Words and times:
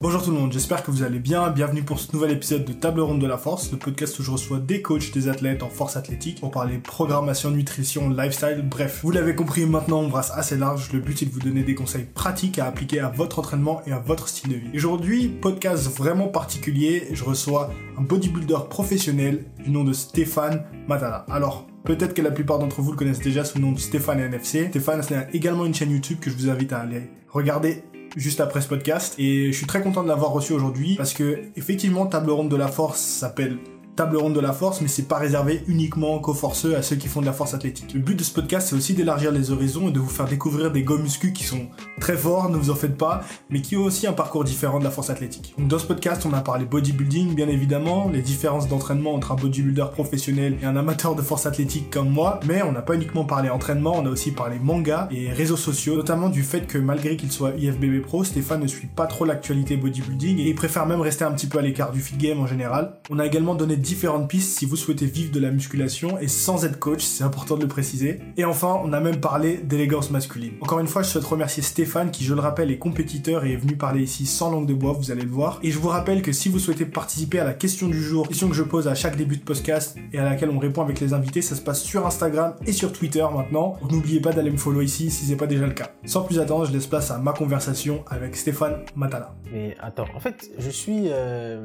Bonjour 0.00 0.22
tout 0.22 0.30
le 0.30 0.36
monde, 0.36 0.52
j'espère 0.52 0.84
que 0.84 0.92
vous 0.92 1.02
allez 1.02 1.18
bien. 1.18 1.50
Bienvenue 1.50 1.82
pour 1.82 1.98
ce 1.98 2.12
nouvel 2.12 2.30
épisode 2.30 2.64
de 2.64 2.72
Table 2.72 3.00
Ronde 3.00 3.20
de 3.20 3.26
la 3.26 3.36
Force, 3.36 3.72
le 3.72 3.78
podcast 3.78 4.16
où 4.20 4.22
je 4.22 4.30
reçois 4.30 4.60
des 4.60 4.80
coachs, 4.80 5.10
des 5.12 5.26
athlètes 5.26 5.64
en 5.64 5.68
force 5.68 5.96
athlétique 5.96 6.38
pour 6.38 6.52
parler 6.52 6.78
programmation, 6.78 7.50
nutrition, 7.50 8.08
lifestyle, 8.08 8.64
bref. 8.64 9.00
Vous 9.02 9.10
l'avez 9.10 9.34
compris, 9.34 9.66
maintenant 9.66 9.98
on 9.98 10.08
brasse 10.08 10.30
assez 10.32 10.56
large. 10.56 10.92
Le 10.92 11.00
but 11.00 11.20
est 11.20 11.26
de 11.26 11.32
vous 11.32 11.40
donner 11.40 11.64
des 11.64 11.74
conseils 11.74 12.04
pratiques 12.04 12.60
à 12.60 12.66
appliquer 12.66 13.00
à 13.00 13.08
votre 13.08 13.40
entraînement 13.40 13.82
et 13.88 13.92
à 13.92 13.98
votre 13.98 14.28
style 14.28 14.52
de 14.52 14.54
vie. 14.54 14.68
Aujourd'hui, 14.72 15.26
podcast 15.26 15.88
vraiment 15.88 16.28
particulier, 16.28 17.08
je 17.10 17.24
reçois 17.24 17.72
un 17.98 18.02
bodybuilder 18.02 18.68
professionnel 18.70 19.46
du 19.64 19.72
nom 19.72 19.82
de 19.82 19.92
Stéphane 19.92 20.64
Matala. 20.86 21.26
Alors, 21.28 21.66
Peut-être 21.84 22.12
que 22.12 22.20
la 22.20 22.32
plupart 22.32 22.58
d'entre 22.58 22.82
vous 22.82 22.90
le 22.90 22.98
connaissent 22.98 23.20
déjà 23.20 23.44
sous 23.44 23.56
le 23.56 23.64
nom 23.64 23.72
de 23.72 23.78
Stéphane 23.78 24.20
NFC. 24.20 24.66
Stéphane 24.68 25.00
a 25.00 25.30
également 25.32 25.64
une 25.64 25.74
chaîne 25.74 25.90
YouTube 25.90 26.18
que 26.20 26.28
je 26.28 26.36
vous 26.36 26.50
invite 26.50 26.74
à 26.74 26.80
aller 26.80 27.08
regarder 27.30 27.82
juste 28.16 28.40
après 28.40 28.60
ce 28.60 28.68
podcast. 28.68 29.14
Et 29.18 29.52
je 29.52 29.56
suis 29.56 29.66
très 29.66 29.82
content 29.82 30.02
de 30.02 30.08
l'avoir 30.08 30.32
reçu 30.32 30.52
aujourd'hui 30.52 30.94
parce 30.96 31.12
que, 31.14 31.40
effectivement, 31.56 32.06
Table 32.06 32.30
Ronde 32.30 32.50
de 32.50 32.56
la 32.56 32.68
Force 32.68 33.00
s'appelle 33.00 33.58
table 33.98 34.16
ronde 34.16 34.34
de 34.34 34.40
la 34.40 34.52
force, 34.52 34.80
mais 34.80 34.86
c'est 34.86 35.08
pas 35.08 35.16
réservé 35.16 35.64
uniquement 35.66 36.20
qu'aux 36.20 36.32
forceux, 36.32 36.76
à 36.76 36.82
ceux 36.82 36.94
qui 36.94 37.08
font 37.08 37.20
de 37.20 37.26
la 37.26 37.32
force 37.32 37.54
athlétique. 37.54 37.92
Le 37.94 37.98
but 37.98 38.14
de 38.14 38.22
ce 38.22 38.32
podcast, 38.32 38.68
c'est 38.68 38.76
aussi 38.76 38.94
d'élargir 38.94 39.32
les 39.32 39.50
horizons 39.50 39.88
et 39.88 39.90
de 39.90 39.98
vous 39.98 40.08
faire 40.08 40.26
découvrir 40.26 40.70
des 40.70 40.84
gommes 40.84 41.02
muscu 41.02 41.32
qui 41.32 41.42
sont 41.42 41.66
très 42.00 42.16
forts, 42.16 42.48
ne 42.48 42.56
vous 42.56 42.70
en 42.70 42.76
faites 42.76 42.96
pas, 42.96 43.24
mais 43.50 43.60
qui 43.60 43.76
ont 43.76 43.82
aussi 43.82 44.06
un 44.06 44.12
parcours 44.12 44.44
différent 44.44 44.78
de 44.78 44.84
la 44.84 44.92
force 44.92 45.10
athlétique. 45.10 45.52
Donc 45.58 45.66
dans 45.66 45.80
ce 45.80 45.86
podcast, 45.86 46.24
on 46.26 46.32
a 46.32 46.42
parlé 46.42 46.64
bodybuilding, 46.64 47.34
bien 47.34 47.48
évidemment, 47.48 48.08
les 48.08 48.22
différences 48.22 48.68
d'entraînement 48.68 49.14
entre 49.14 49.32
un 49.32 49.34
bodybuilder 49.34 49.86
professionnel 49.90 50.58
et 50.62 50.64
un 50.64 50.76
amateur 50.76 51.16
de 51.16 51.22
force 51.22 51.46
athlétique 51.46 51.90
comme 51.90 52.08
moi, 52.08 52.38
mais 52.46 52.62
on 52.62 52.70
n'a 52.70 52.82
pas 52.82 52.94
uniquement 52.94 53.24
parlé 53.24 53.50
entraînement, 53.50 53.94
on 53.96 54.06
a 54.06 54.10
aussi 54.10 54.30
parlé 54.30 54.60
manga 54.60 55.08
et 55.10 55.28
réseaux 55.32 55.56
sociaux, 55.56 55.96
notamment 55.96 56.28
du 56.28 56.44
fait 56.44 56.68
que 56.68 56.78
malgré 56.78 57.16
qu'il 57.16 57.32
soit 57.32 57.50
IFBB 57.58 58.00
Pro, 58.02 58.22
Stéphane 58.22 58.60
ne 58.60 58.68
suit 58.68 58.86
pas 58.86 59.08
trop 59.08 59.24
l'actualité 59.24 59.76
bodybuilding 59.76 60.38
et 60.38 60.54
préfère 60.54 60.86
même 60.86 61.00
rester 61.00 61.24
un 61.24 61.32
petit 61.32 61.48
peu 61.48 61.58
à 61.58 61.62
l'écart 61.62 61.90
du 61.90 62.00
fit 62.00 62.16
game 62.16 62.38
en 62.38 62.46
général. 62.46 62.92
On 63.10 63.18
a 63.18 63.26
également 63.26 63.56
donné 63.56 63.76
différentes 63.88 64.28
pistes 64.28 64.58
si 64.58 64.66
vous 64.66 64.76
souhaitez 64.76 65.06
vivre 65.06 65.32
de 65.32 65.40
la 65.40 65.50
musculation 65.50 66.18
et 66.18 66.28
sans 66.28 66.66
être 66.66 66.78
coach, 66.78 67.02
c'est 67.02 67.24
important 67.24 67.56
de 67.56 67.62
le 67.62 67.68
préciser. 67.68 68.20
Et 68.36 68.44
enfin, 68.44 68.78
on 68.84 68.92
a 68.92 69.00
même 69.00 69.18
parlé 69.18 69.56
d'élégance 69.56 70.10
masculine. 70.10 70.52
Encore 70.60 70.78
une 70.78 70.86
fois, 70.86 71.02
je 71.02 71.08
souhaite 71.08 71.24
remercier 71.24 71.62
Stéphane 71.62 72.10
qui, 72.10 72.22
je 72.22 72.34
le 72.34 72.40
rappelle, 72.40 72.70
est 72.70 72.76
compétiteur 72.78 73.46
et 73.46 73.54
est 73.54 73.56
venu 73.56 73.76
parler 73.76 74.02
ici 74.02 74.26
sans 74.26 74.50
langue 74.50 74.66
de 74.66 74.74
bois, 74.74 74.92
vous 74.92 75.10
allez 75.10 75.22
le 75.22 75.30
voir. 75.30 75.58
Et 75.62 75.70
je 75.70 75.78
vous 75.78 75.88
rappelle 75.88 76.20
que 76.20 76.32
si 76.32 76.50
vous 76.50 76.58
souhaitez 76.58 76.84
participer 76.84 77.38
à 77.38 77.44
la 77.44 77.54
question 77.54 77.88
du 77.88 78.02
jour, 78.02 78.28
question 78.28 78.48
que 78.48 78.54
je 78.54 78.62
pose 78.62 78.88
à 78.88 78.94
chaque 78.94 79.16
début 79.16 79.38
de 79.38 79.42
podcast 79.42 79.96
et 80.12 80.18
à 80.18 80.24
laquelle 80.24 80.50
on 80.50 80.58
répond 80.58 80.82
avec 80.82 81.00
les 81.00 81.14
invités, 81.14 81.40
ça 81.40 81.56
se 81.56 81.62
passe 81.62 81.82
sur 81.82 82.06
Instagram 82.06 82.54
et 82.66 82.72
sur 82.72 82.92
Twitter 82.92 83.26
maintenant. 83.34 83.78
N'oubliez 83.90 84.20
pas 84.20 84.32
d'aller 84.32 84.50
me 84.50 84.58
follow 84.58 84.82
ici 84.82 85.10
si 85.10 85.24
c'est 85.24 85.36
pas 85.36 85.46
déjà 85.46 85.66
le 85.66 85.72
cas. 85.72 85.92
Sans 86.04 86.22
plus 86.22 86.38
attendre, 86.38 86.66
je 86.66 86.72
laisse 86.72 86.86
place 86.86 87.10
à 87.10 87.16
ma 87.16 87.32
conversation 87.32 88.04
avec 88.08 88.36
Stéphane 88.36 88.84
Matala. 88.96 89.34
Mais 89.50 89.76
attends, 89.80 90.08
en 90.14 90.20
fait, 90.20 90.50
je 90.58 90.68
suis 90.68 91.04
euh, 91.06 91.64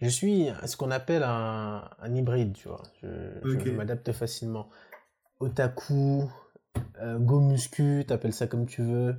je 0.00 0.08
suis 0.08 0.48
ce 0.66 0.76
qu'on 0.76 0.90
appelle 0.90 1.22
un, 1.22 1.88
hybride, 2.14 2.52
tu 2.54 2.68
vois. 2.68 2.82
Je, 3.02 3.70
m'adapte 3.70 4.12
facilement. 4.12 4.68
Otaku, 5.40 6.24
euh, 7.00 7.18
go 7.18 7.40
muscu, 7.40 8.04
t'appelles 8.06 8.32
ça 8.32 8.46
comme 8.46 8.66
tu 8.66 8.82
veux. 8.82 9.16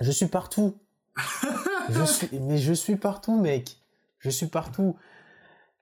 Je 0.00 0.10
suis 0.10 0.26
partout. 0.26 0.78
je 1.90 2.04
suis, 2.04 2.38
mais 2.40 2.58
je 2.58 2.72
suis 2.72 2.96
partout, 2.96 3.40
mec. 3.40 3.78
Je 4.18 4.30
suis 4.30 4.46
partout. 4.46 4.96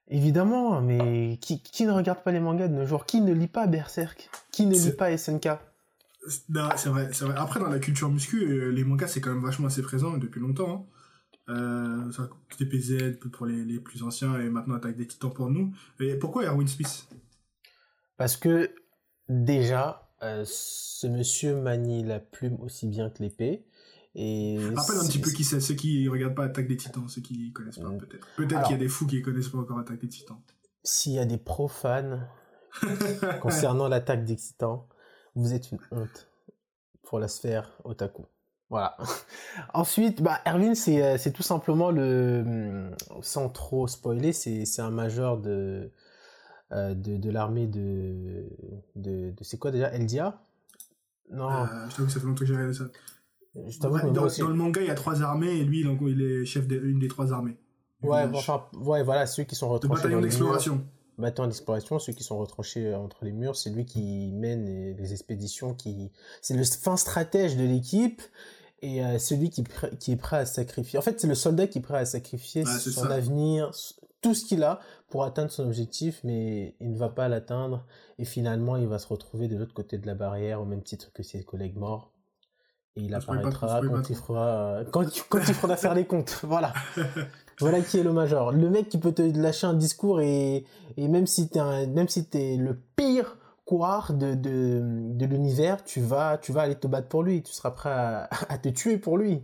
Évidemment, 0.09 0.81
mais 0.81 1.39
qui, 1.41 1.63
qui, 1.63 1.85
ne 1.85 1.93
regarde 1.93 2.23
pas 2.23 2.33
les 2.33 2.41
mangas 2.41 2.69
de 2.69 2.75
nos 2.75 2.87
jours? 2.87 3.05
Qui 3.05 3.21
ne 3.21 3.33
lit 3.33 3.47
pas 3.47 3.67
Berserk? 3.67 4.31
Qui 4.51 4.65
ne 4.67 4.75
lit 4.75 4.93
pas 4.93 5.17
SNK 5.17 5.49
c'est 6.29 6.89
vrai, 6.89 7.09
c'est 7.13 7.25
vrai. 7.25 7.35
Après, 7.37 7.61
dans 7.61 7.69
la 7.69 7.79
culture 7.79 8.09
muscu, 8.09 8.43
euh, 8.43 8.71
les 8.71 8.85
mangas, 8.85 9.09
c'est 9.09 9.21
quand 9.21 9.31
même 9.31 9.43
vachement 9.43 9.67
assez 9.67 9.83
présent 9.83 10.17
depuis 10.17 10.41
longtemps. 10.41 10.87
Hein. 10.89 10.98
Euh, 11.49 12.11
TPZ 12.59 13.19
pour 13.33 13.47
les, 13.47 13.65
les, 13.65 13.81
plus 13.81 14.03
anciens 14.03 14.39
et 14.39 14.51
maintenant 14.51 14.75
Attaque 14.75 14.97
des 14.97 15.07
Titans 15.07 15.33
pour 15.33 15.49
nous. 15.49 15.73
Et 15.99 16.17
pourquoi 16.17 16.45
Erwin 16.45 16.69
Smith? 16.69 17.09
Parce 18.19 18.37
que 18.37 18.75
déjà, 19.29 20.11
euh, 20.23 20.45
ce 20.47 21.07
monsieur 21.07 21.57
manie 21.57 22.05
la 22.05 22.19
plume 22.19 22.61
aussi 22.61 22.87
bien 22.87 23.09
que 23.09 23.23
l'épée. 23.23 23.65
Et 24.15 24.59
Rappelle 24.75 24.97
un 24.99 25.07
petit 25.07 25.21
peu 25.21 25.31
qui 25.31 25.45
c'est, 25.45 25.61
ceux 25.61 25.75
qui 25.75 26.09
regardent 26.09 26.35
pas 26.35 26.45
Attaque 26.45 26.67
des 26.67 26.77
Titans, 26.77 27.09
ceux 27.09 27.21
qui 27.21 27.53
connaissent 27.53 27.79
pas 27.79 27.91
peut-être. 27.91 28.27
Peut-être 28.37 28.63
qu'il 28.63 28.73
y 28.73 28.75
a 28.75 28.79
des 28.79 28.89
fous 28.89 29.07
qui 29.07 29.23
connaissent 29.23 29.49
pas 29.49 29.59
encore 29.59 29.79
Attaque 29.79 30.01
des 30.01 30.09
Titans. 30.09 30.41
S'il 30.83 31.13
y 31.13 31.19
a 31.19 31.25
des 31.25 31.39
profanes 31.39 32.29
concernant 33.41 33.89
l'Attaque 33.89 34.25
des 34.25 34.37
Titans, 34.37 34.81
vous 35.35 35.55
êtes 35.55 35.71
une 35.71 35.79
honte 35.93 36.29
pour 37.03 37.21
la 37.21 37.29
sphère 37.29 37.79
otaku. 37.85 38.27
Voilà. 38.71 38.97
Ensuite, 39.75 40.23
bah, 40.23 40.41
Erwin, 40.47 40.75
euh, 40.89 41.17
c'est 41.19 41.33
tout 41.33 41.43
simplement 41.43 41.91
le, 41.91 42.43
hum, 42.47 42.91
sans 43.23 43.49
trop 43.49 43.87
spoiler, 43.87 44.33
c'est 44.33 44.81
un 44.81 44.91
major 44.91 45.39
de, 45.39 45.91
euh, 46.73 46.95
de, 46.95 47.17
de 47.17 47.31
l'armée 47.31 47.67
de, 47.67 48.47
de, 48.97 49.31
de 49.31 49.45
c'est 49.45 49.59
quoi 49.59 49.71
déjà, 49.71 49.93
Eldia? 49.93 50.41
Non. 51.31 51.49
Euh, 51.49 51.67
je 51.89 51.97
t'avoue 51.97 52.07
que 52.07 52.13
ça 52.13 52.21
fait 52.21 52.27
longtemps 52.27 52.41
que 52.41 52.47
j'ai 52.47 52.55
regardé 52.55 52.75
ça. 52.75 52.85
dans, 53.81 54.49
le 54.49 54.55
manga, 54.55 54.81
il 54.81 54.87
y 54.87 54.91
a 54.91 54.95
trois 54.95 55.23
armées 55.23 55.59
et 55.59 55.65
lui, 55.65 55.81
il 55.81 56.23
est 56.23 56.45
chef 56.45 56.67
d'une 56.67 56.99
des 56.99 57.09
trois 57.09 57.33
armées. 57.33 57.57
Ouais, 58.03 58.25
enfin, 58.33 58.65
ouais, 58.75 59.03
voilà, 59.03 59.27
ceux 59.27 59.43
qui 59.43 59.55
sont 59.55 59.69
retranchés. 59.69 60.03
Le 60.03 60.09
bataillon 60.09 60.21
d'exploration. 60.21 60.85
Bataillon 61.17 61.49
d'exploration, 61.49 61.99
ceux 61.99 62.13
qui 62.13 62.23
sont 62.23 62.39
retranchés 62.39 62.95
entre 62.95 63.25
les 63.25 63.33
murs, 63.33 63.57
c'est 63.57 63.71
lui 63.71 63.85
qui 63.85 64.31
mène 64.33 64.65
les, 64.97 65.13
expéditions, 65.13 65.75
qui, 65.75 66.13
c'est 66.41 66.55
le 66.55 66.63
fin 66.63 66.97
stratège 66.97 67.57
de 67.57 67.65
l'équipe 67.65 68.23
et 68.83 69.05
euh, 69.05 69.19
celui 69.19 69.51
qui, 69.51 69.65
qui 69.99 70.13
est 70.13 70.17
prêt 70.17 70.39
à 70.39 70.47
sacrifier. 70.47 70.99
En 70.99 71.03
fait, 71.03 71.21
c'est 71.21 71.27
le 71.27 71.35
soldat 71.35 71.67
qui 71.67 71.79
est 71.79 71.83
prêt 71.83 71.99
à 71.99 72.05
sacrifier 72.05 72.65
son 72.65 73.11
avenir, 73.11 73.71
tout 74.21 74.35
ce 74.35 74.45
qu'il 74.45 74.63
a 74.63 74.81
pour 75.09 75.25
atteindre 75.25 75.51
son 75.51 75.65
objectif, 75.65 76.21
mais 76.25 76.75
il 76.81 76.93
ne 76.93 76.99
va 76.99 77.09
pas 77.09 77.29
l'atteindre. 77.29 77.85
Et 78.19 78.25
finalement, 78.25 78.77
il 78.77 78.87
va 78.87 78.99
se 78.99 79.07
retrouver 79.07 79.49
de 79.49 79.57
l'autre 79.57 79.75
côté 79.75 79.99
de 79.99 80.07
la 80.07 80.15
barrière, 80.15 80.61
au 80.61 80.65
même 80.65 80.83
titre 80.83 81.11
que 81.13 81.23
ses 81.23 81.43
collègues 81.45 81.77
morts. 81.77 82.13
Et 82.97 83.03
il 83.03 83.15
apparaîtra 83.15 83.81
quand, 83.81 84.11
il 84.11 84.17
fera, 84.17 84.81
quand, 84.91 85.05
quand 85.29 85.39
il 85.47 85.55
fera 85.55 85.77
faire 85.77 85.95
les 85.95 86.05
comptes. 86.05 86.41
Voilà. 86.43 86.73
voilà 87.61 87.81
qui 87.81 87.99
est 87.99 88.03
le 88.03 88.13
major. 88.13 88.51
Le 88.53 88.69
mec 88.71 88.89
qui 88.89 88.99
peut 88.99 89.13
te 89.13 89.23
lâcher 89.23 89.69
un 89.69 89.75
discours 89.75 90.21
et, 90.21 90.65
et 90.97 91.09
même 91.09 91.29
si 91.29 91.49
t'es 91.49 91.61
même 91.87 92.09
si 92.09 92.25
t'es 92.25 92.57
le 92.57 92.77
pire 92.97 93.38
de, 93.71 94.35
de, 94.35 94.81
de 95.15 95.27
l'univers, 95.27 95.85
tu 95.85 96.01
vas, 96.01 96.39
tu 96.39 96.53
vas 96.53 96.63
aller 96.63 96.75
te 96.75 96.87
battre 96.87 97.09
pour 97.09 97.23
lui, 97.23 97.43
tu 97.43 97.53
seras 97.53 97.71
prêt 97.71 97.91
à, 97.91 98.59
te 98.59 98.69
tuer 98.71 98.99
pour 98.99 99.19
lui. 99.19 99.41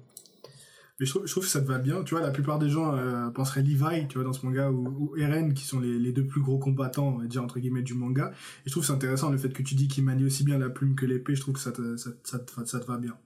Mais 1.00 1.06
je 1.06 1.10
trouve, 1.10 1.24
que 1.24 1.48
ça 1.50 1.60
te 1.60 1.66
va 1.66 1.78
bien. 1.78 2.04
Tu 2.04 2.14
vois, 2.14 2.22
la 2.22 2.30
plupart 2.30 2.58
des 2.58 2.70
gens 2.70 2.94
euh, 2.94 3.28
penseraient 3.30 3.62
Levi, 3.62 4.06
tu 4.08 4.14
vois, 4.14 4.24
dans 4.24 4.32
ce 4.32 4.46
manga, 4.46 4.70
ou, 4.70 5.14
Eren, 5.16 5.52
qui 5.52 5.64
sont 5.64 5.80
les, 5.80 6.12
deux 6.12 6.24
plus 6.24 6.40
gros 6.40 6.58
combattants, 6.58 7.08
on 7.08 7.18
va 7.18 7.26
dire, 7.26 7.42
entre 7.42 7.58
guillemets, 7.58 7.82
du 7.82 7.94
manga. 7.94 8.30
Et 8.64 8.68
je 8.68 8.70
trouve 8.70 8.84
c'est 8.84 8.92
intéressant 8.92 9.30
le 9.30 9.38
fait 9.38 9.50
que 9.50 9.62
tu 9.62 9.74
dis 9.74 9.88
qu'il 9.88 10.04
manie 10.04 10.24
aussi 10.24 10.44
bien 10.44 10.56
la 10.56 10.70
plume 10.70 10.94
que 10.94 11.04
l'épée. 11.04 11.34
Je 11.34 11.40
trouve 11.40 11.54
que 11.54 11.60
ça, 11.60 11.72
ça, 11.96 12.38
ça 12.64 12.80
te 12.80 12.86
va 12.86 12.96
bien. 12.96 13.16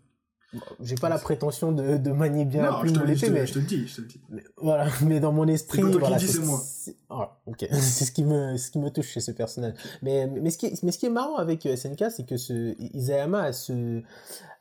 J'ai 0.80 0.94
pas 0.94 1.10
la 1.10 1.18
prétention 1.18 1.72
de, 1.72 1.98
de 1.98 2.10
manier 2.10 2.46
bien 2.46 2.62
la 2.62 2.80
plume 2.80 2.96
de 2.96 3.04
l'épée, 3.04 3.28
mais 3.28 3.46
je 3.46 3.52
te 3.52 3.58
le 3.58 3.66
dis, 3.66 3.86
je 3.86 3.96
te 3.96 4.00
le 4.00 4.06
dis. 4.06 4.20
voilà, 4.56 4.86
mais 5.04 5.20
dans 5.20 5.32
mon 5.32 5.46
esprit, 5.46 5.82
voilà, 5.82 6.18
c'est 6.18 6.38
moi. 6.40 6.62
Ah, 7.10 7.36
ok, 7.46 7.66
c'est 7.70 8.04
ce 8.06 8.12
qui 8.12 8.24
me, 8.24 8.56
ce 8.56 8.70
qui 8.70 8.78
me 8.78 8.88
touche 8.90 9.08
chez 9.08 9.20
ce 9.20 9.30
personnage. 9.30 9.74
Mais, 10.00 10.26
mais 10.26 10.50
ce 10.50 10.56
qui 10.56 10.66
est, 10.66 10.82
mais 10.82 10.92
ce 10.92 10.98
qui 10.98 11.06
est 11.06 11.10
marrant 11.10 11.36
avec 11.36 11.66
euh, 11.66 11.76
SNK, 11.76 12.10
c'est 12.10 12.26
que 12.26 12.38
ce 12.38 12.74
Isayama 12.94 13.42
a 13.42 13.52
ce, 13.52 14.02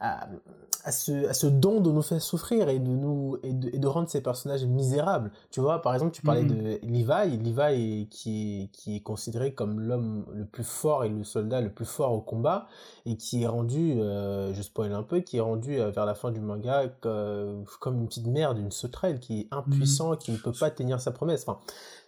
a, 0.02 0.28
à 0.88 0.92
ce, 0.94 1.28
à 1.28 1.34
ce 1.34 1.48
don 1.48 1.82
de 1.82 1.92
nous 1.92 2.02
faire 2.02 2.22
souffrir 2.22 2.70
et 2.70 2.80
de 2.80 2.90
nous 2.90 3.38
et 3.44 3.52
de, 3.52 3.70
et 3.76 3.78
de 3.78 3.88
rendre 3.88 4.08
ces 4.08 4.22
personnages 4.22 4.64
misérables. 4.64 5.32
Tu 5.52 5.60
vois, 5.60 5.82
par 5.82 5.94
exemple, 5.94 6.14
tu 6.14 6.22
parlais 6.22 6.44
mm. 6.44 6.48
de 6.48 6.80
Levi, 6.84 7.38
Levi 7.38 8.08
qui 8.10 8.62
est 8.62 8.68
qui 8.72 8.96
est 8.96 9.00
considéré 9.02 9.54
comme 9.54 9.82
l'homme 9.82 10.26
le 10.34 10.46
plus 10.46 10.64
fort 10.64 11.04
et 11.04 11.10
le 11.10 11.26
soldat 11.26 11.60
le 11.60 11.70
plus 11.70 11.86
fort 11.86 12.14
au 12.14 12.22
combat 12.22 12.70
et 13.06 13.18
qui 13.18 13.44
est 13.44 13.48
rendu, 13.48 14.00
euh, 14.00 14.54
je 14.54 14.62
spoil 14.62 14.94
un 14.94 15.04
peu, 15.04 15.20
qui 15.20 15.38
est 15.38 15.42
rendu 15.42 15.78
euh, 15.78 15.92
vers 15.92 16.06
la 16.06 16.16
fin 16.16 16.32
du 16.32 16.40
manga 16.40 16.88
comme 17.02 18.00
une 18.00 18.08
petite 18.08 18.28
merde, 18.28 18.58
une 18.58 18.72
sauterelle 18.72 19.20
qui 19.20 19.42
est 19.42 19.48
impuissant, 19.52 20.14
mm. 20.14 20.18
qui 20.18 20.32
ne 20.32 20.38
peut 20.38 20.54
pas 20.58 20.72
tenir 20.72 21.02
sa 21.02 21.12
promesse. 21.12 21.44
Enfin, 21.46 21.60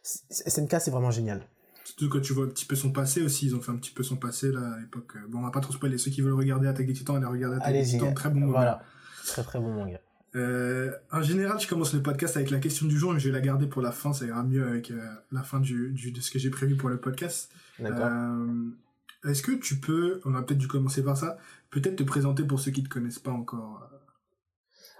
SNK 0.03 0.79
c'est 0.79 0.91
vraiment 0.91 1.11
génial. 1.11 1.41
Surtout 1.89 2.07
quand 2.07 2.21
tu 2.21 2.33
vois 2.33 2.45
un 2.45 2.49
petit 2.49 2.65
peu 2.65 2.75
son 2.75 2.91
passé 2.91 3.23
aussi, 3.23 3.47
ils 3.47 3.55
ont 3.55 3.61
fait 3.61 3.71
un 3.71 3.77
petit 3.77 3.89
peu 3.89 4.03
son 4.03 4.15
passé 4.15 4.51
là 4.51 4.73
à 4.75 4.79
l'époque. 4.79 5.15
Bon, 5.27 5.39
on 5.39 5.41
va 5.41 5.49
pas 5.49 5.59
trop 5.59 5.73
spoiler. 5.73 5.97
Ceux 5.97 6.11
qui 6.11 6.21
veulent 6.21 6.33
regarder 6.33 6.67
Attaque 6.67 6.85
des 6.85 6.93
Titans, 6.93 7.15
allez 7.15 7.25
regarder 7.25 7.57
Attaque 7.57 7.73
des 7.73 7.83
Titans. 7.83 8.13
Très 8.13 8.29
bon 8.29 8.41
manga. 8.41 8.51
Voilà. 8.51 8.83
Très 9.25 9.43
très 9.43 9.59
bon 9.59 9.73
manga. 9.73 9.99
Euh, 10.35 10.91
en 11.11 11.23
général, 11.23 11.59
je 11.59 11.67
commence 11.67 11.91
le 11.93 12.03
podcast 12.03 12.37
avec 12.37 12.51
la 12.51 12.59
question 12.59 12.85
du 12.85 12.95
jour, 12.95 13.11
mais 13.11 13.19
je 13.19 13.27
vais 13.29 13.33
la 13.33 13.41
garder 13.41 13.65
pour 13.65 13.81
la 13.81 13.91
fin. 13.91 14.13
Ça 14.13 14.25
ira 14.25 14.43
mieux 14.43 14.67
avec 14.67 14.91
euh, 14.91 15.03
la 15.31 15.41
fin 15.41 15.59
du, 15.59 15.91
du, 15.91 16.11
de 16.11 16.21
ce 16.21 16.29
que 16.29 16.37
j'ai 16.37 16.51
prévu 16.51 16.75
pour 16.75 16.89
le 16.89 16.97
podcast. 16.97 17.51
D'accord. 17.79 18.05
Euh, 18.05 19.29
Est-ce 19.29 19.41
que 19.41 19.53
tu 19.53 19.77
peux, 19.77 20.21
on 20.25 20.35
a 20.35 20.43
peut-être 20.43 20.59
dû 20.59 20.67
commencer 20.67 21.03
par 21.03 21.17
ça, 21.17 21.37
peut-être 21.71 21.95
te 21.95 22.03
présenter 22.03 22.43
pour 22.43 22.59
ceux 22.59 22.69
qui 22.71 22.81
ne 22.81 22.87
te 22.87 22.93
connaissent 22.93 23.19
pas 23.19 23.31
encore 23.31 23.89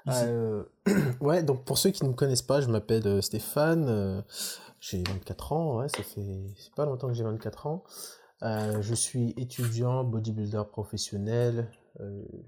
euh, 0.08 0.64
ouais, 1.20 1.44
donc 1.44 1.66
pour 1.66 1.78
ceux 1.78 1.92
qui 1.92 2.04
ne 2.04 2.10
me 2.10 2.16
connaissent 2.16 2.42
pas, 2.42 2.62
je 2.62 2.68
m'appelle 2.68 3.22
Stéphane. 3.22 4.24
J'ai 4.80 5.04
24 5.04 5.54
ans, 5.54 5.78
ouais, 5.78 5.90
ça 5.90 6.04
fait 6.04 6.42
pas 6.76 6.86
longtemps 6.86 7.08
que 7.08 7.14
j'ai 7.14 7.24
24 7.24 7.68
ans. 7.68 7.84
Euh, 8.44 8.82
je 8.82 8.94
suis 8.94 9.34
étudiant, 9.38 10.04
bodybuilder 10.04 10.64
professionnel. 10.72 11.70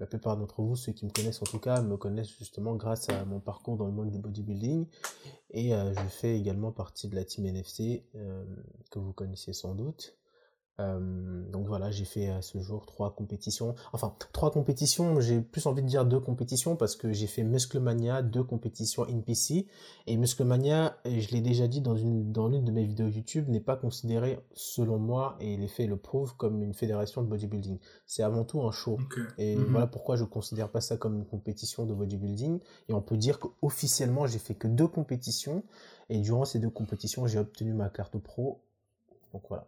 la 0.00 0.06
plupart 0.06 0.38
d'entre 0.38 0.62
vous, 0.62 0.76
ceux 0.76 0.92
qui 0.92 1.04
me 1.04 1.10
connaissent 1.10 1.42
en 1.42 1.46
tout 1.46 1.58
cas, 1.58 1.82
me 1.82 1.96
connaissent 1.96 2.34
justement 2.38 2.74
grâce 2.74 3.10
à 3.10 3.24
mon 3.26 3.38
parcours 3.38 3.76
dans 3.76 3.86
le 3.86 3.92
monde 3.92 4.10
du 4.10 4.18
bodybuilding. 4.18 4.86
Et 5.50 5.72
je 5.72 6.08
fais 6.08 6.38
également 6.38 6.72
partie 6.72 7.08
de 7.08 7.14
la 7.14 7.24
team 7.24 7.44
NFC, 7.44 8.06
que 8.90 8.98
vous 8.98 9.12
connaissez 9.12 9.52
sans 9.52 9.74
doute. 9.74 10.16
Euh, 10.80 11.42
donc 11.50 11.66
voilà, 11.66 11.90
j'ai 11.90 12.04
fait 12.04 12.28
à 12.28 12.40
ce 12.40 12.58
jour 12.60 12.86
trois 12.86 13.14
compétitions. 13.14 13.74
Enfin, 13.92 14.14
trois 14.32 14.50
compétitions, 14.50 15.20
j'ai 15.20 15.40
plus 15.40 15.66
envie 15.66 15.82
de 15.82 15.86
dire 15.86 16.06
deux 16.06 16.20
compétitions 16.20 16.76
parce 16.76 16.96
que 16.96 17.12
j'ai 17.12 17.26
fait 17.26 17.44
Musclemania, 17.44 18.22
deux 18.22 18.42
compétitions 18.42 19.06
NPC. 19.06 19.66
Et 20.06 20.16
Musclemania, 20.16 20.96
je 21.04 21.28
l'ai 21.30 21.42
déjà 21.42 21.68
dit 21.68 21.80
dans 21.80 21.96
une 21.96 22.32
dans 22.32 22.48
l'une 22.48 22.64
de 22.64 22.72
mes 22.72 22.84
vidéos 22.84 23.08
YouTube, 23.08 23.48
n'est 23.48 23.60
pas 23.60 23.76
considéré, 23.76 24.40
selon 24.54 24.98
moi, 24.98 25.36
et 25.40 25.56
les 25.56 25.68
faits 25.68 25.88
le 25.88 25.96
prouvent, 25.96 26.36
comme 26.36 26.62
une 26.62 26.74
fédération 26.74 27.22
de 27.22 27.28
bodybuilding. 27.28 27.78
C'est 28.06 28.22
avant 28.22 28.44
tout 28.44 28.62
un 28.62 28.72
show. 28.72 28.98
Et 29.38 29.56
mhm. 29.56 29.64
voilà 29.64 29.86
pourquoi 29.86 30.16
je 30.16 30.24
considère 30.24 30.70
pas 30.70 30.80
ça 30.80 30.96
comme 30.96 31.16
une 31.16 31.26
compétition 31.26 31.84
de 31.84 31.92
bodybuilding. 31.94 32.60
Et 32.88 32.94
on 32.94 33.02
peut 33.02 33.16
dire 33.16 33.38
qu'officiellement, 33.38 34.26
j'ai 34.26 34.38
fait 34.38 34.54
que 34.54 34.68
deux 34.68 34.88
compétitions. 34.88 35.64
Et 36.08 36.18
durant 36.18 36.44
ces 36.44 36.58
deux 36.58 36.70
compétitions, 36.70 37.26
j'ai 37.26 37.38
obtenu 37.38 37.74
ma 37.74 37.88
carte 37.88 38.18
pro. 38.18 38.62
Donc 39.32 39.42
voilà. 39.48 39.66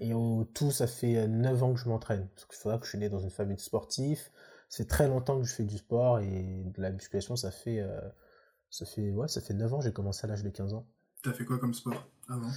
Et 0.00 0.14
au 0.14 0.44
tout, 0.54 0.70
ça 0.70 0.86
fait 0.86 1.28
9 1.28 1.62
ans 1.62 1.74
que 1.74 1.80
je 1.80 1.88
m'entraîne. 1.88 2.28
Parce 2.34 2.46
qu'il 2.46 2.56
faudra 2.58 2.78
que 2.78 2.84
je 2.84 2.90
suis 2.90 2.98
né 2.98 3.08
dans 3.08 3.20
une 3.20 3.30
famille 3.30 3.56
de 3.56 3.60
sportifs. 3.60 4.30
C'est 4.68 4.88
très 4.88 5.06
longtemps 5.06 5.38
que 5.38 5.46
je 5.46 5.52
fais 5.52 5.64
du 5.64 5.76
sport 5.76 6.20
et 6.20 6.64
de 6.64 6.80
la 6.80 6.90
musculation, 6.90 7.36
ça 7.36 7.50
fait, 7.50 7.80
euh, 7.80 8.00
ça 8.70 8.86
fait, 8.86 9.10
ouais, 9.10 9.28
ça 9.28 9.42
fait 9.42 9.52
9 9.52 9.74
ans. 9.74 9.80
J'ai 9.82 9.92
commencé 9.92 10.24
à 10.24 10.28
l'âge 10.28 10.42
de 10.42 10.48
15 10.48 10.72
ans. 10.72 10.86
T'as 11.22 11.32
fait 11.34 11.44
quoi 11.44 11.58
comme 11.58 11.74
sport 11.74 12.08
avant? 12.28 12.50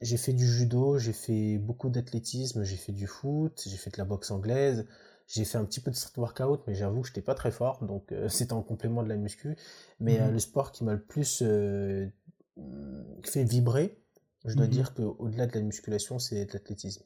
J'ai 0.00 0.16
fait 0.16 0.32
du 0.32 0.46
judo, 0.46 0.98
j'ai 0.98 1.12
fait 1.12 1.58
beaucoup 1.58 1.88
d'athlétisme, 1.88 2.64
j'ai 2.64 2.76
fait 2.76 2.92
du 2.92 3.06
foot, 3.06 3.62
j'ai 3.66 3.76
fait 3.76 3.90
de 3.90 3.98
la 3.98 4.04
boxe 4.04 4.30
anglaise, 4.30 4.86
j'ai 5.26 5.44
fait 5.44 5.56
un 5.56 5.64
petit 5.64 5.80
peu 5.80 5.90
de 5.90 5.96
street 5.96 6.20
workout, 6.20 6.60
mais 6.66 6.74
j'avoue 6.74 7.02
que 7.02 7.06
j'étais 7.06 7.22
pas 7.22 7.34
très 7.34 7.52
fort, 7.52 7.82
donc 7.84 8.12
euh, 8.12 8.28
c'était 8.28 8.52
en 8.52 8.62
complément 8.62 9.02
de 9.02 9.08
la 9.08 9.16
muscu. 9.16 9.56
Mais 10.00 10.20
euh, 10.20 10.26
mhm. 10.26 10.32
le 10.32 10.38
sport 10.40 10.72
qui 10.72 10.82
m'a 10.84 10.92
le 10.92 11.00
plus 11.00 11.38
fait 13.22 13.44
vibrer, 13.44 13.99
je 14.46 14.54
dois 14.54 14.66
mmh 14.66 14.70
dire 14.70 14.94
qu'au-delà 14.94 15.46
de 15.46 15.54
la 15.54 15.60
musculation, 15.60 16.18
c'est 16.18 16.46
de 16.46 16.52
l'athlétisme. 16.52 17.04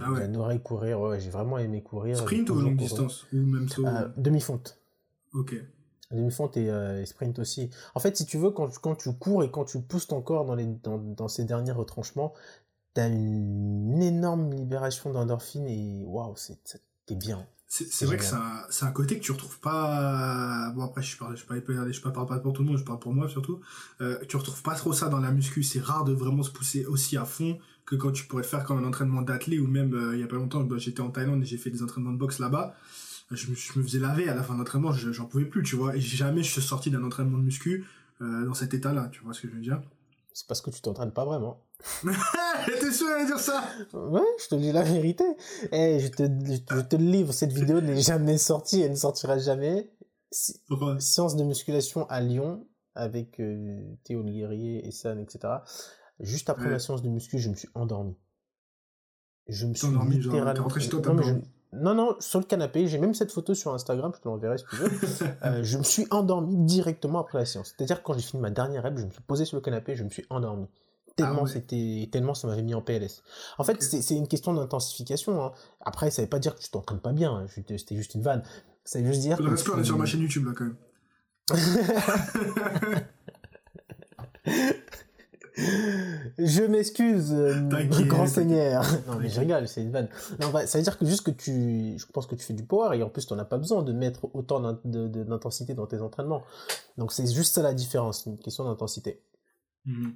Ah 0.00 0.12
J'adorais 0.16 0.60
courir, 0.60 1.00
ouais, 1.00 1.20
j'ai 1.20 1.30
vraiment 1.30 1.58
aimé 1.58 1.82
courir. 1.82 2.18
Sprint 2.18 2.50
ou 2.50 2.54
longue 2.56 2.76
distance 2.76 3.26
Ou 3.32 3.36
même 3.36 3.66
euh, 3.78 4.08
Demi-fonte. 4.16 4.78
Ok. 5.32 5.54
Demi-fonte 6.10 6.56
euh, 6.56 7.02
et, 7.02 7.06
sprint 7.06 7.38
aussi. 7.38 7.70
En 7.94 8.00
fait, 8.00 8.16
si 8.16 8.26
tu 8.26 8.38
veux, 8.38 8.50
quand, 8.50 8.76
quand 8.78 8.94
tu 8.96 9.12
cours 9.14 9.44
et 9.44 9.50
quand 9.50 9.64
tu 9.64 9.80
pousses 9.80 10.08
ton 10.08 10.20
corps 10.20 10.44
dans, 10.44 10.54
les, 10.54 10.66
dans, 10.66 10.98
dans 10.98 11.28
ces 11.28 11.44
derniers 11.44 11.72
retranchements, 11.72 12.34
tu 12.94 13.00
as 13.00 13.08
une 13.08 14.02
énorme 14.02 14.52
libération 14.52 15.12
d'endorphine 15.12 15.66
et 15.66 16.04
waouh, 16.04 16.34
c'est 16.36 16.58
bien. 17.10 17.46
C'est 17.70 18.06
vrai 18.06 18.16
que 18.16 18.24
c'est 18.24 18.84
un, 18.86 18.90
côté 18.92 19.18
que 19.18 19.22
tu 19.22 19.30
retrouves 19.30 19.60
pas. 19.60 20.72
Bon 20.74 20.84
après 20.84 21.02
je 21.02 21.18
parle, 21.18 21.36
je 21.36 21.44
parle, 21.44 21.62
je 21.92 22.00
parle 22.00 22.26
pas 22.26 22.38
pour 22.38 22.54
tout 22.54 22.62
le 22.62 22.68
monde, 22.68 22.78
je 22.78 22.84
parle 22.84 22.98
pour 22.98 23.12
moi 23.12 23.28
surtout. 23.28 23.60
Euh, 24.00 24.18
tu 24.26 24.36
retrouves 24.36 24.62
pas 24.62 24.74
trop 24.74 24.94
ça 24.94 25.08
dans 25.08 25.20
la 25.20 25.30
muscu. 25.30 25.62
C'est 25.62 25.80
rare 25.80 26.04
de 26.04 26.14
vraiment 26.14 26.42
se 26.42 26.50
pousser 26.50 26.86
aussi 26.86 27.18
à 27.18 27.26
fond 27.26 27.58
que 27.84 27.94
quand 27.94 28.10
tu 28.10 28.24
pourrais 28.24 28.42
faire 28.42 28.64
comme 28.64 28.78
un 28.78 28.88
entraînement 28.88 29.20
d'athlète 29.20 29.60
ou 29.60 29.66
même 29.66 29.92
euh, 29.92 30.16
il 30.16 30.20
y 30.20 30.22
a 30.22 30.26
pas 30.26 30.36
longtemps 30.36 30.62
bah, 30.64 30.76
j'étais 30.78 31.02
en 31.02 31.10
Thaïlande 31.10 31.42
et 31.42 31.46
j'ai 31.46 31.58
fait 31.58 31.70
des 31.70 31.82
entraînements 31.82 32.12
de 32.12 32.18
boxe 32.18 32.38
là-bas. 32.38 32.74
Je 33.30 33.50
me, 33.50 33.54
je 33.54 33.78
me 33.78 33.84
faisais 33.84 33.98
laver 33.98 34.30
à 34.30 34.34
la 34.34 34.42
fin 34.42 34.54
de 34.54 34.58
l'entraînement, 34.60 34.92
j'en 34.92 35.26
pouvais 35.26 35.44
plus, 35.44 35.62
tu 35.62 35.76
vois. 35.76 35.94
Et 35.94 36.00
jamais 36.00 36.42
je 36.42 36.50
suis 36.50 36.62
sorti 36.62 36.90
d'un 36.90 37.04
entraînement 37.04 37.36
de 37.36 37.42
muscu 37.42 37.84
euh, 38.22 38.46
dans 38.46 38.54
cet 38.54 38.72
état-là, 38.72 39.10
tu 39.12 39.20
vois 39.22 39.34
ce 39.34 39.42
que 39.42 39.48
je 39.48 39.52
veux 39.52 39.60
dire. 39.60 39.82
C'est 40.32 40.46
parce 40.46 40.62
que 40.62 40.70
tu 40.70 40.80
t'entraînes 40.80 41.12
pas 41.12 41.26
vraiment. 41.26 41.62
T'es 42.80 42.92
sûr 42.92 43.06
de 43.06 43.26
dire 43.26 43.38
ça 43.38 43.62
Ouais, 43.92 44.20
je 44.42 44.48
te 44.48 44.54
dis 44.56 44.72
la 44.72 44.82
vérité. 44.82 45.24
Et 45.72 45.96
eh, 45.96 46.00
je 46.00 46.08
te, 46.08 46.22
je 46.22 46.80
te, 46.80 46.96
livre, 46.96 47.32
cette 47.32 47.52
vidéo 47.52 47.80
n'est 47.82 48.00
jamais 48.00 48.38
sortie, 48.38 48.82
elle 48.82 48.92
ne 48.92 48.96
sortira 48.96 49.38
jamais. 49.38 49.90
Pourquoi? 50.66 51.00
Séance 51.00 51.36
de 51.36 51.44
musculation 51.44 52.06
à 52.08 52.20
Lyon 52.20 52.66
avec 52.94 53.40
euh, 53.40 53.80
Théo 54.04 54.24
Guerrier 54.24 54.86
et 54.86 54.90
San, 54.90 55.18
etc. 55.20 55.54
Juste 56.20 56.50
après 56.50 56.68
la 56.68 56.80
séance 56.80 57.02
de 57.02 57.08
muscu, 57.08 57.38
je 57.38 57.48
me 57.48 57.54
suis 57.54 57.68
endormi. 57.74 58.16
Je 59.46 59.66
me 59.66 59.74
suis 59.74 59.86
endormi, 59.86 60.18
littéralement... 60.18 60.68
Genre, 60.68 61.38
non, 61.72 61.94
non, 61.94 62.16
sur 62.18 62.40
le 62.40 62.44
canapé. 62.44 62.86
J'ai 62.86 62.98
même 62.98 63.14
cette 63.14 63.30
photo 63.30 63.54
sur 63.54 63.72
Instagram, 63.72 64.12
je 64.14 64.20
te 64.20 64.28
l'enverrai 64.28 64.58
si 64.58 64.64
tu 64.68 64.76
veux. 64.76 64.90
Euh, 65.44 65.62
je 65.62 65.78
me 65.78 65.82
suis 65.82 66.06
endormi 66.10 66.56
directement 66.56 67.20
après 67.20 67.38
la 67.38 67.44
séance. 67.44 67.72
C'est-à-dire 67.76 68.02
quand 68.02 68.14
j'ai 68.14 68.22
fini 68.22 68.42
ma 68.42 68.50
dernière 68.50 68.82
rep, 68.82 68.98
je 68.98 69.04
me 69.04 69.10
suis 69.10 69.22
posé 69.22 69.44
sur 69.44 69.56
le 69.56 69.60
canapé, 69.60 69.94
je 69.94 70.02
me 70.02 70.08
suis 70.08 70.24
endormi. 70.30 70.66
Tellement 71.18 71.44
ah 71.44 71.48
c'était, 71.48 72.08
tellement 72.12 72.34
ça 72.34 72.46
m'avait 72.46 72.62
mis 72.62 72.74
en 72.74 72.80
PLS. 72.80 73.22
En 73.58 73.64
fait, 73.64 73.82
c'est 73.82 74.14
une 74.14 74.28
question 74.28 74.54
d'intensification. 74.54 75.44
Hein. 75.44 75.52
Après, 75.80 76.10
ça 76.10 76.22
veut 76.22 76.28
pas 76.28 76.38
dire 76.38 76.54
que 76.54 76.60
tu 76.60 76.70
t'entraînes 76.70 77.00
pas 77.00 77.12
bien. 77.12 77.32
Hein. 77.32 77.46
C'était 77.48 77.96
juste 77.96 78.14
une 78.14 78.22
vanne. 78.22 78.42
Ça 78.84 79.00
veut 79.00 79.06
juste 79.06 79.20
dire. 79.20 79.40
Le 79.42 79.50
reste, 79.50 79.68
on 79.68 79.80
est 79.80 79.84
sur 79.84 79.98
ma 79.98 80.06
chaîne 80.06 80.20
YouTube 80.20 80.46
là 80.46 80.52
quand 80.56 80.64
même. 80.64 80.76
je 86.38 86.62
m'excuse, 86.62 87.32
euh, 87.32 87.68
grand 88.06 88.26
seigneur. 88.26 88.84
non, 89.08 89.18
mais 89.18 89.28
je 89.28 89.40
rigole, 89.40 89.66
c'est 89.66 89.82
une 89.82 89.90
vanne. 89.90 90.08
Non, 90.40 90.50
bah, 90.50 90.66
ça 90.66 90.78
veut 90.78 90.84
dire 90.84 90.98
que 90.98 91.04
juste 91.04 91.24
que 91.24 91.30
tu, 91.30 91.98
je 91.98 92.06
pense 92.06 92.26
que 92.26 92.34
tu 92.34 92.44
fais 92.44 92.54
du 92.54 92.64
power 92.64 92.96
et 92.96 93.02
en 93.02 93.08
plus, 93.08 93.26
tu 93.26 93.34
n'en 93.34 93.40
as 93.40 93.44
pas 93.44 93.58
besoin 93.58 93.82
de 93.82 93.92
mettre 93.92 94.28
autant 94.34 94.60
d'intensité 94.84 95.74
dans 95.74 95.86
tes 95.86 96.00
entraînements. 96.00 96.42
Donc, 96.96 97.12
c'est 97.12 97.26
juste 97.32 97.54
ça 97.54 97.62
la 97.62 97.74
différence, 97.74 98.26
une 98.26 98.38
question 98.38 98.64
d'intensité. 98.64 99.22
Mhm. 99.86 100.14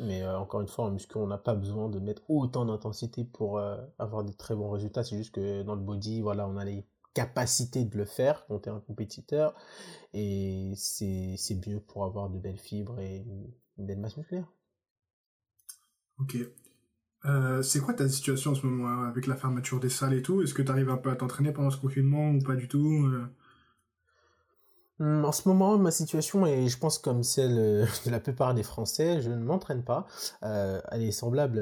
Mais 0.00 0.22
euh, 0.22 0.38
encore 0.38 0.60
une 0.60 0.68
fois, 0.68 0.86
en 0.86 0.90
muscu, 0.90 1.16
on 1.18 1.26
n'a 1.26 1.38
pas 1.38 1.54
besoin 1.54 1.88
de 1.88 2.00
mettre 2.00 2.22
autant 2.28 2.64
d'intensité 2.64 3.24
pour 3.24 3.58
euh, 3.58 3.76
avoir 3.98 4.24
des 4.24 4.34
très 4.34 4.54
bons 4.54 4.70
résultats. 4.70 5.04
C'est 5.04 5.16
juste 5.16 5.34
que 5.34 5.62
dans 5.62 5.76
le 5.76 5.80
body, 5.80 6.20
voilà, 6.20 6.48
on 6.48 6.56
a 6.56 6.64
les 6.64 6.84
capacités 7.14 7.84
de 7.84 7.96
le 7.96 8.04
faire 8.04 8.44
quand 8.46 8.60
tu 8.60 8.68
es 8.68 8.72
un 8.72 8.80
compétiteur. 8.80 9.54
Et 10.12 10.72
c'est 10.76 11.38
mieux 11.66 11.80
pour 11.80 12.04
avoir 12.04 12.28
de 12.28 12.38
belles 12.38 12.58
fibres 12.58 12.98
et 12.98 13.24
une 13.78 13.86
belle 13.86 14.00
masse 14.00 14.16
musculaire. 14.16 14.50
Ok. 16.18 16.36
Euh, 17.26 17.62
c'est 17.62 17.80
quoi 17.80 17.94
ta 17.94 18.08
situation 18.08 18.50
en 18.50 18.54
ce 18.54 18.66
moment 18.66 18.88
hein, 18.88 19.08
avec 19.08 19.26
la 19.26 19.36
fermeture 19.36 19.80
des 19.80 19.88
salles 19.88 20.14
et 20.14 20.22
tout? 20.22 20.42
Est-ce 20.42 20.54
que 20.54 20.62
tu 20.62 20.70
arrives 20.70 20.90
un 20.90 20.96
peu 20.96 21.10
à 21.10 21.16
t'entraîner 21.16 21.52
pendant 21.52 21.70
ce 21.70 21.78
confinement 21.78 22.30
ou 22.30 22.40
pas 22.40 22.56
du 22.56 22.68
tout 22.68 23.08
En 25.00 25.32
ce 25.32 25.48
moment, 25.48 25.76
ma 25.76 25.90
situation 25.90 26.46
est, 26.46 26.68
je 26.68 26.78
pense, 26.78 26.98
comme 26.98 27.22
celle 27.22 27.58
euh, 27.58 27.86
de 28.06 28.10
la 28.10 28.20
plupart 28.20 28.54
des 28.54 28.62
Français. 28.62 29.20
Je 29.20 29.30
ne 29.30 29.36
m'entraîne 29.36 29.82
pas. 29.82 30.06
elle 30.42 31.02
est 31.02 31.12
semblable 31.12 31.60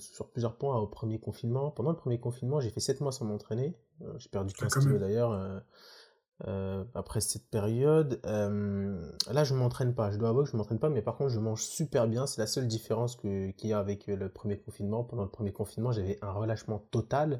sur 0.00 0.28
plusieurs 0.30 0.56
points 0.56 0.76
au 0.76 0.86
premier 0.86 1.18
confinement. 1.18 1.70
Pendant 1.70 1.90
le 1.90 1.96
premier 1.96 2.18
confinement, 2.18 2.60
j'ai 2.60 2.70
fait 2.70 2.80
7 2.80 3.00
mois 3.00 3.12
sans 3.12 3.24
m'entraîner. 3.24 3.76
j'ai 4.18 4.28
perdu 4.28 4.52
15 4.54 4.72
ah, 4.74 4.80
kilos 4.80 5.00
d'ailleurs. 5.00 5.62
Euh, 6.46 6.84
après 6.94 7.22
cette 7.22 7.48
période. 7.48 8.20
Euh, 8.26 9.00
là, 9.30 9.44
je 9.44 9.54
m'entraîne 9.54 9.94
pas. 9.94 10.10
Je 10.10 10.18
dois 10.18 10.28
avouer 10.28 10.44
que 10.44 10.50
je 10.50 10.56
m'entraîne 10.56 10.78
pas, 10.78 10.90
mais 10.90 11.00
par 11.00 11.16
contre, 11.16 11.30
je 11.30 11.40
mange 11.40 11.62
super 11.62 12.06
bien. 12.06 12.26
C'est 12.26 12.40
la 12.42 12.46
seule 12.46 12.66
différence 12.66 13.16
qu'il 13.16 13.54
y 13.62 13.72
a 13.72 13.78
avec 13.78 14.06
le 14.06 14.28
premier 14.28 14.58
confinement. 14.58 15.02
Pendant 15.02 15.22
le 15.22 15.30
premier 15.30 15.52
confinement, 15.52 15.92
j'avais 15.92 16.18
un 16.20 16.32
relâchement 16.32 16.86
total 16.90 17.38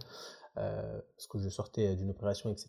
euh, 0.56 0.98
parce 1.14 1.26
que 1.26 1.38
je 1.38 1.50
sortais 1.50 1.94
d'une 1.94 2.10
opération, 2.10 2.48
etc. 2.48 2.68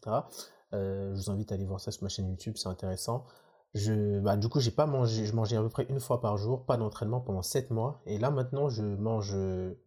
je 0.72 1.14
vous 1.14 1.30
invite 1.32 1.52
à 1.52 1.56
aller 1.56 1.66
voir 1.66 1.80
ça 1.80 1.92
sur 1.92 2.04
ma 2.04 2.10
chaîne 2.10 2.30
YouTube, 2.30 2.56
c'est 2.58 2.70
intéressant. 2.70 3.26
Je, 3.74 4.20
bah, 4.20 4.38
du 4.38 4.48
coup, 4.50 4.60
j'ai 4.60 4.72
pas 4.72 4.86
mangé, 4.86 5.26
je 5.26 5.36
mangeais 5.36 5.58
à 5.58 5.62
peu 5.62 5.70
près 5.70 5.86
une 5.90 6.00
fois 6.00 6.22
par 6.22 6.38
jour, 6.38 6.66
pas 6.66 6.78
d'entraînement 6.78 7.22
pendant 7.22 7.42
7 7.42 7.70
mois. 7.72 8.02
Et 8.06 8.18
là, 8.18 8.32
maintenant, 8.32 8.70
je 8.70 8.84
mange 8.84 9.36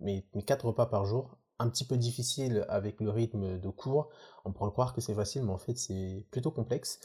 mes, 0.00 0.26
mes 0.34 0.42
4 0.42 0.66
repas 0.66 0.86
par 0.86 1.06
jour 1.06 1.38
un 1.60 1.68
petit 1.68 1.84
peu 1.84 1.96
difficile 1.96 2.64
avec 2.68 3.00
le 3.00 3.10
rythme 3.10 3.58
de 3.58 3.68
cours. 3.68 4.08
On 4.44 4.52
pourrait 4.52 4.72
croire 4.72 4.94
que 4.94 5.00
c'est 5.00 5.14
facile, 5.14 5.44
mais 5.44 5.52
en 5.52 5.58
fait 5.58 5.76
c'est 5.76 6.26
plutôt 6.30 6.50
complexe. 6.50 6.98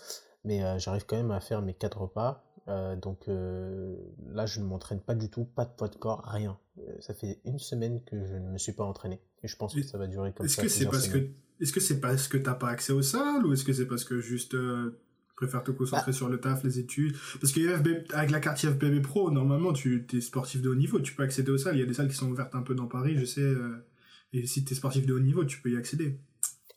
Mais 0.46 0.64
euh, 0.64 0.80
j'arrive 0.80 1.06
quand 1.06 1.18
même 1.18 1.32
à 1.32 1.42
faire 1.42 1.62
mes 1.62 1.74
quatre 1.74 2.02
repas. 2.02 2.44
Euh, 2.68 2.96
donc 2.96 3.28
euh, 3.28 3.96
là, 4.28 4.46
je 4.46 4.60
ne 4.60 4.66
m'entraîne 4.66 5.02
pas 5.02 5.14
du 5.14 5.30
tout, 5.30 5.46
pas 5.46 5.66
de 5.66 5.72
poids 5.72 5.90
de 5.90 5.96
corps, 5.98 6.24
rien. 6.26 6.58
ça 7.00 7.14
fait 7.14 7.40
une 7.46 7.60
semaine 7.60 8.02
que 8.06 8.26
je 8.26 8.36
ne 8.36 8.50
me 8.50 8.58
suis 8.58 8.72
pas 8.72 8.86
entraîné. 8.86 9.22
Et 9.44 9.48
je 9.48 9.58
pense 9.58 9.76
que 9.76 9.84
ça 9.84 9.98
va 9.98 10.08
durer 10.08 10.34
comme 10.34 10.46
est-ce 10.46 10.56
ça. 10.56 10.62
Que 10.62 10.70
c'est 10.70 10.86
parce 10.86 11.10
que, 11.10 11.30
est-ce 11.60 11.74
que 11.74 11.80
c'est 11.80 12.00
parce 12.00 12.28
que 12.28 12.38
t'as 12.38 12.54
pas 12.54 12.70
accès 12.70 12.94
aux 12.94 13.02
salles 13.02 13.46
ou 13.46 13.54
est-ce 13.54 13.64
que 13.64 13.74
c'est 13.74 13.86
parce 13.86 14.04
que 14.04 14.20
juste 14.20 14.52
tu 14.52 15.36
préfères 15.36 15.64
te 15.64 15.72
concentrer 15.72 16.12
bah 16.12 16.18
sur 16.18 16.30
le 16.30 16.40
taf, 16.40 16.64
les 16.64 16.80
études? 16.80 17.16
Parce 17.42 17.54
que 17.54 18.14
avec 18.14 18.32
la 18.32 18.40
carte 18.40 18.64
IFBB 18.64 19.02
Pro, 19.02 19.32
normalement, 19.32 19.74
tu 19.74 20.06
es 20.14 20.22
sportif 20.22 20.62
de 20.62 20.70
haut 20.70 20.76
niveau, 20.76 21.00
tu 21.00 21.14
peux 21.14 21.24
accéder 21.24 21.52
aux 21.52 21.58
salles. 21.58 21.76
Il 21.76 21.80
y 21.80 21.84
a 21.84 21.86
des 21.86 21.94
salles 21.94 22.10
qui 22.10 22.16
sont 22.16 22.30
ouvertes 22.30 22.56
un 22.56 22.62
peu 22.62 22.76
dans 22.76 22.88
Paris, 22.88 23.16
je 23.18 23.26
sais. 23.26 23.54
Et 24.34 24.48
si 24.48 24.66
tu 24.66 24.74
es 24.74 24.76
sportif 24.76 25.06
de 25.06 25.14
haut 25.14 25.20
niveau, 25.20 25.46
tu 25.46 25.62
peux 25.62 25.72
y 25.72 25.78
accéder. 25.78 26.20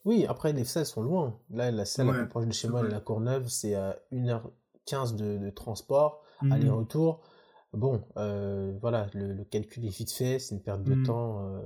Oui, 0.05 0.25
après, 0.27 0.53
les 0.53 0.63
salles 0.63 0.85
sont 0.85 1.03
loin. 1.03 1.37
Là, 1.49 1.71
la 1.71 1.85
salle 1.85 2.07
la 2.07 2.13
plus 2.13 2.29
proche 2.29 2.47
de 2.47 2.53
chez 2.53 2.69
moi, 2.69 2.87
la 2.87 2.99
Courneuve, 2.99 3.47
c'est 3.47 3.75
à 3.75 3.99
1h15 4.11 5.15
de, 5.15 5.49
transport, 5.49 6.23
mhm. 6.41 6.51
aller-retour. 6.51 7.21
Bon, 7.73 8.03
euh, 8.17 8.73
voilà, 8.81 9.07
le, 9.13 9.43
calcul 9.43 9.85
est 9.85 9.89
vite 9.89 10.11
fait, 10.11 10.39
c'est 10.39 10.55
une 10.55 10.61
perte 10.61 10.83
de 10.83 10.95
mhm. 10.95 11.05
temps. 11.05 11.61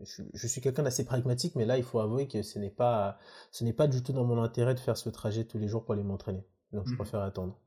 Euh, 0.00 0.04
je, 0.34 0.46
suis 0.46 0.60
quelqu'un 0.60 0.82
d'assez 0.82 1.04
pragmatique, 1.04 1.54
mais 1.56 1.64
là, 1.64 1.78
il 1.78 1.84
faut 1.84 2.00
avouer 2.00 2.28
que 2.28 2.42
ce 2.42 2.58
n'est 2.58 2.70
pas, 2.70 3.18
ce 3.50 3.64
n'est 3.64 3.72
pas 3.72 3.86
du 3.86 4.02
tout 4.02 4.12
dans 4.12 4.24
mon 4.24 4.42
intérêt 4.42 4.74
de 4.74 4.80
faire 4.80 4.96
ce 4.96 5.08
trajet 5.08 5.44
tous 5.44 5.58
les 5.58 5.68
jours 5.68 5.84
pour 5.84 5.94
aller 5.94 6.02
m'entraîner. 6.02 6.44
Donc, 6.72 6.86
je 6.86 6.92
mhm. 6.92 6.98
préfère 6.98 7.20
attendre. 7.20 7.58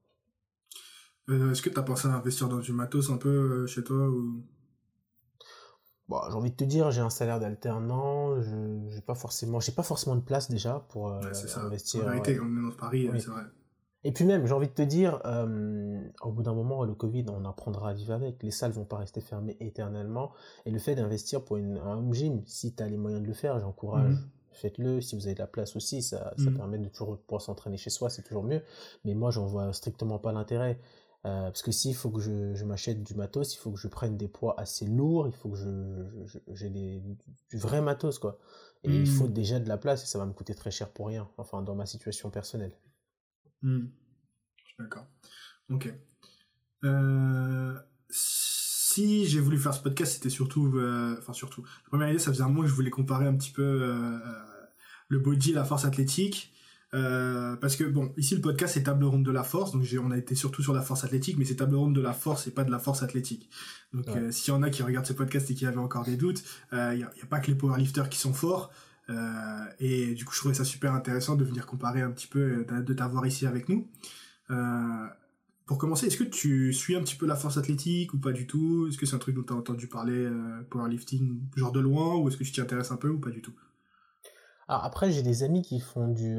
Euh, 1.29 1.51
est-ce 1.51 1.61
que 1.61 1.69
tu 1.69 1.79
as 1.79 1.83
pensé 1.83 2.07
à 2.07 2.11
investir 2.11 2.49
dans 2.49 2.57
du 2.57 2.73
matos 2.73 3.09
un 3.09 3.17
peu 3.17 3.67
chez 3.67 3.83
toi 3.83 4.09
ou... 4.09 4.43
Bon, 6.07 6.19
j'ai 6.27 6.35
envie 6.35 6.49
de 6.49 6.55
te 6.55 6.63
dire, 6.63 6.89
j'ai 6.89 7.01
un 7.01 7.11
salaire 7.11 7.39
d'alternant, 7.39 8.41
je 8.41 8.89
j'ai 8.89 9.01
pas 9.01 9.13
forcément, 9.13 9.59
j'ai 9.59 9.71
pas 9.71 9.83
forcément 9.83 10.15
de 10.15 10.21
place 10.21 10.49
déjà 10.49 10.87
pour 10.89 11.11
euh, 11.11 11.21
c'est 11.33 11.47
ça. 11.47 11.61
investir. 11.61 12.03
En 12.03 12.09
vérité, 12.09 12.31
ouais. 12.31 12.37
quand 12.39 12.47
on 12.47 12.57
est 12.57 12.71
dans 12.71 12.75
Paris, 12.75 13.09
Oui. 13.11 13.21
c'est 13.21 13.29
vrai. 13.29 13.43
Et 14.05 14.13
puis 14.13 14.23
même, 14.25 14.45
j'ai 14.45 14.53
envie 14.53 14.67
de 14.67 14.73
te 14.73 14.81
dire, 14.81 15.19
euh, 15.25 15.99
au 16.21 16.31
bout 16.31 16.43
d'un 16.43 16.53
moment, 16.53 16.83
le 16.85 16.93
Covid, 16.95 17.25
on 17.29 17.43
apprendra 17.45 17.89
à 17.89 17.93
vivre 17.93 18.13
avec. 18.13 18.41
Les 18.43 18.51
salles 18.51 18.71
vont 18.71 18.85
pas 18.85 18.97
rester 18.97 19.19
fermées 19.19 19.57
éternellement. 19.59 20.31
Et 20.65 20.71
le 20.71 20.79
fait 20.79 20.95
d'investir 20.95 21.43
pour 21.43 21.57
une, 21.57 21.77
un 21.77 21.97
home 21.97 22.13
gym, 22.13 22.41
si 22.45 22.73
tu 22.73 22.81
as 22.81 22.87
les 22.87 22.97
moyens 22.97 23.21
de 23.21 23.27
le 23.27 23.33
faire, 23.33 23.59
j'encourage. 23.59 24.13
Mhm. 24.13 24.29
Faites-le. 24.53 25.01
Si 25.01 25.15
vous 25.15 25.25
avez 25.25 25.35
de 25.35 25.39
la 25.39 25.47
place 25.47 25.75
aussi, 25.75 26.01
ça, 26.01 26.33
ça 26.37 26.49
Mhm. 26.49 26.57
permet 26.57 26.77
de 26.77 26.87
toujours 26.87 27.17
pouvoir 27.19 27.41
s'entraîner 27.41 27.77
chez 27.77 27.89
soi, 27.89 28.09
c'est 28.09 28.21
toujours 28.23 28.43
mieux. 28.43 28.61
Mais 29.03 29.15
moi, 29.15 29.31
j'en 29.31 29.45
vois 29.47 29.71
strictement 29.73 30.17
pas 30.17 30.31
l'intérêt. 30.31 30.79
Euh, 31.25 31.43
parce 31.47 31.61
que 31.61 31.71
s'il 31.71 31.93
faut 31.95 32.09
que 32.09 32.21
je, 32.21 32.53
je 32.55 32.63
m'achète 32.63 33.03
du 33.03 33.13
matos, 33.15 33.53
il 33.53 33.57
faut 33.57 33.71
que 33.71 33.77
je 33.79 33.89
prenne 33.89 34.15
des 34.15 34.29
poids 34.29 34.57
assez 34.57 34.85
lourds, 34.85 35.27
il 35.27 35.33
faut 35.33 35.49
que 35.49 35.57
je, 35.57 36.29
j'ai 36.53 36.69
des, 36.69 37.01
du 37.49 37.57
vrai 37.57 37.81
matos, 37.81 38.17
quoi. 38.19 38.37
Et 38.83 39.01
il 39.01 39.01
Mhm. 39.01 39.05
faut 39.07 39.27
déjà 39.27 39.59
de 39.59 39.67
la 39.67 39.77
place 39.77 40.03
et 40.03 40.05
ça 40.05 40.17
va 40.19 40.25
me 40.25 40.31
coûter 40.31 40.55
très 40.55 40.71
cher 40.71 40.89
pour 40.89 41.07
rien. 41.07 41.29
Enfin, 41.37 41.61
dans 41.61 41.75
ma 41.75 41.85
situation 41.85 42.29
personnelle. 42.29 42.71
Suis 43.63 44.75
d'accord. 44.79 45.05
Ok. 45.69 45.93
Euh, 46.85 47.73
si 48.09 49.25
j'ai 49.27 49.39
voulu 49.39 49.57
faire 49.57 49.73
ce 49.73 49.81
podcast, 49.81 50.13
c'était 50.13 50.29
surtout, 50.29 50.71
euh, 50.77 51.15
enfin 51.19 51.33
surtout, 51.33 51.61
la 51.63 51.89
première 51.89 52.09
idée, 52.09 52.19
ça 52.19 52.31
faisait 52.31 52.43
un 52.43 52.49
mois 52.49 52.63
que 52.63 52.69
je 52.69 52.75
voulais 52.75 52.89
comparer 52.89 53.27
un 53.27 53.35
petit 53.35 53.51
peu 53.51 53.61
euh, 53.63 54.17
le 55.09 55.19
body 55.19 55.51
et 55.51 55.53
la 55.53 55.65
force 55.65 55.85
athlétique. 55.85 56.53
Euh, 56.95 57.55
parce 57.57 57.75
que 57.75 57.83
bon, 57.83 58.11
ici 58.17 58.33
le 58.33 58.41
podcast 58.41 58.73
c'est 58.73 58.81
table 58.81 59.03
ronde 59.05 59.23
de 59.23 59.29
la 59.29 59.43
force, 59.43 59.73
donc 59.73 59.85
on 60.03 60.09
a 60.09 60.17
été 60.17 60.33
surtout 60.33 60.63
sur 60.63 60.73
la 60.73 60.81
force 60.81 61.03
athlétique, 61.03 61.37
mais 61.37 61.45
c'est 61.45 61.57
table 61.57 61.75
ronde 61.75 61.93
de 61.95 62.01
la 62.01 62.13
force 62.13 62.47
et 62.47 62.51
pas 62.51 62.63
de 62.63 62.71
la 62.71 62.79
force 62.79 63.03
athlétique. 63.03 63.47
Donc 63.93 64.07
Ouais. 64.07 64.17
euh, 64.17 64.31
s'il 64.31 64.51
y 64.51 64.57
en 64.57 64.63
a 64.63 64.71
qui 64.71 64.81
regardent 64.81 65.05
ce 65.05 65.13
podcast 65.13 65.51
et 65.51 65.53
qui 65.53 65.67
avaient 65.67 65.77
encore 65.77 66.03
des 66.03 66.17
doutes, 66.17 66.43
il 66.71 66.77
n'y 66.95 67.03
a, 67.03 67.07
a 67.21 67.25
pas 67.29 67.39
que 67.41 67.47
les 67.51 67.55
powerlifters 67.55 68.09
qui 68.09 68.17
sont 68.17 68.33
forts. 68.33 68.71
Euh, 69.09 69.65
et 69.79 70.13
du 70.13 70.25
coup, 70.25 70.33
je 70.33 70.39
trouvais 70.39 70.53
ça 70.53 70.65
super 70.65 70.93
intéressant 70.93 71.35
de 71.35 71.43
venir 71.43 71.65
comparer 71.65 72.01
un 72.01 72.11
petit 72.11 72.27
peu, 72.27 72.65
euh, 72.69 72.81
de 72.81 72.93
t'avoir 72.93 73.25
ici 73.25 73.45
avec 73.47 73.69
nous. 73.69 73.87
Euh, 74.51 75.07
pour 75.65 75.77
commencer, 75.77 76.07
est-ce 76.07 76.17
que 76.17 76.23
tu 76.23 76.73
suis 76.73 76.95
un 76.95 77.01
petit 77.01 77.15
peu 77.15 77.25
la 77.25 77.35
force 77.35 77.57
athlétique 77.57 78.13
ou 78.13 78.19
pas 78.19 78.31
du 78.31 78.47
tout? 78.47 78.87
Est-ce 78.87 78.97
que 78.97 79.05
c'est 79.05 79.15
un 79.15 79.19
truc 79.19 79.35
dont 79.35 79.43
tu 79.43 79.53
as 79.53 79.55
entendu 79.55 79.87
parler, 79.87 80.25
euh, 80.25 80.61
powerlifting, 80.69 81.39
genre 81.55 81.71
de 81.71 81.79
loin, 81.79 82.17
ou 82.17 82.27
est-ce 82.27 82.37
que 82.37 82.43
tu 82.43 82.51
t'y 82.51 82.61
intéresses 82.61 82.91
un 82.91 82.97
peu 82.97 83.09
ou 83.09 83.19
pas 83.19 83.29
du 83.29 83.41
tout? 83.41 83.53
Alors 84.67 84.83
après, 84.83 85.11
j'ai 85.11 85.23
des 85.23 85.43
amis 85.43 85.63
qui 85.63 85.79
font 85.79 86.07
du, 86.07 86.37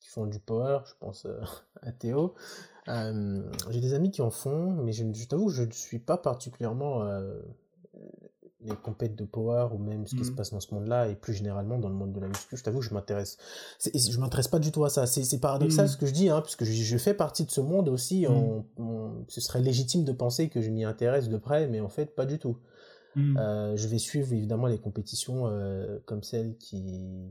qui 0.00 0.08
font 0.08 0.26
du 0.26 0.38
power, 0.38 0.80
je 0.86 0.92
pense 1.00 1.26
à 1.82 1.92
Théo. 1.92 2.34
J'ai 2.86 3.80
des 3.80 3.92
amis 3.92 4.10
qui 4.10 4.22
en 4.22 4.30
font, 4.30 4.72
mais 4.82 4.92
je, 4.92 5.04
je 5.12 5.26
t'avoue 5.26 5.50
je 5.50 5.64
ne 5.64 5.70
suis 5.70 5.98
pas 5.98 6.16
particulièrement 6.16 7.02
les 8.64 8.76
compètes 8.76 9.14
de 9.16 9.24
power 9.24 9.68
ou 9.72 9.78
même 9.78 10.06
ce 10.06 10.14
qui 10.14 10.24
se 10.24 10.30
Mhm. 10.30 10.36
passe 10.36 10.50
dans 10.52 10.60
ce 10.60 10.74
monde-là 10.74 11.08
et 11.08 11.14
plus 11.14 11.34
généralement 11.34 11.78
dans 11.78 11.88
le 11.88 11.94
monde 11.94 12.12
de 12.12 12.20
la 12.20 12.28
muscu. 12.28 12.56
Je 12.56 12.62
t'avoue 12.62 12.80
je 12.82 12.92
m'intéresse, 12.94 13.36
je 13.84 14.18
m'intéresse 14.18 14.48
pas 14.48 14.58
du 14.58 14.72
tout 14.72 14.84
à 14.84 14.90
ça. 14.90 15.06
C'est 15.06 15.38
paradoxal 15.40 15.84
Mhm. 15.86 15.90
ce 15.90 15.96
que 15.96 16.06
je 16.06 16.12
dis, 16.12 16.28
hein, 16.30 16.40
parce 16.40 16.56
que 16.56 16.64
je, 16.64 16.72
je 16.72 16.98
fais 16.98 17.14
partie 17.14 17.44
de 17.44 17.50
ce 17.50 17.60
monde 17.60 17.88
aussi. 17.88 18.26
on- 18.28 18.64
on- 18.78 19.24
ce 19.28 19.40
serait 19.40 19.60
légitime 19.60 20.04
de 20.04 20.12
penser 20.12 20.48
que 20.48 20.60
je 20.62 20.70
m'y 20.70 20.84
intéresse 20.84 21.28
de 21.28 21.36
près, 21.36 21.66
mais 21.68 21.80
en 21.80 21.88
fait 21.88 22.14
pas 22.14 22.26
du 22.26 22.38
tout. 22.38 22.56
Euh, 23.38 23.76
je 23.76 23.86
vais 23.86 23.98
suivre 23.98 24.32
évidemment 24.32 24.66
les 24.66 24.78
compétitions 24.78 25.46
euh, 25.46 26.00
comme 26.04 26.24
celles 26.24 26.56
qui, 26.56 26.82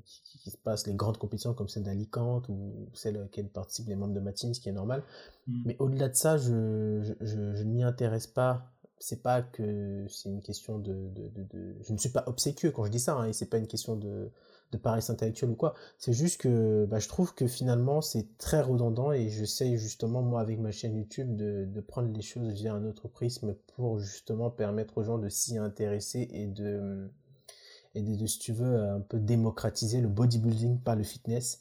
qui, 0.06 0.40
qui 0.40 0.50
se 0.50 0.56
passent, 0.58 0.88
les 0.88 0.94
grandes 0.94 1.18
compétitions 1.18 1.54
comme 1.54 1.68
celle 1.68 1.84
d'Alicante 1.84 2.48
ou 2.48 2.88
celles 2.94 3.18
auxquelles 3.18 3.50
participent 3.50 3.90
les 3.90 3.96
membres 3.98 4.14
de 4.14 4.22
Matine, 4.22 4.54
ce 4.54 4.62
qui 4.62 4.70
est 4.70 4.74
normal. 4.74 5.04
Mais 5.66 5.76
au-delà 5.80 6.08
de 6.08 6.16
ça, 6.16 6.38
je, 6.38 7.02
je, 7.02 7.14
je, 7.26 7.56
je 7.56 7.64
ne 7.64 7.70
m'y 7.70 7.84
intéresse 7.84 8.28
pas. 8.28 8.72
C'est 9.04 9.22
pas 9.22 9.42
que 9.42 10.06
c'est 10.08 10.30
une 10.30 10.42
question 10.42 10.80
de, 10.80 10.94
de, 11.10 11.28
de, 11.36 11.76
Je 11.82 11.92
ne 11.92 11.98
suis 11.98 12.08
pas 12.08 12.24
obséquieux 12.26 12.72
quand 12.72 12.86
je 12.86 12.90
dis 12.90 13.02
ça, 13.02 13.16
hein, 13.16 13.26
et 13.26 13.34
c'est 13.34 13.48
pas 13.48 13.58
une 13.58 13.68
question 13.68 13.98
de, 13.98 14.32
de 14.72 14.78
paresse 14.78 15.10
intellectuelle 15.10 15.50
ou 15.50 15.56
quoi. 15.56 15.74
C'est 15.98 16.14
juste 16.14 16.40
que 16.40 16.86
bah, 16.86 17.00
je 17.00 17.10
trouve 17.10 17.34
que 17.36 17.46
finalement 17.46 18.00
c'est 18.00 18.38
très 18.38 18.62
redondant 18.62 19.12
et 19.12 19.28
j'essaye 19.28 19.78
justement, 19.78 20.22
moi, 20.22 20.40
avec 20.40 20.58
ma 20.58 20.72
chaîne 20.72 20.96
YouTube, 20.96 21.36
de, 21.36 21.66
de 21.66 21.82
prendre 21.82 22.14
les 22.14 22.22
choses 22.22 22.54
via 22.54 22.74
un 22.74 22.86
autre 22.86 23.10
prisme 23.10 23.56
pour 23.76 24.00
justement 24.00 24.50
permettre 24.50 24.98
aux 25.00 25.04
gens 25.04 25.18
de 25.18 25.28
s'y 25.28 25.58
intéresser 25.58 26.30
et 26.32 26.48
de, 26.48 27.12
et 27.96 28.02
de, 28.02 28.26
si 28.26 28.40
tu 28.40 28.54
veux, 28.54 28.84
un 28.90 29.02
peu 29.02 29.20
démocratiser 29.20 30.00
le 30.00 30.08
bodybuilding 30.08 30.80
par 30.80 30.96
le 30.96 31.04
fitness. 31.04 31.60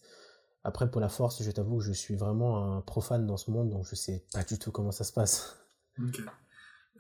Après, 0.62 0.88
pour 0.88 1.00
la 1.00 1.08
force, 1.08 1.42
je 1.42 1.50
t'avoue 1.50 1.78
que 1.78 1.84
je 1.84 1.92
suis 1.92 2.14
vraiment 2.14 2.76
un 2.76 2.82
profane 2.82 3.26
dans 3.26 3.36
ce 3.36 3.50
monde, 3.50 3.68
donc 3.68 3.84
je 3.84 3.96
sais 3.96 4.24
pas 4.32 4.44
du 4.44 4.60
tout 4.60 4.70
comment 4.70 4.92
ça 4.92 5.02
se 5.02 5.12
passe. 5.12 5.56
Ok. 5.98 6.20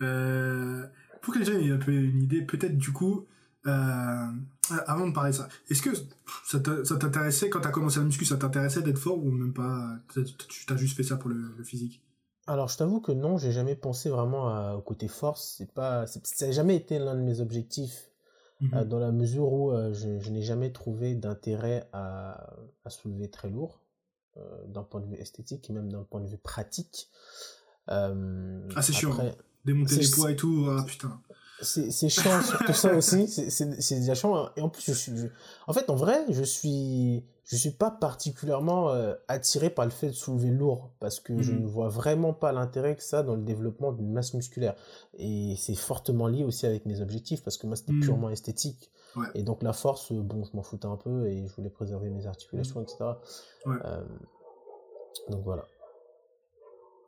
Euh, 0.02 0.86
pour 1.20 1.34
que 1.34 1.38
les 1.38 1.44
gens 1.44 1.52
aient 1.52 1.70
un 1.70 1.78
peu 1.78 1.92
une 1.92 2.22
idée, 2.22 2.42
peut-être 2.42 2.76
du 2.76 2.92
coup, 2.92 3.26
euh, 3.66 4.26
avant 4.86 5.06
de 5.06 5.12
parler 5.14 5.30
de 5.30 5.36
ça, 5.36 5.48
est-ce 5.70 5.82
que 5.82 5.90
ça 6.46 6.58
t'intéressait, 6.98 7.48
quand 7.48 7.60
t'as 7.60 7.70
commencé 7.70 7.98
la 8.00 8.04
muscu, 8.06 8.24
ça 8.24 8.36
t'intéressait 8.36 8.82
d'être 8.82 8.98
fort 8.98 9.18
ou 9.18 9.30
même 9.30 9.52
pas 9.54 9.96
Tu 10.48 10.66
t'as 10.66 10.76
juste 10.76 10.96
fait 10.96 11.04
ça 11.04 11.16
pour 11.16 11.30
le, 11.30 11.54
le 11.56 11.64
physique? 11.64 12.02
Alors, 12.48 12.66
je 12.68 12.76
t'avoue 12.76 13.00
que 13.00 13.12
non, 13.12 13.38
j'ai 13.38 13.52
jamais 13.52 13.76
pensé 13.76 14.10
vraiment 14.10 14.48
à- 14.48 14.74
au 14.74 14.80
côté 14.80 15.06
force. 15.06 15.54
C'est 15.58 15.72
pas, 15.72 16.06
ça 16.08 16.20
n'a 16.46 16.50
jamais 16.52 16.74
été 16.74 16.98
l'un 16.98 17.14
de 17.14 17.20
mes 17.20 17.38
objectifs, 17.40 18.10
Mhm. 18.60 18.74
euh, 18.74 18.84
dans 18.84 18.98
la 18.98 19.12
mesure 19.12 19.52
où 19.52 19.70
euh, 19.70 19.92
je, 19.94 20.18
je 20.18 20.30
n'ai 20.30 20.42
jamais 20.42 20.72
trouvé 20.72 21.14
d'intérêt 21.14 21.88
à, 21.92 22.50
à 22.84 22.90
soulever 22.90 23.30
très 23.30 23.48
lourd, 23.48 23.80
d'un 24.66 24.82
point 24.82 25.00
de 25.02 25.06
vue 25.06 25.16
esthétique 25.16 25.68
et 25.70 25.72
même 25.72 25.92
d'un 25.92 26.02
point 26.04 26.20
de 26.20 26.26
vue 26.26 26.38
pratique. 26.38 27.10
Ah, 28.74 28.82
c'est 28.82 28.92
après- 29.06 29.36
Démonter 29.64 29.96
les 29.96 30.10
poids 30.10 30.30
et 30.30 30.36
tout, 30.36 30.66
ah 30.68 30.82
putain. 30.86 31.20
C'est 31.62 32.08
chiant, 32.08 32.42
surtout 32.42 32.72
ça 32.72 32.92
aussi. 32.94 33.28
C'est- 33.50 33.94
déjà 34.00 34.14
chiant. 34.14 34.50
Et 34.56 34.60
en 34.62 34.68
plus, 34.68 34.82
je 34.84 34.92
suis. 34.92 35.16
je- 35.16 35.28
En 35.68 35.72
fait, 35.72 35.88
en 35.90 35.94
vrai, 35.94 36.24
je 36.28 36.42
suis. 36.42 37.24
Je 37.44 37.56
suis 37.56 37.70
pas 37.70 37.90
particulièrement 37.90 38.90
euh, 38.90 39.14
attiré 39.28 39.68
par 39.68 39.84
le 39.84 39.90
fait 39.90 40.06
de 40.08 40.12
soulever 40.12 40.48
lourd 40.48 40.90
parce 41.00 41.20
que 41.20 41.42
je 41.42 41.52
Mhm. 41.52 41.62
ne 41.62 41.66
vois 41.66 41.88
vraiment 41.88 42.32
pas 42.32 42.50
l'intérêt 42.52 42.96
que 42.96 43.02
ça 43.02 43.22
dans 43.22 43.34
le 43.34 43.42
développement 43.42 43.92
d'une 43.92 44.10
masse 44.12 44.32
musculaire. 44.34 44.74
Et 45.18 45.54
c'est 45.58 45.74
fortement 45.74 46.28
lié 46.28 46.44
aussi 46.44 46.66
avec 46.66 46.86
mes 46.86 47.00
objectifs 47.00 47.42
parce 47.42 47.58
que 47.58 47.66
moi, 47.66 47.76
c'était 47.76 47.92
Mhm. 47.92 48.00
purement 48.00 48.30
esthétique. 48.30 48.90
Ouais. 49.16 49.26
Et 49.34 49.42
donc, 49.42 49.62
la 49.62 49.72
force, 49.74 50.10
euh, 50.12 50.20
bon, 50.20 50.44
je 50.44 50.56
m'en 50.56 50.62
foutais 50.62 50.86
un 50.86 50.96
peu 50.96 51.26
et 51.26 51.46
je 51.46 51.54
voulais 51.54 51.68
préserver 51.68 52.08
mes 52.10 52.26
articulations, 52.26 52.80
etc. 52.80 52.96
Ouais. 53.66 53.76
Euh, 53.84 54.02
donc 55.28 55.42
voilà. 55.44 55.66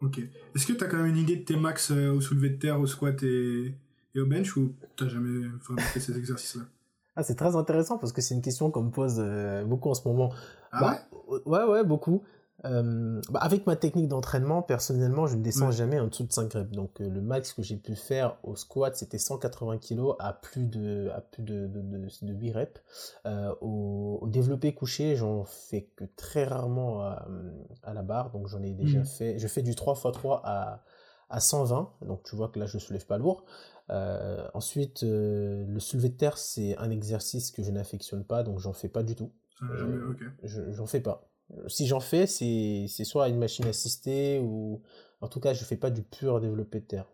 Ok. 0.00 0.18
Est-ce 0.54 0.66
que 0.66 0.72
t'as 0.72 0.86
quand 0.86 0.98
même 0.98 1.06
une 1.06 1.16
idée 1.16 1.36
de 1.36 1.44
tes 1.44 1.56
max 1.56 1.90
euh, 1.90 2.12
au 2.12 2.20
soulevé 2.20 2.50
de 2.50 2.56
terre, 2.58 2.78
au 2.80 2.86
squat 2.86 3.22
et, 3.22 3.74
et 4.14 4.20
au 4.20 4.26
bench 4.26 4.56
ou 4.56 4.72
t'as 4.96 5.08
jamais 5.08 5.46
vraiment 5.64 5.82
fait 5.82 6.00
ces 6.00 6.16
exercices-là? 6.18 6.62
Ah, 7.16 7.22
c'est 7.22 7.36
très 7.36 7.54
intéressant 7.56 7.96
parce 7.98 8.12
que 8.12 8.20
c'est 8.20 8.34
une 8.34 8.42
question 8.42 8.70
qu'on 8.70 8.82
me 8.82 8.90
pose 8.90 9.16
euh, 9.18 9.64
beaucoup 9.64 9.88
en 9.88 9.94
ce 9.94 10.06
moment. 10.06 10.32
Ah 10.72 10.80
Bah, 10.80 11.40
ouais, 11.46 11.64
ouais, 11.64 11.84
beaucoup. 11.84 12.22
Euh, 12.64 13.20
bah, 13.30 13.40
avec 13.40 13.66
ma 13.66 13.76
technique 13.76 14.08
d'entraînement, 14.08 14.62
personnellement, 14.62 15.26
je 15.26 15.36
ne 15.36 15.42
descends 15.42 15.70
jamais 15.70 16.00
en 16.00 16.06
dessous 16.08 16.24
de 16.24 16.32
5 16.32 16.52
reps. 16.54 16.70
Donc, 16.72 17.00
euh, 17.00 17.08
le 17.10 17.20
max 17.20 17.52
que 17.52 17.62
j'ai 17.62 17.76
pu 17.76 17.94
faire 17.94 18.38
au 18.42 18.56
squat, 18.56 18.96
c'était 18.96 19.18
180 19.18 19.78
kg 19.78 20.14
à 20.18 20.32
plus 20.32 20.66
de, 20.66 21.10
à 21.14 21.20
plus 21.20 21.42
de, 21.42 21.66
de, 21.66 21.80
de, 21.82 21.98
de 22.22 22.32
8 22.32 22.52
reps. 22.52 22.80
Euh, 23.26 23.54
au, 23.60 24.18
au 24.22 24.28
développé 24.28 24.72
couché, 24.74 25.14
j'en 25.16 25.44
fais 25.44 25.88
que 25.96 26.04
très 26.16 26.44
rarement 26.44 27.00
à, 27.02 27.26
à 27.82 27.92
la 27.92 28.02
barre. 28.02 28.30
Donc, 28.30 28.48
j'en 28.48 28.62
ai 28.62 28.72
déjà 28.72 29.00
Mhm. 29.00 29.04
fait. 29.06 29.38
Je 29.38 29.46
fais 29.46 29.62
du 29.62 29.72
3x3 29.72 30.40
à, 30.44 30.82
à 31.28 31.40
120. 31.40 31.90
Donc, 32.06 32.22
tu 32.22 32.34
vois 32.34 32.48
que 32.48 32.58
là, 32.58 32.66
je 32.66 32.76
ne 32.78 32.80
soulève 32.80 33.04
pas 33.06 33.18
lourd. 33.18 33.44
Ensuite, 34.54 35.02
le 35.02 35.78
soulevé 35.78 36.08
de 36.08 36.16
terre, 36.16 36.38
c'est 36.38 36.76
un 36.78 36.90
exercice 36.90 37.50
que 37.50 37.62
je 37.62 37.70
n'affectionne 37.70 38.24
pas. 38.24 38.42
Donc, 38.42 38.58
j'en 38.58 38.72
fais 38.72 38.88
pas 38.88 39.02
du 39.02 39.14
tout. 39.14 39.30
N'a 39.60 39.76
jamais- 39.76 39.96
ok. 40.02 40.22
Je- 40.42 40.72
J'en 40.72 40.86
fais 40.86 41.00
pas. 41.00 41.28
Si 41.68 41.86
j'en 41.86 42.00
fais, 42.00 42.26
c'est 42.26 42.88
soit 43.04 43.28
une 43.28 43.38
machine 43.38 43.66
assistée 43.66 44.40
ou 44.40 44.82
en 45.20 45.28
tout 45.28 45.40
cas, 45.40 45.54
je 45.54 45.64
fais 45.64 45.76
pas 45.76 45.90
du 45.90 46.02
pur 46.02 46.40
développé 46.40 46.80
de 46.80 46.86
terre. 46.86 47.06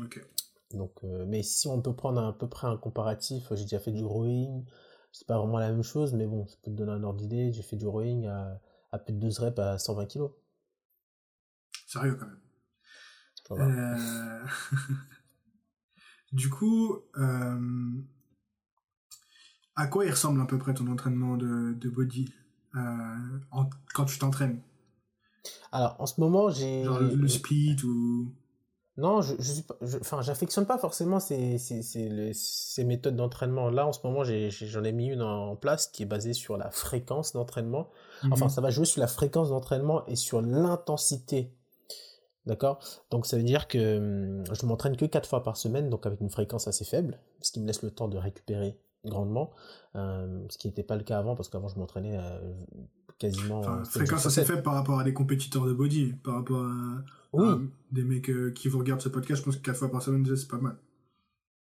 Ok. 0.00 0.24
Donc, 0.72 0.92
euh, 1.04 1.24
mais 1.26 1.42
si 1.42 1.66
on 1.66 1.80
peut 1.80 1.94
prendre 1.94 2.22
à 2.22 2.36
peu 2.36 2.48
près 2.48 2.66
un 2.66 2.76
comparatif, 2.76 3.52
j'ai 3.54 3.62
déjà 3.62 3.78
fait 3.78 3.92
du 3.92 4.04
rowing. 4.04 4.64
C'est 5.12 5.26
pas 5.26 5.38
vraiment 5.38 5.58
la 5.58 5.70
même 5.70 5.82
chose, 5.82 6.14
mais 6.14 6.26
bon, 6.26 6.46
ça 6.46 6.56
peut 6.62 6.70
te 6.70 6.76
donner 6.76 6.92
un 6.92 7.02
ordre 7.02 7.20
d'idée. 7.20 7.52
J'ai 7.52 7.62
fait 7.62 7.76
du 7.76 7.86
rowing 7.86 8.26
à, 8.26 8.60
à 8.92 8.98
plus 8.98 9.14
de 9.14 9.18
12 9.18 9.38
reps 9.38 9.58
à 9.58 9.78
120 9.78 10.06
kg. 10.06 10.28
Sérieux 11.86 12.16
quand 12.16 12.26
même. 12.26 12.40
Euh, 13.50 14.46
du 16.32 16.50
coup, 16.50 16.98
euh, 17.16 18.02
à 19.74 19.86
quoi 19.86 20.04
il 20.04 20.10
ressemble 20.10 20.40
à 20.40 20.44
peu 20.44 20.58
près 20.58 20.74
ton 20.74 20.86
entraînement 20.88 21.36
de, 21.36 21.72
de 21.72 21.88
body? 21.88 22.32
En- 22.74 23.70
quand 23.94 24.04
tu 24.04 24.18
t'entraînes 24.18 24.60
Alors, 25.72 25.96
en 25.98 26.06
ce 26.06 26.20
moment, 26.20 26.50
j'ai. 26.50 26.84
Genre 26.84 27.00
le, 27.00 27.14
le 27.14 27.28
split 27.28 27.76
ou... 27.84 28.32
Non, 28.96 29.20
je, 29.22 29.36
je 29.38 29.96
enfin, 30.00 30.22
j'affectionne 30.22 30.66
pas 30.66 30.76
forcément 30.76 31.20
ces, 31.20 31.56
ces, 31.58 31.82
ces, 31.82 32.84
méthodes 32.84 33.14
d'entraînement. 33.14 33.70
Là, 33.70 33.86
en 33.86 33.92
ce 33.92 34.00
moment, 34.04 34.24
j'en 34.24 34.84
ai 34.84 34.90
mis 34.92 35.06
une 35.06 35.22
en 35.22 35.54
place 35.54 35.86
qui 35.86 36.02
est 36.02 36.06
basée 36.06 36.32
sur 36.32 36.56
la 36.56 36.70
fréquence 36.72 37.32
d'entraînement. 37.32 37.90
Enfin, 38.32 38.46
Mhm. 38.46 38.50
ça 38.50 38.60
va 38.60 38.70
jouer 38.70 38.86
sur 38.86 39.00
la 39.00 39.06
fréquence 39.06 39.50
d'entraînement 39.50 40.04
et 40.06 40.16
sur 40.16 40.42
l'intensité 40.42 41.52
D'accord? 42.46 42.78
Donc 43.10 43.26
ça 43.26 43.36
veut 43.36 43.42
dire 43.42 43.68
que 43.68 43.98
hum, 43.98 44.44
je 44.52 44.64
m'entraîne 44.66 44.96
que 44.96 45.04
4 45.04 45.28
fois 45.28 45.42
par 45.42 45.56
semaine, 45.58 45.90
donc 45.90 46.06
avec 46.06 46.20
une 46.20 46.30
fréquence 46.30 46.66
assez 46.66 46.84
faible, 46.84 47.20
ce 47.42 47.52
qui 47.52 47.60
me 47.60 47.66
laisse 47.66 47.82
le 47.82 47.90
temps 47.90 48.08
de 48.08 48.16
récupérer 48.16 48.78
grandement, 49.04 49.50
euh, 49.96 50.44
ce 50.48 50.58
qui 50.58 50.68
n'était 50.68 50.82
pas 50.82 50.96
le 50.96 51.02
cas 51.02 51.18
avant, 51.18 51.34
parce 51.34 51.48
qu'avant 51.48 51.68
je 51.68 51.78
m'entraînais 51.78 52.16
euh, 52.16 52.38
quasiment... 53.18 53.60
Enfin, 53.60 53.84
fréquence 53.84 54.26
assez 54.26 54.44
faible 54.44 54.62
par 54.62 54.74
rapport 54.74 54.98
à 54.98 55.04
des 55.04 55.12
compétiteurs 55.12 55.66
de 55.66 55.72
body, 55.72 56.14
par 56.24 56.34
rapport 56.34 56.64
à, 56.64 57.58
des 57.92 58.04
mecs 58.04 58.30
euh, 58.30 58.50
qui 58.52 58.68
vous 58.68 58.78
regardent 58.78 59.00
ce 59.00 59.08
podcast, 59.08 59.40
je 59.40 59.44
pense 59.44 59.56
que 59.56 59.62
4 59.62 59.76
fois 59.76 59.90
par 59.90 60.02
semaine, 60.02 60.24
c'est 60.36 60.48
pas 60.48 60.58
mal. 60.58 60.76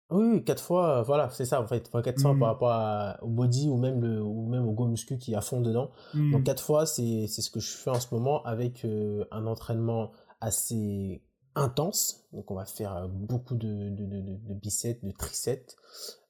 Oui, 0.10 0.44
4 0.44 0.64
fois, 0.64 1.02
voilà, 1.02 1.30
c'est 1.32 1.46
ça 1.46 1.62
en 1.62 1.68
fait. 1.68 1.90
4 1.90 2.22
fois 2.22 2.32
par 2.32 2.38
mm. 2.38 2.44
rapport 2.44 3.24
au 3.24 3.30
body 3.30 3.70
ou 3.70 3.78
même, 3.78 4.02
le, 4.02 4.22
ou 4.22 4.48
même 4.48 4.68
au 4.68 4.74
go 4.74 4.86
muscu 4.86 5.18
qui 5.18 5.34
est 5.34 5.36
à 5.36 5.42
fond 5.42 5.62
dedans. 5.62 5.92
Mm. 6.14 6.32
Donc 6.32 6.44
4 6.44 6.64
fois, 6.64 6.86
c'est 6.86 7.28
ce 7.28 7.50
que 7.50 7.60
je 7.60 7.72
fais 7.72 7.90
en 7.90 8.00
ce 8.00 8.14
moment 8.14 8.44
avec 8.44 8.86
un 9.32 9.48
entraînement 9.48 10.12
assez 10.40 11.24
intense. 11.56 12.26
Donc 12.34 12.50
on 12.52 12.56
va 12.56 12.66
faire 12.66 12.96
euh, 12.96 13.08
beaucoup 13.08 13.56
de, 13.56 13.90
de, 13.90 14.06
de, 14.06 14.54
biceps, 14.54 15.04
de 15.04 15.12
triceps, 15.12 15.76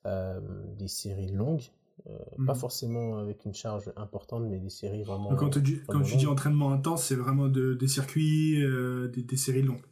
euh, 0.05 0.39
des 0.77 0.87
séries 0.87 1.31
longues. 1.31 1.63
Euh, 2.07 2.17
pas 2.45 2.53
mhm. 2.53 2.59
forcément 2.59 3.17
avec 3.17 3.45
une 3.45 3.53
charge 3.53 3.93
importante, 3.95 4.43
mais 4.49 4.59
des 4.59 4.69
séries 4.69 5.03
vraiment. 5.03 5.35
quand, 5.35 5.51
tu, 5.51 5.61
dis, 5.61 5.79
quand 5.87 6.01
tu 6.01 6.17
dis 6.17 6.25
entraînement 6.25 6.71
intense, 6.71 7.03
c'est 7.03 7.15
vraiment 7.15 7.47
de, 7.47 7.75
des 7.75 7.87
circuits, 7.87 8.61
des, 9.13 9.37
séries 9.37 9.61
longues. 9.61 9.85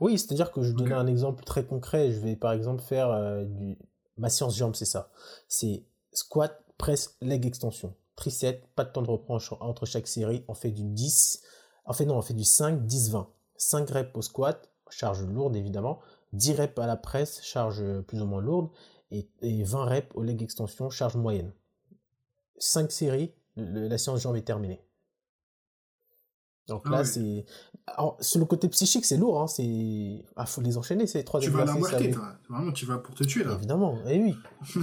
Oui, 0.00 0.18
c'est-à-dire 0.18 0.52
que 0.52 0.62
je 0.62 0.68
vais 0.68 0.74
donner 0.74 0.92
un 0.92 1.06
exemple 1.06 1.42
très 1.44 1.64
concret. 1.64 2.12
Je 2.12 2.20
vais 2.20 2.36
par 2.36 2.52
exemple 2.52 2.82
faire 2.82 3.44
du... 3.46 3.78
ma 4.18 4.28
séance 4.28 4.56
jambes, 4.56 4.74
c'est 4.74 4.84
ça. 4.84 5.10
C'est 5.48 5.84
squat, 6.12 6.62
presse, 6.76 7.16
leg 7.22 7.46
extension. 7.46 7.94
Triceps, 8.14 8.62
pas 8.76 8.84
de 8.84 8.90
temps 8.90 9.02
de 9.02 9.10
reprendre 9.10 9.42
entre 9.60 9.86
chaque 9.86 10.06
série. 10.06 10.44
On 10.48 10.54
fait 10.54 10.70
du 10.70 10.84
10. 10.84 11.42
En 11.86 11.94
fait, 11.94 12.04
non, 12.04 12.18
on 12.18 12.22
fait 12.22 12.34
du 12.34 12.44
5, 12.44 12.86
10, 12.86 13.10
20. 13.10 13.28
5 13.56 13.90
reps 13.90 14.10
au 14.14 14.22
squat, 14.22 14.68
charge 14.90 15.22
lourde 15.22 15.56
évidemment, 15.56 16.00
10 16.32 16.54
reps 16.54 16.78
à 16.78 16.86
la 16.86 16.96
presse, 16.96 17.42
charge 17.42 17.82
plus 18.02 18.20
ou 18.20 18.26
moins 18.26 18.40
lourde, 18.40 18.70
et, 19.12 19.62
20 19.62 19.84
reps 19.84 20.08
au 20.14 20.22
leg 20.22 20.42
extension, 20.42 20.90
charge 20.90 21.16
moyenne. 21.16 21.52
5 22.58 22.90
séries, 22.90 23.32
la 23.56 23.98
séance 23.98 24.20
jambes 24.20 24.36
est 24.36 24.42
terminée. 24.42 24.80
Donc 26.68 26.82
ah 26.86 26.90
là, 26.90 27.04
c'est. 27.04 27.44
sur 28.20 28.38
le 28.38 28.46
côté 28.46 28.68
psychique, 28.68 29.04
c'est 29.04 29.16
lourd. 29.16 29.42
Hein. 29.42 29.46
C'est. 29.48 30.24
Ah, 30.36 30.46
faut 30.46 30.60
les 30.60 30.78
enchaîner, 30.78 31.06
ces 31.06 31.24
trois 31.24 31.40
Tu 31.40 31.50
vas 31.50 31.64
la 31.64 31.74
marquer, 31.74 32.12
toi. 32.12 32.36
Vraiment, 32.48 32.72
tu 32.72 32.86
vas 32.86 32.98
pour 32.98 33.14
te 33.14 33.24
tuer, 33.24 33.42
là. 33.42 33.54
Évidemment, 33.54 33.98
et 34.06 34.16
eh 34.16 34.22
oui. 34.22 34.36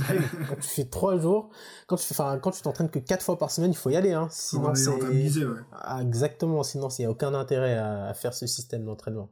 quand 0.49 0.55
tu 0.55 0.67
fais 0.67 0.85
trois 0.85 1.17
jours, 1.17 1.49
quand 1.87 1.95
tu 1.95 2.05
enfin, 2.11 2.37
quand 2.39 2.51
tu 2.51 2.61
t'entraînes 2.61 2.89
que 2.89 2.99
quatre 2.99 3.23
fois 3.23 3.37
par 3.37 3.49
semaine, 3.49 3.71
il 3.71 3.77
faut 3.77 3.89
y 3.89 3.95
aller. 3.95 4.11
Hein. 4.11 4.27
Sinon, 4.29 4.75
c'est. 4.75 4.89
Ouais. 4.89 5.61
Ah, 5.71 6.01
exactement, 6.01 6.63
sinon, 6.63 6.89
il 6.89 7.01
n'y 7.01 7.05
a 7.05 7.11
aucun 7.11 7.33
intérêt 7.33 7.77
à, 7.77 8.13
faire 8.13 8.33
ce 8.33 8.45
système 8.45 8.83
d'entraînement. 8.83 9.29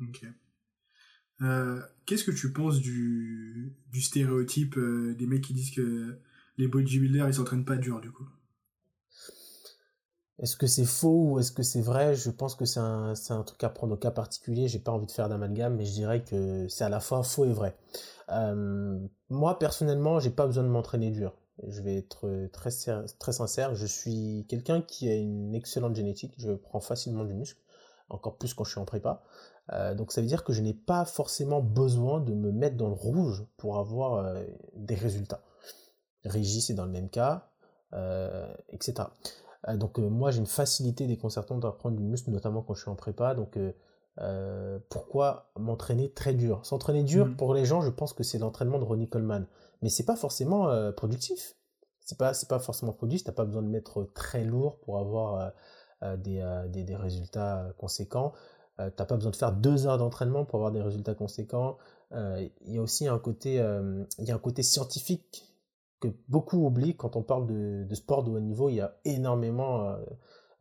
Ok. 0.00 0.26
Euh, 1.42 1.80
qu'est-ce 2.06 2.24
que 2.24 2.30
tu 2.30 2.52
penses 2.52 2.80
du, 2.80 3.74
stéréotype 4.00 4.76
euh, 4.78 5.14
des 5.18 5.26
mecs 5.26 5.44
qui 5.44 5.54
disent 5.54 5.72
que 5.72 6.18
les 6.56 6.68
bodybuilders, 6.68 7.28
ils 7.28 7.34
s'entraînent 7.34 7.64
pas 7.64 7.76
dur, 7.76 8.00
du 8.00 8.10
coup? 8.10 8.26
Est-ce 10.38 10.56
que 10.56 10.66
c'est 10.66 10.84
faux 10.84 11.30
ou 11.30 11.38
est-ce 11.38 11.50
que 11.50 11.62
c'est 11.62 11.80
vrai? 11.80 12.14
Je 12.14 12.30
pense 12.30 12.54
que 12.54 12.66
c'est 12.66 12.80
un, 12.80 13.14
un, 13.30 13.42
truc 13.42 13.64
à 13.64 13.70
prendre 13.70 13.94
au 13.94 13.96
cas 13.96 14.10
particulier. 14.10 14.68
J'ai 14.68 14.78
pas 14.78 14.92
envie 14.92 15.06
de 15.06 15.10
faire 15.10 15.30
d'amalgame, 15.30 15.76
mais 15.76 15.86
je 15.86 15.92
dirais 15.92 16.24
que 16.24 16.68
c'est 16.68 16.84
à 16.84 16.90
la 16.90 17.00
fois 17.00 17.22
faux 17.22 17.46
et 17.46 17.52
vrai. 17.52 17.74
Euh, 18.30 18.98
moi, 19.30 19.58
personnellement, 19.58 20.20
j'ai 20.20 20.30
pas 20.30 20.46
besoin 20.46 20.64
de 20.64 20.68
m'entraîner 20.68 21.10
dur. 21.10 21.34
Je 21.66 21.80
vais 21.80 21.96
être 21.96 22.48
très, 22.52 22.70
très 23.18 23.32
sincère. 23.32 23.74
Je 23.74 23.86
suis 23.86 24.44
quelqu'un 24.46 24.82
qui 24.82 25.08
a 25.08 25.14
une 25.14 25.54
excellente 25.54 25.96
génétique. 25.96 26.34
Je 26.36 26.52
prends 26.52 26.80
facilement 26.80 27.24
du 27.24 27.32
muscle, 27.32 27.60
encore 28.10 28.36
plus 28.36 28.52
quand 28.52 28.64
je 28.64 28.72
suis 28.72 28.80
en 28.80 28.84
prépa. 28.84 29.22
Euh, 29.72 29.94
donc 29.94 30.12
ça 30.12 30.20
veut 30.20 30.26
dire 30.26 30.44
que 30.44 30.52
je 30.52 30.62
n'ai 30.62 30.74
pas 30.74 31.04
forcément 31.04 31.60
besoin 31.60 32.20
de 32.20 32.34
me 32.34 32.52
mettre 32.52 32.76
dans 32.76 32.88
le 32.88 32.94
rouge 32.94 33.44
pour 33.56 33.78
avoir 33.78 34.14
euh, 34.14 34.44
des 34.74 34.94
résultats. 34.94 35.42
Régis 36.24 36.66
c'est 36.66 36.74
dans 36.74 36.84
le 36.84 36.90
même 36.90 37.08
cas, 37.08 37.48
etc. 38.68 39.04
Euh, 39.68 39.76
donc 39.76 39.98
euh, 39.98 40.08
moi 40.08 40.30
j'ai 40.30 40.38
une 40.38 40.46
facilité 40.46 41.06
déconcertante 41.06 41.64
à 41.64 41.72
prendre 41.72 41.96
du 41.96 42.04
muscle, 42.04 42.30
notamment 42.30 42.62
quand 42.62 42.74
je 42.74 42.82
suis 42.82 42.90
en 42.90 42.96
prépa. 42.96 43.34
Donc 43.34 43.58
pourquoi 44.88 45.50
m'entraîner 45.58 46.10
très 46.10 46.32
dur? 46.32 46.64
S'entraîner 46.64 47.02
dur, 47.02 47.26
mmh. 47.26 47.36
pour 47.36 47.54
les 47.54 47.64
gens, 47.64 47.82
je 47.82 47.90
pense 47.90 48.12
que 48.12 48.22
c'est 48.22 48.38
l'entraînement 48.38 48.78
de 48.78 48.84
Ronnie 48.84 49.08
Coleman. 49.08 49.46
Mais 49.82 49.90
c'est 49.90 50.06
pas 50.06 50.16
forcément 50.16 50.70
productif. 50.92 51.54
C'est 52.00 52.16
pas, 52.16 52.32
pas 52.48 52.60
forcément 52.60 52.92
productif, 52.92 53.26
t'as 53.26 53.32
pas 53.32 53.44
besoin 53.44 53.62
de 53.62 53.68
mettre 53.68 54.08
très 54.14 54.44
lourd 54.44 54.78
pour 54.78 54.98
avoir 54.98 55.52
des, 56.02 56.42
des, 56.68 56.96
résultats 56.96 57.66
conséquents. 57.78 58.32
T'as 58.76 59.06
pas 59.06 59.16
besoin 59.16 59.30
de 59.30 59.36
faire 59.36 59.52
deux 59.52 59.86
heures 59.86 59.98
d'entraînement 59.98 60.44
pour 60.44 60.56
avoir 60.56 60.72
des 60.72 60.82
résultats 60.82 61.14
conséquents. 61.14 61.78
Il 62.12 62.50
y 62.66 62.78
a 62.78 62.82
aussi 62.82 63.08
un 63.08 63.18
côté, 63.18 63.54
il 64.18 64.24
y 64.24 64.30
a 64.30 64.34
un 64.34 64.38
côté 64.38 64.62
scientifique 64.62 65.46
que 66.00 66.08
beaucoup 66.28 66.66
oublient 66.66 66.96
quand 66.96 67.16
on 67.16 67.22
parle 67.22 67.46
de, 67.46 67.94
sport 67.94 68.24
de 68.24 68.30
haut 68.30 68.40
niveau. 68.40 68.68
Il 68.68 68.76
y 68.76 68.80
a 68.80 68.96
énormément 69.04 69.88
euh, 69.88 69.96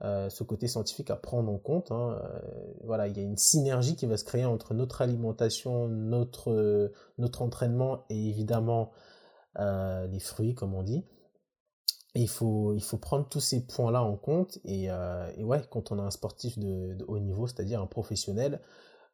euh, 0.04 0.30
ce 0.30 0.43
côté 0.43 0.67
scientifique 0.67 1.10
à 1.10 1.15
prendre 1.15 1.51
en 1.51 1.58
compte. 1.58 1.91
Hein. 1.91 2.19
Euh, 2.23 2.39
voilà, 2.84 3.08
il 3.08 3.17
y 3.17 3.19
a 3.19 3.23
une 3.23 3.38
synergie 3.38 3.95
qui 3.95 4.06
va 4.06 4.17
se 4.17 4.23
créer 4.23 4.45
entre 4.45 4.73
notre 4.73 5.01
alimentation, 5.01 5.88
notre, 5.88 6.91
notre 7.17 7.41
entraînement 7.41 8.06
et 8.10 8.30
évidemment 8.30 8.91
les 9.58 10.19
fruits, 10.19 10.54
comme 10.54 10.73
on 10.73 10.84
dit. 10.84 11.06
Il 12.15 12.30
faut, 12.30 12.73
il 12.73 12.82
faut 12.82 12.97
prendre 12.97 13.28
tous 13.28 13.41
ces 13.41 13.65
points-là 13.65 14.01
en 14.04 14.15
compte. 14.15 14.60
Et, 14.63 14.89
ouais, 15.39 15.62
quand 15.69 15.91
on 15.91 15.99
a 15.99 16.04
un 16.04 16.12
sportif 16.12 16.58
de, 16.58 16.97
haut 17.08 17.19
niveau, 17.19 17.47
c'est-à-dire 17.47 17.82
un 17.82 17.88
professionnel, 17.88 18.62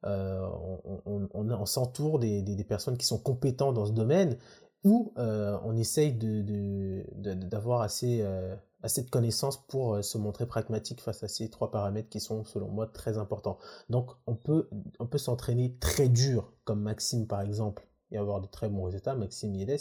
on, 0.04 1.30
on, 1.34 1.66
s'entoure 1.66 2.20
des, 2.20 2.42
des, 2.42 2.64
personnes 2.64 2.98
qui 2.98 3.06
sont 3.06 3.20
compétentes 3.20 3.76
dans 3.76 3.86
ce 3.86 3.92
domaine 3.92 4.38
où 4.84 5.14
euh, 5.18 5.58
on 5.64 5.76
essaye 5.78 6.14
d'avoir 6.14 7.80
de, 7.80 7.86
assez, 7.86 8.22
euh, 8.22 8.56
assez 8.82 9.04
de 9.04 9.10
connaissances 9.10 9.58
pour 9.68 9.96
euh, 9.96 10.02
se 10.02 10.18
montrer 10.18 10.46
pragmatique 10.48 11.02
face 11.02 11.24
à 11.24 11.28
ces 11.28 11.50
trois 11.50 11.72
paramètres 11.72 12.10
qui 12.10 12.20
sont 12.20 12.44
selon 12.46 12.70
moi 12.70 12.88
très 12.88 13.18
importants. 13.18 13.60
Donc 13.90 14.12
on 14.26 14.36
peut, 14.36 14.70
on 15.00 15.06
peut 15.06 15.18
s'entraîner 15.18 15.78
très 15.80 16.10
dur, 16.10 16.52
comme 16.64 16.82
Maxime 16.82 17.28
par 17.28 17.42
exemple, 17.42 17.88
et 18.12 18.18
avoir 18.18 18.42
de 18.42 18.48
très 18.48 18.70
bons 18.70 18.84
résultats. 18.84 19.16
Maxime 19.16 19.56
Yedes, 19.56 19.80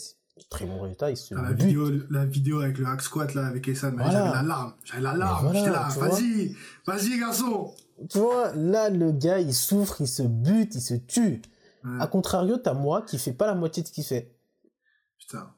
très 0.49 0.65
bons 0.65 0.81
résultats, 0.81 1.11
il 1.11 1.17
se 1.17 1.35
ah, 1.35 1.43
la, 1.43 1.53
vidéo, 1.53 1.91
la 2.11 2.25
vidéo 2.25 2.61
avec 2.61 2.79
le 2.79 2.87
hack 2.87 3.03
squat 3.03 3.35
là, 3.35 3.47
avec 3.47 3.69
Essan, 3.69 3.97
j'avais 3.99 4.13
la 4.13 4.43
larme, 4.43 4.75
j'avais 4.85 5.03
la 5.03 5.17
larme, 5.17 5.55
j'étais 5.55 5.71
là, 5.71 5.89
vas-y, 5.97 6.57
vas-y 6.87 7.19
garçon 7.19 7.75
Tu 8.09 8.19
vois, 8.19 8.53
là 8.55 8.89
le 8.91 9.13
gars 9.13 9.39
il 9.39 9.55
souffre, 9.55 10.01
il 10.01 10.09
se 10.09 10.23
bute, 10.23 10.75
il 10.75 10.81
se 10.81 10.95
tue. 10.95 11.43
A 11.99 12.07
contrario, 12.07 12.59
t'as 12.59 12.75
moi 12.75 13.03
qui 13.03 13.19
fais 13.19 13.33
pas 13.33 13.47
la 13.47 13.55
moitié 13.55 13.83
de 13.83 13.89
ce 13.89 13.93
qu'il 13.93 14.05
fait. 14.05 14.35
Putain. 15.19 15.51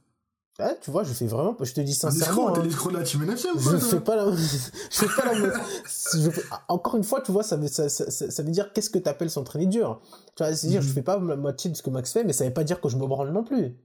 Tu 0.81 0.91
vois, 0.91 1.03
je 1.03 1.13
fais 1.13 1.27
vraiment, 1.27 1.57
je 1.61 1.73
te 1.73 1.81
dis 1.81 1.95
sincèrement. 1.95 2.51
De 2.53 2.93
la 2.93 3.03
Team 3.03 3.23
NFC 3.23 3.49
ou 3.55 3.59
Je 3.71 3.77
fais 3.79 4.01
pas 4.01 4.17
la, 4.17 4.31
je 4.31 4.47
fais 4.91 5.07
pas 5.07 5.33
la, 5.33 5.35
je 5.35 6.31
encore 6.69 6.97
une 6.97 7.05
fois, 7.05 7.21
tu 7.23 7.33
vois, 7.33 7.43
ça 7.43 7.57
veut, 7.57 7.69
ça, 7.69 7.89
ça, 7.89 8.11
ça 8.11 8.43
veut 8.43 8.51
dire 8.51 8.73
qu'est-ce 8.73 8.91
que 8.91 8.99
t'appelles 8.99 9.31
s'entraîner 9.31 9.67
dur. 9.67 10.01
Tu 10.37 10.45
vois, 10.45 10.55
c'est-à-dire, 10.55 10.83
je 10.83 10.89
mhm. 10.89 10.95
fais 10.95 11.03
pas 11.03 11.19
la 11.19 11.37
moitié 11.37 11.71
de 11.71 11.77
ce 11.77 11.83
que 11.83 11.91
Max 11.91 12.13
fait, 12.13 12.23
mais 12.23 12.33
ça 12.33 12.45
veut 12.45 12.53
pas 12.53 12.65
dire 12.65 12.81
que 12.81 12.89
je 12.89 12.97
me 12.97 13.07
branle 13.07 13.33
non 13.33 13.45
plus. 13.45 13.77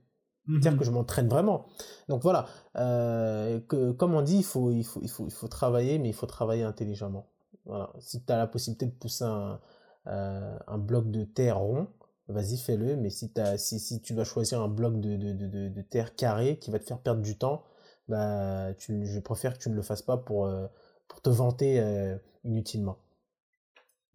C'est-à-dire 0.48 0.72
mhm. 0.72 0.78
que 0.78 0.84
je 0.84 0.90
m'entraîne 0.90 1.28
vraiment. 1.28 1.66
Donc 2.08 2.22
voilà, 2.22 2.46
euh, 2.76 3.60
que, 3.60 3.92
comme 3.92 4.14
on 4.14 4.22
dit, 4.22 4.38
il 4.38 4.44
faut, 4.44 4.70
il 4.70 4.84
faut, 4.84 5.00
il 5.02 5.10
faut, 5.10 5.26
il 5.26 5.32
faut 5.32 5.48
travailler, 5.48 5.98
mais 5.98 6.08
il 6.08 6.14
faut 6.14 6.26
travailler 6.26 6.62
intelligemment. 6.62 7.28
Voilà. 7.66 7.92
Si 7.98 8.24
tu 8.24 8.32
as 8.32 8.38
la 8.38 8.46
possibilité 8.46 8.86
de 8.86 8.92
pousser 8.92 9.24
un, 9.24 9.60
euh, 10.06 10.58
un 10.66 10.78
bloc 10.78 11.10
de 11.10 11.24
terre 11.24 11.58
rond, 11.58 11.88
vas-y 12.28 12.56
fais-le, 12.56 12.96
mais 12.96 13.10
si, 13.10 13.30
as, 13.36 13.58
si, 13.58 13.78
si, 13.78 14.00
tu 14.00 14.14
dois 14.14 14.24
choisir 14.24 14.62
un 14.62 14.68
bloc 14.68 15.00
de, 15.00 15.16
de, 15.16 15.32
de, 15.32 15.68
de, 15.68 15.82
terre 15.82 16.14
carré 16.14 16.58
qui 16.58 16.70
va 16.70 16.78
te 16.78 16.84
faire 16.84 17.00
perdre 17.00 17.20
du 17.20 17.36
temps, 17.36 17.64
bah, 18.08 18.72
tu, 18.78 19.04
je 19.04 19.20
préfère 19.20 19.52
que 19.52 19.62
tu 19.62 19.68
ne 19.68 19.74
le 19.74 19.82
fasses 19.82 20.02
pas 20.02 20.16
pour, 20.16 20.46
euh, 20.46 20.66
pour 21.08 21.20
te 21.20 21.28
vanter 21.28 22.16
inutilement. 22.44 22.96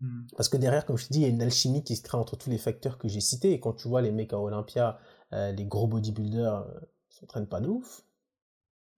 Hmm. 0.02 0.24
Parce 0.36 0.50
que 0.50 0.58
derrière, 0.58 0.86
comme 0.86 0.98
je 0.98 1.08
te 1.08 1.14
dis, 1.14 1.20
il 1.20 1.22
y 1.24 1.26
a 1.26 1.30
une 1.30 1.42
alchimie 1.44 1.84
qui 1.84 1.96
se 1.96 2.02
crée 2.02 2.18
entre 2.18 2.36
tous 2.36 2.50
les 2.50 2.58
facteurs 2.58 2.98
que 2.98 3.08
j'ai 3.08 3.22
cités, 3.22 3.52
et 3.54 3.60
quand 3.60 3.74
tu 3.74 3.88
vois 3.88 4.02
les 4.02 4.12
mecs 4.12 4.34
à 4.34 4.40
Olympia, 4.40 5.00
euh, 5.34 5.52
les 5.52 5.66
gros 5.66 5.88
bodybuilders 5.88 6.66
s'entraînent 7.10 7.48
pas 7.48 7.60
de 7.60 7.68
ouf. 7.68 8.06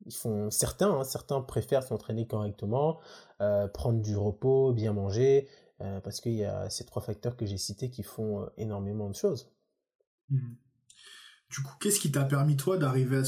Ils 0.05 0.13
font 0.13 0.51
certains, 0.51 0.91
hein, 0.91 1.03
certains 1.03 1.41
préfèrent 1.41 1.83
s'entraîner 1.83 2.27
correctement, 2.27 2.99
prendre 3.73 4.01
du 4.01 4.15
repos, 4.15 4.71
bien 4.73 4.93
manger, 4.93 5.47
euh, 5.81 5.99
parce 5.99 6.21
qu'il 6.21 6.33
y 6.33 6.45
a 6.45 6.69
ces 6.69 6.85
trois 6.85 7.01
facteurs 7.01 7.35
que 7.35 7.45
j'ai 7.45 7.57
cités 7.57 7.89
qui 7.89 8.03
font 8.03 8.43
euh, 8.43 8.45
énormément 8.57 9.09
de 9.09 9.15
choses. 9.15 9.51
Mhm. 10.29 10.55
Du 11.49 11.61
coup, 11.61 11.73
qu'est-ce 11.79 11.99
qui 11.99 12.11
t'a 12.11 12.23
permis 12.23 12.57
toi 12.57 12.77
d'arriver 12.77 13.21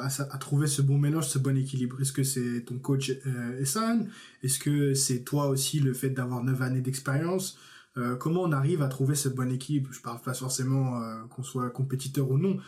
à, 0.00 0.38
trouver 0.38 0.68
ce 0.68 0.80
bon 0.80 0.96
mélange, 0.96 1.26
ce 1.26 1.38
bon 1.38 1.56
équilibre? 1.56 2.00
Est-ce 2.00 2.12
que 2.12 2.22
c'est 2.22 2.64
ton 2.64 2.78
coach 2.78 3.10
euh, 3.26 3.60
Essan 3.60 4.08
Est-ce 4.42 4.58
que 4.58 4.94
c'est 4.94 5.22
toi 5.22 5.48
aussi 5.48 5.80
le 5.80 5.92
fait 5.92 6.10
d'avoir 6.10 6.42
9 6.42 6.62
années 6.62 6.80
d'expérience? 6.80 7.58
Comment 8.18 8.42
on 8.42 8.52
arrive 8.52 8.82
à 8.82 8.88
trouver 8.88 9.14
ce 9.14 9.28
bon 9.28 9.50
équilibre 9.50 9.90
Je 9.92 10.00
parle 10.00 10.20
pas 10.20 10.34
forcément 10.34 11.00
qu'on 11.30 11.42
soit 11.42 11.70
compétiteur 11.70 12.30
ou 12.30 12.38
non. 12.38 12.58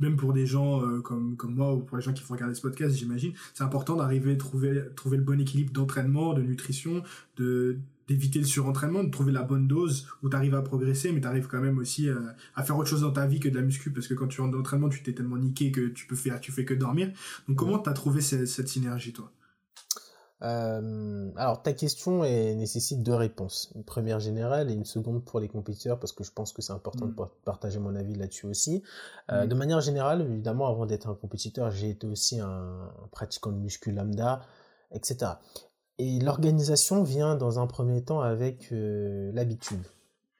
même 0.00 0.16
pour 0.16 0.32
des 0.32 0.46
gens 0.46 0.82
euh, 0.82 1.00
comme, 1.00 1.36
comme 1.36 1.54
moi 1.54 1.74
ou 1.74 1.80
pour 1.80 1.96
les 1.96 2.02
gens 2.02 2.12
qui 2.12 2.22
font 2.22 2.34
regarder 2.34 2.54
ce 2.54 2.62
podcast, 2.62 2.96
j'imagine, 2.96 3.32
c'est 3.54 3.62
important 3.62 3.96
d'arriver 3.96 4.32
à 4.32 4.36
trouver, 4.36 4.82
trouver 4.96 5.18
le 5.18 5.22
bon 5.22 5.40
équilibre 5.40 5.72
d'entraînement, 5.72 6.34
de 6.34 6.42
nutrition, 6.42 7.02
de 7.36 7.78
d'éviter 8.08 8.40
le 8.40 8.44
surentraînement, 8.44 9.04
de 9.04 9.10
trouver 9.10 9.30
la 9.30 9.44
bonne 9.44 9.68
dose 9.68 10.08
où 10.24 10.28
tu 10.28 10.34
arrives 10.34 10.56
à 10.56 10.62
progresser, 10.62 11.12
mais 11.12 11.20
tu 11.20 11.28
arrives 11.28 11.46
quand 11.46 11.60
même 11.60 11.78
aussi 11.78 12.08
euh, 12.08 12.18
à 12.56 12.64
faire 12.64 12.76
autre 12.76 12.88
chose 12.88 13.02
dans 13.02 13.12
ta 13.12 13.24
vie 13.28 13.38
que 13.38 13.48
de 13.48 13.54
la 13.54 13.62
muscu, 13.62 13.92
parce 13.92 14.08
que 14.08 14.14
quand 14.14 14.26
tu 14.26 14.40
rentres 14.40 14.50
dans 14.50 14.58
l'entraînement, 14.58 14.88
tu 14.88 15.00
t'es 15.04 15.12
tellement 15.12 15.36
niqué 15.36 15.70
que 15.70 15.86
tu 15.86 16.08
peux 16.08 16.16
faire, 16.16 16.40
tu 16.40 16.50
fais 16.50 16.64
que 16.64 16.74
dormir. 16.74 17.12
Donc 17.46 17.56
comment 17.56 17.78
tu 17.78 17.88
as 17.88 17.92
trouvé 17.92 18.20
cette, 18.20 18.48
cette 18.48 18.66
synergie, 18.66 19.12
toi? 19.12 19.30
Euh, 20.42 21.30
alors 21.36 21.62
ta 21.62 21.72
question 21.72 22.24
est, 22.24 22.54
nécessite 22.54 23.02
deux 23.02 23.14
réponses. 23.14 23.70
Une 23.74 23.84
première 23.84 24.20
générale 24.20 24.70
et 24.70 24.74
une 24.74 24.86
seconde 24.86 25.24
pour 25.24 25.38
les 25.38 25.48
compétiteurs 25.48 25.98
parce 25.98 26.12
que 26.12 26.24
je 26.24 26.32
pense 26.32 26.52
que 26.52 26.62
c'est 26.62 26.72
important 26.72 27.06
de 27.06 27.12
mm. 27.12 27.28
partager 27.44 27.78
mon 27.78 27.94
avis 27.94 28.14
là-dessus 28.14 28.46
aussi. 28.46 28.82
Euh, 29.30 29.44
mm. 29.44 29.48
De 29.48 29.54
manière 29.54 29.80
générale, 29.80 30.22
évidemment, 30.22 30.66
avant 30.66 30.86
d'être 30.86 31.08
un 31.08 31.14
compétiteur, 31.14 31.70
j'ai 31.70 31.90
été 31.90 32.06
aussi 32.06 32.40
un, 32.40 32.90
pratiquant 33.10 33.52
de 33.52 33.58
muscu 33.58 33.92
lambda, 33.92 34.40
etc. 34.92 35.32
Et 35.98 36.18
l'organisation 36.20 37.02
vient 37.02 37.36
dans 37.36 37.58
un 37.58 37.66
premier 37.66 38.02
temps 38.02 38.20
avec 38.20 38.72
euh, 38.72 39.30
l'habitude. 39.34 39.84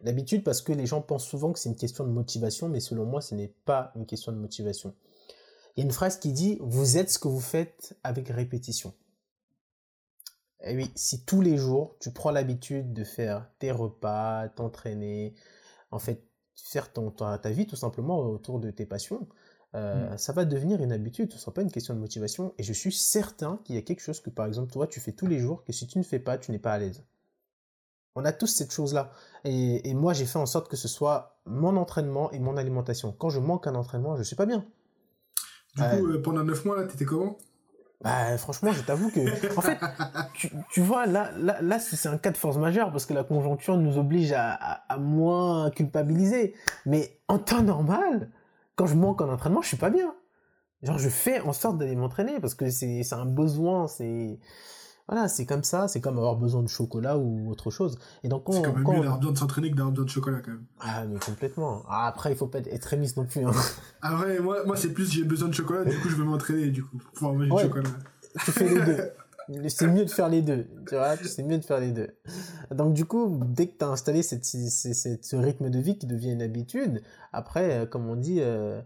L'habitude 0.03 0.43
parce 0.43 0.63
que 0.63 0.73
les 0.73 0.87
gens 0.87 1.03
pensent 1.03 1.27
souvent 1.27 1.53
que 1.53 1.59
c'est 1.59 1.69
une 1.69 1.77
question 1.77 2.05
de 2.05 2.11
motivation, 2.11 2.71
mais 2.71 2.81
selon 2.81 3.05
moi, 3.05 3.21
ce 3.21 3.35
n'est 3.35 3.53
pas 3.67 3.93
une 3.97 4.07
question 4.07 4.33
de 4.33 4.39
motivation. 4.39 4.95
Il 5.77 5.81
y 5.81 5.83
a 5.83 5.85
une 5.85 5.93
phrase 5.93 6.19
qui 6.19 6.33
dit 6.33 6.57
Vous 6.63 6.97
êtes 6.97 7.11
ce 7.11 7.19
que 7.19 7.29
vous 7.29 7.41
faites 7.41 7.99
avec 8.03 8.29
répétition. 8.29 8.95
Et 10.63 10.73
eh 10.73 10.77
oui, 10.77 10.93
si 10.95 11.25
tous 11.25 11.41
les 11.41 11.57
jours, 11.57 11.97
tu 12.01 12.11
prends 12.11 12.31
l'habitude 12.31 12.93
de 12.93 13.03
faire 13.03 13.49
tes 13.59 13.73
repas, 13.73 14.49
t'entraîner, 14.51 15.35
en 15.91 15.99
fait, 15.99 16.23
faire 16.55 16.93
ton, 16.93 17.11
ta, 17.11 17.39
vie 17.51 17.67
tout 17.67 17.77
simplement 17.77 18.19
autour 18.19 18.61
de 18.61 18.71
tes 18.71 18.85
passions, 18.85 19.27
euh, 19.75 20.13
mm. 20.13 20.19
ça 20.19 20.35
va 20.35 20.45
devenir 20.45 20.83
une 20.83 20.93
habitude, 20.93 21.31
ce 21.31 21.37
ne 21.37 21.41
sera 21.41 21.55
pas 21.55 21.63
une 21.63 21.71
question 21.71 21.95
de 21.95 21.99
motivation. 21.99 22.53
Et 22.59 22.63
je 22.63 22.75
suis 22.75 22.93
certain 22.93 23.59
qu'il 23.65 23.77
y 23.77 23.79
a 23.79 23.83
quelque 23.83 24.03
chose 24.03 24.21
que, 24.21 24.29
par 24.29 24.47
exemple, 24.47 24.71
toi, 24.71 24.87
tu 24.87 25.01
fais 25.01 25.13
tous 25.13 25.27
les 25.27 25.39
jours, 25.39 25.65
que 25.65 25.73
si 25.73 25.87
tu 25.87 25.97
ne 25.97 26.03
fais 26.03 26.19
pas, 26.19 26.37
tu 26.37 26.53
n'es 26.53 26.59
pas 26.59 26.73
à 26.73 26.79
l'aise. 26.79 27.05
On 28.15 28.27
a 28.27 28.33
tous 28.33 28.49
cette 28.49 28.73
chose-là. 28.73 29.13
Et, 29.45 29.89
et, 29.89 29.95
moi, 29.95 30.13
j'ai 30.13 30.27
fait 30.27 30.39
en 30.39 30.47
sorte 30.47 30.69
que 30.69 30.77
ce 30.77 30.89
soit 30.89 31.41
mon 31.47 31.77
entraînement 31.79 32.31
et 32.33 32.39
mon 32.39 32.59
alimentation. 32.59 33.13
Quand 33.13 33.31
je 33.31 33.41
manque 33.41 33.67
un 33.67 33.75
entraînement, 33.77 34.15
je 34.17 34.21
ne 34.21 34.25
suis 34.25 34.37
pas 34.37 34.47
bien. 34.47 34.67
Du 35.77 35.83
coup, 35.83 36.07
euh, 36.09 36.21
pendant 36.21 36.45
9 36.45 36.65
mois, 36.65 36.77
là, 36.77 36.85
étais 36.85 37.05
comment? 37.05 37.39
Bah, 38.03 38.39
franchement, 38.39 38.73
je 38.73 38.81
t'avoue 38.81 39.11
que, 39.11 39.21
en 39.59 39.61
fait, 39.61 39.79
tu, 40.73 40.81
vois, 40.81 41.07
là, 41.07 41.31
là, 41.37 41.79
c'est 41.79 42.09
un 42.09 42.17
cas 42.17 42.31
de 42.31 42.37
force 42.39 42.57
majeure 42.57 42.91
parce 42.93 43.05
que 43.05 43.13
la 43.13 43.25
conjoncture 43.25 43.77
nous 43.77 43.99
oblige 43.99 44.33
à, 44.33 44.53
à, 44.53 44.97
moins 44.97 45.71
culpabiliser. 45.71 46.55
Mais 46.87 47.19
en 47.29 47.39
temps 47.39 47.63
normal, 47.63 48.31
quand 48.75 48.87
je 48.87 48.95
manque 48.95 49.21
en 49.21 49.29
entraînement, 49.29 49.61
je 49.61 49.69
suis 49.69 49.77
pas 49.77 49.91
bien. 49.91 50.15
Genre, 50.83 50.97
je 50.97 51.11
fais 51.11 51.41
en 51.41 51.53
sorte 51.53 51.77
d'aller 51.77 51.95
m'entraîner 51.95 52.41
parce 52.41 52.55
que 52.55 52.71
c'est 52.71 53.13
un 53.13 53.27
besoin, 53.27 53.87
c'est, 53.87 54.39
voilà, 55.11 55.27
c'est 55.27 55.45
comme 55.45 55.65
ça, 55.65 55.89
c'est 55.89 56.01
comme 56.01 56.19
avoir 56.19 56.37
besoin 56.37 56.63
de 56.63 56.69
chocolat 56.69 57.19
ou 57.19 57.51
autre 57.51 57.73
chose. 57.73 57.99
Et 58.23 58.29
donc, 58.29 58.45
c'est 58.49 58.63
quand 58.63 58.73
même 58.73 58.85
mieux 58.85 59.01
d'avoir 59.01 59.19
besoin 59.19 59.33
de 59.33 59.39
s'entraîner 59.39 59.69
que 59.69 59.75
d'avoir 59.75 59.91
besoin 59.91 60.05
de 60.05 60.11
chocolat 60.11 60.39
quand 60.41 60.53
même. 60.53 60.65
Ah, 60.79 61.05
mais 61.05 61.19
complètement. 61.19 61.83
Ah, 61.89 62.07
après, 62.07 62.31
il 62.31 62.37
faut 62.37 62.47
pas 62.47 62.59
être 62.59 62.73
extrémiste 62.73 63.17
non 63.17 63.27
plus. 63.27 63.45
Hein. 63.45 63.51
Ah 64.03 64.21
ouais, 64.21 64.39
moi, 64.39 64.65
moi 64.65 64.77
c'est 64.77 64.93
plus 64.93 65.11
j'ai 65.11 65.25
besoin 65.25 65.49
de 65.49 65.55
chocolat, 65.55 65.85
du 65.85 65.99
coup, 65.99 66.09
je 66.09 66.15
vais 66.15 66.23
m'entraîner, 66.23 66.69
du 66.69 66.85
coup, 66.85 66.97
pour 66.99 67.11
pouvoir 67.11 67.35
manger 67.35 67.51
du 67.51 67.61
chocolat. 67.61 67.91
Tu 68.45 68.53
fais 68.53 68.69
les 68.69 68.85
deux. 68.85 68.99
C'est 69.69 69.89
mieux 69.89 70.05
de 70.05 70.11
faire 70.11 70.29
les 70.29 70.43
deux, 70.43 70.69
tu 70.89 70.95
vois, 70.95 71.17
c'est 71.17 71.43
mieux 71.43 71.59
de 71.59 71.65
faire 71.65 71.81
les 71.81 71.91
deux. 71.91 72.07
Donc 72.71 72.95
du 72.95 73.05
coup, 73.05 73.41
dès 73.45 73.67
que 73.67 73.79
tu 73.79 73.85
as 73.85 73.89
installé 73.89 74.23
cette, 74.23 74.45
cette, 74.45 75.25
ce 75.25 75.35
rythme 75.35 75.71
de 75.71 75.79
vie 75.81 75.99
qui 75.99 76.07
devient 76.07 76.31
une 76.31 76.43
habitude, 76.43 77.03
après, 77.33 77.81
euh, 77.81 77.87
comme 77.87 78.09
on 78.09 78.15
dit, 78.15 78.39
euh, 78.41 78.81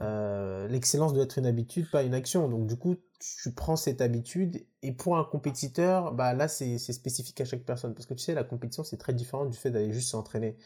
euh, 0.00 0.68
l'excellence 0.68 1.12
doit 1.12 1.24
être 1.24 1.38
une 1.38 1.46
habitude, 1.46 1.90
pas 1.90 2.02
une 2.02 2.14
action. 2.14 2.48
Donc 2.48 2.66
du 2.66 2.76
coup, 2.76 2.96
tu 3.18 3.52
prends 3.52 3.76
cette 3.76 4.00
habitude 4.00 4.64
et 4.82 4.92
pour 4.92 5.18
un 5.18 5.24
compétiteur, 5.24 6.12
bah 6.12 6.34
là 6.34 6.46
c'est 6.46 6.78
spécifique 6.78 7.40
à 7.40 7.44
chaque 7.44 7.64
personne. 7.64 7.94
Parce 7.94 8.06
que 8.06 8.14
tu 8.14 8.20
sais 8.20 8.34
la 8.34 8.44
compétition 8.44 8.84
c'est 8.84 8.96
très 8.96 9.12
différent 9.12 9.46
du 9.46 9.56
fait 9.56 9.70
d'aller 9.70 9.92
juste 9.92 10.10
s'entraîner. 10.10 10.56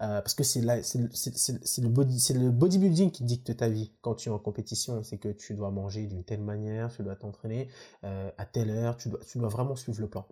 Euh, 0.00 0.20
parce 0.22 0.34
que 0.34 0.44
c'est 0.44 0.62
c'est 0.82 1.82
le 1.82 1.88
body 1.88 2.20
c'est 2.20 2.34
le 2.34 2.50
bodybuilding 2.50 3.10
qui 3.10 3.24
dicte 3.24 3.56
ta 3.56 3.68
vie 3.68 3.92
quand 4.00 4.14
tu 4.14 4.28
es 4.28 4.32
en 4.32 4.38
compétition, 4.38 5.02
c'est 5.02 5.18
que 5.18 5.28
tu 5.28 5.54
dois 5.54 5.70
manger 5.70 6.06
d'une 6.06 6.24
telle 6.24 6.40
manière, 6.40 6.90
tu 6.92 7.02
dois 7.02 7.16
t'entraîner 7.16 7.68
euh, 8.04 8.30
à 8.38 8.46
telle 8.46 8.70
heure, 8.70 8.96
tu 8.96 9.08
dois 9.08 9.20
tu 9.28 9.38
dois 9.38 9.48
vraiment 9.48 9.74
suivre 9.74 10.00
le 10.00 10.08
plan. 10.08 10.26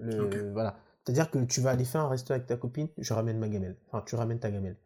Le, 0.00 0.50
Voilà, 0.52 0.76
c'est-à-dire 1.04 1.30
que 1.30 1.38
tu 1.44 1.60
vas 1.60 1.70
aller 1.70 1.84
faire 1.84 2.02
un 2.02 2.08
resto 2.08 2.32
avec 2.32 2.46
ta 2.46 2.56
copine, 2.56 2.88
je 2.98 3.14
ramène 3.14 3.38
ma 3.38 3.48
gamelle, 3.48 3.76
enfin 3.86 4.02
tu 4.04 4.16
ramènes 4.16 4.40
ta 4.40 4.50
gamelle. 4.50 4.76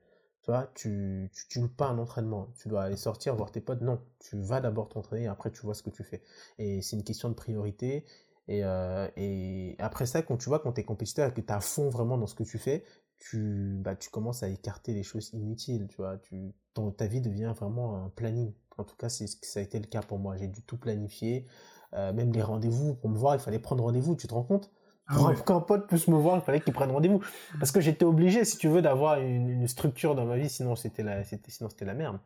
Tu 0.43 0.51
vois, 0.51 0.71
tu, 0.75 1.31
tu, 1.33 1.49
tu 1.49 1.69
pas 1.69 1.87
un 1.89 1.99
entraînement. 1.99 2.49
Tu 2.61 2.69
dois 2.69 2.83
aller 2.85 2.97
sortir, 2.97 3.37
voir 3.37 3.53
tes 3.53 3.61
potes. 3.61 3.81
Non, 3.83 4.01
tu 4.19 4.37
vas 4.39 4.61
d'abord 4.61 4.89
t'entraîner 4.89 5.27
après 5.29 5.51
tu 5.53 5.61
vois 5.63 5.75
ce 5.75 5.83
que 5.83 5.91
tu 5.91 6.03
fais. 6.05 6.23
Et 6.59 6.83
c'est 6.83 6.97
une 6.97 7.05
question 7.05 7.29
de 7.29 7.35
priorité. 7.35 8.05
Et, 8.49 8.65
euh, 8.65 9.09
et 9.17 9.77
après 9.79 10.07
ça, 10.07 10.23
quand 10.23 10.37
tu 10.37 10.49
vois, 10.49 10.59
quand 10.59 10.73
tu 10.73 10.81
es 10.81 10.85
compétiteur 10.85 11.29
et 11.29 11.33
que 11.35 11.41
tu 11.41 11.53
à 11.53 11.61
fond 11.61 11.89
vraiment 11.91 12.19
dans 12.19 12.27
ce 12.27 12.35
que 12.35 12.43
tu 12.43 12.59
fais, 12.59 12.85
tu, 13.21 13.77
bah, 13.81 13.95
tu 13.95 14.11
commences 14.11 14.43
à 14.43 14.49
écarter 14.49 14.95
les 14.95 15.05
choses 15.05 15.31
inutiles. 15.33 15.87
Tu 15.89 15.97
vois, 15.97 16.19
tu, 16.19 16.53
ta 16.97 17.07
vie 17.07 17.21
devient 17.21 17.53
vraiment 17.57 18.05
un 18.05 18.09
planning. 18.11 18.53
En 18.79 18.85
tout 18.85 18.97
cas, 18.97 19.09
c'est 19.09 19.27
ça 19.29 19.61
a 19.61 19.63
été 19.63 19.79
le 19.79 19.87
cas 19.87 20.03
pour 20.03 20.19
moi. 20.19 20.37
J'ai 20.37 20.49
dû 20.49 20.63
tout 20.63 20.77
planifier. 20.77 21.47
Euh, 21.95 22.13
même 22.13 22.33
les 22.33 22.43
rendez-vous, 22.43 22.95
pour 22.95 23.11
me 23.11 23.17
voir, 23.17 23.35
il 23.35 23.41
fallait 23.41 23.59
prendre 23.61 23.85
rendez-vous. 23.85 24.17
Tu 24.17 24.27
te 24.27 24.35
rends 24.35 24.43
compte? 24.45 24.71
Pour 25.09 25.29
ah 25.29 25.35
qu'un 25.35 25.61
pote 25.61 25.89
puisse 25.89 26.09
me 26.09 26.17
voir, 26.17 26.37
il 26.37 26.43
fallait 26.43 26.61
qu'il 26.61 26.73
prenne 26.73 26.91
rendez-vous. 26.91 27.21
Parce 27.59 27.73
que 27.73 27.81
j'étais 27.81 28.05
obligé, 28.05 28.45
si 28.45 28.57
tu 28.57 28.69
veux, 28.69 28.83
d'avoir 28.83 29.21
une, 29.21 29.67
structure 29.69 30.15
dans 30.15 30.25
ma 30.25 30.37
vie, 30.37 30.49
sinon 30.49 30.77
c'était 30.77 31.03
la, 31.03 31.25
sinon 31.25 31.69
c'était 31.69 31.85
la 31.85 31.95
merde. 31.95 32.19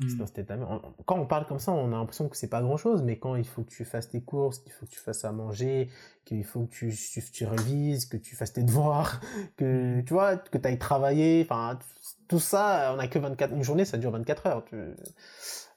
Hmm. 0.00 0.08
Sinon 0.08 0.26
c'était 0.26 0.44
la 0.48 0.56
merde. 0.56 0.82
Quand 1.06 1.18
on 1.18 1.26
parle 1.26 1.46
comme 1.46 1.60
ça, 1.60 1.72
on 1.72 1.92
a 1.92 1.96
l'impression 1.96 2.28
que 2.28 2.36
c'est 2.36 2.48
pas 2.48 2.60
grand 2.60 2.76
chose, 2.76 3.02
mais 3.02 3.18
quand 3.18 3.36
il 3.36 3.46
faut 3.46 3.62
que 3.62 3.70
tu 3.70 3.84
fasses 3.84 4.08
tes 4.08 4.20
courses, 4.20 4.58
qu'il 4.58 4.72
faut 4.72 4.86
que 4.86 4.90
tu 4.90 4.98
fasses 4.98 5.24
à 5.24 5.32
manger, 5.32 5.90
qu'il 6.24 6.44
faut 6.44 6.64
que 6.64 6.70
tu, 6.70 6.92
tu, 7.32 7.46
révises, 7.46 8.06
que 8.06 8.16
tu 8.16 8.34
fasses 8.34 8.52
tes 8.52 8.62
devoirs, 8.62 9.20
que 9.56 10.00
tu 10.00 10.12
vois, 10.12 10.36
que 10.36 10.58
tu 10.58 10.66
ailles 10.66 10.78
travailler, 10.78 11.46
enfin, 11.48 11.78
tout 12.26 12.40
ça, 12.40 12.92
on 12.94 12.98
a 12.98 13.06
que 13.06 13.18
24, 13.18 13.54
une 13.54 13.62
journée, 13.62 13.84
ça 13.84 13.96
dure 13.96 14.10
24 14.10 14.46
heures. 14.46 14.64
Tu... 14.64 14.76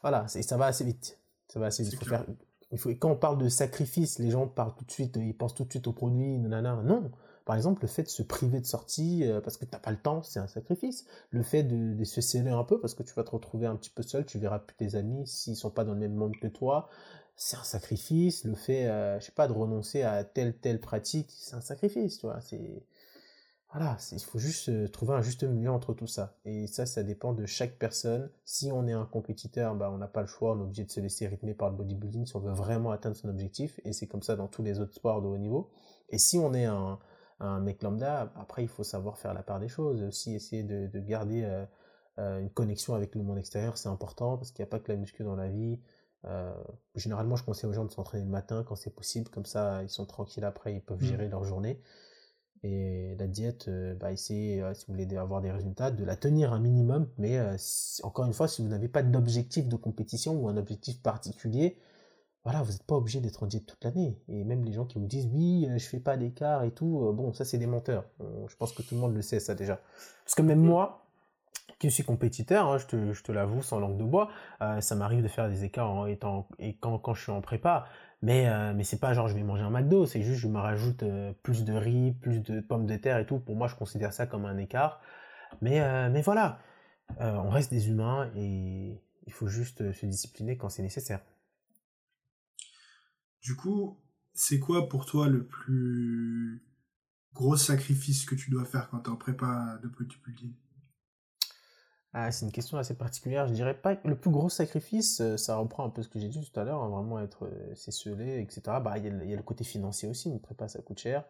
Voilà, 0.01 0.27
ça 0.27 0.57
va 0.57 0.65
assez 0.65 0.83
vite. 0.83 1.19
Ça 1.47 1.59
va 1.59 1.67
assez 1.67 1.83
vite. 1.83 1.93
Il 1.93 1.99
faut 1.99 2.05
faire, 2.05 2.25
il 2.71 2.77
faut, 2.77 2.89
quand 2.89 3.11
on 3.11 3.15
parle 3.15 3.37
de 3.37 3.49
sacrifice, 3.49 4.19
les 4.19 4.31
gens 4.31 4.47
parlent 4.47 4.75
tout 4.75 4.85
de 4.85 4.91
suite, 4.91 5.17
ils 5.17 5.35
pensent 5.35 5.55
tout 5.55 5.63
de 5.63 5.69
suite 5.69 5.87
aux 5.87 5.93
produits, 5.93 6.37
nanana. 6.37 6.81
Non. 6.83 7.11
Par 7.45 7.55
exemple, 7.55 7.83
le 7.83 7.87
fait 7.87 8.03
de 8.03 8.09
se 8.09 8.23
priver 8.23 8.59
de 8.59 8.65
sortie 8.65 9.23
euh, 9.23 9.39
parce 9.39 9.55
que 9.55 9.63
t'as 9.63 9.79
pas 9.79 9.91
le 9.91 9.97
temps, 9.97 10.21
c'est 10.21 10.39
un 10.39 10.47
sacrifice. 10.47 11.05
Le 11.29 11.43
fait 11.43 11.63
de, 11.63 12.03
se 12.03 12.19
sceller 12.19 12.51
un 12.51 12.65
peu 12.65 12.79
parce 12.81 12.93
que 12.93 13.03
tu 13.03 13.13
vas 13.13 13.23
te 13.23 13.31
retrouver 13.31 13.67
un 13.67 13.77
petit 13.77 13.89
peu 13.89 14.03
seul, 14.03 14.25
tu 14.25 14.37
verras 14.37 14.59
plus 14.59 14.75
tes 14.75 14.95
amis 14.95 15.25
s'ils 15.25 15.55
sont 15.55 15.69
pas 15.69 15.85
dans 15.85 15.93
le 15.93 15.99
même 15.99 16.13
monde 16.13 16.35
que 16.41 16.47
toi, 16.47 16.89
c'est 17.37 17.55
un 17.55 17.63
sacrifice. 17.63 18.43
Le 18.43 18.53
fait, 18.53 18.87
euh, 18.87 19.17
je 19.21 19.27
sais 19.27 19.31
pas, 19.31 19.47
de 19.47 19.53
renoncer 19.53 20.01
à 20.03 20.25
telle 20.25 20.57
telle 20.57 20.81
pratique, 20.81 21.33
c'est 21.39 21.55
un 21.55 21.61
sacrifice, 21.61 22.17
tu 22.17 22.25
vois. 22.25 22.41
C'est 22.41 22.83
voilà, 23.71 23.97
il 24.13 24.19
faut 24.19 24.39
juste 24.39 24.69
euh, 24.69 24.87
trouver 24.87 25.13
un 25.13 25.21
juste 25.21 25.43
milieu 25.43 25.71
entre 25.71 25.93
tout 25.93 26.07
ça. 26.07 26.37
Et 26.45 26.67
ça, 26.67 26.85
ça 26.85 27.03
dépend 27.03 27.33
de 27.33 27.45
chaque 27.45 27.77
personne. 27.77 28.29
Si 28.45 28.71
on 28.71 28.87
est 28.87 28.93
un 28.93 29.05
compétiteur, 29.05 29.75
bah, 29.75 29.91
on 29.91 29.97
n'a 29.97 30.07
pas 30.07 30.21
le 30.21 30.27
choix, 30.27 30.53
on 30.53 30.59
est 30.59 30.63
obligé 30.63 30.85
de 30.85 30.91
se 30.91 30.99
laisser 31.01 31.27
rythmer 31.27 31.53
par 31.53 31.69
le 31.69 31.75
bodybuilding 31.75 32.25
si 32.25 32.35
on 32.35 32.39
veut 32.39 32.53
vraiment 32.53 32.91
atteindre 32.91 33.17
son 33.17 33.27
objectif. 33.27 33.79
Et 33.83 33.91
c'est 33.91 34.07
comme 34.07 34.23
ça 34.23 34.35
dans 34.35 34.47
tous 34.47 34.63
les 34.63 34.79
autres 34.79 34.93
sports 34.93 35.21
de 35.21 35.27
haut 35.27 35.37
niveau. 35.37 35.69
Et 36.09 36.17
si 36.17 36.37
on 36.37 36.53
est 36.53 36.65
un, 36.65 36.97
un 37.39 37.59
mec 37.59 37.83
lambda, 37.83 38.31
après, 38.35 38.63
il 38.63 38.69
faut 38.69 38.83
savoir 38.83 39.17
faire 39.17 39.33
la 39.33 39.43
part 39.43 39.59
des 39.59 39.67
choses. 39.67 40.01
Aussi, 40.01 40.33
essayer 40.33 40.63
de, 40.63 40.87
de 40.87 40.99
garder 40.99 41.43
euh, 41.43 41.65
euh, 42.19 42.39
une 42.39 42.49
connexion 42.49 42.95
avec 42.95 43.15
le 43.15 43.21
monde 43.23 43.37
extérieur, 43.37 43.77
c'est 43.77 43.89
important 43.89 44.37
parce 44.37 44.51
qu'il 44.51 44.63
n'y 44.63 44.69
a 44.69 44.71
pas 44.71 44.79
que 44.79 44.91
la 44.91 44.97
muscu 44.97 45.23
dans 45.23 45.35
la 45.35 45.49
vie. 45.49 45.79
Euh, 46.25 46.51
généralement, 46.95 47.35
je 47.35 47.43
conseille 47.43 47.69
aux 47.69 47.73
gens 47.73 47.85
de 47.85 47.91
s'entraîner 47.91 48.23
le 48.23 48.31
matin 48.31 48.63
quand 48.63 48.75
c'est 48.75 48.95
possible. 48.95 49.29
Comme 49.29 49.45
ça, 49.45 49.83
ils 49.83 49.89
sont 49.89 50.05
tranquilles 50.05 50.45
après, 50.45 50.73
ils 50.73 50.81
peuvent 50.81 51.01
mmh. 51.01 51.05
gérer 51.05 51.27
leur 51.27 51.43
journée. 51.43 51.81
Et 52.63 53.15
la 53.19 53.27
diète, 53.27 53.67
euh, 53.67 53.93
bah, 53.95 54.11
essayez, 54.11 54.61
euh, 54.61 54.73
si 54.73 54.85
vous 54.87 54.93
voulez 54.93 55.15
avoir 55.17 55.41
des 55.41 55.51
résultats, 55.51 55.91
de 55.91 56.03
la 56.03 56.15
tenir 56.15 56.53
un 56.53 56.59
minimum. 56.59 57.07
Mais 57.17 57.37
euh, 57.37 57.55
encore 58.03 58.25
une 58.25 58.33
fois, 58.33 58.47
si 58.47 58.61
vous 58.61 58.67
n'avez 58.67 58.87
pas 58.87 59.03
d'objectif 59.03 59.67
de 59.67 59.75
compétition 59.75 60.33
ou 60.33 60.47
un 60.49 60.57
objectif 60.57 61.01
particulier, 61.01 61.77
voilà, 62.43 62.61
vous 62.63 62.71
n'êtes 62.71 62.83
pas 62.83 62.95
obligé 62.95 63.19
d'être 63.19 63.43
en 63.43 63.47
diète 63.47 63.65
toute 63.65 63.83
l'année. 63.83 64.17
Et 64.29 64.43
même 64.43 64.63
les 64.63 64.73
gens 64.73 64.85
qui 64.85 64.99
vous 64.99 65.07
disent 65.07 65.29
oui, 65.33 65.67
je 65.77 65.85
fais 65.85 65.99
pas 65.99 66.17
d'écart 66.17 66.63
et 66.63 66.71
tout, 66.71 67.11
bon, 67.13 67.33
ça 67.33 67.43
c'est 67.43 67.57
des 67.57 67.67
menteurs. 67.67 68.05
je 68.47 68.55
pense 68.55 68.71
que 68.71 68.81
tout 68.81 68.95
le 68.95 69.01
monde 69.01 69.13
le 69.13 69.21
sait 69.21 69.41
ça 69.41 69.53
déjà. 69.53 69.81
Parce 70.23 70.33
que 70.33 70.41
même 70.41 70.61
moi, 70.61 71.05
qui 71.79 71.91
suis 71.91 72.03
compétiteur, 72.03 72.67
hein, 72.67 72.77
je 72.77 72.85
te, 72.85 73.11
je 73.11 73.21
te 73.21 73.33
l'avoue 73.33 73.61
sans 73.61 73.79
langue 73.79 73.97
de 73.97 74.03
bois, 74.05 74.29
ça 74.79 74.95
m'arrive 74.95 75.21
de 75.23 75.27
faire 75.27 75.49
des 75.49 75.65
écarts 75.65 75.91
en 75.91 76.05
étant, 76.05 76.47
et 76.57 76.77
quand, 76.77 76.97
quand 76.99 77.13
je 77.13 77.23
suis 77.23 77.31
en 77.33 77.41
prépa. 77.41 77.85
Mais, 78.21 78.49
euh, 78.49 78.73
mais 78.73 78.83
c'est 78.83 78.99
pas 78.99 79.13
genre 79.13 79.27
je 79.27 79.35
vais 79.35 79.43
manger 79.43 79.63
un 79.63 79.69
McDo, 79.69 80.05
c'est 80.05 80.23
juste 80.23 80.39
je 80.39 80.47
me 80.47 80.57
rajoute 80.57 81.03
euh, 81.03 81.33
plus 81.43 81.63
de 81.63 81.73
riz, 81.73 82.13
plus 82.13 82.39
de 82.41 82.61
pommes 82.61 82.87
de 82.87 82.95
terre 82.97 83.19
et 83.19 83.25
tout. 83.25 83.39
Pour 83.39 83.55
moi, 83.55 83.67
je 83.67 83.75
considère 83.75 84.13
ça 84.13 84.25
comme 84.25 84.45
un 84.45 84.57
écart. 84.57 85.01
Mais, 85.61 85.81
euh, 85.81 86.09
mais 86.09 86.21
voilà, 86.21 86.59
on 87.19 87.49
reste 87.49 87.71
des 87.71 87.89
humains 87.89 88.29
et 88.35 89.01
il 89.25 89.33
faut 89.33 89.47
juste 89.47 89.91
se 89.93 90.05
discipliner 90.05 90.57
quand 90.57 90.69
c'est 90.69 90.81
nécessaire. 90.81 91.21
Du 93.41 93.55
coup, 93.55 93.97
c'est 94.33 94.59
quoi 94.59 94.89
pour 94.89 95.05
toi 95.05 95.27
le 95.27 95.45
plus 95.45 96.63
gros 97.33 97.55
sacrifice 97.55 98.25
que 98.25 98.35
tu 98.35 98.51
dois 98.51 98.65
faire 98.65 98.89
quand 98.89 98.99
tu 99.01 99.09
es 99.09 99.13
en 99.13 99.15
prépa 99.15 99.79
de 99.81 99.87
bodybuilding? 99.87 100.53
Ah, 102.13 102.31
c'est 102.31 102.45
une 102.45 102.51
question 102.51 102.77
assez 102.77 102.95
particulière. 102.95 103.47
Je 103.47 103.53
dirais 103.53 103.73
pas 103.73 103.95
que 103.95 104.07
le 104.07 104.15
plus 104.15 104.31
gros 104.31 104.49
sacrifice, 104.49 105.21
euh, 105.21 105.37
ça 105.37 105.57
reprend 105.57 105.85
un 105.85 105.89
peu 105.89 106.01
ce 106.01 106.09
que 106.09 106.19
j'ai 106.19 106.29
dit 106.29 106.41
tout 106.49 106.59
à 106.59 106.63
l'heure, 106.63 106.81
hein, 106.81 106.89
vraiment 106.89 107.19
être 107.19 107.45
euh, 107.45 107.75
cesselé, 107.75 108.41
etc. 108.41 108.61
Bah, 108.81 108.97
il 108.97 109.05
y, 109.05 109.33
a 109.33 109.35
le 109.35 109.43
côté 109.43 109.63
financier 109.63 110.07
aussi, 110.09 110.29
une 110.29 110.39
prépa 110.39 110.67
ça 110.67 110.81
coûte 110.81 110.99
cher. 110.99 111.25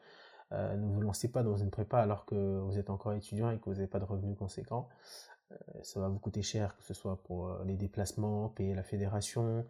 Euh, 0.54 0.78
ne 0.78 0.88
vous 0.88 1.02
lancez 1.02 1.30
pas 1.30 1.44
dans 1.44 1.58
une 1.58 1.72
prépa 1.72 2.00
alors 2.00 2.26
que 2.26 2.60
vous 2.60 2.78
êtes 2.78 2.90
encore 2.90 3.14
étudiant 3.14 3.52
et 3.52 3.58
que 3.58 3.66
vous 3.66 3.74
n'avez 3.74 3.88
pas 3.88 4.00
de 4.00 4.06
revenus 4.06 4.38
conséquents. 4.38 4.88
ça 5.82 6.00
va 6.00 6.10
vous 6.10 6.20
coûter 6.20 6.42
cher, 6.42 6.76
que 6.78 6.84
ce 6.84 6.94
soit 6.94 7.22
pour 7.24 7.50
les 7.66 7.76
déplacements, 7.76 8.50
payer 8.50 8.76
la 8.76 8.84
fédération, 8.84 9.66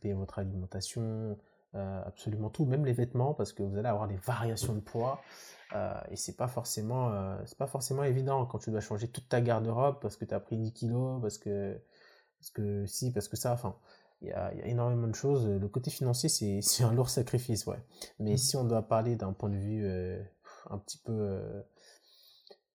payer 0.00 0.14
votre 0.14 0.38
alimentation, 0.38 1.38
absolument 1.74 2.50
tout, 2.50 2.64
même 2.66 2.84
les 2.84 2.92
vêtements, 2.92 3.34
parce 3.34 3.52
que 3.52 3.62
vous 3.62 3.78
allez 3.78 3.88
avoir 3.88 4.08
des 4.08 4.16
variations 4.16 4.74
de 4.74 4.80
poids. 4.80 5.20
Euh, 5.74 6.00
et 6.10 6.16
c'est 6.16 6.36
pas 6.36 6.48
forcément 6.48 7.12
euh, 7.12 7.38
c'est 7.46 7.56
pas 7.56 7.66
forcément 7.66 8.04
évident 8.04 8.44
quand 8.44 8.58
tu 8.58 8.70
dois 8.70 8.80
changer 8.80 9.08
toute 9.08 9.28
ta 9.28 9.40
garde-robe 9.40 10.00
parce 10.00 10.16
que 10.16 10.24
tu 10.26 10.34
as 10.34 10.40
pris 10.40 10.56
10 10.56 10.72
kilos 10.72 11.20
parce 11.22 11.38
que 11.38 11.80
parce 12.38 12.50
que 12.50 12.84
si 12.86 13.10
parce 13.10 13.28
que 13.28 13.36
ça 13.36 13.52
enfin 13.52 13.76
il 14.20 14.28
y 14.28 14.32
a, 14.32 14.54
y 14.54 14.60
a, 14.60 14.66
énormément 14.66 15.08
de 15.08 15.14
choses 15.14 15.46
le 15.46 15.68
côté 15.68 15.90
financier 15.90 16.28
c'est 16.28 16.60
un 16.84 16.92
lourd 16.92 17.08
sacrifice 17.08 17.66
ouais 17.66 17.82
mais 18.18 18.34
mmh. 18.34 18.38
si 18.38 18.56
on 18.56 18.64
doit 18.64 18.82
parler 18.82 19.16
d'un 19.16 19.32
point 19.32 19.48
de 19.48 19.56
vue 19.56 19.86
euh, 19.86 20.22
un 20.68 20.78
petit 20.78 20.98
peu 20.98 21.40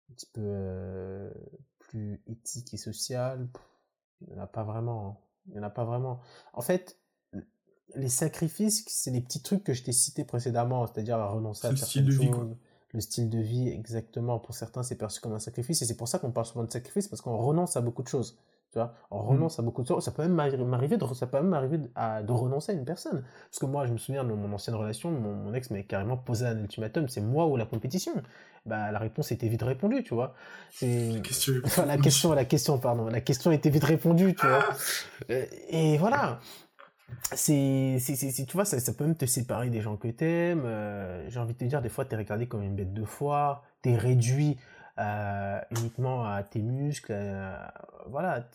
un 0.10 0.14
petit 0.14 0.30
peu 0.34 1.34
plus 1.80 2.24
éthique 2.28 2.74
et 2.74 2.78
social 2.78 3.50
il 4.22 4.34
n'y 4.34 4.40
en 4.40 4.44
a 4.44 4.48
pas 4.48 4.64
vraiment 4.64 5.08
hein. 5.08 5.18
il 5.48 5.52
n'y 5.54 5.60
en 5.60 5.64
a 5.64 5.70
pas 5.70 5.84
vraiment 5.84 6.22
en 6.54 6.62
fait 6.62 6.98
les 7.96 8.10
sacrifices, 8.10 8.84
c'est 8.88 9.12
les 9.12 9.22
petits 9.22 9.42
trucs 9.42 9.64
que 9.64 9.74
je 9.74 9.84
t'ai 9.84 9.92
cités 9.92 10.24
précédemment, 10.24 10.86
c'est-à-dire 10.88 11.18
renoncer 11.18 11.68
à 11.68 11.76
certaines 11.76 12.12
choses, 12.12 12.56
le 12.94 13.02
style 13.02 13.30
de 13.30 13.40
vie 13.40 13.70
exactement. 13.70 14.40
Pour 14.40 14.56
certains, 14.56 14.84
c'est 14.84 14.96
perçu 14.96 15.20
comme 15.20 15.34
un 15.34 15.40
sacrifice 15.40 15.82
et 15.82 15.86
c'est 15.86 15.98
pour 15.98 16.08
ça 16.08 16.18
qu'on 16.20 16.32
parle 16.32 16.48
souvent 16.48 16.64
de 16.64 16.72
sacrifice 16.72 17.08
parce 17.08 17.22
qu'on 17.22 17.38
renonce 17.38 17.76
à 17.76 17.82
beaucoup 17.82 18.04
de 18.04 18.08
choses. 18.08 18.38
Tu 18.72 18.80
vois, 18.80 18.94
on 19.12 19.24
mm. 19.24 19.28
renonce 19.28 19.60
à 19.60 19.62
beaucoup 19.62 19.84
de 19.84 19.88
choses. 19.88 20.04
Ça 20.04 20.12
peut 20.12 20.24
même 20.24 20.34
m'arriver 20.34 20.98
de, 20.98 21.14
ça 21.14 21.28
peut 21.28 21.38
même 21.38 21.50
m'arriver 21.50 21.78
de, 21.78 21.88
de, 21.88 22.32
renoncer 22.32 22.72
à 22.72 22.76
une 22.76 22.86
personne. 22.86 23.24
Parce 23.50 23.60
que 23.60 23.66
moi, 23.66 23.86
je 23.86 23.94
me 23.94 23.98
souviens 23.98 24.24
de 24.24 24.34
mon 24.34 24.52
ancienne 24.54 24.76
relation, 24.76 25.12
mon, 25.12 25.54
ex 25.54 25.70
m'avait 25.70 25.84
carrément 25.84 26.18
posé 26.18 26.46
un 26.46 26.58
ultimatum, 26.60 27.08
c'est 27.08 27.22
moi 27.22 27.48
ou 27.48 27.56
la 27.56 27.66
compétition. 27.66 28.12
Bah, 28.66 28.92
la 28.92 29.00
réponse 29.00 29.32
était 29.32 29.48
vite 29.48 29.62
répondue, 29.62 30.04
tu 30.04 30.16
vois. 30.16 30.34
La 30.82 31.20
question, 31.20 31.54
la 31.86 31.98
question, 31.98 32.34
la 32.34 32.46
question, 32.46 32.78
pardon, 32.80 33.06
la 33.08 33.22
question 33.22 33.52
était 33.52 33.70
vite 33.70 33.84
répondue, 33.84 34.36
tu 34.36 34.48
vois. 34.48 34.66
Et 35.70 35.98
voilà 35.98 36.40
c'est, 37.34 37.98
tu 38.48 38.54
vois, 38.54 38.66
ça, 38.66 38.80
ça, 38.80 38.94
peut 38.94 39.04
même 39.04 39.16
te 39.16 39.26
séparer 39.26 39.70
des 39.70 39.82
gens 39.82 39.96
que 39.98 40.08
t'aimes. 40.08 40.64
Euh, 40.66 41.30
j'ai 41.30 41.40
envie 41.40 41.54
de 41.54 41.58
te 41.58 41.66
dire, 41.66 41.82
des 41.82 41.90
fois, 41.90 42.06
t'es 42.06 42.16
regardé 42.16 42.48
comme 42.48 42.64
une 42.64 42.76
bête 42.76 42.94
de 42.94 43.04
foire, 43.04 43.64
t'es 43.82 43.96
réduit 43.96 44.58
euh, 45.00 45.60
uniquement 45.72 46.26
à 46.26 46.44
tes 46.44 46.62
muscles. 46.62 47.14
Euh, 47.14 47.58
voilà, 48.08 48.48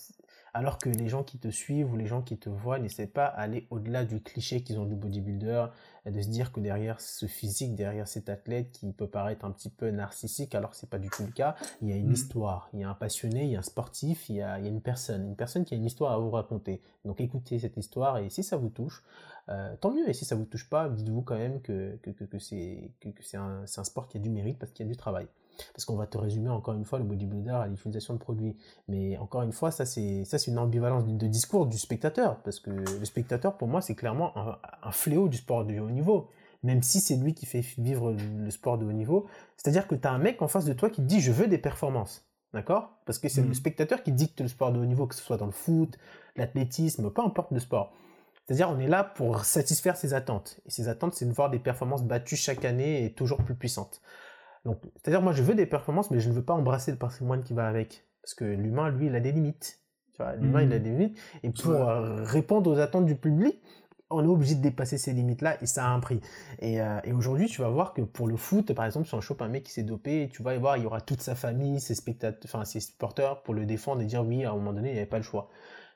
alors 0.54 0.78
que 0.78 0.88
les 0.88 1.08
gens 1.08 1.22
qui 1.22 1.38
te 1.38 1.48
suivent 1.48 1.92
ou 1.92 1.96
les 1.96 2.06
gens 2.06 2.22
qui 2.22 2.38
te 2.38 2.48
voient 2.48 2.78
n'essaient 2.78 3.06
pas 3.06 3.26
aller 3.26 3.66
au-delà 3.70 4.04
du 4.04 4.20
cliché 4.20 4.62
qu'ils 4.62 4.78
ont 4.78 4.86
du 4.86 4.94
bodybuilder, 4.94 5.66
et 6.06 6.10
de 6.10 6.20
se 6.20 6.28
dire 6.28 6.52
que 6.52 6.60
derrière 6.60 7.00
ce 7.00 7.26
physique, 7.26 7.74
derrière 7.74 8.08
cet 8.08 8.28
athlète 8.28 8.72
qui 8.72 8.90
peut 8.92 9.06
paraître 9.06 9.44
un 9.44 9.50
petit 9.50 9.68
peu 9.68 9.90
narcissique, 9.90 10.54
alors 10.54 10.70
que 10.70 10.76
c'est 10.76 10.88
pas 10.88 10.98
du 10.98 11.10
tout 11.10 11.24
le 11.24 11.32
cas, 11.32 11.56
il 11.82 11.88
y 11.88 11.92
a 11.92 11.96
une 11.96 12.08
mmh. 12.08 12.12
histoire, 12.12 12.68
il 12.72 12.80
y 12.80 12.84
a 12.84 12.90
un 12.90 12.94
passionné, 12.94 13.44
il 13.44 13.50
y 13.50 13.56
a 13.56 13.58
un 13.58 13.62
sportif, 13.62 14.28
il 14.28 14.36
y 14.36 14.42
a, 14.42 14.58
il 14.58 14.64
y 14.64 14.68
a, 14.68 14.70
une 14.70 14.80
personne, 14.80 15.26
une 15.26 15.36
personne 15.36 15.64
qui 15.64 15.74
a 15.74 15.76
une 15.76 15.84
histoire 15.84 16.12
à 16.12 16.18
vous 16.18 16.30
raconter. 16.30 16.80
Donc 17.04 17.20
écoutez 17.20 17.58
cette 17.58 17.76
histoire 17.76 18.18
et 18.18 18.30
si 18.30 18.42
ça 18.42 18.56
vous 18.56 18.70
touche, 18.70 19.02
euh, 19.48 19.74
tant 19.80 19.92
mieux. 19.92 20.08
Et 20.08 20.12
si 20.12 20.24
ça 20.24 20.36
vous 20.36 20.44
touche 20.44 20.68
pas, 20.68 20.88
dites-vous 20.88 21.22
quand 21.22 21.36
même 21.36 21.60
que, 21.60 21.96
que, 22.02 22.10
que, 22.10 22.24
que 22.24 22.38
c'est 22.38 23.36
un, 23.36 23.64
un 23.76 23.84
sport 23.84 24.08
qui 24.08 24.16
a 24.16 24.20
du 24.20 24.30
mérite 24.30 24.58
parce 24.58 24.72
qu'il 24.72 24.86
y 24.86 24.88
a 24.88 24.92
du 24.92 24.96
travail. 24.96 25.26
Parce 25.72 25.84
qu'on 25.84 25.96
va 25.96 26.06
te 26.06 26.18
résumer 26.18 26.48
encore 26.48 26.74
une 26.74 26.84
fois 26.84 26.98
le 26.98 27.04
bodybuilder 27.04 27.50
à 27.50 27.66
l'utilisation 27.66 28.14
de 28.14 28.18
produits. 28.18 28.56
Mais 28.88 29.16
encore 29.18 29.42
une 29.42 29.52
fois, 29.52 29.70
ça 29.70 29.86
c'est 29.86 30.24
ça 30.24 30.38
c'est 30.38 30.50
une 30.50 30.58
ambivalence 30.58 31.04
de 31.04 31.26
discours 31.26 31.66
du 31.66 31.78
spectateur. 31.78 32.36
Parce 32.42 32.60
que 32.60 32.70
le 32.70 33.04
spectateur, 33.04 33.56
pour 33.56 33.68
moi, 33.68 33.80
c'est 33.80 33.94
clairement 33.94 34.32
un, 34.36 34.92
fléau 34.92 35.28
du 35.28 35.36
sport 35.36 35.64
de 35.64 35.78
haut 35.78 35.90
niveau. 35.90 36.28
Même 36.62 36.82
si 36.82 37.00
c'est 37.00 37.16
lui 37.16 37.34
qui 37.34 37.46
fait 37.46 37.64
vivre 37.78 38.12
le 38.12 38.50
sport 38.50 38.76
de 38.76 38.84
haut 38.84 38.92
niveau. 38.92 39.26
C'est-à-dire 39.56 39.86
que 39.86 39.94
tu 39.94 40.06
as 40.06 40.12
un 40.12 40.18
mec 40.18 40.42
en 40.42 40.48
face 40.48 40.66
de 40.66 40.72
toi 40.72 40.90
qui 40.90 41.02
te 41.02 41.06
dit 41.06 41.20
je 41.20 41.32
veux 41.32 41.46
des 41.46 41.58
performances. 41.58 42.26
D'accord? 42.52 42.90
Parce 43.06 43.18
que 43.18 43.28
c'est 43.28 43.42
le 43.42 43.48
mmh. 43.48 43.54
spectateur 43.54 44.02
qui 44.02 44.10
dicte 44.10 44.40
le 44.40 44.48
sport 44.48 44.72
de 44.72 44.80
haut 44.80 44.84
niveau, 44.84 45.06
que 45.06 45.14
ce 45.14 45.22
soit 45.22 45.36
dans 45.36 45.46
le 45.46 45.52
foot, 45.52 45.96
l'athlétisme, 46.34 47.08
peu 47.10 47.22
importe 47.22 47.52
le 47.52 47.60
sport. 47.60 47.92
C'est-à-dire, 48.50 48.68
on 48.68 48.80
est 48.80 48.88
là 48.88 49.04
pour 49.04 49.44
satisfaire 49.44 49.96
ses 49.96 50.12
attentes. 50.12 50.58
Et 50.66 50.70
ses 50.70 50.88
attentes, 50.88 51.14
c'est 51.14 51.24
de 51.24 51.32
voir 51.32 51.50
des 51.50 51.60
performances 51.60 52.02
battues 52.02 52.34
chaque 52.34 52.64
année 52.64 53.04
et 53.04 53.12
toujours 53.12 53.44
plus 53.44 53.54
puissantes. 53.54 54.00
Donc, 54.64 54.80
c'est-à-dire, 54.96 55.22
moi, 55.22 55.32
je 55.32 55.42
veux 55.42 55.54
des 55.54 55.66
performances, 55.66 56.10
mais 56.10 56.20
je 56.20 56.28
ne 56.28 56.34
veux 56.34 56.44
pas 56.44 56.54
embrasser 56.54 56.90
le 56.90 56.98
patrimoine 56.98 57.42
qui 57.42 57.54
va 57.54 57.66
avec. 57.66 58.06
Parce 58.22 58.34
que 58.34 58.44
l'humain, 58.44 58.90
lui, 58.90 59.06
il 59.06 59.14
a 59.14 59.20
des 59.20 59.32
limites. 59.32 59.80
Tu 60.12 60.22
vois, 60.22 60.36
l'humain, 60.36 60.62
il 60.62 60.72
a 60.72 60.78
mmh. 60.78 60.82
des 60.82 60.90
limites. 60.90 61.18
Et 61.42 61.50
pour 61.50 61.72
euh, 61.72 62.22
répondre 62.24 62.70
aux 62.70 62.78
attentes 62.78 63.06
du 63.06 63.16
public, 63.16 63.62
on 64.10 64.24
est 64.24 64.28
obligé 64.28 64.56
de 64.56 64.60
dépasser 64.60 64.98
ces 64.98 65.12
limites-là 65.12 65.62
et 65.62 65.66
ça 65.66 65.86
a 65.86 65.88
un 65.88 66.00
prix. 66.00 66.20
Et, 66.58 66.82
euh, 66.82 66.98
et 67.04 67.12
aujourd'hui, 67.12 67.46
tu 67.46 67.62
vas 67.62 67.68
voir 67.68 67.94
que 67.94 68.02
pour 68.02 68.26
le 68.26 68.36
foot, 68.36 68.72
par 68.74 68.84
exemple, 68.84 69.06
si 69.06 69.14
on 69.14 69.20
chope 69.20 69.40
un 69.40 69.48
mec 69.48 69.62
qui 69.64 69.72
s'est 69.72 69.84
dopé, 69.84 70.28
tu 70.32 70.42
vas 70.42 70.54
y 70.54 70.58
voir, 70.58 70.76
il 70.76 70.82
y 70.82 70.86
aura 70.86 71.00
toute 71.00 71.22
sa 71.22 71.36
famille, 71.36 71.80
ses 71.80 71.94
spectateurs, 71.94 72.40
enfin 72.44 72.64
ses 72.64 72.80
supporters 72.80 73.42
pour 73.42 73.54
le 73.54 73.64
défendre 73.64 74.02
et 74.02 74.06
dire 74.06 74.26
oui, 74.26 74.44
à 74.44 74.50
un 74.50 74.54
moment 74.54 74.72
donné, 74.72 74.90
il 74.90 74.94
n'y 74.94 74.98
avait 74.98 75.08
pas 75.08 75.18
le 75.18 75.22
choix. 75.22 75.48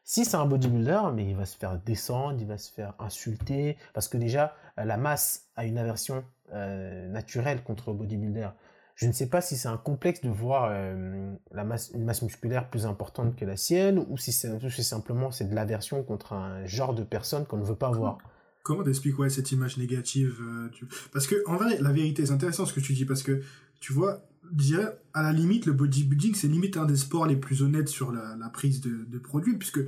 Si 0.05 0.25
c'est 0.25 0.37
un 0.37 0.47
bodybuilder, 0.47 1.01
mais 1.15 1.25
il 1.27 1.35
va 1.35 1.47
se 1.47 1.57
faire 1.57 1.79
descendre, 1.79 2.37
il 2.39 2.47
va 2.47 2.59
se 2.59 2.71
faire 2.71 2.95
insulter, 2.99 3.77
parce 3.95 4.07
que 4.07 4.19
déjà, 4.19 4.55
la 4.77 4.97
masse 4.97 5.49
a 5.57 5.65
une 5.65 5.79
aversion 5.79 6.25
euh, 6.53 7.09
naturelle 7.09 7.63
contre 7.63 7.91
le 7.91 7.97
bodybuilder. 7.97 8.49
Je 8.97 9.07
ne 9.07 9.13
sais 9.13 9.29
pas 9.29 9.41
si 9.41 9.57
c'est 9.57 9.69
un 9.69 9.77
complexe 9.77 10.21
de 10.21 10.29
voir 10.29 10.69
euh, 10.71 11.35
la 11.51 11.65
masse, 11.65 11.91
une 11.95 12.05
masse 12.05 12.23
musculaire 12.23 12.71
plus 12.71 12.87
importante 12.87 13.35
que 13.35 13.45
la 13.45 13.57
sienne, 13.57 14.05
ou 14.09 14.17
si 14.17 14.31
c'est 14.33 14.83
simplement 14.83 15.33
c'est 15.33 15.47
de 15.47 15.55
l'aversion 15.55 16.03
contre 16.05 16.33
un 16.33 16.65
genre 16.67 16.95
de 16.95 17.03
personne 17.03 17.45
qu'on 17.45 17.57
ne 17.57 17.65
veut 17.65 17.75
pas 17.75 17.91
voir. 17.91 18.19
Comment 18.63 18.83
t'expliques 18.83 19.19
ouais, 19.19 19.29
cette 19.29 19.53
image 19.53 19.77
négative 19.77 20.39
euh, 20.41 20.71
Parce 21.13 21.27
que 21.27 21.37
en 21.47 21.57
vrai, 21.57 21.79
la 21.81 21.93
vérité, 21.93 22.25
c'est 22.25 22.33
intéressant 22.33 22.67
ce 22.67 22.73
que 22.73 22.81
tu 22.81 22.95
dis, 22.95 23.05
parce 23.05 23.23
que 23.23 23.43
tu 23.81 23.93
vois, 23.93 24.23
dirais, 24.53 24.99
à 25.13 25.23
la 25.23 25.33
limite, 25.33 25.67
le 25.67 25.73
bodybuilding, 25.73 26.35
c'est 26.35 26.49
limite 26.49 26.77
un 26.77 26.87
des 26.87 26.97
sports 26.97 27.27
les 27.27 27.37
plus 27.37 27.63
honnêtes 27.63 27.89
sur 27.89 28.13
la, 28.13 28.37
la 28.37 28.49
prise 28.49 28.81
de, 28.81 29.05
de, 29.07 29.19
produits, 29.19 29.57
puisque 29.57 29.81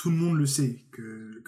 tout 0.00 0.08
le 0.08 0.16
monde 0.16 0.38
le 0.38 0.46
sait, 0.46 0.86
que, 0.90 1.42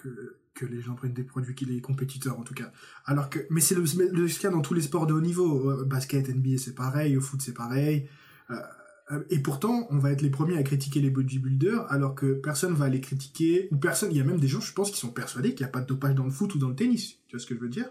les 0.61 0.79
gens 0.79 0.93
prennent 0.93 1.13
des 1.13 1.23
produits 1.23 1.55
qui 1.55 1.65
les 1.65 1.81
compétiteurs, 1.81 2.39
en 2.39 2.43
tout 2.43 2.53
cas. 2.53 2.71
Alors 3.05 3.31
que, 3.31 3.39
mais 3.49 3.61
c'est 3.61 3.73
le, 3.73 3.81
le, 3.81 4.27
cas 4.39 4.51
dans 4.51 4.61
tous 4.61 4.75
les 4.75 4.83
sports 4.83 5.07
de 5.07 5.13
haut 5.13 5.21
niveau. 5.21 5.71
Euh, 5.71 5.85
basket, 5.85 6.29
NBA, 6.29 6.59
c'est 6.59 6.75
pareil, 6.75 7.17
au 7.17 7.21
foot, 7.21 7.41
c'est 7.41 7.55
pareil. 7.55 8.07
Euh, 8.51 9.23
et 9.31 9.39
pourtant, 9.39 9.87
on 9.89 9.97
va 9.97 10.11
être 10.11 10.21
les 10.21 10.29
premiers 10.29 10.55
à 10.55 10.61
critiquer 10.61 11.01
les 11.01 11.09
bodybuilders, 11.09 11.91
alors 11.91 12.13
que 12.13 12.33
personne 12.33 12.75
va 12.75 12.89
les 12.89 13.01
critiquer, 13.01 13.69
ou 13.71 13.77
personne, 13.77 14.11
il 14.11 14.17
y 14.17 14.21
a 14.21 14.23
même 14.23 14.39
des 14.39 14.47
gens, 14.47 14.61
je 14.61 14.71
pense, 14.71 14.91
qui 14.91 14.99
sont 14.99 15.11
persuadés 15.11 15.55
qu'il 15.55 15.65
n'y 15.65 15.69
a 15.69 15.73
pas 15.73 15.81
de 15.81 15.87
dopage 15.87 16.13
dans 16.13 16.25
le 16.25 16.31
foot 16.31 16.53
ou 16.53 16.59
dans 16.59 16.69
le 16.69 16.75
tennis. 16.75 17.17
Tu 17.27 17.35
vois 17.35 17.39
ce 17.39 17.47
que 17.47 17.55
je 17.55 17.59
veux 17.59 17.69
dire? 17.69 17.89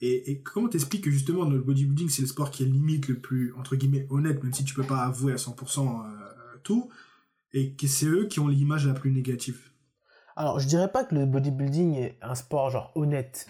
Et, 0.00 0.30
et 0.30 0.40
comment 0.40 0.68
t'expliques 0.68 1.04
que 1.04 1.10
justement 1.10 1.48
le 1.48 1.58
bodybuilding 1.58 2.08
c'est 2.08 2.22
le 2.22 2.28
sport 2.28 2.50
qui 2.50 2.62
est 2.62 2.66
limite 2.66 3.08
le 3.08 3.18
plus 3.18 3.52
entre 3.54 3.76
guillemets 3.76 4.06
honnête, 4.08 4.42
même 4.42 4.52
si 4.52 4.64
tu 4.64 4.74
peux 4.74 4.82
pas 4.82 5.04
avouer 5.04 5.32
à 5.32 5.36
100% 5.36 6.04
euh, 6.04 6.58
tout, 6.62 6.90
et 7.56 7.74
que 7.74 7.86
c'est 7.86 8.06
eux 8.06 8.26
qui 8.26 8.38
ont 8.38 8.48
l'image 8.48 8.86
la 8.86 8.94
plus 8.94 9.10
négative. 9.10 9.58
Alors 10.36 10.60
je 10.60 10.68
dirais 10.68 10.92
pas 10.92 11.04
que 11.04 11.14
le 11.14 11.24
bodybuilding 11.24 11.94
est 11.94 12.18
un 12.20 12.34
sport 12.34 12.70
genre 12.70 12.92
honnête. 12.94 13.46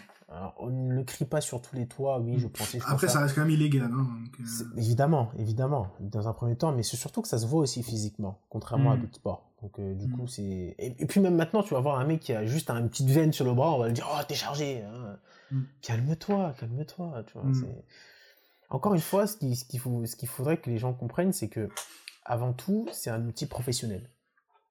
on 0.59 0.71
ne 0.71 0.95
le 0.95 1.03
crie 1.03 1.25
pas 1.25 1.41
sur 1.41 1.61
tous 1.61 1.75
les 1.75 1.89
toits, 1.89 2.21
oui, 2.21 2.39
je 2.39 2.47
pensais. 2.47 2.79
Après, 2.87 3.09
ça 3.09 3.21
reste 3.21 3.35
quand 3.35 3.41
même 3.41 3.51
illégal. 3.51 3.91
Hein, 3.93 4.07
euh. 4.41 4.65
Évidemment, 4.77 5.33
évidemment, 5.39 5.89
dans 5.99 6.29
un 6.29 6.33
premier 6.33 6.57
temps, 6.57 6.73
mais 6.73 6.85
c'est 6.85 6.97
surtout 6.97 7.21
que 7.21 7.29
ça 7.29 7.39
se 7.39 7.47
voit 7.47 7.61
aussi 7.61 7.83
physiquement, 7.83 8.41
contrairement 8.49 8.93
à 8.93 8.97
hmm. 8.97 9.01
d'autres 9.01 9.17
sports. 9.17 9.51
Donc, 9.63 9.79
euh, 9.81 9.95
du 9.95 10.09
coup, 10.09 10.23
hmm. 10.23 10.29
c'est. 10.29 10.77
Et, 10.79 11.07
puis, 11.07 11.21
même 11.21 11.35
maintenant, 11.35 11.63
tu 11.63 11.75
vas 11.75 11.81
voir 11.81 11.99
un 11.99 12.05
mec 12.05 12.21
qui 12.21 12.33
a 12.33 12.45
juste 12.45 12.71
une 12.71 12.89
petite 12.89 13.09
veine 13.09 13.33
sur 13.33 13.45
le 13.45 13.55
bras, 13.55 13.75
on 13.75 13.79
va 13.79 13.89
lui 13.89 13.95
dire 13.95 14.09
Oh, 14.13 14.23
t'es 14.29 14.35
chargé 14.35 14.83
hein. 14.83 15.17
Mm. 15.51 15.63
Calme-toi, 15.83 16.55
calme-toi, 16.59 17.25
tu 17.27 17.39
vois. 17.39 17.45
Mm. 17.45 17.67
Encore 18.71 18.95
une 18.95 19.01
fois, 19.01 19.27
ce 19.27 19.37
qu'il 19.37 19.57
ce 19.57 19.65
qu'il 19.65 19.81
faut, 19.81 20.05
ce 20.07 20.17
qu'il 20.17 20.29
faudrait 20.29 20.59
que 20.59 20.71
les 20.71 20.79
gens 20.79 20.93
comprennent, 20.93 21.33
c'est 21.33 21.49
que, 21.49 21.69
avant 22.27 22.53
tout, 22.53 22.89
c'est 22.93 23.11
un 23.11 23.25
outil 23.27 23.47
professionnel. 23.47 24.11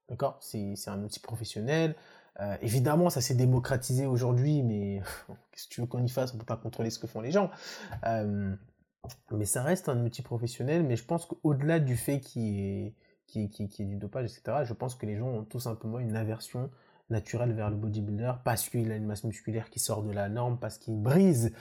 D'accord? 0.09 0.37
C'est, 0.41 0.75
un 0.87 1.03
outil 1.03 1.19
professionnel. 1.19 1.95
Euh, 2.41 2.57
évidemment, 2.61 3.09
ça 3.09 3.21
s'est 3.21 3.35
démocratisé 3.35 4.05
aujourd'hui, 4.05 4.61
mais 4.61 5.01
qu'est-ce 5.51 5.67
que 5.67 5.73
tu 5.73 5.81
veux 5.81 5.87
qu'on 5.87 6.03
y 6.03 6.09
fasse? 6.09 6.33
On 6.33 6.37
peut 6.37 6.45
pas 6.45 6.57
contrôler 6.57 6.89
ce 6.89 6.99
que 6.99 7.07
font 7.07 7.21
les 7.21 7.31
gens. 7.31 7.49
Euh, 8.05 8.53
mais 9.31 9.45
ça 9.45 9.63
reste 9.63 9.89
un 9.89 10.03
outil 10.03 10.21
professionnel. 10.21 10.83
Mais 10.83 10.95
je 10.95 11.05
pense 11.05 11.25
qu'au-delà 11.25 11.79
du 11.79 11.95
fait 11.95 12.19
qu'il 12.19 12.41
y 12.41 12.87
ait, 12.87 12.95
qu'il 13.27 13.43
y 13.43 13.81
ait 13.81 13.85
du 13.85 13.95
dopage, 13.95 14.25
etc., 14.25 14.63
je 14.65 14.73
pense 14.73 14.95
que 14.95 15.05
les 15.05 15.17
gens 15.17 15.27
ont 15.27 15.43
tout 15.43 15.59
simplement 15.59 15.99
une 15.99 16.15
aversion 16.15 16.69
naturel 17.09 17.53
vers 17.53 17.69
le 17.69 17.75
bodybuilder 17.75 18.33
parce 18.43 18.67
qu'il 18.67 18.91
a 18.91 18.95
une 18.95 19.05
masse 19.05 19.23
musculaire 19.23 19.69
qui 19.69 19.79
sort 19.79 20.01
de 20.01 20.11
la 20.11 20.27
norme, 20.27 20.57
parce 20.59 20.77
qu'il 20.77 20.99
brise, 20.99 21.51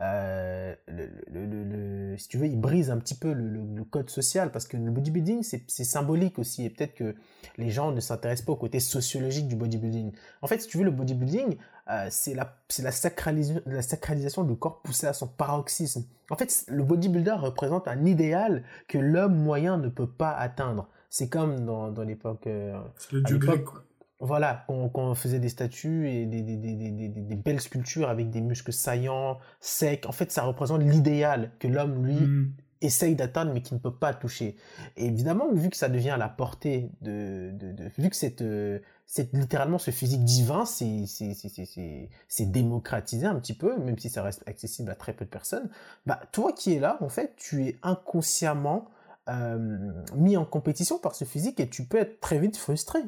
euh, 0.00 0.74
le, 0.88 1.10
le, 1.28 1.64
le, 1.64 2.16
si 2.16 2.28
tu 2.28 2.38
veux, 2.38 2.46
il 2.46 2.58
brise 2.58 2.90
un 2.90 2.98
petit 2.98 3.14
peu 3.14 3.32
le, 3.32 3.84
code 3.84 4.08
social, 4.08 4.50
parce 4.50 4.66
que 4.66 4.76
le 4.76 4.90
bodybuilding, 4.90 5.42
c'est 5.42 5.84
symbolique 5.84 6.38
aussi, 6.38 6.64
et 6.64 6.70
peut-être 6.70 6.94
que 6.94 7.14
les 7.58 7.70
gens 7.70 7.92
ne 7.92 8.00
s'intéressent 8.00 8.46
pas 8.46 8.52
au 8.52 8.56
côté 8.56 8.80
sociologique 8.80 9.46
du 9.46 9.56
bodybuilding. 9.56 10.12
En 10.40 10.46
fait, 10.46 10.60
si 10.60 10.68
tu 10.68 10.78
veux, 10.78 10.84
le 10.84 10.90
bodybuilding, 10.90 11.58
euh, 11.90 12.06
c'est 12.10 12.34
la, 12.34 12.56
la, 12.82 12.90
sacralisation, 12.90 13.62
la 13.66 13.82
sacralisation 13.82 14.42
du 14.42 14.56
corps 14.56 14.80
poussé 14.80 15.06
à 15.06 15.12
son 15.12 15.28
paroxysme. 15.28 16.04
En 16.30 16.36
fait, 16.36 16.64
le 16.68 16.82
bodybuilder 16.82 17.32
représente 17.32 17.88
un 17.88 18.06
idéal 18.06 18.64
que 18.88 18.96
l'homme 18.96 19.36
moyen 19.36 19.76
ne 19.76 19.88
peut 19.88 20.08
pas 20.08 20.32
atteindre. 20.32 20.88
C'est 21.10 21.28
comme 21.28 21.64
dans, 21.64 21.92
dans 21.92 22.02
l'époque. 22.02 22.46
Euh, 22.46 22.80
c'est 22.96 23.12
le 23.12 23.22
dieu 23.22 23.36
grec, 23.36 23.64
quoi. 23.64 23.84
Voilà, 24.24 24.64
quand, 24.68 24.90
on 24.94 25.14
faisait 25.14 25.38
des 25.38 25.50
statues 25.50 26.08
et 26.08 26.24
des, 26.24 26.40
des, 26.40 26.56
des, 26.56 26.90
des, 26.90 27.36
belles 27.36 27.60
sculptures 27.60 28.08
avec 28.08 28.30
des 28.30 28.40
muscles 28.40 28.72
saillants, 28.72 29.38
secs. 29.60 30.06
En 30.06 30.12
fait, 30.12 30.32
ça 30.32 30.44
représente 30.44 30.82
l'idéal 30.82 31.50
que 31.58 31.68
l'homme, 31.68 32.06
lui, 32.06 32.14
hmm. 32.14 32.52
essaye 32.80 33.16
d'atteindre 33.16 33.52
mais 33.52 33.60
qui 33.60 33.74
ne 33.74 33.78
peut 33.78 33.94
pas 33.94 34.14
toucher. 34.14 34.56
Et 34.96 35.08
évidemment, 35.08 35.52
vu 35.52 35.68
que 35.68 35.76
ça 35.76 35.90
devient 35.90 36.10
à 36.10 36.16
la 36.16 36.30
portée 36.30 36.90
de... 37.02 37.50
de, 37.52 37.72
de 37.72 37.90
vu 37.98 38.08
que 38.08 38.16
cette, 38.16 38.40
euh, 38.40 38.78
c'est 39.04 39.30
littéralement 39.34 39.76
ce 39.76 39.90
physique 39.90 40.24
divin, 40.24 40.64
c'est 40.64 42.50
démocratisé 42.50 43.26
un 43.26 43.34
petit 43.34 43.54
peu, 43.54 43.76
même 43.76 43.98
si 43.98 44.08
ça 44.08 44.22
reste 44.22 44.42
accessible 44.46 44.90
à 44.90 44.94
très 44.94 45.12
peu 45.12 45.26
de 45.26 45.30
personnes. 45.30 45.68
Bah, 46.06 46.18
toi 46.32 46.54
qui 46.54 46.72
es 46.72 46.80
là, 46.80 46.96
en 47.02 47.10
fait, 47.10 47.34
tu 47.36 47.66
es 47.66 47.76
inconsciemment 47.82 48.88
euh, 49.28 49.92
mis 50.16 50.38
en 50.38 50.46
compétition 50.46 50.98
par 50.98 51.14
ce 51.14 51.26
physique 51.26 51.60
et 51.60 51.68
tu 51.68 51.84
peux 51.84 51.98
être 51.98 52.20
très 52.20 52.38
vite 52.38 52.56
frustré. 52.56 53.00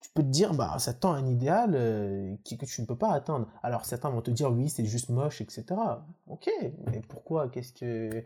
Tu 0.00 0.10
peux 0.14 0.22
te 0.22 0.28
dire, 0.28 0.54
bah, 0.54 0.78
ça 0.78 0.94
tend 0.94 1.12
un 1.12 1.26
idéal 1.26 1.72
euh, 1.74 2.36
que 2.44 2.64
tu 2.64 2.80
ne 2.80 2.86
peux 2.86 2.96
pas 2.96 3.12
atteindre. 3.12 3.48
Alors 3.62 3.84
certains 3.84 4.10
vont 4.10 4.22
te 4.22 4.30
dire, 4.30 4.50
oui, 4.52 4.68
c'est 4.68 4.84
juste 4.84 5.08
moche, 5.08 5.40
etc. 5.40 5.64
Ok, 6.26 6.48
mais 6.86 7.02
pourquoi? 7.08 7.48
Qu'est-ce 7.48 7.72
que 7.72 8.24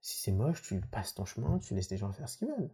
si 0.00 0.22
c'est 0.22 0.32
moche, 0.32 0.62
tu 0.62 0.80
passes 0.80 1.14
ton 1.14 1.24
chemin, 1.24 1.58
tu 1.58 1.74
laisses 1.74 1.90
les 1.90 1.96
gens 1.96 2.12
faire 2.12 2.28
ce 2.28 2.38
qu'ils 2.38 2.48
veulent. 2.48 2.70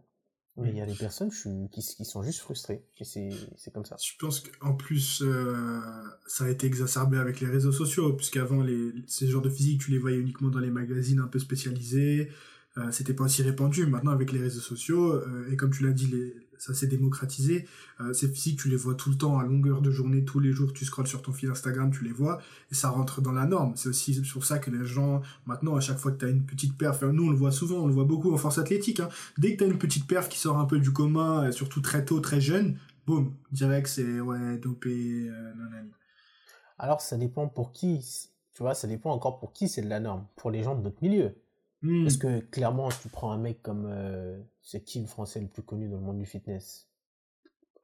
Mais 0.57 0.69
il 0.69 0.77
y 0.77 0.81
a 0.81 0.85
des 0.85 0.95
personnes 0.95 1.29
qui, 1.29 1.69
qui 1.69 2.05
sont 2.05 2.23
juste 2.23 2.39
frustrées. 2.39 2.85
Et 2.99 3.03
c'est 3.03 3.73
comme 3.73 3.83
ça. 3.83 3.97
Je 4.01 4.13
pense 4.17 4.39
qu'en 4.39 4.73
plus, 4.73 5.21
euh, 5.21 5.81
ça 6.27 6.45
a 6.45 6.49
été 6.49 6.65
exacerbé 6.65 7.17
avec 7.17 7.41
les 7.41 7.47
réseaux 7.47 7.73
sociaux, 7.73 8.13
puisqu'avant, 8.13 8.61
les, 8.61 8.93
ces 9.05 9.27
genres 9.27 9.41
de 9.41 9.49
physique, 9.49 9.81
tu 9.81 9.91
les 9.91 9.97
voyais 9.97 10.17
uniquement 10.17 10.49
dans 10.49 10.59
les 10.59 10.69
magazines 10.69 11.19
un 11.19 11.27
peu 11.27 11.39
spécialisés. 11.39 12.31
Euh, 12.77 12.89
C'était 12.91 13.13
pas 13.13 13.25
aussi 13.25 13.41
répandu. 13.43 13.85
Maintenant, 13.85 14.11
avec 14.11 14.31
les 14.31 14.39
réseaux 14.39 14.61
sociaux, 14.61 15.11
euh, 15.11 15.51
et 15.51 15.57
comme 15.57 15.71
tu 15.71 15.83
l'as 15.83 15.91
dit, 15.91 16.07
les, 16.07 16.33
ça 16.57 16.73
s'est 16.73 16.87
démocratisé. 16.87 17.67
Euh, 18.01 18.13
ces 18.13 18.27
physiques, 18.27 18.59
tu 18.59 18.69
les 18.69 18.75
vois 18.75 18.95
tout 18.95 19.09
le 19.09 19.17
temps, 19.17 19.39
à 19.39 19.43
longueur 19.43 19.81
de 19.81 19.91
journée, 19.91 20.25
tous 20.25 20.39
les 20.39 20.51
jours, 20.51 20.73
tu 20.73 20.85
scrolles 20.85 21.07
sur 21.07 21.21
ton 21.21 21.31
fil 21.31 21.49
Instagram, 21.49 21.91
tu 21.91 22.03
les 22.03 22.11
vois, 22.11 22.39
et 22.71 22.75
ça 22.75 22.89
rentre 22.89 23.21
dans 23.21 23.31
la 23.31 23.45
norme. 23.45 23.73
C'est 23.75 23.89
aussi 23.89 24.21
pour 24.33 24.45
ça 24.45 24.59
que 24.59 24.71
les 24.71 24.85
gens, 24.85 25.21
maintenant, 25.45 25.75
à 25.75 25.79
chaque 25.79 25.97
fois 25.97 26.11
que 26.11 26.17
tu 26.17 26.25
as 26.25 26.29
une 26.29 26.45
petite 26.45 26.77
perf, 26.77 27.03
nous 27.03 27.27
on 27.27 27.29
le 27.29 27.37
voit 27.37 27.51
souvent, 27.51 27.77
on 27.77 27.87
le 27.87 27.93
voit 27.93 28.05
beaucoup 28.05 28.33
en 28.33 28.37
force 28.37 28.57
athlétique, 28.57 28.99
hein. 28.99 29.09
dès 29.37 29.53
que 29.53 29.57
tu 29.59 29.63
as 29.63 29.67
une 29.67 29.77
petite 29.77 30.07
perf 30.07 30.29
qui 30.29 30.39
sort 30.39 30.57
un 30.57 30.65
peu 30.65 30.79
du 30.79 30.91
commun, 30.91 31.51
surtout 31.51 31.81
très 31.81 32.05
tôt, 32.05 32.19
très 32.19 32.41
jeune, 32.41 32.77
boum, 33.05 33.33
direct 33.51 33.87
c'est, 33.87 34.19
ouais, 34.19 34.57
dopé, 34.57 35.29
euh. 35.29 35.53
Alors 36.77 37.01
ça 37.01 37.17
dépend 37.17 37.47
pour 37.47 37.71
qui, 37.71 37.99
tu 38.53 38.63
vois, 38.63 38.73
ça 38.73 38.87
dépend 38.87 39.11
encore 39.11 39.39
pour 39.39 39.53
qui 39.53 39.69
c'est 39.69 39.81
de 39.81 39.89
la 39.89 39.99
norme, 39.99 40.27
pour 40.35 40.51
les 40.51 40.63
gens 40.63 40.75
de 40.75 40.81
notre 40.81 41.01
milieu. 41.01 41.35
Hmm. 41.81 42.03
Parce 42.03 42.17
que 42.17 42.39
clairement, 42.39 42.89
tu 42.89 43.09
prends 43.09 43.31
un 43.31 43.37
mec 43.37 43.61
comme. 43.61 43.85
Euh, 43.87 44.41
c'est 44.65 44.81
qui 44.81 44.99
le 44.99 45.07
français 45.07 45.39
le 45.39 45.47
plus 45.47 45.63
connu 45.63 45.87
dans 45.87 45.97
le 45.97 46.01
monde 46.01 46.17
du 46.17 46.25
fitness? 46.25 46.89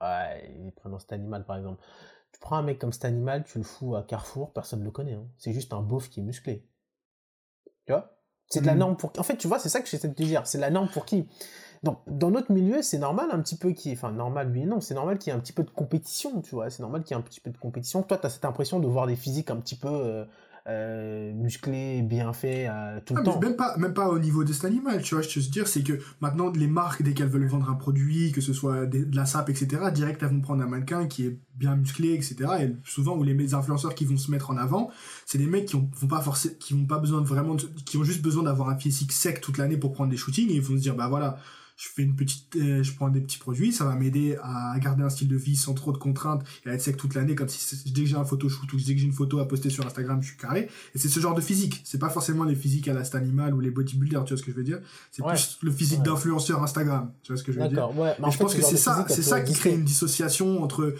Ouais, 0.02 0.54
il 0.60 0.72
prend 0.74 0.98
cet 1.00 1.14
animal 1.14 1.46
par 1.46 1.58
exemple. 1.58 1.82
Tu 2.34 2.40
prends 2.40 2.58
un 2.58 2.64
mec 2.64 2.80
comme 2.80 2.92
cet 2.92 3.06
animal, 3.06 3.44
tu 3.44 3.60
le 3.60 3.64
fous 3.64 3.96
à 3.96 4.04
Carrefour, 4.04 4.52
personne 4.52 4.80
ne 4.80 4.86
le 4.86 4.92
connaît. 4.92 5.14
Hein. 5.14 5.28
C'est 5.38 5.54
juste 5.54 5.74
un 5.74 5.82
beauf 5.82 6.10
qui 6.10 6.22
est 6.22 6.24
musclé. 6.24 6.66
Tu 7.86 7.94
vois? 7.94 8.18
C'est 8.48 8.62
de 8.62 8.66
la 8.66 8.76
hmm. 8.76 8.80
norme 8.80 8.98
pour. 8.98 9.14
En 9.18 9.24
fait, 9.24 9.38
tu 9.38 9.48
vois, 9.48 9.60
c'est 9.60 9.70
ça 9.70 9.80
que 9.80 9.88
j'essaie 9.88 10.10
de 10.10 10.14
te 10.14 10.24
dire. 10.24 10.46
C'est 10.46 10.58
la 10.58 10.70
norme 10.70 10.90
pour 10.90 11.06
qui? 11.06 11.28
Donc, 11.84 12.00
dans 12.08 12.32
notre 12.32 12.52
milieu, 12.52 12.82
c'est 12.82 12.98
normal 12.98 13.30
un 13.32 13.42
petit 13.42 13.56
peu 13.56 13.72
qu'il 13.72 13.94
Enfin, 13.94 14.12
normal, 14.12 14.52
oui 14.52 14.66
non, 14.66 14.82
c'est 14.82 14.94
normal 14.94 15.18
qu'il 15.18 15.32
y 15.32 15.36
ait 15.36 15.38
un 15.38 15.42
petit 15.42 15.54
peu 15.54 15.64
de 15.64 15.70
compétition, 15.70 16.42
tu 16.42 16.56
vois. 16.56 16.70
C'est 16.70 16.82
normal 16.82 17.04
qu'il 17.04 17.16
y 17.16 17.20
ait 17.20 17.22
un 17.22 17.24
petit 17.24 17.40
peu 17.40 17.50
de 17.52 17.58
compétition. 17.58 18.04
Toi, 18.04 18.18
tu 18.18 18.26
as 18.26 18.30
cette 18.30 18.46
impression 18.46 18.80
de 18.80 18.88
voir 18.88 19.08
des 19.08 19.16
physiques 19.16 19.52
un 19.52 19.58
petit 19.58 19.78
peu. 19.78 19.88
Euh, 19.88 20.26
euh, 20.68 21.34
musclé, 21.34 22.02
bien 22.04 22.34
fait 22.34 22.68
euh, 22.68 23.00
tout 23.04 23.16
le 23.16 23.22
ah, 23.22 23.24
temps. 23.24 23.40
Même 23.40 23.56
pas, 23.56 23.76
même 23.78 23.94
pas 23.94 24.10
au 24.10 24.20
niveau 24.20 24.44
de 24.44 24.54
cet 24.54 24.66
animal, 24.66 25.02
tu 25.02 25.16
vois, 25.16 25.24
je 25.24 25.40
veux 25.40 25.46
dire, 25.48 25.68
c'est 25.68 25.82
que 25.82 25.94
maintenant, 26.20 26.52
les 26.52 26.68
marques, 26.68 27.02
dès 27.02 27.14
qu'elles 27.14 27.30
veulent 27.30 27.48
vendre 27.48 27.70
un 27.70 27.76
produit, 27.76 28.32
que 28.32 28.42
ce 28.42 28.54
soit 28.54 28.86
de 28.86 29.08
la 29.16 29.26
sape, 29.26 29.50
etc., 29.50 29.68
direct, 29.94 30.22
elles 30.22 30.30
vont 30.30 30.42
prendre 30.42 30.64
un 30.64 30.68
mannequin 30.68 31.08
qui 31.08 31.26
est 31.26 31.40
bien 31.56 31.76
musclé, 31.76 32.14
etc., 32.14 32.36
et 32.62 32.76
souvent, 32.84 33.18
où 33.18 33.24
les 33.24 33.54
influenceurs 33.54 33.96
qui 33.96 34.06
vont 34.06 34.18
se 34.18 34.30
mettre 34.30 34.52
en 34.52 34.58
avant, 34.58 34.92
c'est 35.26 35.40
des 35.40 35.48
mecs 35.48 35.66
qui 35.66 35.76
ont, 35.76 35.90
vont 36.00 36.08
pas 36.08 36.22
forcément, 36.22 36.56
qui 36.60 36.74
ont 36.76 36.86
pas 36.86 37.00
besoin 37.00 37.22
de 37.22 37.28
vraiment, 37.28 37.56
qui 37.86 37.98
ont 37.98 38.04
juste 38.04 38.22
besoin 38.22 38.44
d'avoir 38.44 38.70
un 38.70 38.78
physique 38.78 39.12
sec 39.12 39.42
toute 39.42 39.58
l'année 39.58 39.78
pour 39.78 39.94
prendre 39.94 40.12
des 40.12 40.18
shootings, 40.18 40.50
et 40.50 40.56
ils 40.56 40.62
vont 40.62 40.76
se 40.76 40.82
dire, 40.82 40.96
bah 40.96 41.08
voilà, 41.08 41.38
je 41.82 41.90
fais 41.90 42.04
une 42.04 42.16
petite, 42.16 42.56
euh, 42.58 42.84
je 42.84 42.94
prends 42.94 43.10
des 43.10 43.22
petits 43.22 43.40
produits, 43.40 43.74
ça 43.74 43.86
va 43.86 43.96
m'aider 43.96 44.38
à 44.44 44.78
garder 44.78 45.02
un 45.02 45.10
style 45.10 45.28
de 45.28 45.36
vie 45.36 45.56
sans 45.56 45.74
trop 45.74 45.92
de 45.92 45.98
contraintes 45.98 46.44
et 46.64 46.70
à 46.70 46.74
être 46.74 46.82
sec 46.82 46.96
toute 46.96 47.16
l'année, 47.16 47.34
comme 47.34 47.50
si 47.50 47.92
dès 47.92 48.02
que 48.02 48.08
j'ai 48.08 48.16
un 48.16 48.24
photo 48.24 48.50
shoot 48.50 48.72
ou 48.72 48.78
dès 48.78 48.94
que 48.94 49.00
j'ai 49.00 49.08
une 49.08 49.12
photo 49.12 49.40
à 49.40 49.48
poster 49.48 49.72
sur 49.72 49.84
Instagram, 49.84 50.22
je 50.22 50.28
suis 50.28 50.38
carré. 50.38 50.70
Et 50.94 51.00
c'est 51.00 51.10
ce 51.10 51.20
genre 51.20 51.34
de 51.34 51.42
physique. 51.42 51.82
C'est 51.84 51.98
pas 51.98 52.12
forcément 52.12 52.44
les 52.44 52.54
physiques 52.54 52.88
à 52.88 52.94
l'ast 52.94 53.16
animal 53.16 53.56
ou 53.56 53.62
les 53.62 53.72
bodybuilders, 53.72 54.26
tu 54.26 54.34
vois 54.34 54.40
ce 54.40 54.46
que 54.46 54.52
je 54.52 54.58
veux 54.58 54.64
dire. 54.64 54.80
C'est 55.10 55.26
plus 55.26 55.58
le 55.64 55.72
physique 55.72 56.04
d'influenceur 56.04 56.62
Instagram, 56.62 57.12
tu 57.24 57.32
vois 57.32 57.38
ce 57.38 57.44
que 57.44 57.52
je 57.52 57.60
veux 57.60 57.68
dire. 57.68 57.90
Ouais. 57.98 58.14
je 58.32 58.38
pense 58.38 58.54
que 58.54 58.62
c'est 58.62 58.78
ça, 58.78 59.04
c'est 59.10 59.24
ça 59.24 59.42
qui 59.42 59.54
crée 59.54 59.74
une 59.74 59.84
dissociation 59.84 60.62
entre 60.62 60.94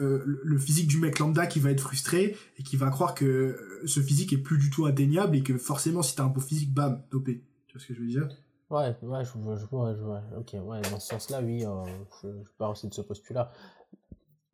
euh, 0.00 0.40
le 0.42 0.58
physique 0.58 0.88
du 0.88 0.98
mec 0.98 1.20
lambda 1.20 1.46
qui 1.46 1.60
va 1.60 1.70
être 1.70 1.82
frustré 1.82 2.36
et 2.58 2.64
qui 2.64 2.76
va 2.76 2.90
croire 2.90 3.14
que 3.14 3.56
ce 3.84 4.00
physique 4.00 4.32
est 4.32 4.38
plus 4.38 4.58
du 4.58 4.70
tout 4.70 4.86
atteignable 4.86 5.36
et 5.36 5.44
que 5.44 5.56
forcément 5.56 6.02
si 6.02 6.16
t'as 6.16 6.24
un 6.24 6.28
beau 6.28 6.40
physique, 6.40 6.74
bam, 6.74 7.00
dopé. 7.12 7.44
Tu 7.68 7.74
vois 7.74 7.80
ce 7.80 7.86
que 7.86 7.94
je 7.94 8.00
veux 8.00 8.08
dire? 8.08 8.28
Ouais, 8.70 8.96
ouais, 9.02 9.24
je 9.24 9.38
vois, 9.38 9.56
je 9.56 9.64
vois, 9.66 9.94
je 9.94 10.02
vois. 10.02 10.22
Ok, 10.38 10.56
ouais, 10.60 10.80
dans 10.90 10.98
ce 10.98 11.08
sens-là, 11.08 11.40
oui, 11.40 11.64
euh, 11.64 11.84
je, 12.22 12.28
je 12.42 12.50
pars 12.58 12.70
aussi 12.70 12.88
de 12.88 12.94
ce 12.94 13.02
postulat. 13.02 13.52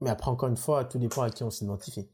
Mais 0.00 0.10
après, 0.10 0.30
encore 0.30 0.48
une 0.48 0.56
fois, 0.56 0.84
tout 0.84 0.98
dépend 0.98 1.22
à 1.22 1.30
qui 1.30 1.44
on 1.44 1.50
s'identifie. 1.50 2.10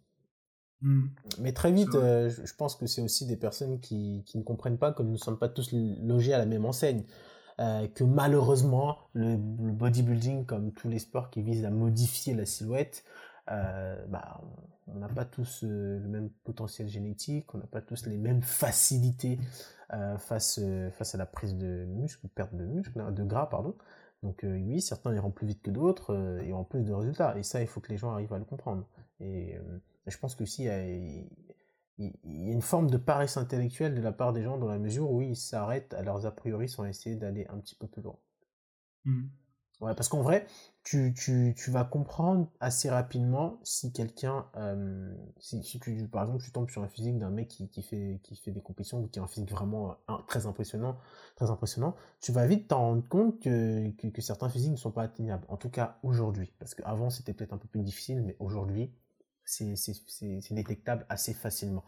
Hmm. 0.81 1.07
Mais 1.41 1.53
très 1.53 1.73
vite, 1.73 1.95
euh, 1.95 2.31
je 2.31 2.55
pense 2.55 2.77
que 2.77 2.87
c'est 2.87 3.03
aussi 3.03 3.27
des 3.27 3.37
personnes 3.37 3.81
qui, 3.81 4.23
qui, 4.27 4.39
ne 4.39 4.45
comprennent 4.45 4.79
pas 4.79 4.93
que 4.93 5.03
nous 5.03 5.13
ne 5.13 5.17
sommes 5.17 5.39
pas 5.39 5.49
tous 5.49 5.73
logés 5.73 6.33
à 6.33 6.39
la 6.39 6.47
même 6.47 6.65
enseigne. 6.65 7.05
Euh, 7.61 7.89
que 7.89 8.05
malheureusement, 8.05 8.99
le, 9.15 9.37
bodybuilding, 9.37 10.47
comme 10.47 10.73
tous 10.73 10.89
les 10.89 11.01
sports 11.01 11.31
qui 11.31 11.43
visent 11.43 11.65
à 11.65 11.71
modifier 11.71 12.35
la 12.35 12.47
silhouette, 12.47 13.05
euh, 13.51 14.07
bah, 14.07 14.41
on 14.87 14.99
n'a 14.99 15.09
pas 15.09 15.25
tous 15.25 15.63
le 15.63 16.09
même 16.09 16.31
potentiel 16.45 16.89
génétique, 16.89 17.55
on 17.55 17.59
n'a 17.59 17.67
pas 17.67 17.83
tous 17.83 18.07
les 18.07 18.17
mêmes 18.17 18.43
facilités 18.43 19.39
euh, 19.95 20.19
face, 20.19 20.61
euh, 20.63 20.91
face 20.91 21.15
à 21.15 21.19
la 21.19 21.25
prise 21.25 21.57
de 21.57 21.87
muscle, 21.87 22.29
perte 22.29 22.55
de 22.55 22.67
muscle, 22.67 23.01
hein, 23.01 23.11
de 23.11 23.25
gras, 23.25 23.47
pardon. 23.47 23.75
Donc 24.23 24.45
euh, 24.45 24.59
oui, 24.59 24.83
certains 24.83 25.15
iront 25.15 25.31
plus 25.31 25.47
vite 25.47 25.63
que 25.63 25.71
d'autres 25.71 26.41
et 26.45 26.53
auront 26.53 26.65
plus 26.65 26.85
de 26.85 26.93
résultats. 26.93 27.39
Et 27.39 27.43
ça, 27.43 27.63
il 27.63 27.67
faut 27.67 27.81
que 27.81 27.89
les 27.89 27.97
gens 27.97 28.13
arrivent 28.13 28.33
à 28.35 28.39
le 28.39 28.45
comprendre. 28.45 28.87
Et, 29.21 29.57
je 30.07 30.17
pense 30.17 30.35
que 30.35 30.47
si 30.47 30.65
il 30.65 32.13
y 32.25 32.49
a 32.49 32.53
une 32.53 32.63
forme 32.63 32.89
de 32.89 32.97
paresse 32.97 33.37
intellectuelle 33.37 33.95
de 33.95 34.01
la 34.01 34.13
part 34.13 34.33
des 34.33 34.43
gens 34.43 34.57
dans 34.57 34.69
la 34.69 34.79
mesure 34.79 35.11
où 35.11 35.21
ils 35.21 35.37
s'arrêtent 35.37 35.93
à 35.93 36.03
leurs 36.03 36.25
a 36.25 36.31
priori 36.31 36.67
sans 36.67 36.85
essayer 36.87 37.15
d'aller 37.15 37.47
un 37.49 37.59
petit 37.59 37.75
peu 37.75 37.87
plus 37.87 38.01
loin. 38.01 38.17
Mmh. 39.05 39.27
Ouais, 39.81 39.95
parce 39.95 40.09
qu'en 40.09 40.23
vrai, 40.23 40.47
tu, 40.89 41.13
tu, 41.13 41.55
tu, 41.55 41.71
vas 41.71 41.85
comprendre 41.85 42.49
assez 42.61 42.89
rapidement 42.89 43.61
si 43.63 43.93
quelqu'un, 43.93 44.47
euh, 44.57 45.15
si, 45.39 45.63
si, 45.63 45.79
tu, 45.79 46.09
par 46.09 46.23
exemple, 46.23 46.43
tu 46.43 46.51
tombes 46.51 46.71
sur 46.71 46.83
un 46.83 46.89
physique 46.89 47.19
d'un 47.19 47.29
mec 47.29 47.49
qui, 47.49 47.69
qui, 47.69 47.83
fait, 47.83 48.21
qui 48.23 48.37
fait 48.37 48.53
des 48.53 48.63
compétitions 48.63 49.03
ou 49.03 49.07
qui 49.07 49.19
a 49.19 49.23
un 49.23 49.27
physique 49.27 49.51
vraiment 49.51 49.99
euh, 50.09 50.15
très 50.29 50.47
impressionnant, 50.47 50.97
très 51.37 51.51
impressionnant, 51.51 51.95
tu 52.23 52.33
vas 52.33 52.47
vite 52.47 52.69
t'en 52.69 52.79
rendre 52.79 53.07
compte 53.07 53.39
que, 53.39 53.91
que, 53.99 54.07
que, 54.07 54.23
certains 54.23 54.49
physiques 54.49 54.71
ne 54.71 54.77
sont 54.77 54.91
pas 54.91 55.03
atteignables. 55.03 55.45
En 55.49 55.59
tout 55.59 55.69
cas, 55.69 55.99
aujourd'hui. 56.03 56.55
Parce 56.59 56.75
qu'avant, 56.75 57.11
c'était 57.11 57.35
peut-être 57.35 57.53
un 57.53 57.59
peu 57.59 57.69
plus 57.69 57.83
difficile, 57.83 58.23
mais 58.23 58.35
aujourd'hui, 58.39 58.91
c'est 59.45 59.75
détectable 60.53 61.05
assez 61.11 61.35
facilement. 61.35 61.85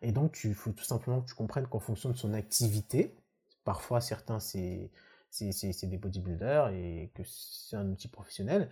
Et 0.00 0.12
donc, 0.12 0.42
il 0.44 0.54
faut 0.54 0.70
tout 0.70 0.84
simplement 0.84 1.22
que 1.22 1.26
tu 1.26 1.34
comprennes 1.34 1.66
qu'en 1.66 1.80
fonction 1.80 2.10
de 2.10 2.16
son 2.16 2.32
activité, 2.34 3.16
parfois 3.64 4.00
certains, 4.00 4.38
c'est 4.38 4.92
c'est 5.34 5.86
des 5.86 5.98
bodybuilders 5.98 6.68
et 6.68 7.10
que 7.14 7.22
c'est 7.24 7.76
un 7.76 7.88
outil 7.90 8.08
professionnel. 8.08 8.70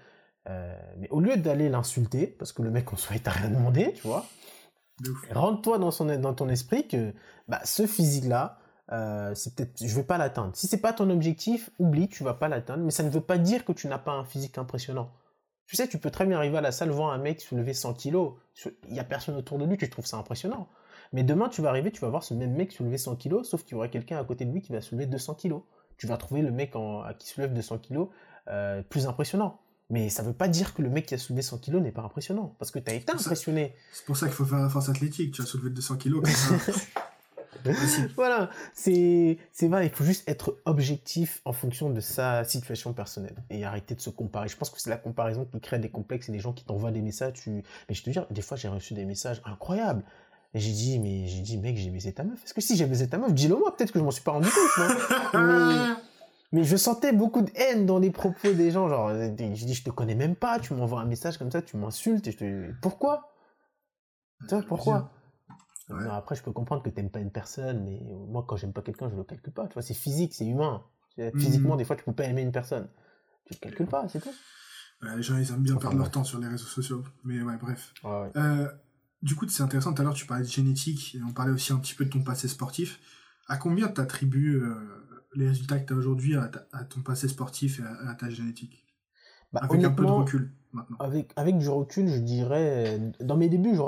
Euh, 0.49 0.77
mais 0.99 1.09
au 1.11 1.21
lieu 1.21 1.37
d'aller 1.37 1.69
l'insulter, 1.69 2.27
parce 2.27 2.53
que 2.53 2.63
le 2.63 2.71
mec 2.71 2.93
en 2.93 2.97
soi 2.97 3.17
il 3.17 3.23
t'a 3.23 3.31
rien 3.31 3.51
demandé, 3.51 3.93
tu 3.95 4.03
vois, 4.03 4.27
rentre-toi 5.31 5.79
dans, 5.79 5.91
son, 5.91 6.07
dans 6.19 6.35
ton 6.35 6.49
esprit 6.49 6.89
que 6.89 7.13
bah, 7.49 7.61
ce 7.65 7.87
physique-là, 7.87 8.59
euh, 8.93 9.35
c'est 9.35 9.55
peut-être, 9.55 9.85
je 9.85 9.95
vais 9.95 10.03
pas 10.03 10.19
l'atteindre. 10.19 10.55
Si 10.55 10.67
c'est 10.67 10.81
pas 10.81 10.93
ton 10.93 11.11
objectif, 11.11 11.71
oublie, 11.79 12.09
tu 12.09 12.25
vas 12.25 12.35
pas 12.35 12.49
l'atteindre. 12.49 12.85
Mais 12.85 12.91
ça 12.91 13.03
ne 13.03 13.11
veut 13.11 13.21
pas 13.21 13.39
dire 13.39 13.65
que 13.65 13.73
tu 13.73 13.87
n'as 13.87 13.99
pas 13.99 14.13
un 14.13 14.25
physique 14.25 14.59
impressionnant. 14.59 15.11
Tu 15.67 15.77
sais, 15.77 15.89
tu 15.89 15.99
peux 15.99 16.11
très 16.11 16.27
bien 16.27 16.37
arriver 16.37 16.59
à 16.59 16.61
la 16.61 16.73
salle 16.73 16.91
voir 16.91 17.13
un 17.13 17.19
mec 17.19 17.41
soulever 17.41 17.73
100 17.73 17.95
kilos. 17.95 18.35
Il 18.89 18.95
y 18.95 19.01
a 19.01 19.05
personne 19.05 19.37
autour 19.37 19.59
de 19.59 19.65
lui, 19.65 19.79
tu 19.79 19.89
trouves 19.89 20.07
ça 20.07 20.19
impressionnant. 20.19 20.69
Mais 21.13 21.23
demain, 21.23 21.49
tu 21.49 21.63
vas 21.63 21.69
arriver, 21.69 21.91
tu 21.91 22.01
vas 22.01 22.09
voir 22.09 22.25
ce 22.25 22.35
même 22.35 22.53
mec 22.53 22.73
soulever 22.73 22.99
100 22.99 23.17
kilos, 23.17 23.49
sauf 23.49 23.63
qu'il 23.65 23.73
y 23.73 23.75
aura 23.77 23.89
quelqu'un 23.89 24.19
à 24.19 24.25
côté 24.25 24.45
de 24.45 24.53
lui 24.53 24.61
qui 24.61 24.73
va 24.73 24.81
soulever 24.81 25.07
200 25.07 25.35
kilos 25.35 25.63
tu 26.03 26.09
vas 26.09 26.17
trouver 26.17 26.43
le 26.43 26.51
mec 26.51 26.75
en, 26.75 27.05
qui 27.17 27.29
soulève 27.29 27.55
200 27.55 27.79
kg 27.79 28.09
euh, 28.49 28.83
plus 28.83 29.07
impressionnant. 29.07 29.61
Mais 29.89 30.09
ça 30.09 30.25
ne 30.25 30.29
veut 30.29 30.35
pas 30.35 30.49
dire 30.49 30.75
que 30.75 30.83
le 30.83 30.91
mec 30.91 31.07
qui 31.07 31.15
a 31.15 31.19
soulevé 31.19 31.43
100 31.43 31.59
kg 31.59 31.77
n'est 31.77 31.93
pas 31.93 32.03
impressionnant, 32.03 32.57
parce 32.59 32.73
que 32.73 32.81
tu 32.81 32.91
as 32.91 32.95
été 32.95 33.13
impressionné. 33.13 33.77
C'est 33.93 34.05
pour 34.05 34.17
ça 34.17 34.27
qu'il 34.27 34.35
faut 34.35 34.45
faire 34.45 34.59
la 34.59 34.69
force 34.69 34.89
athlétique, 34.89 35.33
tu 35.33 35.43
as 35.43 35.45
soulevé 35.45 35.71
200 35.71 35.99
kg. 35.99 36.27
voilà, 38.17 38.51
c'est 38.75 39.39
vrai, 39.61 39.87
il 39.87 39.93
faut 39.93 40.03
juste 40.03 40.29
être 40.29 40.57
objectif 40.65 41.41
en 41.45 41.53
fonction 41.53 41.89
de 41.89 42.01
sa 42.01 42.43
situation 42.43 42.93
personnelle 42.93 43.37
et 43.49 43.65
arrêter 43.65 43.95
de 43.95 44.01
se 44.01 44.11
comparer. 44.11 44.49
Je 44.49 44.57
pense 44.57 44.71
que 44.71 44.81
c'est 44.81 44.91
la 44.91 44.97
comparaison 44.97 45.45
qui 45.45 45.61
crée 45.61 45.79
des 45.79 45.91
complexes 45.91 46.29
et 46.31 46.33
des 46.33 46.41
gens 46.41 46.53
qui 46.53 46.65
t'envoient 46.65 46.91
des 46.91 47.03
messages. 47.03 47.35
Tu... 47.35 47.63
Mais 47.89 47.95
je 47.95 48.03
te 48.03 48.11
dis, 48.11 48.19
des 48.29 48.43
fois 48.43 48.57
j'ai 48.57 48.67
reçu 48.67 48.95
des 48.95 49.05
messages 49.05 49.41
incroyables. 49.45 50.03
Et 50.55 50.61
j'ai 50.61 50.73
dit, 50.73 50.99
mais 50.99 51.27
j'ai 51.27 51.41
dit, 51.41 51.57
mec, 51.57 51.79
j'ai 51.79 51.89
baisé 51.89 52.13
ta 52.13 52.25
meuf. 52.25 52.45
Est-ce 52.45 52.53
que 52.53 52.61
si 52.61 52.77
j'ai 52.77 52.85
baisé 52.85 53.09
ta 53.09 53.17
meuf, 53.17 53.33
dis-le 53.33 53.57
moi, 53.57 53.75
peut-être 53.75 53.91
que 53.91 53.99
je 53.99 54.05
m'en 54.05 54.11
suis 54.11 54.23
pas 54.23 54.33
rendu 54.33 54.49
compte, 54.49 54.97
mais, 55.35 55.95
Mais 56.53 56.65
je 56.65 56.77
sentais 56.77 57.13
beaucoup 57.13 57.41
de 57.41 57.51
haine 57.55 57.87
dans 57.87 57.99
les 57.99 58.11
propos 58.11 58.53
des 58.53 58.71
gens. 58.71 58.89
Genre, 58.89 59.11
je 59.11 59.29
dis, 59.29 59.75
je 59.75 59.85
te 59.85 59.91
connais 59.91 60.15
même 60.15 60.37
pas, 60.37 60.59
tu 60.61 60.75
m'envoies 60.75 61.01
un 61.01 61.07
message 61.07 61.39
comme 61.39 61.51
ça, 61.51 61.63
tu 61.63 61.79
m'insultes. 61.79 62.27
Et 62.29 62.33
je 62.33 62.37
te... 62.37 62.73
Pourquoi? 62.83 63.35
Tu 64.49 64.55
vois, 64.55 64.63
pourquoi? 64.63 65.11
Après, 66.11 66.35
je 66.35 66.43
peux 66.43 66.53
comprendre 66.53 66.83
que 66.83 66.91
tu 66.91 66.97
n'aimes 66.97 67.11
pas 67.11 67.21
une 67.21 67.31
personne, 67.31 67.85
mais 67.85 68.01
moi, 68.29 68.45
quand 68.47 68.57
j'aime 68.57 68.73
pas 68.73 68.83
quelqu'un, 68.83 69.09
je 69.11 69.17
le 69.17 69.25
calcule 69.25 69.53
pas. 69.53 69.67
Tu 69.67 69.75
vois, 69.75 69.83
c'est 69.83 69.95
physique, 69.95 70.35
c'est 70.35 70.47
humain. 70.47 70.85
Physiquement, 71.37 71.75
mmh. 71.75 71.79
des 71.79 71.85
fois, 71.85 71.97
tu 71.97 72.05
peux 72.05 72.13
pas 72.13 72.25
aimer 72.25 72.43
une 72.43 72.53
personne. 72.53 72.89
Tu 73.47 73.55
le 73.55 73.59
calcules 73.59 73.87
pas, 73.87 74.09
c'est 74.09 74.21
tout. 74.21 74.33
les 75.03 75.23
gens, 75.23 75.37
ils 75.37 75.51
aiment 75.51 75.63
bien 75.63 75.77
perdre 75.77 75.97
leur 75.97 76.11
temps 76.11 76.25
sur 76.25 76.39
les 76.39 76.49
réseaux 76.49 76.67
sociaux. 76.67 77.03
Mais 77.25 77.43
ouais, 77.43 77.57
bref. 77.57 77.93
Euh, 78.05 78.69
du 79.23 79.35
coup, 79.35 79.49
c'est 79.49 79.63
intéressant. 79.63 79.93
Tout 79.93 80.03
à 80.03 80.05
l'heure, 80.05 80.15
tu 80.15 80.27
parlais 80.27 80.45
de 80.45 80.49
génétique 80.49 81.15
et 81.15 81.23
on 81.23 81.33
parlait 81.33 81.53
aussi 81.53 81.73
un 81.73 81.79
petit 81.79 81.95
peu 81.95 82.05
de 82.05 82.11
ton 82.11 82.23
passé 82.23 82.49
sportif. 82.49 83.01
À 83.49 83.57
combien 83.57 83.89
t'attribues 83.89 84.63
euh, 84.63 84.75
les 85.35 85.49
résultats 85.49 85.79
que 85.79 85.87
tu 85.87 85.93
as 85.93 85.97
aujourd'hui 85.97 86.37
à, 86.37 86.85
ton 86.85 87.01
passé 87.01 87.29
sportif 87.29 87.81
et 87.81 88.09
à, 88.09 88.15
ta 88.15 88.31
génétique 88.31 88.87
bah, 89.53 89.61
Avec 89.63 89.85
un 89.85 89.91
peu 89.91 90.05
de 90.05 90.11
recul 90.11 90.53
maintenant. 90.73 90.97
Avec, 91.01 91.33
avec 91.37 91.59
du 91.59 91.69
recul, 91.69 92.09
je 92.09 92.19
dirais. 92.19 93.01
Dans 93.21 93.37
mes 93.37 93.49
débuts, 93.49 93.79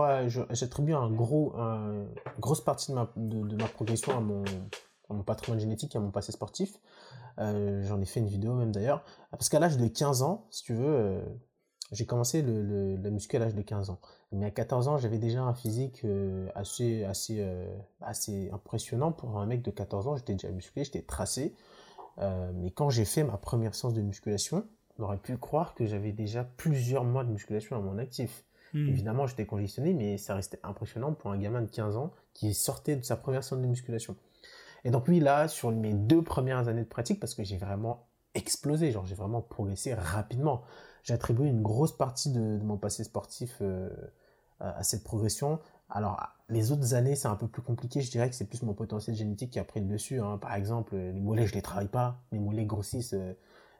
j'attribue 0.50 0.94
un 0.94 1.10
gros, 1.10 1.54
une 1.56 2.06
grosse 2.40 2.62
partie 2.62 2.90
de 2.90 2.96
ma, 2.96 3.10
de, 3.16 3.56
ma 3.56 3.68
progression 3.68 4.16
à 4.16 4.20
mon, 4.20 4.44
à 5.10 5.14
mon 5.14 5.22
patrimoine 5.22 5.60
génétique 5.60 5.94
et 5.94 5.98
à 5.98 6.00
mon 6.00 6.10
passé 6.10 6.32
sportif. 6.32 6.78
Euh, 7.40 7.82
j'en 7.82 8.00
ai 8.00 8.04
fait 8.04 8.20
une 8.20 8.28
vidéo 8.28 8.54
même 8.54 8.72
d'ailleurs. 8.72 9.04
Parce 9.30 9.48
qu'à 9.48 9.58
l'âge 9.58 9.76
de 9.76 9.86
15 9.86 10.22
ans, 10.22 10.46
si 10.50 10.62
tu 10.62 10.74
veux, 10.74 10.86
euh, 10.86 11.20
j'ai 11.92 12.06
commencé 12.06 12.42
le, 12.42 12.96
la 12.96 13.10
muscu 13.10 13.36
à 13.36 13.38
l'âge 13.38 13.54
de 13.54 13.62
15 13.62 13.90
ans. 13.90 14.00
Mais 14.34 14.46
à 14.46 14.50
14 14.50 14.88
ans, 14.88 14.98
j'avais 14.98 15.18
déjà 15.18 15.42
un 15.42 15.54
physique 15.54 16.02
euh, 16.04 16.48
assez, 16.54 17.04
assez, 17.04 17.46
assez 18.00 18.50
impressionnant 18.52 19.12
pour 19.12 19.38
un 19.38 19.46
mec 19.46 19.62
de 19.62 19.70
14 19.70 20.08
ans. 20.08 20.16
J'étais 20.16 20.34
déjà 20.34 20.50
musclé, 20.50 20.84
j'étais 20.84 21.02
tracé. 21.02 21.54
mais 22.18 22.70
quand 22.70 22.90
j'ai 22.90 23.04
fait 23.04 23.24
ma 23.24 23.36
première 23.36 23.74
séance 23.74 23.94
de 23.94 24.02
musculation, 24.02 24.64
on 24.98 25.02
aurait 25.02 25.18
pu 25.18 25.36
croire 25.36 25.74
que 25.74 25.86
j'avais 25.86 26.12
déjà 26.12 26.44
plusieurs 26.44 27.04
mois 27.04 27.24
de 27.24 27.30
musculation 27.30 27.76
à 27.76 27.80
mon 27.80 27.98
actif. 27.98 28.44
Hmm. 28.72 28.88
Évidemment, 28.88 29.26
j'étais 29.26 29.46
conditionné, 29.46 29.94
mais 29.94 30.18
ça 30.18 30.34
restait 30.34 30.60
impressionnant 30.62 31.12
pour 31.12 31.30
un 31.30 31.38
gamin 31.38 31.62
de 31.62 31.70
15 31.70 31.96
ans 31.96 32.12
qui 32.32 32.54
sortait 32.54 32.96
de 32.96 33.04
sa 33.04 33.16
première 33.16 33.44
séance 33.44 33.62
de 33.62 33.66
musculation. 33.66 34.16
Et 34.84 34.90
donc 34.90 35.08
oui, 35.08 35.20
là, 35.20 35.48
sur 35.48 35.70
mes 35.70 35.94
deux 35.94 36.22
premières 36.22 36.68
années 36.68 36.82
de 36.82 36.88
pratique, 36.88 37.20
parce 37.20 37.34
que 37.34 37.42
j'ai 37.42 37.56
vraiment 37.56 38.06
explosé, 38.34 38.90
genre 38.90 39.06
j'ai 39.06 39.14
vraiment 39.14 39.40
progressé 39.40 39.94
rapidement, 39.94 40.62
j'attribue 41.02 41.46
une 41.46 41.62
grosse 41.62 41.96
partie 41.96 42.30
de, 42.30 42.58
mon 42.62 42.76
passé 42.76 43.04
sportif 43.04 43.58
euh, 43.60 43.88
à 44.60 44.82
cette 44.82 45.04
progression. 45.04 45.58
Alors, 45.88 46.20
les 46.48 46.72
autres 46.72 46.94
années, 46.94 47.16
c'est 47.16 47.28
un 47.28 47.36
peu 47.36 47.48
plus 47.48 47.62
compliqué. 47.62 48.00
Je 48.00 48.10
dirais 48.10 48.28
que 48.28 48.36
c'est 48.36 48.46
plus 48.46 48.62
mon 48.62 48.74
potentiel 48.74 49.16
génétique 49.16 49.50
qui 49.50 49.58
a 49.58 49.64
pris 49.64 49.80
le 49.80 49.86
dessus. 49.86 50.20
Hein. 50.20 50.38
Par 50.38 50.54
exemple, 50.54 50.96
les 50.96 51.20
mollets, 51.20 51.46
je 51.46 51.54
les 51.54 51.62
travaille 51.62 51.88
pas. 51.88 52.22
Mes 52.32 52.38
mollets 52.38 52.64
grossissent 52.64 53.14
euh, 53.14 53.34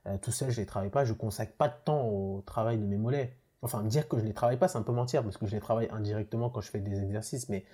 euh, 0.06 0.18
tout 0.18 0.30
seul, 0.30 0.50
je 0.50 0.60
les 0.60 0.66
travaille 0.66 0.90
pas. 0.90 1.04
Je 1.04 1.12
consacre 1.12 1.52
pas 1.56 1.68
de 1.68 1.74
temps 1.84 2.06
au 2.06 2.42
travail 2.42 2.78
de 2.78 2.84
mes 2.84 2.96
mollets. 2.96 3.36
Enfin, 3.62 3.82
dire 3.82 4.08
que 4.08 4.18
je 4.18 4.24
les 4.24 4.34
travaille 4.34 4.58
pas, 4.58 4.68
c'est 4.68 4.76
un 4.76 4.82
peu 4.82 4.92
mentir 4.92 5.22
parce 5.22 5.38
que 5.38 5.46
je 5.46 5.52
les 5.52 5.60
travaille 5.60 5.88
indirectement 5.90 6.50
quand 6.50 6.60
je 6.60 6.70
fais 6.70 6.80
des 6.80 7.00
exercices. 7.02 7.48
Mais 7.48 7.64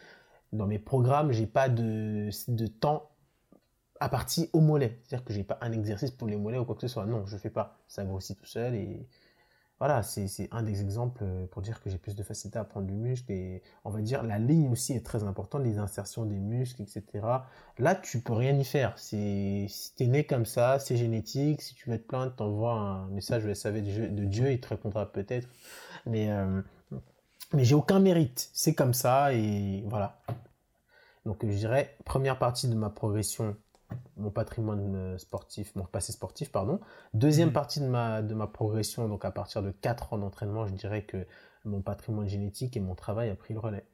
dans 0.52 0.66
mes 0.66 0.78
programmes, 0.78 1.32
j'ai 1.32 1.46
pas 1.46 1.68
de, 1.68 2.30
de 2.48 2.66
temps 2.66 3.10
à 3.98 4.08
partir 4.08 4.48
au 4.52 4.60
mollet. 4.60 5.00
C'est-à-dire 5.02 5.24
que 5.24 5.32
j'ai 5.32 5.44
pas 5.44 5.58
un 5.60 5.72
exercice 5.72 6.12
pour 6.12 6.28
les 6.28 6.36
mollets 6.36 6.58
ou 6.58 6.64
quoi 6.64 6.76
que 6.76 6.82
ce 6.82 6.88
soit. 6.88 7.06
Non, 7.06 7.26
je 7.26 7.36
fais 7.36 7.50
pas. 7.50 7.80
Ça 7.88 8.04
grossit 8.04 8.38
tout 8.38 8.46
seul 8.46 8.74
et 8.74 9.06
voilà, 9.80 10.02
c'est 10.02 10.46
un 10.52 10.62
des 10.62 10.82
exemples 10.82 11.24
pour 11.50 11.62
dire 11.62 11.82
que 11.82 11.88
j'ai 11.88 11.96
plus 11.96 12.14
de 12.14 12.22
facilité 12.22 12.58
à 12.58 12.64
prendre 12.64 12.86
du 12.86 12.92
muscle 12.92 13.32
et 13.32 13.62
on 13.84 13.90
va 13.90 14.02
dire 14.02 14.22
la 14.22 14.38
ligne 14.38 14.68
aussi 14.68 14.92
est 14.92 15.04
très 15.04 15.24
importante, 15.24 15.64
les 15.64 15.78
insertions 15.78 16.26
des 16.26 16.38
muscles, 16.38 16.82
etc. 16.82 17.02
Là, 17.78 17.94
tu 17.94 18.20
peux 18.20 18.34
rien 18.34 18.58
y 18.58 18.64
faire. 18.64 18.98
Si 18.98 19.66
t'es 19.96 20.06
né 20.06 20.24
comme 20.24 20.44
ça, 20.44 20.78
c'est 20.78 20.98
génétique. 20.98 21.62
Si 21.62 21.74
tu 21.74 21.88
veux 21.88 21.96
te 21.96 22.06
plaindre, 22.06 22.34
t'envoies 22.36 22.74
un 22.74 23.06
message 23.08 23.46
au 23.46 23.54
SAV 23.54 23.82
de 23.82 24.24
Dieu, 24.26 24.52
il 24.52 24.60
te 24.60 24.68
répondra 24.68 25.10
peut-être. 25.10 25.48
Mais 26.04 26.30
euh, 26.30 26.60
mais 27.54 27.64
j'ai 27.64 27.74
aucun 27.74 28.00
mérite. 28.00 28.50
C'est 28.52 28.74
comme 28.74 28.92
ça 28.94 29.32
et 29.32 29.82
voilà. 29.88 30.20
Donc 31.24 31.38
je 31.42 31.56
dirais 31.56 31.96
première 32.04 32.38
partie 32.38 32.68
de 32.68 32.74
ma 32.74 32.90
progression 32.90 33.56
mon 34.20 34.30
patrimoine 34.30 34.94
euh, 34.94 35.18
sportif, 35.18 35.74
mon 35.74 35.84
passé 35.84 36.12
sportif, 36.12 36.52
pardon. 36.52 36.80
Deuxième 37.14 37.48
mhm. 37.48 37.54
partie 37.54 37.80
de 37.80 37.86
ma, 37.86 38.22
de 38.22 38.34
ma 38.34 38.46
progression, 38.46 39.08
donc 39.08 39.24
à 39.24 39.30
partir 39.30 39.62
de 39.62 39.70
4 39.70 40.12
ans 40.12 40.18
d'entraînement, 40.18 40.66
je 40.66 40.74
dirais 40.74 41.04
que 41.04 41.26
mon 41.64 41.82
patrimoine 41.82 42.28
génétique 42.28 42.76
et 42.76 42.80
mon 42.80 42.94
travail 42.94 43.30
a 43.30 43.34
pris 43.34 43.54
le 43.54 43.60
relais. 43.60 43.84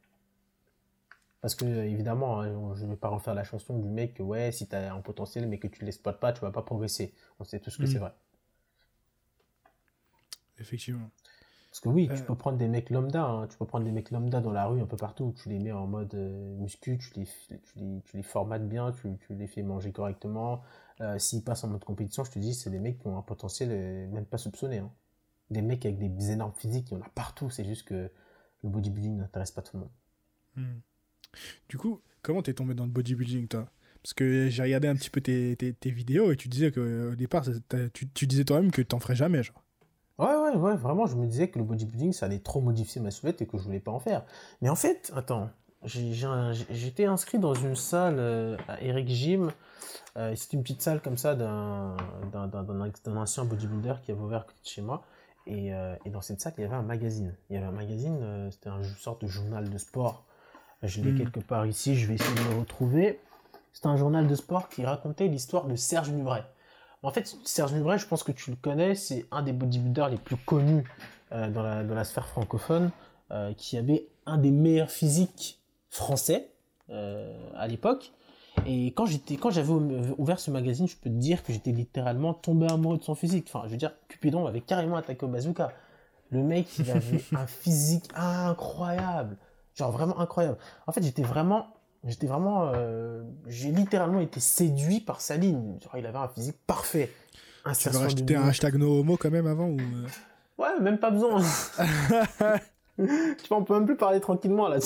Parce 1.41 1.55
que, 1.55 1.65
évidemment, 1.65 2.41
hein, 2.41 2.75
je 2.75 2.85
ne 2.85 2.91
vais 2.91 2.97
pas 2.97 3.09
refaire 3.09 3.35
la 3.35 3.45
chanson 3.45 3.79
du 3.79 3.89
mec 3.89 4.15
que, 4.15 4.23
ouais, 4.23 4.51
si 4.53 4.69
tu 4.69 4.75
as 4.75 4.93
un 4.93 5.01
potentiel 5.01 5.49
mais 5.49 5.59
que 5.59 5.69
tu 5.69 5.83
ne 5.83 5.87
l'exploites 5.87 6.19
pas, 6.19 6.33
tu 6.33 6.41
ne 6.45 6.49
vas 6.49 6.53
pas 6.53 6.63
progresser. 6.63 7.15
On 7.39 7.45
sait 7.45 7.61
tous 7.61 7.77
que 7.77 7.83
mhm. 7.83 7.89
c'est 7.89 7.99
vrai. 7.99 8.13
Effectivement. 10.59 11.11
Parce 11.77 11.83
que 11.83 11.89
oui, 11.91 12.09
tu 12.09 12.15
euh. 12.15 12.25
peux 12.25 12.35
prendre 12.35 12.57
des 12.57 12.69
mecs 12.69 12.89
lambda, 12.89 13.23
hein. 13.23 13.47
tu 13.49 13.59
peux 13.59 13.67
prendre 13.67 13.85
des 13.85 13.93
mecs 13.93 14.11
lambda 14.11 14.41
dans 14.41 14.51
la 14.51 14.65
rue 14.65 14.81
un 14.81 14.87
peu 14.87 14.97
partout, 14.97 15.35
tu 15.37 15.51
les 15.51 15.59
mets 15.59 15.73
en 15.73 15.87
mode 15.87 16.15
euh, 16.15 16.57
muscu, 16.57 16.97
tu 16.97 17.11
les, 17.21 17.27
tu, 18.03 18.17
les, 18.17 18.23
formates 18.23 18.67
bien, 18.67 18.93
tu, 18.93 19.19
les 19.35 19.47
fais 19.47 19.63
manger 19.63 19.93
correctement. 19.93 20.63
Euh, 21.03 21.19
s'ils 21.19 21.45
passent 21.45 21.65
en 21.65 21.69
mode 21.69 21.85
compétition, 21.85 22.25
je 22.25 22.31
te 22.31 22.39
dis, 22.39 22.55
c'est 22.55 22.71
des 22.71 22.79
mecs 22.79 22.99
qui 22.99 23.07
ont 23.09 23.19
un 23.19 23.23
potentiel 23.23 24.09
même 24.09 24.25
pas 24.25 24.39
soupçonné. 24.39 24.79
Hein. 24.79 24.91
Des 25.51 25.61
mecs 25.61 25.85
avec 25.85 25.99
des 25.99 26.31
énormes 26.31 26.55
physiques, 26.55 26.93
il 26.93 26.95
y 26.95 26.97
en 26.97 27.03
a 27.03 27.11
partout, 27.11 27.51
c'est 27.51 27.67
juste 27.67 27.87
que 27.87 28.11
le 28.63 28.69
bodybuilding 28.71 29.19
n'intéresse 29.19 29.51
pas 29.51 29.61
tout 29.61 29.77
le 29.77 29.81
monde. 29.81 29.93
Hmm. 30.57 30.81
Du 31.69 31.77
coup, 31.77 32.01
comment 32.23 32.41
t'es 32.41 32.55
tombé 32.55 32.73
dans 32.73 32.87
le 32.87 32.91
bodybuilding 32.91 33.49
toi? 33.49 33.69
Parce 34.03 34.15
que 34.15 34.49
j'ai 34.49 34.63
regardé 34.63 34.89
un 34.89 34.95
petit 34.95 35.11
peu 35.11 35.21
tes, 35.21 35.57
tes, 35.57 35.91
vidéos 35.91 36.33
et 36.33 36.37
tu 36.37 36.49
disais 36.49 36.73
qu'au 36.73 37.15
départ, 37.17 37.45
tu, 37.93 38.09
tu 38.09 38.27
disais 38.27 38.47
toi-même 38.47 38.71
que 38.71 38.81
t'en 38.81 38.99
ferais 38.99 39.17
jamais, 39.17 39.43
genre. 39.43 39.66
Ouais, 40.19 40.35
ouais, 40.35 40.57
ouais, 40.57 40.77
vraiment, 40.77 41.07
je 41.07 41.15
me 41.17 41.27
disais 41.27 41.49
que 41.49 41.59
le 41.59 41.65
bodybuilding, 41.65 42.13
ça 42.13 42.27
allait 42.27 42.39
trop 42.39 42.61
modifier 42.61 43.01
ma 43.01 43.11
silhouette 43.11 43.43
et 43.43 43.47
que 43.47 43.59
je 43.59 43.63
voulais 43.65 43.81
pas 43.81 43.93
en 43.93 44.01
faire. 44.01 44.25
Mais 44.63 44.71
en 44.71 44.75
fait, 44.75 45.13
attends, 45.15 45.51
j'étais 45.85 47.05
inscrit 47.05 47.39
dans 47.39 47.55
une 47.55 47.77
salle 47.77 48.17
euh, 48.19 48.57
à 48.69 48.81
Eric 48.83 49.09
Gym. 49.09 49.51
Euh, 50.17 50.35
C'était 50.35 50.57
une 50.57 50.63
petite 50.63 50.83
salle 50.83 51.03
comme 51.03 51.19
ça 51.19 51.35
d'un 51.35 51.97
ancien 53.17 53.45
bodybuilder 53.45 53.95
qui 54.03 54.13
avait 54.13 54.21
ouvert 54.21 54.47
chez 54.63 54.81
moi. 54.81 55.05
Et, 55.47 55.73
euh, 55.73 55.95
et, 56.05 56.11
dans 56.11 56.21
cette 56.21 56.41
salle, 56.41 56.55
il 56.59 56.63
y 56.63 56.65
avait 56.65 56.75
un 56.75 56.83
magazine. 56.83 57.35
Il 57.49 57.55
y 57.55 57.57
avait 57.57 57.67
un 57.67 57.73
magazine, 57.73 58.19
euh, 58.21 58.51
c'était 58.51 58.71
une 58.71 58.83
sorte 58.83 59.23
de 59.23 59.29
journal 59.29 59.71
de 59.71 59.79
sport. 59.79 60.25
Je 60.83 61.01
l'ai 61.01 61.13
hmm. 61.13 61.19
quelque 61.19 61.41
part 61.41 61.67
ici, 61.67 61.95
je 61.95 62.07
vais 62.07 62.15
essayer 62.15 62.35
de 62.35 62.51
le 62.51 62.61
retrouver. 62.61 63.21
C'était 63.73 63.87
un 63.87 63.97
journal 63.97 64.27
de 64.27 64.35
sport 64.35 64.69
qui 64.69 64.85
racontait 64.85 65.29
l'histoire 65.29 65.67
de 65.67 65.77
Serge 65.77 66.11
Mubray. 66.11 66.43
En 67.03 67.11
fait, 67.11 67.37
Serge 67.45 67.73
Mubray, 67.73 67.99
je 67.99 68.07
pense 68.07 68.23
que 68.23 68.33
tu 68.33 68.51
le 68.51 68.57
connais, 68.57 68.95
c'est 68.95 69.27
un 69.31 69.43
des 69.43 69.53
bodybuilders 69.53 70.09
les 70.09 70.17
plus 70.17 70.37
connus 70.37 70.85
euh, 71.33 71.51
dans, 71.51 71.63
la, 71.63 72.05
sphère 72.05 72.27
francophone, 72.27 72.91
euh, 73.31 73.53
qui 73.55 73.77
avait 73.77 74.09
un 74.27 74.39
des 74.39 74.51
meilleurs 74.51 74.91
physiques 74.91 75.61
français 75.91 76.51
euh, 76.91 77.51
à 77.57 77.67
l'époque. 77.67 78.13
Et 78.65 78.87
quand 78.89 79.07
j'étais, 79.07 79.37
quand 79.37 79.51
j'avais 79.51 79.73
ouvert 79.73 80.41
ce 80.41 80.51
magazine, 80.51 80.89
je 80.89 80.97
peux 80.97 81.11
te 81.11 81.15
dire 81.15 81.43
que 81.45 81.53
j'étais 81.53 81.73
littéralement 81.73 82.33
tombé 82.33 82.67
amoureux 82.67 82.97
de 82.99 83.03
son 83.03 83.15
physique. 83.15 83.51
Enfin, 83.53 83.67
je 83.67 83.73
veux 83.73 83.77
dire, 83.77 83.93
Cupidon 84.09 84.47
avait 84.47 84.63
carrément 84.63 84.97
attaqué 84.97 85.27
au 85.27 85.29
bazooka. 85.29 85.73
Le 86.31 86.43
mec, 86.43 86.67
il 86.79 86.91
avait 86.91 87.23
un 87.37 87.47
physique 87.47 88.09
incroyable. 88.15 89.37
Genre 89.75 89.93
vraiment 89.93 90.19
incroyable. 90.19 90.57
En 90.87 90.93
fait, 90.93 91.03
j'étais 91.03 91.23
vraiment 91.23 91.67
J'étais 92.07 92.29
vraiment, 92.29 92.71
euh, 92.75 93.23
j'ai 93.47 93.73
littéralement 93.73 94.21
été 94.21 94.39
séduit 94.39 95.01
par 95.01 95.21
sa 95.21 95.37
ligne. 95.37 95.79
il 95.97 96.07
avait 96.07 96.19
un 96.19 96.29
physique 96.29 96.57
parfait. 96.67 97.11
Tu 97.79 97.89
veux 97.89 97.99
rajouter 97.99 98.37
un 98.37 98.47
hashtag 98.47 98.77
no 98.77 99.01
homo 99.01 99.17
quand 99.17 99.31
même 99.31 99.47
avant 99.47 99.67
ou... 99.67 99.79
Euh? 99.79 100.07
Ouais, 100.59 100.81
même 100.81 100.97
pas 100.97 101.11
besoin. 101.11 101.43
tu 102.97 103.49
vois, 103.49 103.59
on 103.59 103.65
peut 103.65 103.75
même 103.75 103.85
plus 103.85 103.99
parler 103.99 104.21
tranquillement 104.21 104.69
là. 104.69 104.79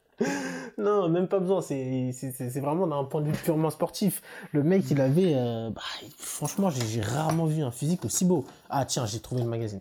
non, 0.78 1.08
même 1.08 1.28
pas 1.28 1.38
besoin. 1.38 1.62
C'est, 1.62 2.12
c'est, 2.12 2.60
vraiment 2.60 2.86
d'un 2.86 3.04
point 3.04 3.22
de 3.22 3.28
vue 3.28 3.32
purement 3.42 3.70
sportif. 3.70 4.20
Le 4.52 4.62
mec, 4.62 4.90
il 4.90 5.00
avait, 5.00 5.32
euh, 5.34 5.70
bah, 5.70 5.80
franchement, 6.18 6.68
j'ai, 6.68 7.00
rarement 7.00 7.46
vu 7.46 7.62
un 7.62 7.70
physique 7.70 8.04
aussi 8.04 8.26
beau. 8.26 8.44
Ah 8.68 8.84
tiens, 8.84 9.06
j'ai 9.06 9.20
trouvé 9.20 9.40
le 9.40 9.48
magazine. 9.48 9.80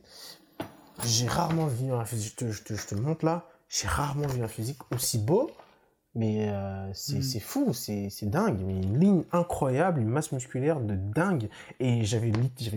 J'ai 1.04 1.28
rarement 1.28 1.68
vu 1.68 1.92
un 1.92 2.06
physique. 2.06 2.36
Je 2.40 2.46
te, 2.46 2.52
je 2.54 2.64
te, 2.64 2.74
je 2.76 2.88
te 2.88 2.96
montre 2.96 3.26
là. 3.26 3.50
J'ai 3.68 3.90
rarement 3.90 4.28
vu 4.28 4.42
un 4.42 4.48
physique 4.48 4.80
aussi 4.94 5.18
beau 5.18 5.52
mais 6.18 6.50
euh, 6.50 6.90
mm. 6.90 6.94
c'est 6.94 7.40
fou, 7.40 7.74
c'est 7.74 8.10
dingue. 8.24 8.60
Mais 8.66 8.74
une 8.74 9.00
ligne 9.00 9.24
incroyable, 9.32 10.02
une 10.02 10.10
masse 10.10 10.32
musculaire 10.32 10.82
de 10.82 10.96
dingue. 10.96 11.48
Et 11.80 12.04
j'avais 12.04 12.32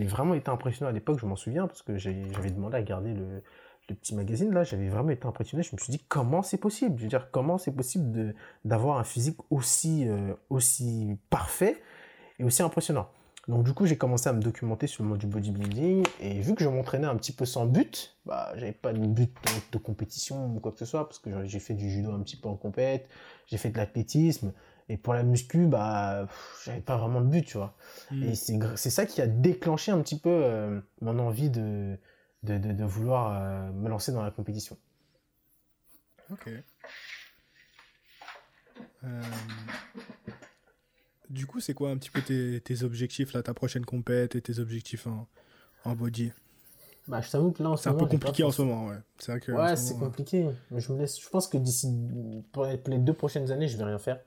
vraiment 0.05 0.35
été 0.35 0.49
impressionné 0.49 0.89
à 0.89 0.93
l'époque, 0.93 1.19
je 1.19 1.25
m'en 1.25 1.35
souviens, 1.35 1.67
parce 1.67 1.81
que 1.81 1.97
j'avais 1.97 2.51
demandé 2.51 2.77
à 2.77 2.83
garder 2.83 3.13
le, 3.13 3.41
le 3.89 3.95
petit 3.95 4.15
magazine 4.15 4.53
là, 4.53 4.63
j'avais 4.63 4.89
vraiment 4.89 5.09
été 5.09 5.25
impressionné. 5.25 5.63
Je 5.63 5.75
me 5.75 5.77
suis 5.79 5.91
dit 5.91 6.03
comment 6.07 6.41
c'est 6.41 6.57
possible? 6.57 6.97
Je 6.97 7.03
veux 7.03 7.09
dire 7.09 7.29
comment 7.31 7.57
c'est 7.57 7.71
possible 7.71 8.33
d'avoir 8.65 8.97
un 8.99 9.03
physique 9.03 9.37
aussi 9.49 10.07
euh, 10.07 10.33
aussi 10.49 11.17
parfait 11.29 11.81
et 12.39 12.43
aussi 12.43 12.63
impressionnant? 12.63 13.07
Donc 13.47 13.63
du 13.63 13.73
coup, 13.73 13.85
j'ai 13.85 13.97
commencé 13.97 14.29
à 14.29 14.33
me 14.33 14.41
documenter 14.41 14.87
sur 14.87 15.03
le 15.03 15.09
monde 15.09 15.17
du 15.17 15.25
bodybuilding 15.25 16.05
et 16.19 16.39
vu 16.41 16.53
que 16.53 16.63
je 16.63 16.69
m'entraînais 16.69 17.07
un 17.07 17.15
petit 17.15 17.31
peu 17.31 17.45
sans 17.45 17.65
but, 17.65 18.15
bah 18.25 18.51
j'avais 18.55 18.71
pas 18.71 18.93
de 18.93 18.99
but 18.99 19.33
de, 19.71 19.77
compétition 19.79 20.55
ou 20.55 20.59
quoi 20.59 20.71
que 20.71 20.77
ce 20.77 20.85
soit 20.85 21.07
parce 21.07 21.17
que 21.17 21.45
j'ai 21.45 21.59
fait 21.59 21.73
du 21.73 21.89
judo 21.89 22.11
un 22.11 22.19
petit 22.19 22.37
peu 22.37 22.49
en 22.49 22.55
compète, 22.55 23.09
j'ai 23.47 23.57
fait 23.57 23.69
de 23.69 23.77
l'athlétisme 23.77 24.53
Et 24.89 24.97
pour 24.97 25.15
la 25.15 25.23
muscu, 25.23 25.65
bah, 25.65 26.27
j'avais 26.65 26.81
pas 26.81 26.97
vraiment 26.97 27.19
de 27.21 27.27
but, 27.27 27.45
tu 27.45 27.57
vois. 27.57 27.75
Hmm. 28.11 28.23
Et 28.23 28.35
c'est 28.35 28.89
ça 28.91 29.05
qui 29.07 29.21
a 29.21 29.27
déclenché 29.27 29.91
un 29.91 30.01
petit 30.01 30.19
peu 30.19 30.29
euh, 30.29 30.79
mon 31.01 31.17
envie 31.17 31.49
de, 31.49 31.97
de, 32.43 32.57
de, 32.57 32.83
vouloir 32.83 33.33
euh, 33.33 33.71
me 33.71 33.89
lancer 33.89 34.11
dans 34.11 34.21
la 34.21 34.31
compétition. 34.31 34.77
Ok. 36.29 36.49
Euh, 39.03 39.21
du 41.31 41.47
coup, 41.47 41.59
c'est 41.59 41.73
quoi 41.73 41.89
un 41.89 41.97
petit 41.97 42.09
peu 42.09 42.21
tes, 42.21 42.61
tes, 42.61 42.83
objectifs, 42.83 43.33
là, 43.33 43.41
ta 43.41 43.53
prochaine 43.53 43.85
compète 43.85 44.35
et 44.35 44.41
tes 44.41 44.59
objectifs 44.59 45.07
en, 45.07 45.27
en 45.85 45.95
body? 45.95 46.31
Bah, 47.07 47.19
je 47.21 47.31
t'avoue 47.31 47.51
que 47.51 47.63
là, 47.63 47.73
C'est 47.77 47.89
un 47.89 47.93
peu 47.93 48.05
compliqué 48.05 48.43
en 48.43 48.51
ce 48.51 48.61
moment, 48.61 48.87
ouais. 48.87 48.97
C'est 49.17 49.31
vrai 49.31 49.41
que. 49.41 49.51
Ouais, 49.51 49.75
c'est 49.75 49.97
compliqué. 49.97 50.47
Je, 50.75 50.93
me 50.93 50.99
laisse... 50.99 51.19
je 51.19 51.29
pense 51.29 51.47
que 51.47 51.57
d'ici. 51.57 51.91
Pour 52.51 52.65
les 52.65 52.97
deux 52.99 53.13
prochaines 53.13 53.51
années, 53.51 53.67
je 53.67 53.77
vais 53.77 53.83
rien 53.83 53.97
faire. 53.97 54.19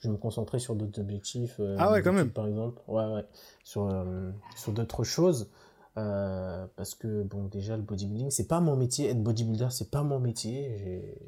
Je 0.00 0.08
vais 0.08 0.12
me 0.12 0.18
concentrer 0.18 0.58
sur 0.58 0.76
d'autres 0.76 1.00
objectifs. 1.00 1.56
Euh, 1.58 1.76
ah 1.78 1.90
ouais, 1.90 2.02
quand 2.02 2.12
même. 2.12 2.30
Par 2.30 2.46
exemple. 2.46 2.80
Ouais, 2.86 3.04
ouais. 3.06 3.24
Sur, 3.64 3.88
euh, 3.88 4.30
sur 4.56 4.72
d'autres 4.72 5.02
choses. 5.02 5.50
Euh, 5.98 6.66
parce 6.76 6.94
que, 6.94 7.24
bon, 7.24 7.44
déjà, 7.46 7.76
le 7.76 7.82
bodybuilding, 7.82 8.30
c'est 8.30 8.46
pas 8.46 8.60
mon 8.60 8.76
métier. 8.76 9.10
Être 9.10 9.22
bodybuilder, 9.22 9.68
c'est 9.70 9.90
pas 9.90 10.04
mon 10.04 10.20
métier. 10.20 11.18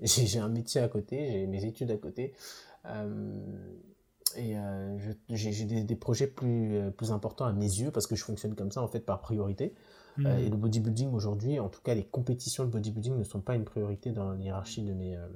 J'ai 0.00 0.38
un 0.38 0.48
métier 0.48 0.80
à 0.80 0.88
côté, 0.88 1.26
j'ai 1.32 1.46
mes 1.48 1.64
études 1.64 1.90
à 1.90 1.96
côté. 1.96 2.34
Et 4.36 4.56
j'ai 5.30 5.64
des, 5.64 5.84
des, 5.84 5.96
projets 5.96 6.26
plus, 6.26 6.90
plus 6.96 7.12
importants 7.12 7.44
à 7.44 7.52
mes 7.52 7.66
yeux 7.66 7.90
parce 7.90 8.06
que 8.06 8.16
je 8.16 8.24
fonctionne 8.24 8.54
comme 8.54 8.70
ça, 8.70 8.82
en 8.82 8.88
fait, 8.88 9.00
par 9.00 9.20
priorité. 9.20 9.74
Euh, 10.18 10.38
et 10.38 10.48
hmm. 10.48 10.50
le 10.50 10.56
bodybuilding 10.56 11.12
aujourd'hui, 11.12 11.58
en 11.58 11.68
tout 11.68 11.80
cas 11.80 11.94
les 11.94 12.04
compétitions 12.04 12.64
de 12.64 12.70
bodybuilding 12.70 13.16
ne 13.16 13.24
sont 13.24 13.40
pas 13.40 13.54
une 13.54 13.64
priorité 13.64 14.12
dans 14.12 14.32
l'hierarchie 14.32 14.82
de 14.82 14.92
mes, 14.92 15.16
euh, 15.16 15.26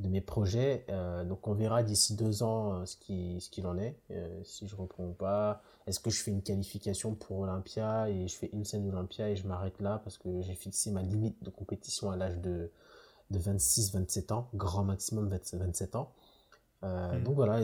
de 0.00 0.08
mes 0.08 0.20
projets. 0.20 0.84
Euh, 0.88 1.24
donc 1.24 1.46
on 1.46 1.54
verra 1.54 1.82
d'ici 1.82 2.16
deux 2.16 2.42
ans 2.42 2.84
ce 2.86 2.96
qu'il 2.96 3.40
ce 3.40 3.48
qu'il 3.50 3.66
en 3.66 3.78
est, 3.78 3.96
si 4.42 4.66
je 4.66 4.74
reprends 4.74 5.04
ou 5.04 5.12
pas. 5.12 5.62
Est-ce 5.86 6.00
que 6.00 6.10
je 6.10 6.22
fais 6.22 6.32
une 6.32 6.42
qualification 6.42 7.14
pour 7.14 7.40
Olympia 7.40 8.10
et 8.10 8.26
je 8.26 8.36
fais 8.36 8.50
une 8.52 8.64
scène 8.64 8.84
d'Olympia 8.84 9.30
et 9.30 9.36
je 9.36 9.46
m'arrête 9.46 9.80
là 9.80 10.00
parce 10.02 10.18
que 10.18 10.40
j'ai 10.42 10.54
fixé 10.54 10.90
ma 10.90 11.02
limite 11.02 11.42
de 11.44 11.50
compétition 11.50 12.10
à 12.10 12.16
l'âge 12.16 12.38
de, 12.38 12.70
de 13.30 13.38
26-27 13.38 14.32
ans, 14.32 14.48
grand 14.54 14.84
maximum 14.84 15.28
27 15.28 15.94
ans? 15.94 16.12
Hmm. 16.84 17.22
Donc 17.22 17.34
voilà, 17.34 17.62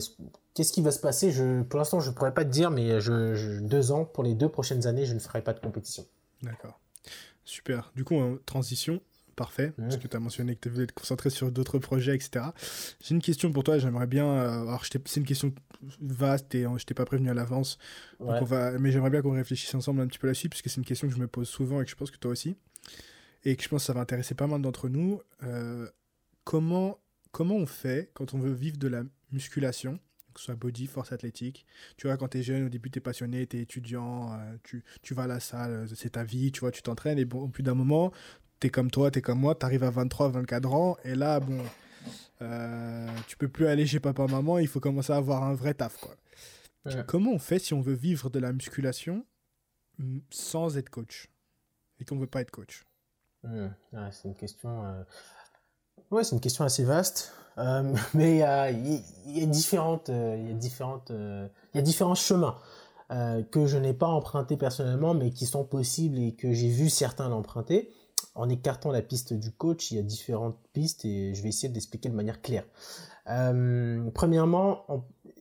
qu'est-ce 0.55 0.73
qui 0.73 0.83
va 0.83 0.91
se 0.91 1.01
passer? 1.01 1.31
Je, 1.31 1.63
Pour 1.63 1.79
l'instant, 1.79 2.01
je 2.01 2.11
ne 2.11 2.15
pourrais 2.15 2.35
pas 2.35 2.45
te 2.45 2.51
dire, 2.51 2.71
mais 2.71 3.01
je, 3.01 3.61
deux 3.61 3.93
ans, 3.93 4.05
pour 4.05 4.25
les 4.25 4.35
deux 4.35 4.49
prochaines 4.49 4.87
années, 4.87 5.05
je 5.05 5.15
ne 5.15 5.19
ferai 5.19 5.43
pas 5.43 5.53
de 5.53 5.61
compétition. 5.61 6.07
D'accord. 6.43 6.81
Super. 7.45 7.93
Du 7.95 8.05
coup, 8.05 8.17
en 8.17 8.37
transition, 8.47 9.01
parfait, 9.37 9.73
parce 9.77 9.97
que 9.97 10.07
tu 10.07 10.17
as 10.17 10.21
mentionné 10.21 10.55
que 10.55 10.61
tu 10.61 10.69
voulais 10.69 10.87
te 10.87 10.93
concentrer 10.93 11.31
sur 11.31 11.51
d'autres 11.51 11.79
projets, 11.79 12.15
etc. 12.15 12.47
J'ai 13.03 13.15
une 13.15 13.23
question 13.23 13.53
pour 13.53 13.65
toi, 13.65 13.79
j'aimerais 13.79 14.07
bien. 14.07 14.27
Euh, 14.27 14.63
alors, 14.63 14.85
c'est 14.85 15.17
une 15.17 15.27
question 15.27 15.53
vaste 16.01 16.55
et 16.55 16.67
je 16.77 16.85
t'ai 16.85 16.95
pas 16.95 17.05
prévenu 17.05 17.31
à 17.31 17.35
l'avance. 17.35 17.79
Va... 18.19 18.79
Mais 18.79 18.93
j'aimerais 18.93 19.11
bien 19.11 19.23
qu'on 19.23 19.33
réfléchisse 19.33 19.75
ensemble 19.75 20.01
un 20.01 20.07
petit 20.07 20.19
peu 20.19 20.27
là-dessus, 20.27 20.49
parce 20.49 20.63
que 20.63 20.69
c'est 20.69 20.77
une 20.77 20.85
question 20.85 21.09
que 21.09 21.15
je 21.15 21.19
me 21.19 21.27
pose 21.27 21.49
souvent 21.49 21.81
et 21.81 21.85
que 21.85 21.91
je 21.91 21.97
pense 21.97 22.11
que 22.11 22.19
toi 22.19 22.31
aussi. 22.31 22.57
Et 23.45 23.57
que 23.57 23.63
je 23.63 23.69
pense 23.69 23.83
que 23.83 23.87
ça 23.87 23.93
va 23.93 24.01
intéresser 24.01 24.35
pas 24.35 24.47
mal 24.47 24.61
d'entre 24.61 24.89
nous. 24.89 25.21
Euh, 25.43 25.89
comment, 26.45 26.99
comment 27.33 27.57
on 27.57 27.67
fait 27.67 28.11
quand 28.15 28.35
on 28.35 28.39
veut 28.39 28.53
vivre 28.53 28.79
de 28.79 28.89
la 28.89 29.03
musculation 29.33 29.99
que 30.33 30.41
ce 30.41 30.47
soit 30.47 30.55
body, 30.55 30.87
force 30.87 31.13
athlétique. 31.13 31.67
Tu 31.97 32.07
vois, 32.07 32.17
quand 32.17 32.29
tu 32.29 32.39
es 32.39 32.43
jeune, 32.43 32.67
au 32.67 32.69
début, 32.69 32.91
tu 32.91 32.99
es 32.99 33.03
passionné, 33.03 33.47
tu 33.47 33.59
es 33.59 33.63
étudiant, 33.63 34.33
euh, 34.33 34.57
tu, 34.63 34.85
tu, 35.03 35.15
vas 35.15 35.25
à 35.25 35.27
la 35.27 35.41
salle, 35.41 35.73
euh, 35.73 35.87
c'est 35.95 36.11
ta 36.11 36.25
vie, 36.25 36.53
tu 36.53 36.61
vois, 36.61 36.71
tu 36.71 36.83
t'entraînes. 36.83 37.19
Et 37.19 37.25
bon, 37.25 37.43
au 37.43 37.49
bout 37.49 37.63
d'un 37.63 37.75
moment, 37.75 38.13
tu 38.61 38.69
es 38.69 38.71
comme 38.71 38.91
toi, 38.91 39.11
tu 39.11 39.19
es 39.19 39.23
comme 39.23 39.41
moi, 39.41 39.55
tu 39.55 39.67
arrives 39.67 39.85
à 39.85 39.91
23, 39.91 40.31
24 40.31 40.73
ans. 40.73 40.97
Et 41.05 41.15
là, 41.15 41.41
bon, 41.41 41.63
euh, 42.43 43.09
tu 43.27 43.37
peux 43.37 43.49
plus 43.49 43.67
aller 43.67 43.87
chez 43.87 44.01
papa, 44.01 44.27
maman, 44.27 44.59
il 44.59 44.69
faut 44.69 44.81
commencer 44.81 45.13
à 45.13 45.17
avoir 45.17 45.43
un 45.45 45.55
vrai 45.55 45.75
taf. 45.75 45.97
Quoi. 45.99 46.17
Comment 47.07 47.33
on 47.33 47.39
fait 47.39 47.59
si 47.59 47.75
on 47.75 47.81
veut 47.81 47.95
vivre 47.95 48.31
de 48.31 48.39
la 48.39 48.53
musculation 48.53 49.27
sans 50.31 50.79
être 50.79 50.89
coach 50.89 51.29
et 51.99 52.05
qu'on 52.05 52.17
veut 52.17 52.27
pas 52.27 52.41
être 52.41 52.51
coach? 52.51 52.85
Mmh. 53.43 53.67
C'est 54.11 54.29
une 54.29 54.35
question. 54.35 55.05
Ouais, 56.11 56.25
c'est 56.25 56.35
une 56.35 56.41
question 56.41 56.65
assez 56.65 56.85
vaste. 56.85 57.33
Euh, 57.59 57.95
mais 58.15 58.37
il 58.37 58.39
y, 58.39 58.43
a, 58.43 58.73
différentes, 59.47 60.09
il 60.09 60.15
y 60.15 60.17
a 60.17 60.27
euh, 61.11 61.49
il 61.75 61.77
y 61.77 61.79
a 61.79 61.83
différents 61.83 62.15
chemins 62.15 62.57
euh, 63.11 63.43
que 63.43 63.67
je 63.67 63.77
n'ai 63.77 63.93
pas 63.93 64.09
emprunté 64.09 64.57
personnellement, 64.57 65.15
mais 65.15 65.31
qui 65.31 65.47
sont 65.47 65.65
possibles 65.65 66.19
et 66.19 66.35
que 66.35 66.53
j'ai 66.53 66.69
vu 66.69 66.89
certains 66.89 67.29
l'emprunter. 67.29 67.93
En 68.35 68.49
écartant 68.49 68.93
la 68.93 69.03
piste 69.03 69.33
du 69.33 69.51
coach, 69.51 69.91
il 69.91 69.97
y 69.97 69.99
a 69.99 70.03
différentes 70.03 70.57
pistes 70.73 71.05
et 71.05 71.35
je 71.35 71.43
vais 71.43 71.49
essayer 71.49 71.69
d'expliquer 71.69 72.09
de 72.09 72.15
manière 72.15 72.41
claire. 72.41 72.65
premièrement, 74.15 74.87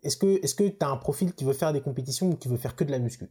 est-ce 0.03 0.18
que 0.18 0.43
est-ce 0.43 0.55
que 0.55 0.68
tu 0.68 0.78
as 0.82 0.89
un 0.89 0.97
profil 0.97 1.34
qui 1.34 1.43
veut 1.43 1.53
faire 1.53 1.72
des 1.72 1.82
compétitions 1.82 2.30
ou 2.30 2.36
qui 2.36 2.47
veut 2.47 2.57
faire 2.57 2.76
que 2.76 2.84
de 2.84 2.91
la 2.91 2.99
muscu? 2.99 3.30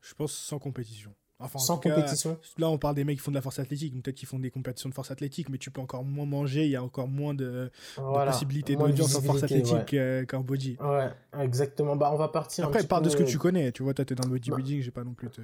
Je 0.00 0.14
pense 0.14 0.32
sans 0.32 0.58
compétition. 0.58 1.12
Enfin, 1.38 1.58
Sans 1.58 1.76
compétition. 1.76 2.38
là, 2.56 2.70
on 2.70 2.78
parle 2.78 2.94
des 2.94 3.04
mecs 3.04 3.18
qui 3.18 3.22
font 3.22 3.30
de 3.30 3.36
la 3.36 3.42
force 3.42 3.58
athlétique, 3.58 3.92
peut-être 4.02 4.16
qu'ils 4.16 4.28
font 4.28 4.38
des 4.38 4.50
compétitions 4.50 4.88
de 4.88 4.94
force 4.94 5.10
athlétique, 5.10 5.50
mais 5.50 5.58
tu 5.58 5.70
peux 5.70 5.82
encore 5.82 6.02
moins 6.02 6.24
manger, 6.24 6.64
il 6.64 6.70
y 6.70 6.76
a 6.76 6.82
encore 6.82 7.08
moins 7.08 7.34
de, 7.34 7.70
possibilités 7.96 8.76
d'audience 8.76 9.14
en 9.14 9.20
force 9.20 9.42
athlétique 9.42 9.96
qu'en 10.28 10.40
body. 10.40 10.78
Ouais, 10.80 11.10
exactement. 11.38 11.96
Bah, 11.96 12.10
on 12.12 12.16
va 12.16 12.28
partir. 12.28 12.64
Après, 12.64 12.82
parle 12.84 13.04
de 13.04 13.10
ce 13.10 13.16
que 13.16 13.22
tu 13.22 13.38
connais, 13.38 13.72
tu 13.72 13.82
vois, 13.82 13.92
toi, 13.92 14.04
t'es 14.04 14.14
dans 14.14 14.24
le 14.24 14.30
bodybuilding, 14.30 14.80
j'ai 14.80 14.90
pas 14.90 15.04
non 15.04 15.12
plus. 15.12 15.28
Te... 15.28 15.42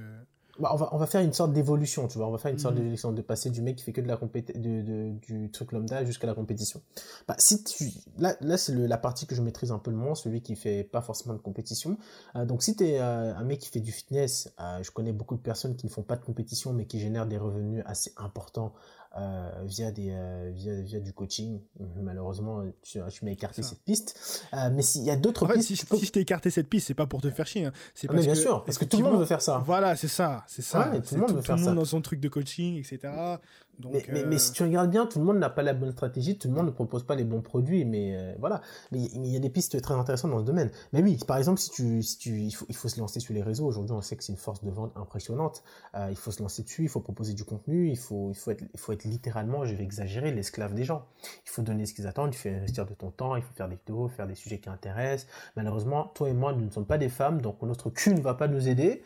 Bah, 0.59 0.69
on, 0.71 0.75
va, 0.75 0.89
on 0.91 0.97
va 0.97 1.07
faire 1.07 1.21
une 1.21 1.33
sorte 1.33 1.51
d'évolution, 1.51 2.07
tu 2.07 2.19
vois. 2.19 2.27
On 2.27 2.31
va 2.31 2.37
faire 2.37 2.51
une 2.51 2.59
sorte 2.59 2.75
mhm. 2.75 2.81
d'évolution, 2.81 3.11
de 3.11 3.21
passer 3.23 3.49
du 3.49 3.61
mec 3.63 3.75
qui 3.75 3.83
fait 3.83 3.91
que 3.91 4.01
de 4.01 4.07
la 4.07 4.17
de, 4.17 4.81
de, 4.81 5.09
du 5.19 5.49
truc 5.49 5.71
lambda 5.71 6.05
jusqu'à 6.05 6.27
la 6.27 6.35
compétition. 6.35 6.81
Bah, 7.27 7.35
si 7.39 7.63
tu, 7.63 7.89
là, 8.19 8.35
là 8.39 8.57
c'est 8.57 8.73
la 8.73 8.97
partie 8.97 9.25
que 9.25 9.33
je 9.33 9.41
maîtrise 9.41 9.71
un 9.71 9.79
peu 9.79 9.89
le 9.89 9.97
moins, 9.97 10.13
celui 10.13 10.41
qui 10.41 10.55
fait 10.55 10.83
pas 10.83 11.01
forcément 11.01 11.33
de 11.33 11.39
compétition. 11.39 11.97
Euh, 12.35 12.45
donc, 12.45 12.61
si 12.61 12.75
tu 12.75 12.85
es 12.85 12.99
euh, 12.99 13.35
un 13.35 13.43
mec 13.43 13.59
qui 13.59 13.69
fait 13.69 13.79
du 13.79 13.91
fitness, 13.91 14.53
euh, 14.59 14.83
je 14.83 14.91
connais 14.91 15.11
beaucoup 15.11 15.35
de 15.35 15.41
personnes 15.41 15.75
qui 15.75 15.87
ne 15.87 15.91
font 15.91 16.03
pas 16.03 16.17
de 16.17 16.23
compétition, 16.23 16.71
mais 16.71 16.85
qui 16.85 16.99
génèrent 16.99 17.27
des 17.27 17.37
revenus 17.37 17.83
assez 17.87 18.13
importants 18.17 18.73
euh, 19.15 19.49
via, 19.65 19.91
des, 19.91 20.09
euh, 20.11 20.51
via, 20.53 20.81
via, 20.81 20.99
du 20.99 21.13
coaching. 21.13 21.61
Malheureusement, 22.01 22.63
tu, 22.81 22.99
tu 23.09 23.25
m'as 23.25 23.31
écarté 23.31 23.61
cette 23.61 23.83
piste. 23.83 24.45
Euh, 24.53 24.69
mais 24.73 24.81
s'il 24.81 25.03
y 25.03 25.11
a 25.11 25.15
d'autres 25.15 25.45
pistes. 25.47 25.67
Si, 25.67 25.75
si 25.75 26.05
je 26.05 26.11
t'ai 26.11 26.21
écarté 26.21 26.49
cette 26.49 26.67
piste, 26.67 26.87
c'est 26.87 26.93
pas 26.93 27.05
pour 27.05 27.21
te 27.21 27.29
faire 27.29 27.45
chier. 27.45 27.65
Hein. 27.65 27.73
C'est 27.93 28.07
ah, 28.09 28.13
mais 28.13 28.21
bien 28.21 28.35
sûr, 28.35 28.63
parce 28.65 28.77
que 28.77 28.85
tout 28.85 28.97
le 28.97 29.03
monde 29.03 29.19
veut 29.19 29.25
faire 29.25 29.41
ça. 29.41 29.61
Voilà, 29.65 29.95
c'est 29.95 30.07
ça. 30.07 30.43
C'est 30.47 30.63
ça. 30.63 30.91
tout 31.07 31.15
le 31.15 31.21
monde 31.21 31.31
veut 31.31 31.41
faire 31.41 31.45
ça. 31.45 31.53
Tout 31.53 31.59
le 31.59 31.65
monde 31.65 31.75
dans 31.75 31.85
son 31.85 32.01
truc 32.01 32.19
de 32.19 32.29
coaching, 32.29 32.77
etc 32.79 33.37
mais, 33.79 34.25
mais, 34.25 34.37
si 34.37 34.51
tu 34.51 34.63
regardes 34.63 34.91
bien, 34.91 35.05
tout 35.05 35.19
le 35.19 35.25
monde 35.25 35.39
n'a 35.39 35.49
pas 35.49 35.63
la 35.63 35.73
bonne 35.73 35.91
stratégie, 35.91 36.37
tout 36.37 36.47
le 36.47 36.53
monde 36.53 36.67
ne 36.67 36.71
propose 36.71 37.03
pas 37.03 37.15
les 37.15 37.23
bons 37.23 37.41
produits, 37.41 37.85
mais 37.85 38.15
euh, 38.15 38.33
voilà. 38.39 38.61
Mais 38.91 38.99
il 38.99 39.25
y 39.25 39.35
a 39.35 39.39
des 39.39 39.49
pistes 39.49 39.79
très 39.81 39.93
intéressantes 39.93 40.31
dans 40.31 40.39
ce 40.39 40.45
domaine. 40.45 40.69
Mais 40.91 41.01
oui, 41.01 41.17
par 41.27 41.37
exemple, 41.37 41.59
si 41.59 41.71
tu, 41.71 42.03
si 42.03 42.17
tu, 42.17 42.41
il 42.41 42.51
faut, 42.51 42.65
il 42.69 42.75
faut 42.75 42.87
se 42.87 42.99
lancer 42.99 43.19
sur 43.19 43.33
les 43.33 43.41
réseaux. 43.41 43.65
Aujourd'hui, 43.65 43.93
on 43.95 44.01
sait 44.01 44.15
que 44.15 44.23
c'est 44.23 44.31
une 44.31 44.37
force 44.37 44.63
de 44.63 44.69
vente 44.69 44.91
impressionnante. 44.95 45.63
Euh, 45.95 46.07
il 46.09 46.15
faut 46.15 46.31
se 46.31 46.41
lancer 46.41 46.63
dessus, 46.63 46.83
il 46.83 46.89
faut 46.89 47.01
proposer 47.01 47.33
du 47.33 47.43
contenu, 47.43 47.89
il 47.89 47.97
faut, 47.97 48.29
il 48.31 48.35
faut 48.35 48.51
être, 48.51 48.63
il 48.73 48.79
faut 48.79 48.91
être 48.91 49.03
littéralement, 49.05 49.65
je 49.65 49.73
vais 49.73 49.83
exagérer, 49.83 50.31
l'esclave 50.31 50.73
des 50.73 50.83
gens. 50.83 51.05
Il 51.45 51.49
faut 51.49 51.61
donner 51.61 51.85
ce 51.85 51.93
qu'ils 51.93 52.07
attendent, 52.07 52.33
il 52.33 52.37
faut 52.37 52.49
investir 52.49 52.85
de 52.85 52.93
ton 52.93 53.11
temps, 53.11 53.35
il 53.35 53.41
faut 53.41 53.53
faire 53.53 53.69
des 53.69 53.75
vidéos, 53.75 54.07
faire 54.07 54.27
des 54.27 54.35
sujets 54.35 54.59
qui 54.59 54.69
intéressent. 54.69 55.27
Malheureusement, 55.55 56.11
toi 56.13 56.29
et 56.29 56.33
moi, 56.33 56.53
nous 56.53 56.65
ne 56.65 56.71
sommes 56.71 56.85
pas 56.85 56.97
des 56.97 57.09
femmes, 57.09 57.41
donc 57.41 57.61
notre 57.61 57.89
cul 57.89 58.13
ne 58.13 58.21
va 58.21 58.33
pas 58.33 58.47
nous 58.47 58.67
aider. 58.67 59.03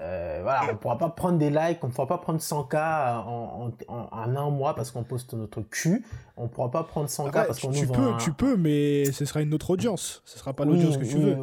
Euh, 0.00 0.40
voilà, 0.42 0.72
on 0.72 0.76
pourra 0.76 0.96
pas 0.96 1.10
prendre 1.10 1.38
des 1.38 1.50
likes, 1.50 1.84
on 1.84 1.90
pourra 1.90 2.06
pas 2.06 2.18
prendre 2.18 2.40
100K 2.40 3.22
en, 3.26 3.70
un 4.12 4.50
mois 4.50 4.74
parce 4.74 4.90
qu'on 4.90 5.02
poste 5.02 5.34
notre 5.34 5.60
cul. 5.60 6.04
On 6.38 6.48
pourra 6.48 6.70
pas 6.70 6.84
prendre 6.84 7.08
100K 7.08 7.30
parce 7.32 7.60
qu'on 7.60 7.70
tu 7.70 7.86
peux, 7.86 8.16
tu 8.18 8.32
peux, 8.32 8.56
mais 8.56 9.12
ce 9.12 9.26
sera 9.26 9.42
une 9.42 9.52
autre 9.52 9.70
audience. 9.70 10.22
Ce 10.24 10.38
sera 10.38 10.54
pas 10.54 10.64
l'audience 10.64 10.96
que 10.96 11.04
tu 11.04 11.18
veux. 11.18 11.36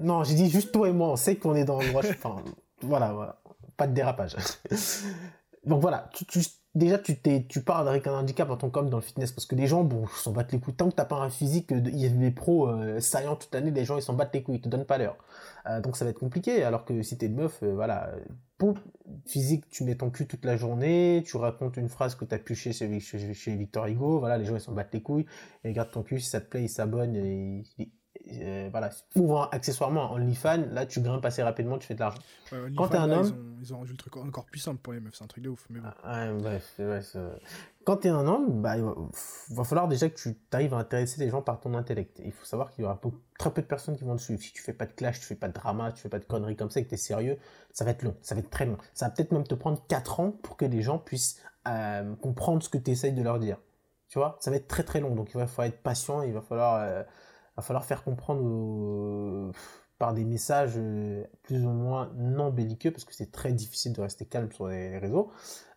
Non, 0.00 0.24
j'ai 0.24 0.34
dit 0.34 0.48
juste 0.48 0.72
toi 0.72 0.88
et 0.88 0.92
moi. 0.92 1.08
On 1.08 1.16
sait 1.16 1.36
qu'on 1.36 1.54
est 1.54 1.64
dans 1.64 1.80
le 1.80 1.88
droit. 1.88 2.02
enfin, 2.08 2.36
voilà, 2.82 3.12
voilà, 3.12 3.40
pas 3.76 3.86
de 3.86 3.92
dérapage. 3.92 4.36
Donc 5.66 5.82
voilà, 5.82 6.08
tu, 6.14 6.24
tu, 6.24 6.40
déjà 6.78 6.98
tu, 6.98 7.18
t'es, 7.18 7.44
tu 7.48 7.62
parles 7.62 7.88
avec 7.88 8.06
un 8.06 8.12
handicap 8.12 8.48
en 8.50 8.56
tant 8.56 8.70
qu'homme 8.70 8.88
dans 8.88 8.96
le 8.96 9.02
fitness 9.02 9.32
parce 9.32 9.46
que 9.46 9.54
les 9.54 9.66
gens 9.66 9.84
bon 9.84 10.06
s'en 10.06 10.32
battent 10.32 10.52
les 10.52 10.60
couilles. 10.60 10.74
Tant 10.74 10.88
que 10.88 10.94
t'as 10.94 11.04
pas 11.04 11.16
un 11.16 11.30
physique 11.30 11.70
il 11.70 11.98
y 11.98 12.06
a 12.06 12.08
des 12.08 12.30
pros 12.30 12.68
euh, 12.68 13.00
saillants 13.00 13.36
toute 13.36 13.52
l'année 13.52 13.70
les 13.70 13.84
gens 13.84 13.96
ils 13.96 14.02
s'en 14.02 14.14
battent 14.14 14.34
les 14.34 14.42
couilles 14.42 14.56
ils 14.56 14.60
te 14.62 14.68
donnent 14.68 14.86
pas 14.86 14.98
l'heure. 14.98 15.16
Euh, 15.66 15.80
donc 15.80 15.96
ça 15.96 16.04
va 16.04 16.12
être 16.12 16.20
compliqué 16.20 16.62
alors 16.62 16.84
que 16.84 17.02
si 17.02 17.18
t'es 17.18 17.26
une 17.26 17.34
meuf 17.34 17.62
euh, 17.62 17.74
voilà 17.74 18.10
pour 18.56 18.76
physique 19.26 19.68
tu 19.68 19.84
mets 19.84 19.96
ton 19.96 20.10
cul 20.10 20.26
toute 20.26 20.44
la 20.44 20.56
journée 20.56 21.22
tu 21.26 21.36
racontes 21.36 21.76
une 21.76 21.88
phrase 21.88 22.14
que 22.14 22.24
t'as 22.24 22.38
puché 22.38 22.72
chez, 22.72 23.00
chez, 23.00 23.34
chez 23.34 23.56
Victor 23.56 23.86
Hugo 23.86 24.18
voilà 24.20 24.38
les 24.38 24.44
gens 24.44 24.54
ils 24.54 24.60
s'en 24.60 24.72
battent 24.72 24.94
les 24.94 25.02
couilles 25.02 25.26
ils 25.64 25.68
regardent 25.68 25.90
ton 25.90 26.02
cul 26.02 26.20
si 26.20 26.30
ça 26.30 26.40
te 26.40 26.48
plaît 26.48 26.62
ils 26.62 26.68
s'abonnent 26.68 27.16
et 27.16 27.64
euh, 28.32 28.68
voilà, 28.70 28.90
pour 29.14 29.52
accessoirement 29.54 30.12
OnlyFans, 30.12 30.66
là 30.72 30.86
tu 30.86 31.00
grimpes 31.00 31.24
assez 31.24 31.42
rapidement, 31.42 31.78
tu 31.78 31.86
fais 31.86 31.94
de 31.94 32.00
l'argent. 32.00 32.20
Quand 32.76 32.88
t'es 32.88 32.96
un 32.96 33.10
homme. 33.10 33.56
Ils 33.60 33.74
ont, 33.74 33.78
rendu 33.78 33.92
le 33.92 33.96
truc 33.96 34.16
encore 34.16 34.44
plus 34.44 34.60
simple 34.60 34.78
pour 34.78 34.92
les 34.92 35.00
meufs, 35.00 35.14
c'est 35.14 35.24
un 35.24 35.28
truc 35.28 35.44
de 35.44 35.48
ouf. 35.48 35.66
Mais 35.70 35.80
bon. 35.80 35.88
Ah, 36.04 36.32
bref, 36.32 36.78
Quand 37.84 37.96
t'es 37.98 38.08
un 38.08 38.26
homme, 38.26 38.62
bah, 38.62 38.76
il 38.76 38.84
va, 39.54 39.64
falloir 39.64 39.88
déjà 39.88 40.08
que 40.08 40.14
tu 40.14 40.36
arrives 40.52 40.74
à 40.74 40.78
intéresser 40.78 41.20
les 41.20 41.30
gens 41.30 41.42
par 41.42 41.60
ton 41.60 41.74
intellect. 41.74 42.20
Il 42.24 42.32
faut 42.32 42.44
savoir 42.44 42.70
qu'il 42.70 42.82
y 42.82 42.84
aura 42.84 43.00
très 43.38 43.50
peu 43.50 43.62
de 43.62 43.66
personnes 43.66 43.96
qui 43.96 44.04
vont 44.04 44.16
te 44.16 44.22
suivre. 44.22 44.40
Si 44.40 44.52
tu 44.52 44.62
fais 44.62 44.72
pas 44.72 44.86
de 44.86 44.92
clash, 44.92 45.20
tu 45.20 45.26
fais 45.26 45.34
pas 45.34 45.48
de 45.48 45.54
drama, 45.54 45.92
tu 45.92 46.02
fais 46.02 46.08
pas 46.08 46.18
de 46.18 46.24
conneries 46.24 46.56
comme 46.56 46.70
ça 46.70 46.80
et 46.80 46.84
que 46.84 46.90
t'es 46.90 46.96
sérieux, 46.96 47.38
ça 47.72 47.84
va 47.84 47.92
être 47.92 48.02
long, 48.02 48.16
ça 48.22 48.34
va 48.34 48.40
être 48.40 48.50
très 48.50 48.66
long. 48.66 48.76
Ça 48.94 49.06
va 49.06 49.10
peut-être 49.10 49.32
même 49.32 49.46
te 49.46 49.54
prendre 49.54 49.82
4 49.88 50.20
ans 50.20 50.30
pour 50.30 50.56
que 50.56 50.64
les 50.64 50.82
gens 50.82 50.98
puissent 50.98 51.40
euh, 51.66 52.14
comprendre 52.16 52.62
ce 52.62 52.68
que 52.68 52.78
tu 52.78 52.90
essayes 52.90 53.12
de 53.12 53.22
leur 53.22 53.38
dire. 53.38 53.58
Tu 54.08 54.18
vois, 54.18 54.38
ça 54.40 54.50
va 54.50 54.56
être 54.56 54.68
très 54.68 54.84
très 54.84 55.00
long, 55.00 55.14
donc 55.14 55.30
il 55.34 55.36
va 55.36 55.46
falloir 55.46 55.66
être 55.66 55.82
patient, 55.82 56.22
il 56.22 56.32
va 56.32 56.40
falloir. 56.40 56.76
Euh, 56.76 57.02
va 57.58 57.62
falloir 57.62 57.84
faire 57.84 58.02
comprendre 58.04 59.52
par 59.98 60.14
des 60.14 60.24
messages 60.24 60.74
euh, 60.76 61.24
plus 61.42 61.64
ou 61.64 61.70
moins 61.70 62.12
non 62.16 62.50
belliqueux, 62.50 62.92
parce 62.92 63.04
que 63.04 63.14
c'est 63.14 63.32
très 63.32 63.52
difficile 63.52 63.92
de 63.92 64.00
rester 64.00 64.24
calme 64.24 64.50
sur 64.52 64.68
les 64.68 64.96
réseaux, 64.98 65.32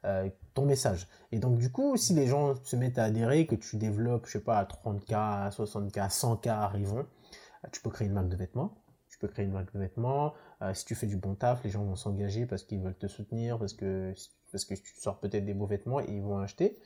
euh, 0.05 0.29
ton 0.53 0.65
message. 0.65 1.07
Et 1.31 1.39
donc 1.39 1.57
du 1.57 1.71
coup, 1.71 1.97
si 1.97 2.13
les 2.13 2.27
gens 2.27 2.53
se 2.63 2.75
mettent 2.75 2.99
à 2.99 3.05
adhérer, 3.05 3.47
que 3.47 3.55
tu 3.55 3.77
développes, 3.77 4.27
je 4.27 4.33
sais 4.33 4.43
pas, 4.43 4.59
à 4.59 4.65
30K, 4.65 5.13
à 5.13 5.49
60K, 5.49 5.99
à 5.99 6.07
100K 6.09 6.49
arrivons, 6.49 7.07
tu 7.71 7.81
peux 7.81 7.89
créer 7.89 8.07
une 8.07 8.13
marque 8.13 8.29
de 8.29 8.35
vêtements. 8.35 8.77
Tu 9.09 9.17
peux 9.17 9.27
créer 9.27 9.45
une 9.45 9.51
marque 9.51 9.73
de 9.73 9.79
vêtements. 9.79 10.33
si 10.73 10.85
tu 10.85 10.95
fais 10.95 11.05
du 11.05 11.17
bon 11.17 11.35
taf, 11.35 11.63
les 11.63 11.69
gens 11.69 11.83
vont 11.83 11.95
s'engager 11.95 12.45
parce 12.45 12.63
qu'ils 12.63 12.79
veulent 12.79 12.97
te 12.97 13.07
soutenir, 13.07 13.59
parce 13.59 13.73
que 13.73 14.13
parce 14.51 14.65
que 14.65 14.75
tu 14.75 14.93
sors 14.99 15.19
peut-être 15.19 15.45
des 15.45 15.53
beaux 15.53 15.65
vêtements 15.65 15.99
et 16.01 16.05
ils 16.09 16.21
vont 16.21 16.39
acheter, 16.39 16.77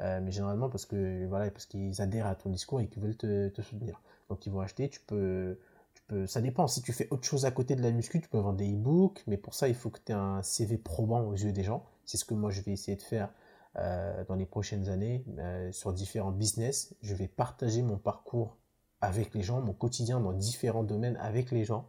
euh, 0.00 0.20
mais 0.22 0.30
généralement 0.30 0.68
parce 0.68 0.86
que 0.86 1.26
voilà, 1.26 1.50
parce 1.50 1.66
qu'ils 1.66 2.00
adhèrent 2.00 2.26
à 2.26 2.34
ton 2.34 2.50
discours 2.50 2.80
et 2.80 2.88
qu'ils 2.88 3.02
veulent 3.02 3.16
te, 3.16 3.62
soutenir. 3.62 4.00
Donc 4.28 4.46
ils 4.46 4.52
vont 4.52 4.60
acheter. 4.60 4.88
Tu 4.88 5.00
peux, 5.00 5.58
tu 5.94 6.02
peux, 6.06 6.26
ça 6.26 6.40
dépend. 6.40 6.66
Si 6.66 6.82
tu 6.82 6.92
fais 6.92 7.08
autre 7.10 7.24
chose 7.24 7.44
à 7.44 7.50
côté 7.50 7.76
de 7.76 7.82
la 7.82 7.90
muscu, 7.90 8.20
tu 8.20 8.28
peux 8.28 8.38
vendre 8.38 8.58
des 8.58 8.72
e-books, 8.72 9.22
mais 9.26 9.36
pour 9.36 9.54
ça 9.54 9.68
il 9.68 9.74
faut 9.74 9.90
que 9.90 10.00
tu 10.04 10.12
aies 10.12 10.16
un 10.16 10.42
CV 10.42 10.78
probant 10.78 11.22
aux 11.22 11.34
yeux 11.34 11.52
des 11.52 11.64
gens. 11.64 11.84
C'est 12.04 12.16
ce 12.16 12.24
que 12.24 12.34
moi 12.34 12.50
je 12.50 12.60
vais 12.60 12.72
essayer 12.72 12.96
de 12.96 13.02
faire 13.02 13.30
euh, 13.76 14.24
dans 14.24 14.34
les 14.34 14.46
prochaines 14.46 14.88
années 14.88 15.24
euh, 15.38 15.72
sur 15.72 15.92
différents 15.92 16.32
business. 16.32 16.94
Je 17.02 17.14
vais 17.14 17.28
partager 17.28 17.82
mon 17.82 17.98
parcours 17.98 18.56
avec 19.00 19.34
les 19.34 19.42
gens, 19.42 19.60
mon 19.60 19.74
quotidien 19.74 20.20
dans 20.20 20.32
différents 20.32 20.84
domaines 20.84 21.16
avec 21.18 21.50
les 21.50 21.64
gens 21.64 21.88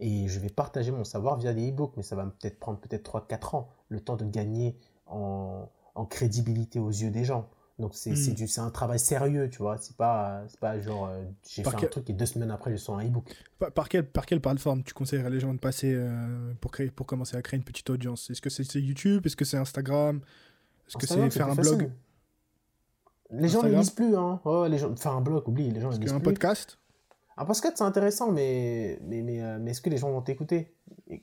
et 0.00 0.28
je 0.28 0.40
vais 0.40 0.48
partager 0.48 0.90
mon 0.90 1.04
savoir 1.04 1.36
via 1.36 1.52
des 1.52 1.70
e-books, 1.70 1.92
mais 1.96 2.02
ça 2.02 2.16
va 2.16 2.24
peut-être 2.24 2.58
prendre 2.58 2.80
peut-être 2.80 3.18
3-4 3.18 3.56
ans, 3.56 3.68
le 3.88 4.00
temps 4.00 4.16
de 4.16 4.24
gagner 4.24 4.76
en, 5.06 5.68
crédibilité 6.08 6.78
aux 6.78 6.88
yeux 6.88 7.10
des 7.10 7.24
gens. 7.24 7.50
Donc 7.80 7.94
c'est 7.94 8.10
hmm. 8.10 8.46
c'est 8.46 8.60
un 8.60 8.70
travail 8.70 8.98
sérieux, 8.98 9.48
tu 9.48 9.58
vois. 9.58 9.78
C'est 9.78 9.96
pas, 9.96 10.42
pas 10.60 10.78
genre 10.78 11.06
euh, 11.06 11.22
j'ai 11.48 11.64
fait 11.64 11.84
un 11.84 11.88
truc 11.88 12.10
et 12.10 12.12
deux 12.12 12.26
semaines 12.26 12.50
après 12.50 12.70
je 12.70 12.76
sors 12.76 12.98
un 12.98 13.04
e-book. 13.04 13.24
Par, 13.58 13.72
par, 13.72 13.88
quelle, 13.88 14.06
par 14.06 14.26
quelle 14.26 14.40
plateforme 14.40 14.82
tu 14.82 14.94
conseillerais 14.94 15.30
les 15.30 15.40
gens 15.40 15.52
de 15.54 15.58
passer 15.58 15.94
euh, 15.94 16.52
pour, 16.60 16.70
créer, 16.70 16.90
pour 16.90 17.06
commencer 17.06 17.36
à 17.36 17.42
créer 17.42 17.58
une 17.58 17.64
petite 17.64 17.88
audience? 17.90 18.30
Est-ce 18.30 18.40
que 18.40 18.50
c'est 18.50 18.80
YouTube? 18.80 19.26
Est-ce 19.26 19.36
que 19.36 19.44
c'est 19.44 19.56
Instagram? 19.56 20.20
Est-ce 20.86 20.96
que 20.96 21.06
c'est 21.06 21.30
faire 21.30 21.48
un 21.48 21.54
blog? 21.54 21.90
Les 23.32 23.48
gens 23.48 23.62
ne 23.62 23.68
lisent 23.68 23.90
plus, 23.90 24.16
hein. 24.16 24.40
Oh, 24.44 24.66
les 24.68 24.78
gens... 24.78 24.94
Faire 24.96 25.12
un 25.12 25.20
blog, 25.20 25.48
oublie, 25.48 25.70
les 25.70 25.80
gens 25.80 25.90
ne 25.90 25.98
lisent 25.98 26.10
plus. 26.10 26.12
un 26.12 26.20
podcast? 26.20 26.78
Un 27.36 27.44
podcast, 27.44 27.74
c'est 27.78 27.84
intéressant, 27.84 28.32
mais, 28.32 28.98
mais, 29.04 29.22
mais, 29.22 29.40
euh, 29.40 29.58
mais 29.60 29.70
est-ce 29.70 29.80
que 29.80 29.88
les 29.88 29.98
gens 29.98 30.10
vont 30.10 30.20
t'écouter? 30.20 30.74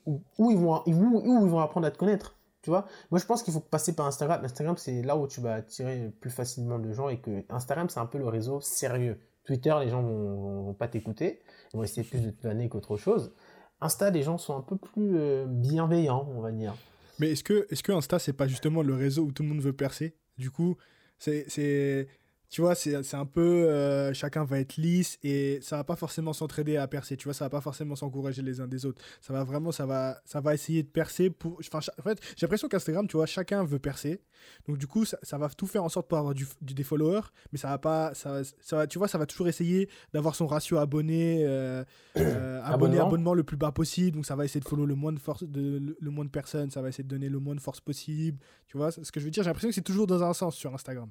Où, 0.06 0.50
ils 0.50 0.56
vont, 0.56 0.82
où, 0.86 1.44
ils 1.44 1.50
vont 1.50 1.60
apprendre 1.60 1.86
à 1.86 1.90
te 1.90 1.98
connaître? 1.98 2.37
Tu 2.62 2.70
vois 2.70 2.86
Moi, 3.10 3.20
je 3.20 3.26
pense 3.26 3.42
qu'il 3.42 3.52
faut 3.52 3.60
passer 3.60 3.94
par 3.94 4.06
Instagram. 4.06 4.44
Instagram, 4.44 4.76
c'est 4.76 5.02
là 5.02 5.16
où 5.16 5.26
tu 5.26 5.40
vas 5.40 5.54
attirer 5.54 6.10
plus 6.20 6.30
facilement 6.30 6.78
de 6.78 6.92
gens 6.92 7.08
et 7.08 7.20
que 7.20 7.44
Instagram, 7.50 7.88
c'est 7.88 8.00
un 8.00 8.06
peu 8.06 8.18
le 8.18 8.28
réseau 8.28 8.60
sérieux. 8.60 9.18
Twitter, 9.44 9.74
les 9.80 9.88
gens 9.88 10.02
vont, 10.02 10.64
vont 10.64 10.74
pas 10.74 10.88
t'écouter. 10.88 11.40
Ils 11.72 11.76
vont 11.76 11.82
essayer 11.82 12.02
plus 12.02 12.20
de 12.20 12.30
te 12.30 12.46
vanner 12.46 12.68
qu'autre 12.68 12.96
chose. 12.96 13.32
Insta, 13.80 14.10
les 14.10 14.22
gens 14.22 14.38
sont 14.38 14.56
un 14.56 14.60
peu 14.60 14.76
plus 14.76 15.16
euh, 15.16 15.46
bienveillants, 15.46 16.28
on 16.34 16.40
va 16.40 16.50
dire. 16.50 16.74
Mais 17.18 17.32
est-ce 17.32 17.44
que, 17.44 17.66
est-ce 17.70 17.82
que 17.82 17.92
Insta, 17.92 18.18
c'est 18.18 18.32
pas 18.32 18.48
justement 18.48 18.82
le 18.82 18.94
réseau 18.94 19.24
où 19.24 19.32
tout 19.32 19.42
le 19.42 19.48
monde 19.48 19.60
veut 19.60 19.72
percer? 19.72 20.16
Du 20.36 20.50
coup, 20.50 20.76
c'est, 21.18 22.08
tu 22.50 22.62
vois, 22.62 22.74
c'est 22.74 23.14
un 23.14 23.26
peu 23.26 23.40
euh, 23.40 24.14
chacun 24.14 24.44
va 24.44 24.58
être 24.58 24.76
lisse 24.76 25.18
et 25.22 25.58
ça 25.60 25.76
va 25.76 25.84
pas 25.84 25.96
forcément 25.96 26.32
s'entraider 26.32 26.78
à 26.78 26.88
percer. 26.88 27.16
Tu 27.16 27.24
vois, 27.24 27.34
ça 27.34 27.44
va 27.44 27.50
pas 27.50 27.60
forcément 27.60 27.94
s'encourager 27.94 28.40
les 28.40 28.60
uns 28.60 28.66
des 28.66 28.86
autres. 28.86 29.02
Ça 29.20 29.34
va 29.34 29.44
vraiment, 29.44 29.70
ça 29.70 29.84
va, 29.84 30.18
ça 30.24 30.40
va 30.40 30.54
essayer 30.54 30.82
de 30.82 30.88
percer 30.88 31.28
pour. 31.28 31.60
Enfin, 31.60 31.80
en 31.98 32.02
fait, 32.02 32.18
j'ai 32.36 32.46
l'impression 32.46 32.68
qu'Instagram, 32.68 33.06
tu 33.06 33.16
vois, 33.16 33.26
chacun 33.26 33.64
veut 33.64 33.78
percer. 33.78 34.22
Donc 34.66 34.78
du 34.78 34.86
coup, 34.86 35.04
ça, 35.04 35.18
ça, 35.22 35.36
va 35.36 35.48
tout 35.50 35.66
faire 35.66 35.84
en 35.84 35.90
sorte 35.90 36.08
pour 36.08 36.16
avoir 36.16 36.32
du, 36.32 36.46
des 36.62 36.84
followers, 36.84 37.28
mais 37.52 37.58
ça 37.58 37.68
va 37.68 37.78
pas, 37.78 38.14
ça, 38.14 38.40
ça 38.60 38.86
tu 38.86 38.98
vois, 38.98 39.08
ça 39.08 39.18
va 39.18 39.26
toujours 39.26 39.48
essayer 39.48 39.88
d'avoir 40.14 40.34
son 40.34 40.46
ratio 40.46 40.78
abonné, 40.78 41.44
euh, 41.44 41.84
euh, 42.16 42.60
abonné, 42.64 42.98
abonnement 42.98 43.34
le 43.34 43.44
plus 43.44 43.58
bas 43.58 43.72
possible. 43.72 44.16
Donc 44.16 44.26
ça 44.26 44.36
va 44.36 44.46
essayer 44.46 44.60
de 44.60 44.68
follow 44.68 44.86
le 44.86 44.94
moins 44.94 45.12
de 45.12 45.18
force, 45.18 45.44
de, 45.44 45.96
le 46.00 46.10
moins 46.10 46.24
de 46.24 46.30
personnes. 46.30 46.70
Ça 46.70 46.80
va 46.80 46.88
essayer 46.88 47.04
de 47.04 47.08
donner 47.08 47.28
le 47.28 47.40
moins 47.40 47.54
de 47.54 47.60
force 47.60 47.80
possible. 47.80 48.38
Tu 48.68 48.78
vois, 48.78 48.90
ce 48.90 49.12
que 49.12 49.20
je 49.20 49.24
veux 49.26 49.30
dire, 49.30 49.42
j'ai 49.42 49.50
l'impression 49.50 49.68
que 49.68 49.74
c'est 49.74 49.82
toujours 49.82 50.06
dans 50.06 50.22
un 50.22 50.32
sens 50.32 50.56
sur 50.56 50.72
Instagram. 50.74 51.10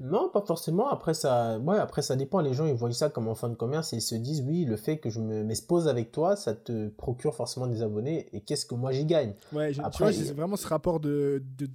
Non, 0.00 0.28
pas 0.30 0.40
forcément. 0.40 0.88
Après 0.90 1.14
ça, 1.14 1.58
ouais, 1.60 1.78
après 1.78 2.02
ça 2.02 2.16
dépend. 2.16 2.40
Les 2.40 2.54
gens 2.54 2.66
ils 2.66 2.74
voient 2.74 2.92
ça 2.92 3.08
comme 3.08 3.28
en 3.28 3.34
fin 3.34 3.48
de 3.48 3.54
commerce 3.54 3.92
et 3.92 3.96
ils 3.96 4.02
se 4.02 4.14
disent 4.14 4.42
oui, 4.42 4.64
le 4.64 4.76
fait 4.76 4.98
que 4.98 5.10
je 5.10 5.20
me 5.20 5.44
m'expose 5.44 5.86
avec 5.86 6.10
toi, 6.10 6.34
ça 6.34 6.54
te 6.54 6.88
procure 6.88 7.34
forcément 7.34 7.66
des 7.66 7.82
abonnés. 7.82 8.28
Et 8.32 8.40
qu'est-ce 8.40 8.66
que 8.66 8.74
moi 8.74 8.90
j'y 8.92 9.04
gagne? 9.04 9.34
Ouais, 9.52 9.72
après, 9.80 10.12
c'est 10.12 10.32
vraiment 10.32 10.56
ce 10.56 10.66
rapport 10.66 10.98
de, 10.98 11.42
de... 11.56 11.68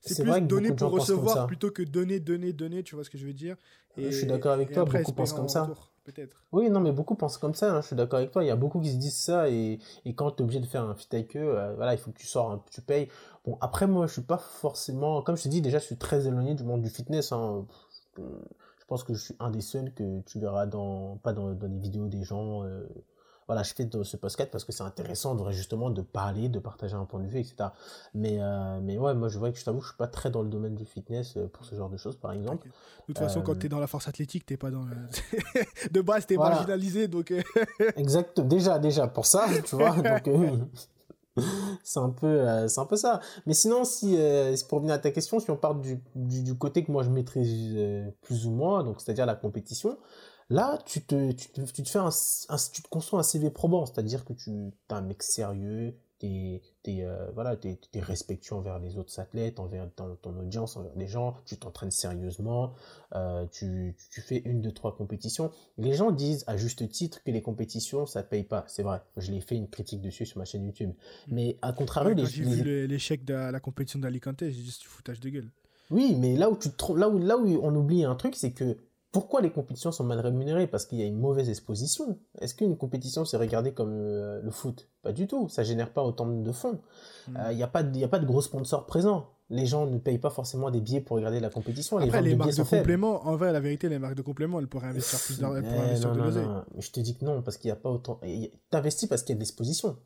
c'est 0.00 0.22
plus 0.22 0.40
donner 0.42 0.72
pour 0.72 0.90
recevoir 0.90 1.46
plutôt 1.46 1.70
que 1.70 1.82
donner, 1.82 2.18
donner, 2.18 2.52
donner. 2.52 2.82
Tu 2.82 2.94
vois 2.94 3.04
ce 3.04 3.10
que 3.10 3.18
je 3.18 3.26
veux 3.26 3.34
dire? 3.34 3.56
Je 3.96 4.10
suis 4.10 4.26
d'accord 4.26 4.52
avec 4.52 4.72
toi. 4.72 4.84
beaucoup 4.84 5.12
pensent 5.12 5.32
comme 5.32 5.48
ça. 5.48 5.70
Oui, 6.52 6.70
non, 6.70 6.80
mais 6.80 6.92
beaucoup 6.92 7.14
pensent 7.14 7.38
comme 7.38 7.54
ça. 7.54 7.72
Hein, 7.72 7.80
je 7.82 7.88
suis 7.88 7.96
d'accord 7.96 8.18
avec 8.18 8.30
toi. 8.32 8.42
Il 8.42 8.46
y 8.46 8.50
a 8.50 8.56
beaucoup 8.56 8.80
qui 8.80 8.90
se 8.90 8.96
disent 8.96 9.18
ça 9.18 9.48
et, 9.48 9.78
et 10.04 10.14
quand 10.14 10.30
tu 10.32 10.38
es 10.38 10.42
obligé 10.42 10.60
de 10.60 10.66
faire 10.66 10.82
un 10.82 10.94
fit 10.94 11.06
avec 11.12 11.36
eux, 11.36 11.58
euh, 11.58 11.74
voilà, 11.76 11.94
il 11.94 11.98
faut 11.98 12.10
que 12.10 12.18
tu 12.18 12.26
sors, 12.26 12.64
tu 12.70 12.80
payes. 12.80 13.08
Bon, 13.44 13.58
après, 13.60 13.86
moi, 13.86 14.06
je 14.06 14.14
suis 14.14 14.22
pas 14.22 14.38
forcément, 14.38 15.22
comme 15.22 15.36
je 15.36 15.44
te 15.44 15.48
dis, 15.48 15.60
déjà, 15.62 15.78
je 15.78 15.84
suis 15.84 15.96
très 15.96 16.26
éloigné 16.26 16.54
du 16.54 16.64
monde 16.64 16.82
du 16.82 16.90
fitness. 16.90 17.32
Hein. 17.32 17.66
Je 18.16 18.84
pense 18.86 19.04
que 19.04 19.14
je 19.14 19.22
suis 19.22 19.36
un 19.38 19.50
des 19.50 19.60
seuls 19.60 19.92
que 19.94 20.20
tu 20.22 20.40
verras 20.40 20.66
dans, 20.66 21.16
pas 21.18 21.32
dans, 21.32 21.52
dans 21.52 21.68
les 21.68 21.78
vidéos 21.78 22.08
des 22.08 22.24
gens. 22.24 22.64
Euh, 22.64 22.86
voilà, 23.50 23.64
je 23.64 23.74
fais 23.74 23.84
de 23.84 24.04
ce 24.04 24.16
podcast 24.16 24.48
parce 24.52 24.62
que 24.62 24.70
c'est 24.70 24.84
intéressant 24.84 25.34
de, 25.34 25.50
justement 25.50 25.90
de 25.90 26.02
parler, 26.02 26.48
de 26.48 26.60
partager 26.60 26.94
un 26.94 27.04
point 27.04 27.18
de 27.18 27.26
vue, 27.26 27.40
etc. 27.40 27.70
Mais, 28.14 28.36
euh, 28.38 28.78
mais 28.80 28.96
ouais, 28.96 29.12
moi 29.12 29.26
je 29.26 29.40
vois 29.40 29.50
que 29.50 29.58
je 29.58 29.64
t'avoue, 29.64 29.80
je 29.80 29.88
suis 29.88 29.96
pas 29.96 30.06
très 30.06 30.30
dans 30.30 30.42
le 30.42 30.48
domaine 30.48 30.76
du 30.76 30.84
fitness 30.84 31.36
euh, 31.36 31.48
pour 31.48 31.64
ce 31.64 31.74
genre 31.74 31.90
de 31.90 31.96
choses, 31.96 32.14
par 32.14 32.30
exemple. 32.30 32.68
De 32.68 33.06
toute 33.06 33.18
façon, 33.18 33.42
quand 33.42 33.58
tu 33.58 33.66
es 33.66 33.68
dans 33.68 33.80
la 33.80 33.88
force 33.88 34.06
athlétique, 34.06 34.46
t'es 34.46 34.56
pas 34.56 34.70
dans 34.70 34.84
de 35.90 36.00
base, 36.00 36.26
t'es 36.26 36.36
voilà. 36.36 36.54
marginalisé, 36.54 37.08
donc. 37.08 37.34
exact, 37.96 38.38
déjà, 38.38 38.78
déjà, 38.78 39.08
pour 39.08 39.26
ça, 39.26 39.46
tu 39.64 39.74
vois. 39.74 39.96
donc, 39.96 40.28
c'est 41.82 42.00
un 42.00 42.10
peu 42.10 42.26
euh, 42.26 42.68
c'est 42.68 42.80
un 42.80 42.86
peu 42.86 42.96
ça 42.96 43.20
mais 43.46 43.54
sinon 43.54 43.84
si 43.84 44.16
euh, 44.18 44.54
pour 44.68 44.78
revenir 44.78 44.94
à 44.94 44.98
ta 44.98 45.10
question 45.10 45.38
si 45.38 45.50
on 45.50 45.56
part 45.56 45.76
du, 45.76 46.00
du, 46.14 46.56
côté 46.56 46.84
que 46.84 46.90
moi 46.90 47.02
je 47.02 47.10
maîtrise 47.10 47.74
euh, 47.76 48.10
plus 48.22 48.46
ou 48.46 48.50
moins 48.50 48.82
donc 48.82 49.00
c'est 49.00 49.10
à 49.12 49.14
dire 49.14 49.26
la 49.26 49.36
compétition 49.36 49.96
là 50.50 50.78
tu 50.84 51.00
te 51.00 51.32
tu 51.32 51.48
te, 51.48 51.60
tu 51.62 51.82
te 51.82 51.88
fais 51.88 51.98
un, 51.98 52.10
tu 52.72 52.82
te 52.82 52.88
construis 52.88 53.18
un 53.18 53.22
CV 53.22 53.50
probant 53.50 53.86
c'est 53.86 53.98
à 53.98 54.02
dire 54.02 54.24
que 54.24 54.32
tu 54.32 54.50
es 54.50 54.92
un 54.92 55.00
mec 55.00 55.22
sérieux 55.22 55.94
t'es 56.20 56.60
es, 56.84 57.02
euh, 57.02 57.30
voilà 57.34 57.56
es 57.64 58.00
respectueux 58.00 58.54
envers 58.54 58.78
les 58.78 58.98
autres 58.98 59.18
athlètes 59.20 59.58
envers 59.58 59.88
ton, 59.94 60.16
audience 60.38 60.76
envers 60.76 60.94
les 60.96 61.06
gens 61.06 61.36
tu 61.46 61.56
t'entraînes 61.56 61.90
sérieusement 61.90 62.74
euh, 63.14 63.46
tu, 63.50 63.96
tu 64.10 64.20
fais 64.20 64.42
une 64.44 64.60
deux 64.60 64.72
trois 64.72 64.94
compétitions. 64.94 65.50
Les 65.78 65.94
gens 65.94 66.10
disent 66.10 66.44
à 66.46 66.56
juste 66.56 66.88
titre 66.90 67.22
que 67.24 67.30
les 67.30 67.42
compétitions 67.42 68.06
ça 68.06 68.22
paye 68.22 68.44
pas. 68.44 68.64
C'est 68.68 68.82
vrai 68.82 69.00
je 69.16 69.32
l'ai 69.32 69.40
fait 69.40 69.56
une 69.56 69.68
critique 69.68 70.00
dessus 70.00 70.26
sur 70.26 70.38
ma 70.38 70.44
chaîne 70.44 70.64
YouTube. 70.64 70.90
Mm. 70.90 71.34
mais 71.34 71.58
à 71.62 71.72
contrario 71.72 72.14
les 72.14 72.26
j'ai 72.26 72.44
vu 72.44 72.86
l'échec 72.86 73.24
de 73.24 73.34
la 73.34 73.60
compétition 73.60 73.98
d'Alicante 73.98 74.40
j'ai 74.40 74.50
dit 74.50 74.70
c'est 74.70 74.86
foutage 74.86 75.20
de 75.20 75.28
gueule. 75.30 75.50
Oui 75.90 76.14
mais 76.18 76.36
là 76.36 76.50
où 76.50 76.56
tu 76.56 76.68
là 76.96 77.08
où 77.08 77.18
là 77.18 77.38
où 77.38 77.46
on 77.62 77.74
oublie 77.74 78.04
un 78.04 78.14
truc 78.14 78.36
c'est 78.36 78.52
que 78.52 78.76
pourquoi 79.12 79.40
les 79.40 79.50
compétitions 79.50 79.90
sont 79.90 80.04
mal 80.04 80.20
rémunérées? 80.20 80.66
Parce 80.68 80.86
qu'il 80.86 80.98
y 80.98 81.02
a 81.02 81.06
une 81.06 81.18
mauvaise 81.18 81.48
exposition. 81.48 82.18
Est-ce 82.40 82.54
qu'une 82.54 82.76
compétition 82.76 83.24
c'est 83.24 83.36
regardé 83.36 83.72
comme 83.72 83.92
euh, 83.92 84.40
le 84.40 84.50
foot? 84.50 84.88
Pas 85.02 85.12
du 85.12 85.26
tout. 85.26 85.48
Ça 85.48 85.64
génère 85.64 85.92
pas 85.92 86.02
autant 86.02 86.26
de 86.26 86.52
fonds. 86.52 86.80
Il 87.26 87.32
hmm. 87.32 87.54
n'y 87.54 87.62
euh, 87.62 87.64
a, 87.64 87.68
pas 87.68 87.82
de, 87.82 88.04
a 88.04 88.08
pas 88.08 88.20
de 88.20 88.26
gros 88.26 88.40
sponsors 88.40 88.86
présents. 88.86 89.26
Les 89.52 89.66
gens 89.66 89.86
ne 89.86 89.98
payent 89.98 90.18
pas 90.20 90.30
forcément 90.30 90.70
des 90.70 90.80
billets 90.80 91.00
pour 91.00 91.16
regarder 91.16 91.40
la 91.40 91.50
compétition. 91.50 91.98
Après, 91.98 92.22
les, 92.22 92.36
marques 92.36 92.54
de, 92.54 92.62
complément, 92.62 93.26
en 93.26 93.34
vrai, 93.34 93.52
la 93.52 93.58
vérité, 93.58 93.88
les 93.88 93.98
marques 93.98 94.14
de 94.14 94.22
complément, 94.22 94.60
elles 94.60 94.68
pourraient 94.68 94.86
investir 94.86 95.18
plus 95.18 95.40
d'argent 95.40 95.60
pour 95.60 95.80
investir 95.80 96.12
de 96.12 96.18
l'oseille. 96.20 96.46
Je 96.78 96.90
te 96.92 97.00
dis 97.00 97.16
que 97.16 97.24
non, 97.24 97.42
parce 97.42 97.56
qu'il 97.56 97.66
n'y 97.66 97.72
a 97.72 97.76
pas 97.76 97.90
autant. 97.90 98.20
investis 98.70 99.08
parce 99.08 99.22
qu'il 99.22 99.30
y 99.30 99.32
a 99.32 99.38
de 99.38 99.40
l'exposition. 99.40 99.96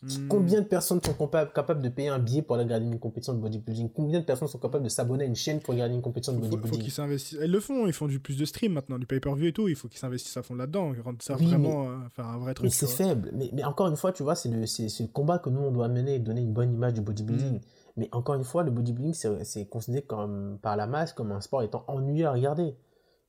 Hmm. 0.00 0.28
Combien 0.28 0.60
de 0.60 0.66
personnes 0.66 1.00
sont 1.02 1.12
capables 1.12 1.82
de 1.82 1.88
payer 1.88 2.08
un 2.08 2.20
billet 2.20 2.42
pour 2.42 2.54
aller 2.54 2.64
regarder 2.64 2.86
une 2.86 3.00
compétition 3.00 3.34
de 3.34 3.40
bodybuilding? 3.40 3.90
Combien 3.92 4.20
de 4.20 4.24
personnes 4.24 4.46
sont 4.46 4.58
capables 4.58 4.84
de 4.84 4.88
s'abonner 4.88 5.24
à 5.24 5.26
une 5.26 5.34
chaîne 5.34 5.58
pour 5.58 5.74
regarder 5.74 5.94
une 5.94 6.02
compétition 6.02 6.32
de 6.34 6.38
bodybuilding 6.38 6.70
faut, 6.70 6.76
faut 6.76 6.82
qu'ils 6.82 6.92
s'investissent. 6.92 7.38
Ils 7.42 7.50
le 7.50 7.58
font, 7.58 7.84
ils 7.88 7.92
font 7.92 8.06
du 8.06 8.20
plus 8.20 8.36
de 8.36 8.44
stream 8.44 8.74
maintenant, 8.74 8.96
du 8.96 9.06
pay-per-view 9.06 9.48
et 9.48 9.52
tout. 9.52 9.66
Il 9.66 9.74
faut 9.74 9.88
qu'ils 9.88 9.98
s'investissent 9.98 10.36
à 10.36 10.44
fond 10.44 10.54
là-dedans, 10.54 10.92
rendre 11.04 11.18
ça 11.20 11.34
vraiment 11.34 11.88
euh, 11.88 12.22
un 12.22 12.38
vrai 12.38 12.54
truc. 12.54 12.66
Mais 12.66 12.70
c'est 12.70 12.86
faible. 12.86 13.30
Mais, 13.34 13.50
mais, 13.52 13.64
encore 13.64 13.88
une 13.88 13.96
fois, 13.96 14.12
tu 14.12 14.22
vois, 14.22 14.36
c'est 14.36 14.48
le, 14.48 14.60
le, 14.60 15.06
combat 15.08 15.40
que 15.40 15.50
nous 15.50 15.60
on 15.60 15.72
doit 15.72 15.88
mener, 15.88 16.20
donner 16.20 16.42
une 16.42 16.52
bonne 16.52 16.72
image 16.72 16.94
du 16.94 17.00
bodybuilding. 17.00 17.56
Hmm. 17.56 17.60
Mais 17.96 18.08
encore 18.12 18.36
une 18.36 18.44
fois, 18.44 18.62
le 18.62 18.70
bodybuilding, 18.70 19.14
c'est 19.42 19.68
considéré 19.68 20.02
comme, 20.02 20.58
par 20.62 20.76
la 20.76 20.86
masse 20.86 21.12
comme 21.12 21.32
un 21.32 21.40
sport 21.40 21.64
étant 21.64 21.84
ennuyeux 21.88 22.26
à 22.26 22.32
regarder. 22.32 22.76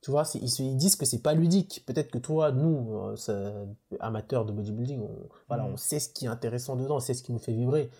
Tu 0.02 0.10
vois, 0.10 0.24
ils, 0.34 0.48
se, 0.48 0.62
disent 0.62 0.96
que 0.96 1.04
c'est 1.04 1.22
pas 1.22 1.34
ludique. 1.34 1.82
Peut-être 1.86 2.10
que 2.10 2.18
toi, 2.18 2.52
nous, 2.52 3.14
euh, 3.28 3.66
amateurs 4.00 4.46
de 4.46 4.52
bodybuilding, 4.52 5.00
on, 5.00 5.28
voilà, 5.48 5.64
mm. 5.64 5.72
on 5.72 5.76
sait 5.76 6.00
ce 6.00 6.08
qui 6.08 6.24
est 6.24 6.28
intéressant 6.28 6.76
dedans, 6.76 6.96
on 6.96 7.00
sait 7.00 7.14
ce 7.14 7.22
qui 7.22 7.32
nous 7.32 7.38
fait 7.38 7.52
vibrer. 7.52 7.90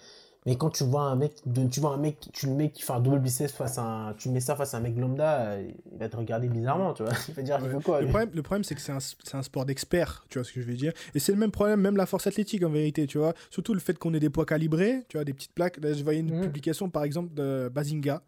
Mais 0.47 0.57
quand 0.57 0.71
tu 0.71 0.85
vois 0.85 1.03
un 1.03 1.17
mec, 1.17 1.35
tu 1.71 1.81
vois 1.81 1.93
un 1.93 1.99
mec, 1.99 2.17
tu 2.33 2.47
le 2.47 2.55
mets 2.55 2.71
qui 2.71 2.83
fait 2.83 2.95
un 2.95 3.01
double 3.01 3.19
biceps 3.19 3.53
face 3.53 3.77
à 3.77 3.83
un, 3.83 4.15
tu 4.15 4.31
mets 4.31 4.41
ça 4.41 4.57
face 4.57 4.73
à 4.73 4.79
un 4.79 4.81
mec 4.81 4.97
lambda, 4.97 5.61
il 5.61 5.99
va 5.99 6.09
te 6.09 6.17
regarder 6.17 6.49
bizarrement, 6.49 6.95
tu 6.95 7.03
vois. 7.03 7.13
Il 7.29 7.35
va 7.35 7.43
dire, 7.43 7.59
il 7.63 7.69
veut 7.69 7.81
quoi 7.81 8.01
Le 8.01 8.09
problème, 8.09 8.31
le 8.33 8.43
problème 8.43 8.65
c'est 8.65 8.75
que 8.75 8.81
c'est 8.81 8.93
un, 8.93 8.99
un, 9.35 9.43
sport 9.43 9.67
d'experts, 9.67 10.25
tu 10.31 10.39
vois 10.39 10.45
ce 10.45 10.53
que 10.53 10.63
je 10.63 10.67
veux 10.67 10.75
dire. 10.75 10.95
Et 11.15 11.19
c'est 11.19 11.33
le 11.33 11.39
même 11.39 11.51
problème, 11.51 11.81
même 11.81 11.97
la 11.99 12.07
force 12.07 12.27
athlétique 12.27 12.65
en 12.65 12.71
vérité, 12.71 13.07
tu 13.07 13.19
vois. 13.19 13.35
Surtout 13.51 13.75
le 13.75 13.81
fait 13.81 13.99
qu'on 13.99 14.15
ait 14.15 14.21
des 14.21 14.31
poids 14.31 14.47
calibrés, 14.47 15.05
tu 15.09 15.19
vois, 15.19 15.25
des 15.25 15.35
petites 15.35 15.53
plaques. 15.53 15.77
Là, 15.83 15.93
je 15.93 16.03
voyais 16.03 16.21
une 16.21 16.39
mm. 16.39 16.41
publication 16.41 16.89
par 16.89 17.05
exemple 17.05 17.35
de 17.35 17.71
Bazinga 17.73 18.23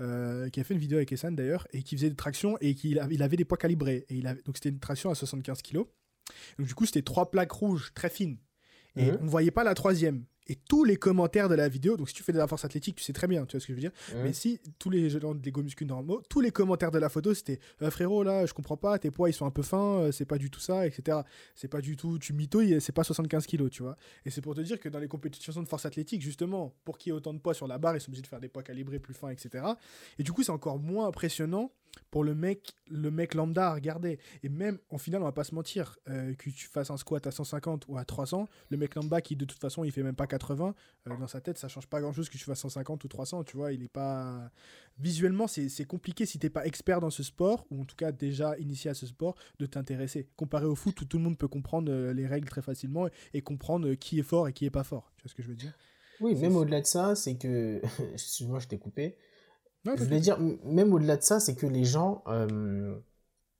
euh, 0.00 0.48
qui 0.48 0.60
a 0.60 0.64
fait 0.64 0.74
une 0.74 0.80
vidéo 0.80 0.98
avec 0.98 1.12
Essan 1.12 1.34
d'ailleurs, 1.34 1.66
et 1.72 1.82
qui 1.82 1.96
faisait 1.96 2.10
des 2.10 2.16
tractions 2.16 2.56
et 2.60 2.74
qui 2.74 2.90
il 3.10 3.22
avait 3.22 3.36
des 3.36 3.44
poids 3.44 3.58
calibrés. 3.58 4.06
Et 4.08 4.16
il 4.16 4.26
avait, 4.26 4.42
donc 4.42 4.56
c'était 4.56 4.70
une 4.70 4.80
traction 4.80 5.10
à 5.10 5.14
75 5.14 5.62
kg. 5.62 5.78
Donc 6.58 6.66
du 6.66 6.74
coup, 6.74 6.86
c'était 6.86 7.02
trois 7.02 7.30
plaques 7.30 7.52
rouges 7.52 7.92
très 7.94 8.10
fines. 8.10 8.38
Et 8.96 9.12
on 9.20 9.24
ne 9.24 9.30
voyait 9.30 9.52
pas 9.52 9.62
la 9.62 9.74
troisième 9.74 10.24
et 10.50 10.56
tous 10.56 10.82
les 10.82 10.96
commentaires 10.96 11.48
de 11.48 11.54
la 11.54 11.68
vidéo, 11.68 11.96
donc 11.96 12.08
si 12.08 12.14
tu 12.14 12.24
fais 12.24 12.32
de 12.32 12.38
la 12.38 12.48
force 12.48 12.64
athlétique, 12.64 12.96
tu 12.96 13.04
sais 13.04 13.12
très 13.12 13.28
bien, 13.28 13.46
tu 13.46 13.56
vois 13.56 13.60
ce 13.60 13.68
que 13.68 13.72
je 13.72 13.76
veux 13.76 13.80
dire. 13.80 13.92
Mais 14.24 14.32
si 14.32 14.60
tous 14.80 14.90
les 14.90 15.08
gens 15.08 15.32
de 15.32 15.46
Lego 15.46 15.62
Muscu 15.62 15.86
normaux, 15.86 16.22
tous 16.28 16.40
les 16.40 16.50
commentaires 16.50 16.90
de 16.90 16.98
la 16.98 17.08
photo, 17.08 17.32
c'était 17.34 17.60
euh, 17.82 17.90
frérot, 17.90 18.24
là, 18.24 18.46
je 18.46 18.52
comprends 18.52 18.76
pas, 18.76 18.98
tes 18.98 19.12
poids 19.12 19.30
ils 19.30 19.32
sont 19.32 19.46
un 19.46 19.52
peu 19.52 19.62
fins, 19.62 20.00
euh, 20.00 20.12
c'est 20.12 20.24
pas 20.24 20.38
du 20.38 20.50
tout 20.50 20.58
ça, 20.58 20.88
etc. 20.88 21.18
C'est 21.54 21.68
pas 21.68 21.80
du 21.80 21.96
tout, 21.96 22.18
tu 22.18 22.32
mitouilles, 22.32 22.80
c'est 22.80 22.90
pas 22.90 23.04
75 23.04 23.46
kilos, 23.46 23.70
tu 23.70 23.84
vois. 23.84 23.96
Et 24.24 24.30
c'est 24.30 24.40
pour 24.40 24.56
te 24.56 24.60
dire 24.60 24.80
que 24.80 24.88
dans 24.88 24.98
les 24.98 25.06
compétitions 25.06 25.62
de 25.62 25.68
force 25.68 25.86
athlétique, 25.86 26.20
justement, 26.20 26.74
pour 26.84 26.98
qu'il 26.98 27.10
y 27.10 27.14
ait 27.14 27.16
autant 27.16 27.32
de 27.32 27.38
poids 27.38 27.54
sur 27.54 27.68
la 27.68 27.78
barre, 27.78 27.94
ils 27.94 28.00
sont 28.00 28.10
obligés 28.10 28.22
de 28.22 28.26
faire 28.26 28.40
des 28.40 28.48
poids 28.48 28.64
calibrés 28.64 28.98
plus 28.98 29.14
fins, 29.14 29.30
etc. 29.30 29.64
Et 30.18 30.24
du 30.24 30.32
coup, 30.32 30.42
c'est 30.42 30.50
encore 30.50 30.80
moins 30.80 31.06
impressionnant 31.06 31.70
pour 32.10 32.24
le 32.24 32.34
mec, 32.34 32.72
le 32.88 33.10
mec 33.10 33.34
lambda 33.34 33.68
à 33.68 33.74
regarder. 33.74 34.18
Et 34.42 34.48
même, 34.48 34.78
en 34.90 34.98
final, 34.98 35.22
on 35.22 35.24
va 35.24 35.32
pas 35.32 35.44
se 35.44 35.54
mentir, 35.54 35.96
euh, 36.08 36.34
que 36.34 36.50
tu 36.50 36.66
fasses 36.66 36.90
un 36.90 36.96
squat 36.96 37.26
à 37.26 37.30
150 37.30 37.86
ou 37.88 37.98
à 37.98 38.04
300, 38.04 38.48
le 38.70 38.76
mec 38.76 38.94
lambda 38.94 39.20
qui, 39.20 39.36
de 39.36 39.44
toute 39.44 39.60
façon, 39.60 39.84
il 39.84 39.92
fait 39.92 40.02
même 40.02 40.16
pas 40.16 40.26
80, 40.26 40.74
euh, 41.06 41.16
dans 41.16 41.26
sa 41.26 41.40
tête, 41.40 41.58
ça 41.58 41.68
change 41.68 41.86
pas 41.86 42.00
grand 42.00 42.12
chose 42.12 42.28
que 42.28 42.36
tu 42.36 42.44
fasses 42.44 42.60
150 42.60 43.04
ou 43.04 43.08
300, 43.08 43.44
tu 43.44 43.56
vois. 43.56 43.72
Il 43.72 43.82
est 43.82 43.88
pas. 43.88 44.50
Visuellement, 44.98 45.46
c'est 45.46 45.84
compliqué 45.84 46.26
si 46.26 46.38
t'es 46.38 46.50
pas 46.50 46.66
expert 46.66 47.00
dans 47.00 47.10
ce 47.10 47.22
sport, 47.22 47.66
ou 47.70 47.80
en 47.80 47.84
tout 47.84 47.96
cas 47.96 48.12
déjà 48.12 48.58
initié 48.58 48.90
à 48.90 48.94
ce 48.94 49.06
sport, 49.06 49.36
de 49.58 49.66
t'intéresser. 49.66 50.28
Comparé 50.36 50.66
au 50.66 50.74
foot 50.74 51.00
où 51.00 51.04
tout 51.04 51.18
le 51.18 51.24
monde 51.24 51.38
peut 51.38 51.48
comprendre 51.48 51.90
euh, 51.92 52.12
les 52.12 52.26
règles 52.26 52.48
très 52.48 52.62
facilement 52.62 53.08
et, 53.32 53.42
comprendre 53.42 53.94
qui 53.94 54.18
est 54.18 54.24
fort 54.24 54.48
et 54.48 54.52
qui 54.52 54.66
est 54.66 54.70
pas 54.70 54.84
fort. 54.84 55.12
Tu 55.16 55.22
vois 55.22 55.30
ce 55.30 55.34
que 55.34 55.42
je 55.42 55.48
veux 55.48 55.54
dire? 55.54 55.72
Oui, 56.20 56.34
même 56.34 56.56
au-delà 56.56 56.80
de 56.80 56.86
ça, 56.86 57.14
c'est 57.14 57.36
que. 57.36 57.80
Excuse-moi, 58.12 58.58
je 58.58 58.68
t'ai 58.68 58.78
coupé 58.78 59.16
je 59.84 60.04
voulais 60.04 60.20
dire, 60.20 60.38
même 60.64 60.92
au-delà 60.92 61.16
de 61.16 61.22
ça, 61.22 61.40
c'est 61.40 61.54
que 61.54 61.66
les 61.66 61.84
gens, 61.84 62.22
euh, 62.28 62.94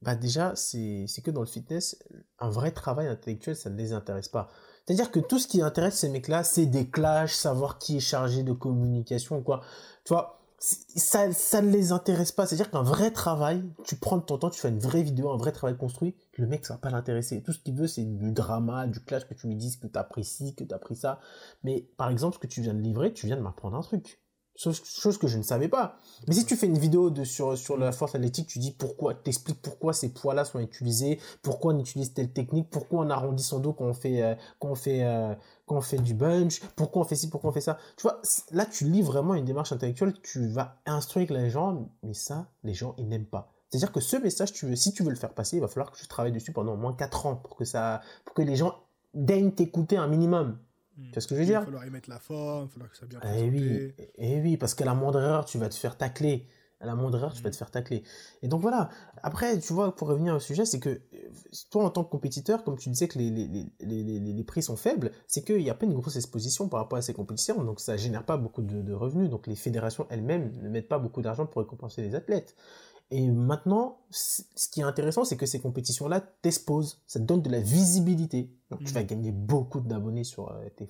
bah 0.02 0.14
déjà, 0.14 0.54
c'est 0.56 1.06
que 1.22 1.30
dans 1.30 1.40
le 1.40 1.46
fitness, 1.46 1.98
un 2.38 2.50
vrai 2.50 2.72
travail 2.72 3.06
intellectuel, 3.06 3.56
ça 3.56 3.70
ne 3.70 3.76
les 3.76 3.92
intéresse 3.92 4.28
pas. 4.28 4.48
C'est-à-dire 4.86 5.10
que 5.10 5.20
tout 5.20 5.38
ce 5.38 5.46
qui 5.46 5.62
intéresse 5.62 5.98
ces 5.98 6.08
mecs-là, 6.08 6.42
c'est 6.42 6.66
des 6.66 6.88
clashs, 6.88 7.34
savoir 7.34 7.78
qui 7.78 7.98
est 7.98 8.00
chargé 8.00 8.42
de 8.42 8.52
communication, 8.52 9.42
quoi. 9.42 9.62
Tu 10.04 10.12
vois, 10.12 10.40
ça, 10.58 11.32
ça 11.32 11.62
ne 11.62 11.70
les 11.70 11.92
intéresse 11.92 12.32
pas. 12.32 12.46
C'est-à-dire 12.46 12.70
qu'un 12.70 12.82
vrai 12.82 13.10
travail, 13.10 13.62
tu 13.84 13.96
prends 13.96 14.20
ton 14.20 14.38
temps, 14.38 14.50
tu 14.50 14.60
fais 14.60 14.68
une 14.68 14.78
vraie 14.78 15.02
vidéo, 15.02 15.30
un 15.30 15.36
vrai 15.36 15.52
travail 15.52 15.76
construit, 15.76 16.14
le 16.34 16.46
mec, 16.46 16.66
ça 16.66 16.74
va 16.74 16.78
pas 16.78 16.90
l'intéresser. 16.90 17.42
Tout 17.42 17.52
ce 17.52 17.58
qu'il 17.58 17.74
veut, 17.74 17.86
c'est 17.86 18.04
du 18.04 18.32
drama, 18.32 18.86
du 18.86 19.00
clash, 19.00 19.26
que 19.26 19.34
tu 19.34 19.46
lui 19.46 19.56
dises 19.56 19.76
que 19.76 19.86
tu 19.86 19.98
as 19.98 20.04
pris 20.04 20.24
ci, 20.24 20.54
que 20.54 20.64
tu 20.64 20.74
as 20.74 20.78
pris 20.78 20.96
ça. 20.96 21.20
Mais 21.62 21.88
par 21.96 22.10
exemple, 22.10 22.36
ce 22.36 22.40
que 22.40 22.46
tu 22.46 22.60
viens 22.60 22.74
de 22.74 22.80
livrer, 22.80 23.12
tu 23.12 23.26
viens 23.26 23.36
de 23.36 23.42
m'apprendre 23.42 23.76
un 23.76 23.82
truc 23.82 24.19
chose 24.60 25.18
que 25.18 25.26
je 25.26 25.38
ne 25.38 25.42
savais 25.42 25.68
pas. 25.68 25.96
Mais 26.28 26.34
si 26.34 26.44
tu 26.44 26.56
fais 26.56 26.66
une 26.66 26.78
vidéo 26.78 27.12
sur, 27.24 27.56
sur 27.56 27.76
la 27.76 27.92
force 27.92 28.14
athlétique, 28.14 28.46
tu 28.46 28.58
dis 28.58 28.72
pourquoi, 28.72 29.14
t'expliques 29.14 29.60
pourquoi 29.62 29.92
ces 29.92 30.10
poids-là 30.10 30.44
sont 30.44 30.60
utilisés, 30.60 31.18
pourquoi 31.42 31.74
on 31.74 31.78
utilise 31.78 32.12
telle 32.12 32.32
technique, 32.32 32.68
pourquoi 32.70 33.00
on 33.00 33.10
arrondit 33.10 33.42
son 33.42 33.58
dos 33.58 33.72
quand 33.72 33.86
on 33.86 33.94
fait, 33.94 34.22
euh, 34.22 34.34
quand 34.58 34.68
on 34.68 34.74
fait, 34.74 35.02
euh, 35.04 35.34
quand 35.66 35.76
on 35.76 35.80
fait 35.80 35.98
du 35.98 36.14
bunch, 36.14 36.60
pourquoi 36.76 37.02
on 37.02 37.04
fait 37.04 37.16
ci, 37.16 37.30
pourquoi 37.30 37.50
on 37.50 37.52
fait 37.52 37.60
ça. 37.60 37.78
Tu 37.96 38.02
vois, 38.02 38.20
là, 38.50 38.66
tu 38.66 38.84
lis 38.84 39.02
vraiment 39.02 39.34
une 39.34 39.44
démarche 39.44 39.72
intellectuelle, 39.72 40.14
tu 40.22 40.48
vas 40.48 40.80
instruire 40.86 41.32
les 41.32 41.50
gens, 41.50 41.88
mais 42.02 42.14
ça, 42.14 42.48
les 42.62 42.74
gens, 42.74 42.94
ils 42.98 43.08
n'aiment 43.08 43.26
pas. 43.26 43.50
C'est-à-dire 43.70 43.92
que 43.92 44.00
ce 44.00 44.16
message, 44.16 44.52
tu 44.52 44.66
veux, 44.66 44.76
si 44.76 44.92
tu 44.92 45.04
veux 45.04 45.10
le 45.10 45.16
faire 45.16 45.32
passer, 45.32 45.56
il 45.56 45.60
va 45.60 45.68
falloir 45.68 45.92
que 45.92 45.96
tu 45.96 46.08
travailles 46.08 46.32
dessus 46.32 46.52
pendant 46.52 46.74
au 46.74 46.76
moins 46.76 46.92
4 46.92 47.26
ans 47.26 47.36
pour 47.36 47.56
que 47.56 47.64
ça, 47.64 48.00
pour 48.24 48.34
que 48.34 48.42
les 48.42 48.56
gens 48.56 48.74
daignent 49.14 49.52
t'écouter 49.52 49.96
un 49.96 50.08
minimum. 50.08 50.58
Tu 51.08 51.12
vois 51.12 51.20
ce 51.22 51.28
que 51.28 51.34
je 51.34 51.40
veux 51.40 51.46
dire 51.46 51.60
Il 51.60 51.60
va 51.60 51.64
falloir 51.66 51.86
y 51.86 51.90
mettre 51.90 52.10
la 52.10 52.18
forme, 52.18 52.64
il 52.64 52.66
va 52.66 52.72
falloir 52.72 52.90
que 52.90 52.96
ça 52.96 53.06
bien 53.06 53.20
eh 53.36 53.50
oui, 53.50 53.92
eh 54.16 54.40
oui, 54.40 54.56
parce 54.56 54.74
qu'à 54.74 54.84
la 54.84 54.94
moindre 54.94 55.20
erreur, 55.20 55.44
tu 55.44 55.58
vas 55.58 55.68
te 55.68 55.74
faire 55.74 55.96
tacler. 55.96 56.46
À 56.82 56.86
la 56.86 56.94
moindre 56.94 57.18
erreur, 57.18 57.34
tu 57.34 57.42
vas 57.42 57.50
te 57.50 57.56
faire 57.56 57.70
tacler. 57.70 58.04
Et 58.40 58.48
donc 58.48 58.62
voilà. 58.62 58.88
Après, 59.22 59.58
tu 59.58 59.74
vois, 59.74 59.94
pour 59.94 60.08
revenir 60.08 60.34
au 60.34 60.40
sujet, 60.40 60.64
c'est 60.64 60.80
que 60.80 61.02
toi, 61.70 61.84
en 61.84 61.90
tant 61.90 62.04
que 62.04 62.10
compétiteur, 62.10 62.64
comme 62.64 62.78
tu 62.78 62.88
disais 62.88 63.06
que 63.06 63.18
les, 63.18 63.30
les, 63.30 63.66
les, 63.80 64.02
les 64.18 64.44
prix 64.44 64.62
sont 64.62 64.76
faibles, 64.76 65.10
c'est 65.26 65.44
qu'il 65.44 65.58
n'y 65.58 65.68
a 65.68 65.74
pas 65.74 65.84
une 65.84 65.92
grosse 65.92 66.16
exposition 66.16 66.70
par 66.70 66.80
rapport 66.80 66.96
à 66.96 67.02
ces 67.02 67.12
compétitions. 67.12 67.62
Donc 67.64 67.80
ça 67.80 67.98
génère 67.98 68.24
pas 68.24 68.38
beaucoup 68.38 68.62
de, 68.62 68.80
de 68.80 68.92
revenus. 68.94 69.28
Donc 69.28 69.46
les 69.46 69.56
fédérations 69.56 70.06
elles-mêmes 70.08 70.52
ne 70.62 70.70
mettent 70.70 70.88
pas 70.88 70.98
beaucoup 70.98 71.20
d'argent 71.20 71.44
pour 71.44 71.60
récompenser 71.60 72.00
les 72.00 72.14
athlètes. 72.14 72.56
Et 73.10 73.28
maintenant, 73.28 73.98
ce 74.10 74.42
qui 74.70 74.80
est 74.80 74.84
intéressant, 74.84 75.24
c'est 75.24 75.36
que 75.36 75.46
ces 75.46 75.60
compétitions-là 75.60 76.20
t'exposent, 76.20 77.02
ça 77.06 77.18
te 77.18 77.24
donne 77.24 77.42
de 77.42 77.50
la 77.50 77.60
visibilité. 77.60 78.50
Donc, 78.70 78.84
tu 78.84 78.92
vas 78.92 79.02
mmh. 79.02 79.06
gagner 79.06 79.32
beaucoup 79.32 79.80
d'abonnés 79.80 80.22
sur 80.22 80.52
euh, 80.52 80.68
tes 80.76 80.86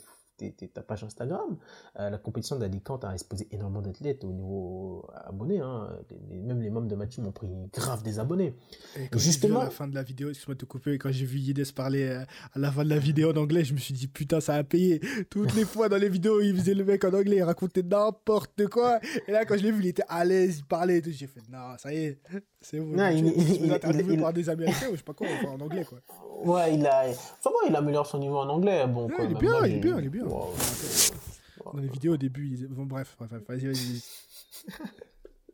ta 0.72 0.82
page 0.82 1.05
Instagram. 1.05 1.57
Euh, 1.99 2.11
la 2.11 2.18
compétition 2.18 2.57
d'Alicante 2.59 3.05
a 3.05 3.12
exposé 3.12 3.49
énormément 3.51 3.82
d'athlètes 3.82 4.24
au 4.24 4.32
niveau 4.32 5.07
abonné. 5.24 5.61
Hein. 5.61 5.88
même 6.30 6.61
les 6.61 6.70
membres 6.70 6.88
de 6.88 6.97
ma 6.97 7.07
team 7.07 7.26
ont 7.26 7.32
pris 7.32 7.49
grave 7.72 8.03
des 8.03 8.18
abonnés. 8.18 8.55
Et 8.97 9.18
justement, 9.18 9.61
à 9.61 9.64
la 9.64 9.70
fin 9.70 9.88
de 9.88 9.95
la 9.95 10.03
vidéo, 10.03 10.30
excuse-moi 10.30 10.55
de 10.55 10.61
te 10.61 10.64
couper, 10.64 10.99
quand 10.99 11.11
j'ai 11.12 11.26
vu 11.26 11.38
Yides 11.38 11.72
parler 11.72 12.09
euh, 12.09 12.24
à 12.55 12.59
la 12.59 12.70
fin 12.70 12.84
de 12.84 12.91
la 12.91 12.99
vidéo 12.99 13.32
en 13.32 13.36
anglais, 13.36 13.64
je 13.64 13.74
me 13.74 13.78
suis 13.78 13.95
dit 13.95 14.07
putain, 14.07 14.41
ça 14.41 14.55
a 14.55 14.64
payé. 14.64 15.01
Toutes 15.30 15.55
les 15.55 15.64
fois 15.64 15.88
dans 15.88 15.97
les 15.97 16.09
vidéos, 16.09 16.41
il 16.41 16.57
faisait 16.57 16.74
le 16.74 16.84
mec 16.84 17.05
en 17.05 17.12
anglais, 17.12 17.36
il 17.36 17.43
racontait 17.43 17.82
n'importe 17.82 18.66
quoi. 18.68 19.01
Et 19.26 19.32
là, 19.32 19.45
quand 19.45 19.57
je 19.57 19.62
l'ai 19.62 19.72
vu, 19.72 19.80
il 19.80 19.88
était 19.88 20.05
à 20.09 20.24
l'aise, 20.24 20.59
il 20.59 20.64
parlait 20.64 20.99
et 20.99 21.03
tout. 21.03 21.11
J'ai 21.11 21.26
fait 21.26 21.41
non, 21.51 21.76
ça 21.78 21.93
y 21.93 22.05
est, 22.05 22.20
c'est 22.61 22.78
bon. 22.78 22.97
Non, 22.97 23.09
il, 23.09 23.26
il, 23.26 23.64
il, 23.64 24.20
par 24.20 24.32
des 24.32 24.49
Américains 24.49 24.88
ou 24.88 24.93
je 24.93 24.99
sais 24.99 25.03
pas 25.03 25.14
quoi, 25.14 25.26
enfin, 25.38 25.53
en 25.53 25.61
anglais 25.61 25.84
quoi. 25.84 25.99
Ouais, 26.45 26.74
il 26.74 26.86
a. 26.86 27.05
Enfin, 27.09 27.51
il 27.68 27.76
améliore 27.76 28.07
son 28.07 28.18
niveau 28.18 28.38
en 28.38 28.49
anglais. 28.49 28.86
Bon, 28.86 29.09
quoi, 29.09 29.24
il, 29.24 29.32
est 29.32 29.34
bien, 29.34 29.66
il 29.66 29.76
est 29.76 29.78
bien, 29.78 29.99
il 29.99 30.07
est 30.07 30.11
bien, 30.11 30.24
Dans 30.31 31.78
les 31.78 31.89
vidéos 31.89 32.14
au 32.14 32.16
début, 32.16 32.49
il... 32.49 32.66
bon, 32.68 32.87
bref, 32.87 33.16
vas-y, 33.49 33.66
vas-y. 33.66 34.03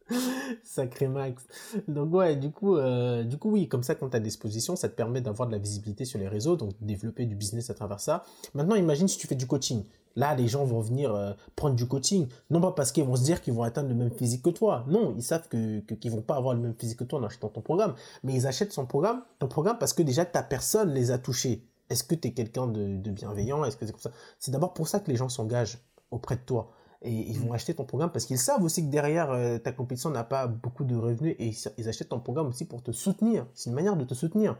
Sacré 0.64 1.08
Max. 1.08 1.46
Donc 1.88 2.14
ouais, 2.14 2.36
du 2.36 2.50
coup, 2.50 2.76
euh, 2.76 3.24
du 3.24 3.38
coup 3.38 3.50
oui, 3.50 3.68
comme 3.68 3.82
ça 3.82 3.94
quand 3.94 4.10
tu 4.10 4.16
as 4.16 4.20
disposition, 4.20 4.76
ça 4.76 4.88
te 4.88 4.94
permet 4.94 5.20
d'avoir 5.20 5.48
de 5.48 5.52
la 5.52 5.58
visibilité 5.58 6.04
sur 6.04 6.18
les 6.18 6.28
réseaux, 6.28 6.56
donc 6.56 6.72
développer 6.80 7.26
du 7.26 7.34
business 7.34 7.70
à 7.70 7.74
travers 7.74 8.00
ça. 8.00 8.24
Maintenant, 8.54 8.76
imagine 8.76 9.08
si 9.08 9.18
tu 9.18 9.26
fais 9.26 9.34
du 9.34 9.46
coaching. 9.46 9.84
Là, 10.14 10.34
les 10.34 10.48
gens 10.48 10.64
vont 10.64 10.80
venir 10.80 11.14
euh, 11.14 11.32
prendre 11.56 11.74
du 11.74 11.86
coaching, 11.86 12.26
non 12.50 12.60
pas 12.60 12.72
parce 12.72 12.92
qu'ils 12.92 13.04
vont 13.04 13.16
se 13.16 13.24
dire 13.24 13.42
qu'ils 13.42 13.52
vont 13.52 13.64
atteindre 13.64 13.88
le 13.88 13.94
même 13.94 14.10
physique 14.10 14.42
que 14.42 14.50
toi. 14.50 14.84
Non, 14.88 15.14
ils 15.16 15.22
savent 15.22 15.48
que 15.48 15.80
qu'ils 15.80 16.10
vont 16.10 16.22
pas 16.22 16.36
avoir 16.36 16.54
le 16.54 16.60
même 16.60 16.74
physique 16.74 17.00
que 17.00 17.04
toi 17.04 17.18
en 17.18 17.24
achetant 17.24 17.48
ton 17.48 17.60
programme, 17.60 17.94
mais 18.22 18.32
ils 18.32 18.46
achètent 18.46 18.72
son 18.72 18.86
programme, 18.86 19.22
ton 19.38 19.48
programme 19.48 19.78
parce 19.78 19.92
que 19.92 20.02
déjà 20.02 20.24
ta 20.24 20.42
personne 20.42 20.94
les 20.94 21.10
a 21.10 21.18
touchés. 21.18 21.62
Est-ce 21.90 22.04
que 22.04 22.14
tu 22.14 22.28
es 22.28 22.32
quelqu'un 22.32 22.66
de, 22.66 22.96
de 22.96 23.10
bienveillant? 23.10 23.64
Est-ce 23.64 23.76
que 23.76 23.86
c'est 23.86 23.92
comme 23.92 24.00
ça? 24.00 24.12
C'est 24.38 24.50
d'abord 24.50 24.74
pour 24.74 24.88
ça 24.88 25.00
que 25.00 25.10
les 25.10 25.16
gens 25.16 25.28
s'engagent 25.28 25.78
auprès 26.10 26.36
de 26.36 26.42
toi 26.42 26.72
et 27.02 27.12
ils 27.12 27.38
vont 27.38 27.50
mm. 27.50 27.54
acheter 27.54 27.74
ton 27.74 27.84
programme 27.84 28.10
parce 28.10 28.24
qu'ils 28.24 28.38
savent 28.38 28.62
aussi 28.62 28.84
que 28.84 28.90
derrière 28.90 29.30
euh, 29.30 29.58
ta 29.58 29.72
compétition 29.72 30.10
n'a 30.10 30.24
pas 30.24 30.46
beaucoup 30.46 30.84
de 30.84 30.96
revenus 30.96 31.36
et 31.38 31.52
ils, 31.78 31.88
achètent 31.88 32.08
ton 32.08 32.20
programme 32.20 32.48
aussi 32.48 32.64
pour 32.64 32.82
te 32.82 32.92
soutenir. 32.92 33.46
C'est 33.54 33.70
une 33.70 33.76
manière 33.76 33.96
de 33.96 34.04
te 34.04 34.14
soutenir. 34.14 34.56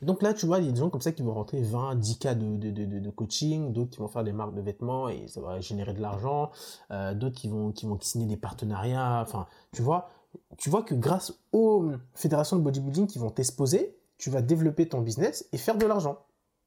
donc 0.00 0.22
là, 0.22 0.32
tu 0.32 0.46
vois, 0.46 0.58
il 0.58 0.66
y 0.66 0.68
a 0.68 0.72
des 0.72 0.78
gens 0.78 0.90
comme 0.90 1.00
ça 1.00 1.12
qui 1.12 1.22
vont 1.22 1.34
rentrer 1.34 1.60
20, 1.60 1.96
10 1.96 2.18
cas 2.18 2.34
de, 2.34 2.56
de, 2.56 2.70
de, 2.70 2.98
de 2.98 3.10
coaching, 3.10 3.72
d'autres 3.72 3.90
qui 3.90 3.98
vont 3.98 4.08
faire 4.08 4.24
des 4.24 4.32
marques 4.32 4.54
de 4.54 4.62
vêtements 4.62 5.08
et 5.08 5.28
ça 5.28 5.40
va 5.40 5.60
générer 5.60 5.92
de 5.92 6.00
l'argent, 6.00 6.50
euh, 6.90 7.14
d'autres 7.14 7.36
qui 7.36 7.48
vont, 7.48 7.72
qui 7.72 7.86
vont 7.86 7.98
signer 8.00 8.26
des 8.26 8.36
partenariats. 8.36 9.20
Enfin, 9.20 9.46
tu 9.72 9.82
vois, 9.82 10.08
tu 10.56 10.70
vois 10.70 10.82
que 10.82 10.94
grâce 10.94 11.34
aux 11.52 11.90
fédérations 12.14 12.56
de 12.56 12.62
bodybuilding 12.62 13.06
qui 13.06 13.18
vont 13.18 13.30
t'exposer, 13.30 13.96
tu 14.18 14.30
vas 14.30 14.40
développer 14.40 14.88
ton 14.88 15.00
business 15.00 15.46
et 15.52 15.58
faire 15.58 15.76
de 15.76 15.84
l'argent. 15.84 16.18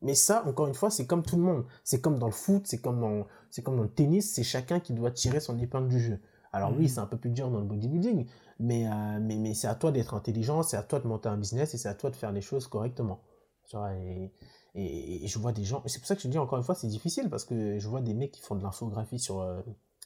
Mais 0.02 0.16
ça, 0.16 0.44
encore 0.46 0.68
une 0.68 0.74
fois, 0.74 0.90
c'est 0.90 1.08
comme 1.08 1.24
tout 1.24 1.38
le 1.38 1.44
monde. 1.44 1.66
C'est 1.84 2.02
comme 2.02 2.20
dans 2.20 2.28
le 2.28 2.32
foot, 2.32 2.64
c'est 2.66 2.80
comme 2.80 3.00
dans, 3.00 3.26
c'est 3.50 3.64
comme 3.64 3.78
dans 3.78 3.84
le 3.84 3.90
tennis, 3.90 4.34
c'est 4.34 4.44
chacun 4.44 4.80
qui 4.80 4.94
doit 4.94 5.12
tirer 5.12 5.40
son 5.40 5.58
épingle 5.58 5.88
du 5.88 6.00
jeu. 6.00 6.20
Alors 6.52 6.72
oui, 6.76 6.86
mm. 6.86 6.88
c'est 6.88 7.00
un 7.00 7.06
peu 7.06 7.18
plus 7.18 7.32
dur 7.32 7.50
dans 7.50 7.60
le 7.60 7.66
bodybuilding, 7.66 8.28
mais, 8.60 8.88
euh, 8.88 9.20
mais, 9.22 9.38
mais 9.38 9.54
c'est 9.54 9.68
à 9.68 9.76
toi 9.76 9.92
d'être 9.92 10.14
intelligent, 10.14 10.64
c'est 10.64 10.78
à 10.78 10.84
toi 10.84 11.00
de 11.00 11.08
monter 11.08 11.28
un 11.28 11.38
business 11.38 11.74
et 11.74 11.78
c'est 11.78 11.90
à 11.90 11.94
toi 11.94 12.10
de 12.10 12.16
faire 12.16 12.32
les 12.32 12.42
choses 12.42 12.68
correctement. 12.68 13.22
Et, 13.74 14.32
et, 14.76 15.26
et 15.26 15.28
je 15.28 15.40
vois 15.40 15.52
des 15.52 15.64
gens, 15.66 15.82
c'est 15.86 16.00
pour 16.00 16.08
ça 16.08 16.16
que 16.16 16.22
je 16.22 16.28
dis 16.28 16.38
encore 16.38 16.58
une 16.58 16.64
fois, 16.64 16.76
c'est 16.76 16.88
difficile 16.88 17.30
parce 17.30 17.44
que 17.44 17.78
je 17.78 17.88
vois 17.90 18.02
des 18.02 18.14
mecs 18.14 18.32
qui 18.32 18.42
font 18.42 18.56
de 18.56 18.64
l'infographie 18.64 19.20
sur, 19.20 19.42
euh, 19.42 19.62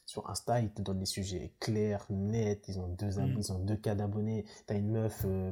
sur 0.06 0.28
Insta, 0.30 0.60
ils 0.62 0.72
te 0.72 0.82
donnent 0.82 1.00
des 1.00 1.06
sujets 1.06 1.54
clairs, 1.60 2.06
nets, 2.10 2.68
ils 2.68 2.80
ont 2.80 2.88
deux, 2.88 3.20
mm. 3.20 3.36
ils 3.38 3.52
ont 3.52 3.60
deux 3.60 3.76
cas 3.76 3.94
d'abonnés, 3.94 4.46
t'as 4.66 4.76
une 4.76 4.90
meuf, 4.90 5.24
euh, 5.26 5.52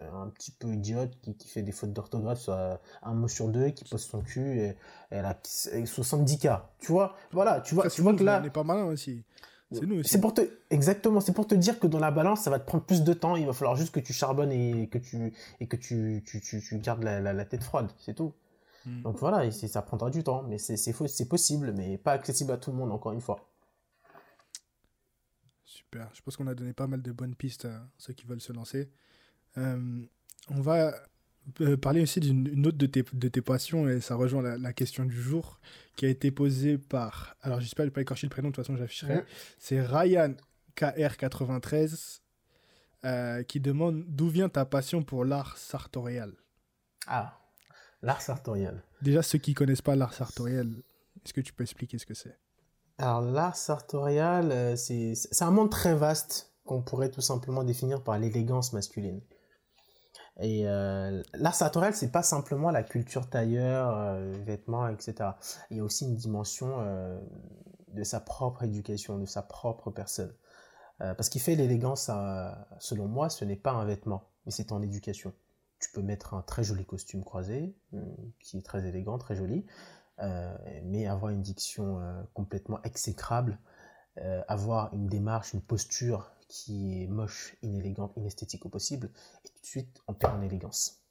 un 0.00 0.28
petit 0.28 0.50
peu 0.50 0.68
idiote 0.68 1.10
qui, 1.22 1.34
qui 1.34 1.48
fait 1.48 1.62
des 1.62 1.72
fautes 1.72 1.92
d'orthographe 1.92 2.40
sur 2.40 2.54
un 2.54 3.14
mot 3.14 3.28
sur 3.28 3.48
deux, 3.48 3.70
qui 3.70 3.84
pose 3.84 4.02
son 4.02 4.22
cul 4.22 4.58
et, 4.58 4.76
elle 5.10 5.24
a 5.24 5.38
70 5.42 6.38
cas. 6.38 6.70
Tu 6.78 6.92
vois, 6.92 7.16
voilà, 7.32 7.60
tu 7.60 7.74
vois, 7.74 7.88
tu 7.88 8.02
vois 8.02 8.14
que 8.14 8.24
là. 8.24 8.40
On 8.42 8.46
est 8.46 8.50
pas 8.50 8.64
malin 8.64 8.84
aussi. 8.84 9.24
C'est 9.72 9.86
nous 9.86 10.00
aussi. 10.00 10.10
C'est 10.10 10.20
pour 10.20 10.32
te, 10.32 10.40
exactement, 10.70 11.20
c'est 11.20 11.32
pour 11.32 11.46
te 11.46 11.54
dire 11.54 11.78
que 11.78 11.86
dans 11.86 11.98
la 11.98 12.10
balance, 12.10 12.42
ça 12.42 12.50
va 12.50 12.58
te 12.58 12.66
prendre 12.66 12.84
plus 12.84 13.02
de 13.02 13.12
temps. 13.12 13.36
Il 13.36 13.46
va 13.46 13.52
falloir 13.52 13.76
juste 13.76 13.92
que 13.92 14.00
tu 14.00 14.12
charbonnes 14.12 14.52
et 14.52 14.88
que 14.88 14.98
tu, 14.98 15.34
et 15.60 15.66
que 15.66 15.76
tu, 15.76 16.22
tu, 16.26 16.40
tu, 16.40 16.62
tu 16.62 16.78
gardes 16.78 17.02
la, 17.02 17.20
la, 17.20 17.44
tête 17.44 17.62
froide. 17.62 17.90
C'est 17.98 18.14
tout. 18.14 18.32
Hmm. 18.86 19.02
Donc 19.02 19.18
voilà, 19.18 19.50
ça 19.50 19.82
prendra 19.82 20.10
du 20.10 20.24
temps. 20.24 20.42
Mais 20.42 20.58
c'est, 20.58 20.76
c'est 20.76 21.28
possible, 21.28 21.72
mais 21.76 21.98
pas 21.98 22.12
accessible 22.12 22.52
à 22.52 22.56
tout 22.56 22.70
le 22.70 22.78
monde, 22.78 22.92
encore 22.92 23.12
une 23.12 23.20
fois. 23.20 23.50
Super. 25.64 26.08
Je 26.14 26.22
pense 26.22 26.36
qu'on 26.36 26.46
a 26.46 26.54
donné 26.54 26.72
pas 26.72 26.86
mal 26.86 27.02
de 27.02 27.12
bonnes 27.12 27.34
pistes 27.34 27.66
à 27.66 27.86
ceux 27.98 28.14
qui 28.14 28.26
veulent 28.26 28.40
se 28.40 28.52
lancer. 28.52 28.90
Euh, 29.58 30.06
on 30.50 30.60
va 30.60 30.94
euh, 31.60 31.76
parler 31.76 32.02
aussi 32.02 32.20
d'une 32.20 32.66
autre 32.66 32.78
de 32.78 32.86
tes, 32.86 33.04
de 33.12 33.28
tes 33.28 33.42
passions, 33.42 33.88
et 33.88 34.00
ça 34.00 34.14
rejoint 34.14 34.42
la, 34.42 34.72
question 34.72 35.04
du 35.04 35.20
jour, 35.20 35.60
qui 35.96 36.06
a 36.06 36.08
été 36.08 36.30
posée 36.30 36.78
par, 36.78 37.36
alors 37.42 37.60
j'espère 37.60 37.86
ne 37.86 37.90
pas 37.90 38.00
écorcher 38.00 38.26
le 38.26 38.30
prénom, 38.30 38.48
de 38.48 38.54
toute 38.54 38.64
façon 38.64 38.76
j'afficherai, 38.76 39.24
c'est 39.58 39.80
Ryan 39.80 40.34
KR93 40.76 42.20
euh, 43.04 43.42
qui 43.42 43.60
demande 43.60 44.04
d'où 44.08 44.28
vient 44.28 44.48
ta 44.48 44.64
passion 44.64 45.02
pour 45.02 45.24
l'art 45.24 45.56
sartorial 45.56 46.32
Ah, 47.06 47.38
l'art 48.02 48.20
sartorial. 48.20 48.82
Déjà, 49.02 49.22
ceux 49.22 49.38
qui 49.38 49.54
connaissent 49.54 49.82
pas 49.82 49.96
l'art 49.96 50.14
sartorial, 50.14 50.68
est-ce 51.24 51.32
que 51.32 51.40
tu 51.40 51.52
peux 51.52 51.62
expliquer 51.62 51.98
ce 51.98 52.06
que 52.06 52.14
c'est? 52.14 52.36
Alors, 52.98 53.20
l'art 53.20 53.56
sartorial, 53.56 54.76
c'est 54.76 55.14
un 55.40 55.50
monde 55.50 55.70
très 55.70 55.94
vaste 55.94 56.52
qu'on 56.64 56.82
pourrait 56.82 57.10
tout 57.10 57.20
simplement 57.20 57.64
définir 57.64 58.02
par 58.02 58.18
l'élégance 58.18 58.72
masculine. 58.72 59.20
Et 60.38 60.68
euh, 60.68 61.22
l'art 61.34 61.54
sartorial, 61.54 61.94
c'est 61.94 62.12
pas 62.12 62.22
simplement 62.22 62.70
la 62.70 62.84
culture 62.84 63.28
tailleur, 63.28 63.96
euh, 63.96 64.32
vêtements, 64.44 64.86
etc. 64.88 65.30
Il 65.70 65.78
y 65.78 65.80
a 65.80 65.84
aussi 65.84 66.04
une 66.04 66.14
dimension 66.14 66.76
euh, 66.78 67.18
de 67.88 68.04
sa 68.04 68.20
propre 68.20 68.62
éducation, 68.62 69.18
de 69.18 69.26
sa 69.26 69.42
propre 69.42 69.90
personne. 69.90 70.32
Euh, 71.00 71.14
parce 71.14 71.28
qu'il 71.28 71.40
fait 71.40 71.56
l'élégance, 71.56 72.10
selon 72.78 73.08
moi, 73.08 73.30
ce 73.30 73.44
n'est 73.44 73.56
pas 73.56 73.72
un 73.72 73.84
vêtement, 73.84 74.30
mais 74.46 74.52
c'est 74.52 74.70
en 74.70 74.80
éducation. 74.80 75.32
Tu 75.80 75.90
peux 75.92 76.02
mettre 76.02 76.34
un 76.34 76.42
très 76.42 76.62
joli 76.62 76.84
costume 76.84 77.24
croisé, 77.24 77.76
qui 78.40 78.58
est 78.58 78.66
très 78.66 78.84
élégant, 78.84 79.16
très 79.16 79.36
joli, 79.36 79.64
mais 80.82 81.06
avoir 81.06 81.30
une 81.30 81.40
diction 81.40 82.00
complètement 82.34 82.82
exécrable, 82.82 83.60
avoir 84.48 84.92
une 84.92 85.06
démarche, 85.06 85.54
une 85.54 85.62
posture 85.62 86.32
qui 86.48 87.02
est 87.02 87.06
moche, 87.06 87.56
inélégante, 87.62 88.12
inesthétique 88.16 88.66
au 88.66 88.68
possible, 88.68 89.10
et 89.44 89.48
tout 89.48 89.60
de 89.60 89.66
suite 89.66 90.00
on 90.08 90.14
perd 90.14 90.38
en 90.38 90.42
élégance. 90.42 91.02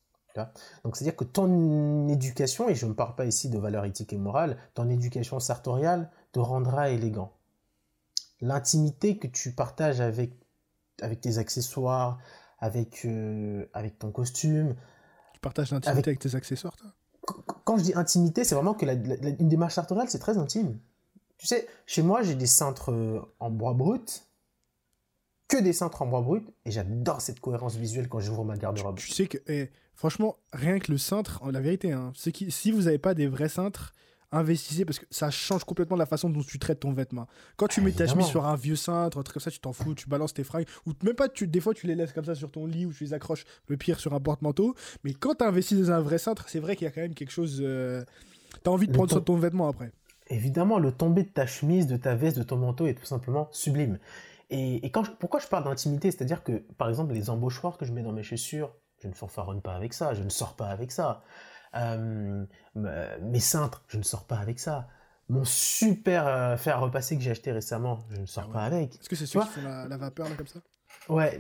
Donc 0.84 0.96
c'est-à-dire 0.96 1.16
que 1.16 1.24
ton 1.24 2.08
éducation, 2.10 2.70
et 2.70 2.76
je 2.76 2.86
ne 2.86 2.94
parle 2.94 3.16
pas 3.16 3.26
ici 3.26 3.50
de 3.50 3.58
valeur 3.58 3.86
éthique 3.86 4.14
et 4.14 4.18
morale, 4.18 4.58
ton 4.76 4.88
éducation 4.90 5.40
sartoriale 5.40 6.12
te 6.32 6.40
rendra 6.40 6.90
élégant. 6.90 7.34
L'intimité 8.40 9.18
que 9.18 9.26
tu 9.26 9.54
partages 9.54 10.00
avec, 10.00 10.34
avec 11.02 11.22
tes 11.22 11.40
accessoires, 11.40 12.20
avec, 12.60 13.04
euh, 13.06 13.66
avec 13.74 13.98
ton 13.98 14.12
costume. 14.12 14.76
Tu 15.34 15.40
partages 15.40 15.72
l'intimité 15.72 16.10
avec... 16.12 16.20
tes 16.20 16.36
accessoires, 16.36 16.76
toi? 16.76 16.92
Quand 17.66 17.78
je 17.78 17.84
dis 17.84 17.94
intimité, 17.96 18.44
c'est 18.44 18.56
vraiment 18.56 18.76
que 18.76 18.86
la, 18.86 18.94
une 18.94 19.50
démarche 19.50 19.74
sartoriale, 19.74 20.08
c'est 20.08 20.20
très 20.20 20.38
intime. 20.38 20.80
Tu 21.38 21.48
sais, 21.48 21.68
chez 21.86 22.02
moi, 22.02 22.22
j'ai 22.22 22.36
des 22.36 22.46
cintres 22.46 22.92
euh, 22.92 23.22
en 23.40 23.50
bois 23.50 23.74
brut, 23.74 24.27
que 25.48 25.58
des 25.58 25.74
cintres 25.74 26.02
en 26.02 26.08
bois 26.08 26.22
brut 26.22 26.44
et 26.66 26.72
j'adore 26.72 27.22
cette 27.22 27.40
cohérence 27.40 27.76
visuelle 27.76 28.10
quand 28.10 28.20
j'ouvre 28.20 28.44
ma 28.44 28.58
garde-robe. 28.58 28.98
Tu, 28.98 29.12
sais 29.12 29.28
que, 29.28 29.38
eh, 29.48 29.70
franchement, 29.96 30.38
rien 30.54 30.80
que 30.80 30.92
le 30.92 30.98
cintre, 30.98 31.42
la 31.52 31.62
vérité, 31.62 31.92
hein, 31.92 32.12
qui, 32.34 32.52
si 32.52 32.72
vous 32.72 32.84
n'avez 32.84 32.98
pas 32.98 33.14
des 33.14 33.28
vrais 33.28 33.50
cintres, 33.50 33.94
investissez 34.32 34.84
parce 34.84 35.00
que 35.00 35.06
ça 35.10 35.32
change 35.32 35.64
complètement 35.64 35.96
la 35.96 36.06
façon 36.06 36.30
dont 36.30 36.44
tu 36.44 36.60
traites 36.60 36.82
ton 36.82 36.92
vêtement. 36.92 37.28
Quand 37.56 37.68
tu 37.68 37.82
mets 37.82 37.92
ta 37.92 38.08
chemise 38.08 38.26
sur 38.26 38.46
un 38.46 38.56
vieux 38.56 38.76
cintre, 38.76 39.18
un 39.18 39.24
truc 39.24 39.36
comme 39.36 39.42
ça, 39.42 39.52
tu 39.52 39.60
t'en 39.60 39.74
fous, 39.74 39.96
tu 39.96 40.10
balances 40.10 40.34
tes 40.34 40.44
fringues, 40.44 40.68
ou 40.86 40.92
même 41.04 41.16
pas, 41.16 41.30
tu, 41.30 41.48
des 41.48 41.62
fois 41.62 41.74
tu 41.74 41.88
les 41.88 41.96
laisses 41.96 42.12
comme 42.12 42.26
ça 42.26 42.36
sur 42.36 42.52
ton 42.52 42.66
lit 42.66 42.86
ou 42.86 42.92
tu 42.92 43.06
les 43.06 43.14
accroches, 43.14 43.46
le 43.68 43.78
pire, 43.78 44.00
sur 44.00 44.14
un 44.14 44.20
porte-manteau. 44.20 44.76
Mais 45.04 45.14
quand 45.14 45.36
tu 45.36 45.46
investis 45.46 45.80
dans 45.80 45.92
un 45.92 46.02
vrai 46.02 46.18
cintre, 46.18 46.50
c'est 46.50 46.60
vrai 46.60 46.76
qu'il 46.76 46.86
y 46.86 46.88
a 46.90 46.92
quand 46.92 47.02
même 47.02 47.14
quelque 47.14 47.32
chose. 47.32 47.60
Euh, 47.62 48.04
tu 48.64 48.70
as 48.70 48.74
envie 48.74 48.88
de 48.88 48.94
prendre 48.94 49.10
soin 49.10 49.20
de 49.20 49.26
ton 49.26 49.38
vêtement 49.38 49.70
après. 49.70 49.92
Évidemment, 50.30 50.78
le 50.78 50.92
tombé 50.92 51.24
de 51.24 51.30
ta 51.30 51.46
chemise, 51.46 51.88
de 51.88 51.96
ta 51.96 52.16
veste, 52.16 52.38
de 52.38 52.44
ton 52.44 52.58
manteau 52.58 52.86
est 52.86 52.96
tout 52.96 53.06
simplement 53.06 53.48
sublime. 53.52 53.98
Et, 54.50 54.90
quand 54.92 55.04
pourquoi 55.18 55.40
je 55.40 55.48
parle 55.48 55.66
d'intimité? 55.66 56.12
C'est-à-dire 56.12 56.44
que, 56.44 56.54
par 56.78 56.90
exemple, 56.90 57.14
les 57.14 57.30
embauchoirs 57.30 57.78
que 57.78 57.86
je 57.86 57.92
mets 57.92 58.04
dans 58.04 58.14
mes 58.14 58.24
chaussures, 58.24 58.74
je 59.02 59.08
ne 59.08 59.14
fanfaronne 59.14 59.62
pas 59.62 59.76
avec 59.76 59.94
ça, 59.94 60.14
je 60.14 60.24
ne 60.24 60.30
sors 60.30 60.56
pas 60.56 60.68
avec 60.68 60.92
ça. 60.92 61.24
Euh, 61.76 62.46
mes 62.76 63.40
cintres, 63.40 63.84
je 63.88 63.98
ne 63.98 64.04
sors 64.04 64.26
pas 64.26 64.38
avec 64.38 64.60
ça. 64.60 64.88
Mon 65.30 65.44
super 65.44 66.26
euh, 66.26 66.56
fer 66.56 66.78
à 66.78 66.80
repasser 66.80 67.18
que 67.18 67.22
j'ai 67.22 67.32
acheté 67.32 67.52
récemment, 67.52 68.00
je 68.12 68.22
ne 68.22 68.26
sors 68.26 68.48
ah 68.50 68.54
pas 68.54 68.64
avec. 68.64 68.96
Est-ce 68.96 69.10
que 69.10 69.16
c'est 69.18 69.26
sûr 69.26 69.44
qui 69.44 69.60
font 69.60 69.64
la, 69.64 69.98
vapeur 69.98 70.30
là 70.30 70.36
comme 70.36 70.48
ça? 70.48 70.60
Ouais, 71.10 71.40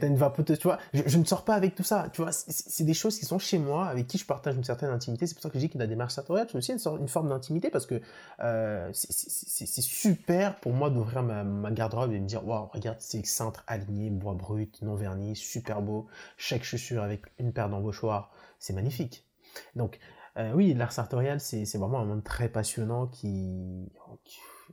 t'as 0.00 0.06
une 0.06 0.16
vapoteuse, 0.16 0.58
tu 0.58 0.68
vois. 0.68 0.78
Je, 0.92 1.16
ne 1.16 1.24
sors 1.24 1.44
pas 1.44 1.54
avec 1.54 1.74
tout 1.74 1.82
ça, 1.82 2.08
tu 2.12 2.20
vois. 2.20 2.32
C'est 2.32 2.84
des 2.84 2.94
choses 2.94 3.18
qui 3.18 3.24
sont 3.24 3.38
chez 3.38 3.58
moi, 3.58 3.86
avec 3.86 4.06
qui 4.06 4.18
je 4.18 4.26
partage 4.26 4.54
une 4.54 4.64
certaine 4.64 4.90
intimité. 4.90 5.26
C'est 5.26 5.34
pour 5.34 5.42
ça 5.42 5.48
que 5.48 5.54
je 5.54 5.60
dis 5.60 5.68
qu'il 5.68 5.80
y 5.80 5.82
a 5.82 5.86
des 5.86 5.90
démarche 5.90 6.14
sartoriale, 6.14 6.46
c'est 6.50 6.58
aussi 6.58 6.72
une, 6.72 7.00
une, 7.00 7.08
forme 7.08 7.28
d'intimité 7.28 7.70
parce 7.70 7.86
que 7.86 8.00
euh, 8.40 8.90
c'est 8.92 9.82
super 9.82 10.56
pour 10.60 10.72
moi 10.72 10.90
d'ouvrir 10.90 11.22
ma, 11.22 11.70
garde-robe 11.70 12.12
et 12.12 12.20
me 12.20 12.26
dire, 12.26 12.46
waouh, 12.46 12.66
regarde 12.72 13.00
ces 13.00 13.24
cintres 13.24 13.64
alignés, 13.66 14.10
bois 14.10 14.34
brut, 14.34 14.80
non 14.82 14.94
vernis, 14.94 15.36
super 15.36 15.82
beau, 15.82 16.06
chaque 16.36 16.62
chaussure 16.62 17.02
avec 17.02 17.22
une 17.38 17.52
paire 17.52 17.68
d'embauchoirs, 17.68 18.30
c'est 18.58 18.72
magnifique. 18.72 19.26
Donc, 19.74 19.98
euh, 20.36 20.52
oui, 20.54 20.74
l'art 20.74 20.92
sartorial, 20.92 21.40
c'est 21.40 21.76
vraiment 21.76 22.00
un 22.00 22.04
monde 22.04 22.24
très 22.24 22.48
passionnant 22.48 23.06
qui, 23.06 23.90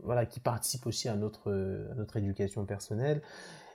voilà, 0.03 0.25
qui 0.25 0.39
participe 0.39 0.85
aussi 0.85 1.09
à 1.09 1.15
notre, 1.15 1.51
à 1.91 1.95
notre 1.95 2.17
éducation 2.17 2.65
personnelle 2.65 3.21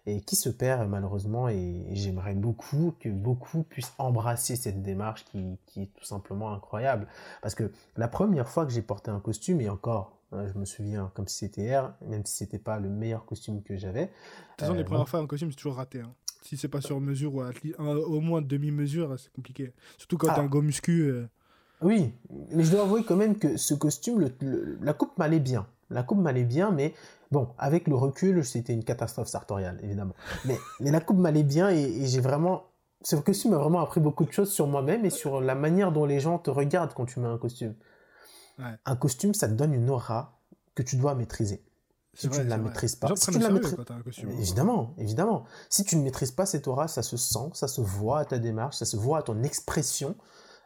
et 0.07 0.21
qui 0.21 0.37
se 0.37 0.49
perd 0.49 0.89
malheureusement 0.89 1.49
et, 1.49 1.85
j'aimerais 1.93 2.35
beaucoup 2.35 2.95
que 2.99 3.09
beaucoup 3.09 3.63
puissent 3.63 3.93
embrasser 3.99 4.57
cette 4.57 4.83
démarche 4.83 5.25
qui, 5.25 5.59
qui, 5.67 5.83
est 5.83 5.91
tout 5.95 6.05
simplement 6.05 6.53
incroyable 6.53 7.07
parce 7.41 7.55
que 7.55 7.71
la 7.97 8.09
première 8.09 8.49
fois 8.49 8.67
que 8.67 8.73
j'ai 8.73 8.83
porté 8.83 9.11
un 9.11 9.21
costume 9.21 9.61
et 9.61 9.69
encore 9.69 10.19
hein, 10.33 10.47
je 10.53 10.59
me 10.59 10.65
souviens 10.65 11.11
comme 11.15 11.29
si 11.29 11.39
c'était 11.39 11.63
hier 11.63 11.95
même 12.07 12.25
si 12.25 12.37
c'était 12.37 12.59
pas 12.59 12.81
le 12.81 12.89
meilleur 12.89 13.25
costume 13.25 13.63
que 13.63 13.77
j'avais 13.77 14.07
de 14.07 14.07
toute 14.07 14.61
façon 14.61 14.75
les 14.75 14.81
euh, 14.81 14.85
premières 14.85 15.09
fois 15.09 15.21
un 15.21 15.27
costume 15.27 15.51
c'est 15.51 15.57
toujours 15.57 15.77
raté 15.77 16.01
hein. 16.01 16.13
si 16.43 16.57
c'est 16.57 16.69
pas 16.69 16.81
sur 16.81 17.01
mesure 17.01 17.35
ou 17.35 17.43
au 17.81 18.21
moins 18.21 18.43
demi 18.43 18.71
mesure 18.71 19.19
c'est 19.19 19.33
compliqué 19.33 19.73
surtout 19.99 20.19
quand 20.19 20.29
ah. 20.31 20.35
t'as 20.37 20.43
un 20.43 20.47
go 20.47 20.63
muscu 20.63 21.03
euh. 21.03 21.29
oui 21.81 22.13
mais 22.51 22.65
je 22.65 22.73
dois 22.73 22.83
avouer 22.83 23.05
quand 23.05 23.17
même 23.17 23.39
que 23.39 23.57
ce 23.57 23.75
costume 23.75 24.29
la 24.81 24.95
coupe 24.95 25.17
m'allait 25.17 25.41
bien 25.41 25.67
la 25.93 26.03
coupe 26.03 26.19
m'allait 26.19 26.45
bien, 26.45 26.71
mais 26.71 26.95
bon, 27.33 27.49
avec 27.59 27.89
le 27.89 27.97
recul, 27.97 28.45
c'était 28.45 28.73
une 28.73 28.85
catastrophe 28.85 29.29
sartoriale, 29.29 29.81
évidemment. 29.83 30.15
Mais, 30.45 30.59
mais 30.81 30.91
la 30.91 31.01
coupe 31.01 31.19
m'allait 31.19 31.43
bien 31.43 31.71
et, 31.71 32.07
j'ai 32.07 32.21
vraiment. 32.21 32.65
Ce 33.01 33.17
costume 33.17 33.51
m'a 33.51 33.59
vraiment 33.59 33.81
appris 33.81 34.01
beaucoup 34.01 34.25
de 34.25 34.31
choses 34.31 34.53
sur 34.53 34.69
moi-même 34.69 35.05
et 35.05 35.11
sur 35.11 35.41
la 35.41 35.57
manière 35.57 35.91
dont 35.91 36.05
les 36.05 36.21
gens 36.21 36.39
te 36.39 36.51
regardent 36.51 36.95
quand 36.95 37.07
tu 37.07 37.19
mets 37.19 37.27
un 37.27 37.39
costume. 37.39 37.75
Un 38.85 38.97
costume, 38.97 39.35
ça 39.35 39.49
te 39.49 39.55
donne 39.55 39.75
une 39.75 39.91
aura 39.91 40.39
que 40.77 40.85
tu 40.85 40.97
dois 40.97 41.17
maîtriser. 41.17 41.65
Si 42.15 42.29
tu 42.29 42.39
ne 42.39 42.45
la 42.45 42.59
maîtrises 42.59 42.95
pas. 42.95 43.09
Si 43.17 43.31
tu 43.31 43.39
la 43.39 43.49
maîtrises... 43.49 43.75
Hein. 43.89 44.29
Évidemment, 44.39 44.95
évidemment. 44.99 45.45
Si 45.69 45.83
tu 45.83 45.97
ne 45.97 46.03
maîtrises 46.03 46.31
pas 46.31 46.47
cette 46.47 46.69
aura, 46.69 46.87
ça 46.87 47.03
se 47.03 47.17
sent, 47.17 47.51
ça 47.55 47.67
se 47.67 47.81
voit 47.81 48.21
à 48.21 48.25
ta 48.25 48.39
démarche, 48.39 48.77
ça 48.77 48.85
se 48.85 48.97
voit 48.97 49.19
à 49.19 49.23
ton 49.23 49.43
expression, 49.43 50.15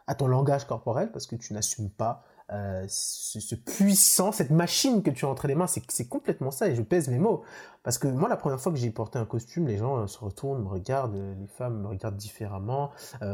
à 0.05 0.13
ton 0.13 0.27
langage 0.27 0.67
corporel, 0.67 1.11
parce 1.11 1.25
que 1.25 1.37
tu 1.37 1.53
n'assumes 1.53 1.89
pas 1.89 2.23
euh, 2.53 2.85
ce, 2.87 3.55
puissant, 3.55 4.31
cette 4.31 4.51
machine 4.51 5.03
que 5.03 5.09
tu 5.09 5.25
as 5.25 5.27
entre 5.27 5.47
les 5.47 5.55
mains, 5.55 5.67
c'est 5.67 6.07
complètement 6.07 6.49
ça, 6.49 6.69
et 6.69 6.75
je 6.75 6.81
pèse 6.81 7.09
mes 7.09 7.19
mots. 7.19 7.43
Parce 7.83 7.97
que 7.97 8.07
moi, 8.07 8.29
la 8.29 8.37
première 8.37 8.59
fois 8.59 8.71
que 8.71 8.77
j'ai 8.77 8.89
porté 8.89 9.19
un 9.19 9.25
costume, 9.25 9.67
les 9.67 9.77
gens 9.77 9.97
euh, 9.97 10.07
se 10.07 10.17
retournent, 10.19 10.63
me 10.63 10.69
regardent, 10.69 11.15
euh, 11.15 11.35
les 11.39 11.47
femmes 11.47 11.81
me 11.81 11.87
regardent 11.87 12.15
différemment. 12.15 12.91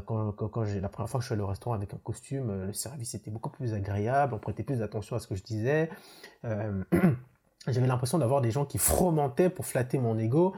quand, 0.07 0.31
quand, 0.31 0.65
j'ai 0.65 0.79
la 0.79 0.89
première 0.89 1.09
fois 1.09 1.19
que 1.19 1.23
je 1.23 1.27
suis 1.27 1.33
allé 1.33 1.43
au 1.43 1.47
restaurant 1.47 1.75
avec 1.75 1.93
un 1.93 1.99
costume, 2.03 2.65
le 2.65 2.73
service 2.73 3.13
était 3.13 3.29
beaucoup 3.29 3.51
plus 3.51 3.73
agréable, 3.73 4.33
on 4.33 4.39
prêtait 4.39 4.63
plus 4.63 4.81
attention 4.81 5.15
à 5.15 5.19
ce 5.19 5.27
que 5.27 5.35
je 5.35 5.43
disais. 5.43 5.89
J'avais 7.67 7.87
l'impression 7.87 8.17
d'avoir 8.17 8.41
des 8.41 8.51
gens 8.51 8.65
qui 8.65 8.77
fromentaient 8.77 9.49
pour 9.49 9.65
flatter 9.65 9.99
mon 9.99 10.17
ego. 10.17 10.55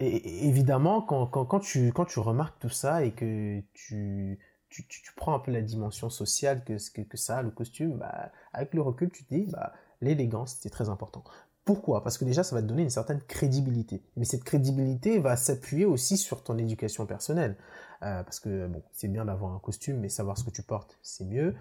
et, 0.00 0.48
évidemment, 0.48 1.02
quand, 1.02 1.26
quand, 1.26 1.44
quand, 1.44 1.60
tu, 1.60 1.92
quand 1.92 2.06
tu 2.06 2.18
remarques 2.18 2.58
tout 2.60 2.70
ça 2.70 3.04
et 3.04 3.12
que 3.12 3.60
tu, 3.74 4.38
tu, 4.72 5.12
prends 5.16 5.34
un 5.34 5.38
peu 5.38 5.50
la 5.50 5.60
dimension 5.60 6.10
sociale 6.10 6.64
que, 6.64 6.74
que, 7.02 7.16
ça 7.16 7.42
le 7.42 7.50
costume, 7.50 7.98
bah, 7.98 8.32
avec 8.52 8.74
le 8.74 8.82
recul, 8.82 9.10
tu 9.10 9.24
te 9.24 9.34
dis, 9.34 9.46
bah, 9.50 9.72
l'élégance, 10.00 10.58
c'est 10.60 10.70
très 10.70 10.88
important. 10.88 11.24
Pourquoi? 11.64 12.02
Parce 12.02 12.18
que 12.18 12.24
déjà, 12.24 12.42
ça 12.42 12.56
va 12.56 12.62
te 12.62 12.66
donner 12.66 12.82
une 12.82 12.90
certaine 12.90 13.20
crédibilité. 13.20 14.02
Mais 14.16 14.24
cette 14.24 14.42
crédibilité 14.42 15.20
va 15.20 15.36
s'appuyer 15.36 15.84
aussi 15.84 16.16
sur 16.16 16.42
ton 16.42 16.58
éducation 16.58 17.06
personnelle. 17.06 17.56
Euh, 18.02 18.24
parce 18.24 18.40
que, 18.40 18.66
bon, 18.66 18.82
c'est 18.92 19.08
bien 19.08 19.24
d'avoir 19.24 19.52
un 19.52 19.60
costume, 19.60 19.98
mais 20.00 20.08
savoir 20.08 20.36
ce 20.36 20.44
que 20.44 20.50
tu 20.50 20.62
portes, 20.62 20.98
c'est 21.02 21.24
mieux. 21.24 21.54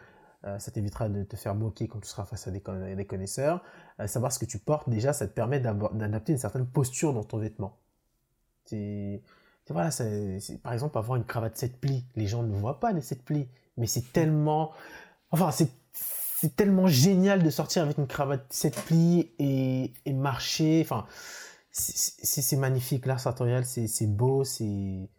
Euh, 0.43 0.57
ça 0.57 0.71
t'évitera 0.71 1.07
de 1.07 1.23
te 1.23 1.35
faire 1.35 1.53
moquer 1.53 1.87
quand 1.87 1.99
tu 1.99 2.07
seras 2.07 2.25
face 2.25 2.47
à 2.47 2.51
des, 2.51 2.61
connaisseurs. 3.05 3.61
Euh, 3.99 4.07
savoir 4.07 4.31
ce 4.31 4.39
que 4.39 4.45
tu 4.45 4.57
portes, 4.57 4.89
déjà, 4.89 5.13
ça 5.13 5.27
te 5.27 5.33
permet 5.33 5.59
d'adapter 5.59 6.31
une 6.31 6.39
certaine 6.39 6.65
posture 6.65 7.13
dans 7.13 7.23
ton 7.23 7.37
vêtement. 7.37 7.77
Voilà, 9.71 9.89
par 10.63 10.73
exemple, 10.73 10.97
avoir 10.97 11.17
une 11.17 11.25
cravate 11.25 11.57
7 11.57 11.79
plis. 11.79 12.05
Les 12.15 12.27
gens 12.27 12.43
ne 12.43 12.55
voient 12.55 12.79
pas 12.79 12.91
les 12.91 13.01
7 13.01 13.23
plis, 13.23 13.47
mais 13.77 13.87
c'est 13.87 14.13
tellement, 14.13 14.71
enfin, 15.31 15.51
c'est, 15.51 15.69
tellement 16.55 16.87
génial 16.87 17.43
de 17.43 17.49
sortir 17.49 17.83
avec 17.83 17.97
une 17.97 18.07
cravate 18.07 18.45
7 18.51 18.75
plis 18.85 19.31
et, 19.39 19.93
et 20.05 20.13
marcher. 20.13 20.81
Enfin, 20.83 21.05
c'est, 21.71 22.57
magnifique. 22.57 23.05
L'art 23.05 23.19
sartorial, 23.19 23.65
c'est, 23.65 24.07
beau, 24.07 24.43
c'est, 24.43 25.09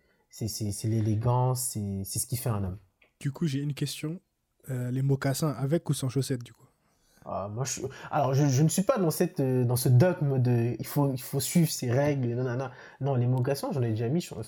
l'élégance, 0.84 1.70
c'est, 1.72 2.02
c'est 2.04 2.18
ce 2.18 2.26
qui 2.26 2.36
fait 2.36 2.50
un 2.50 2.64
homme. 2.64 2.78
Du 3.20 3.32
coup, 3.32 3.46
j'ai 3.46 3.60
une 3.60 3.74
question. 3.74 4.20
Euh, 4.70 4.90
les 4.90 5.02
mocassins 5.02 5.50
avec 5.50 5.88
ou 5.90 5.94
sans 5.94 6.08
chaussettes, 6.08 6.42
du 6.42 6.52
coup? 6.52 6.61
Ah, 7.24 7.48
moi, 7.52 7.64
je, 7.64 7.80
alors, 8.10 8.34
je, 8.34 8.46
je, 8.46 8.62
ne 8.62 8.68
suis 8.68 8.82
pas 8.82 8.98
dans, 8.98 9.10
cette, 9.10 9.40
euh, 9.40 9.64
dans 9.64 9.76
ce 9.76 9.88
dogme 9.88 10.40
de 10.40 10.74
il 10.78 10.86
faut, 10.86 11.12
il 11.12 11.20
faut 11.20 11.40
suivre 11.40 11.70
ces 11.70 11.90
règles. 11.90 12.34
Non, 12.34 12.44
non, 12.44 12.56
non. 12.56 12.70
non 13.00 13.14
les 13.14 13.26
mocassins, 13.26 13.70
j'en 13.72 13.82
ai 13.82 13.90
déjà 13.90 14.08
mis 14.08 14.20
sur. 14.20 14.42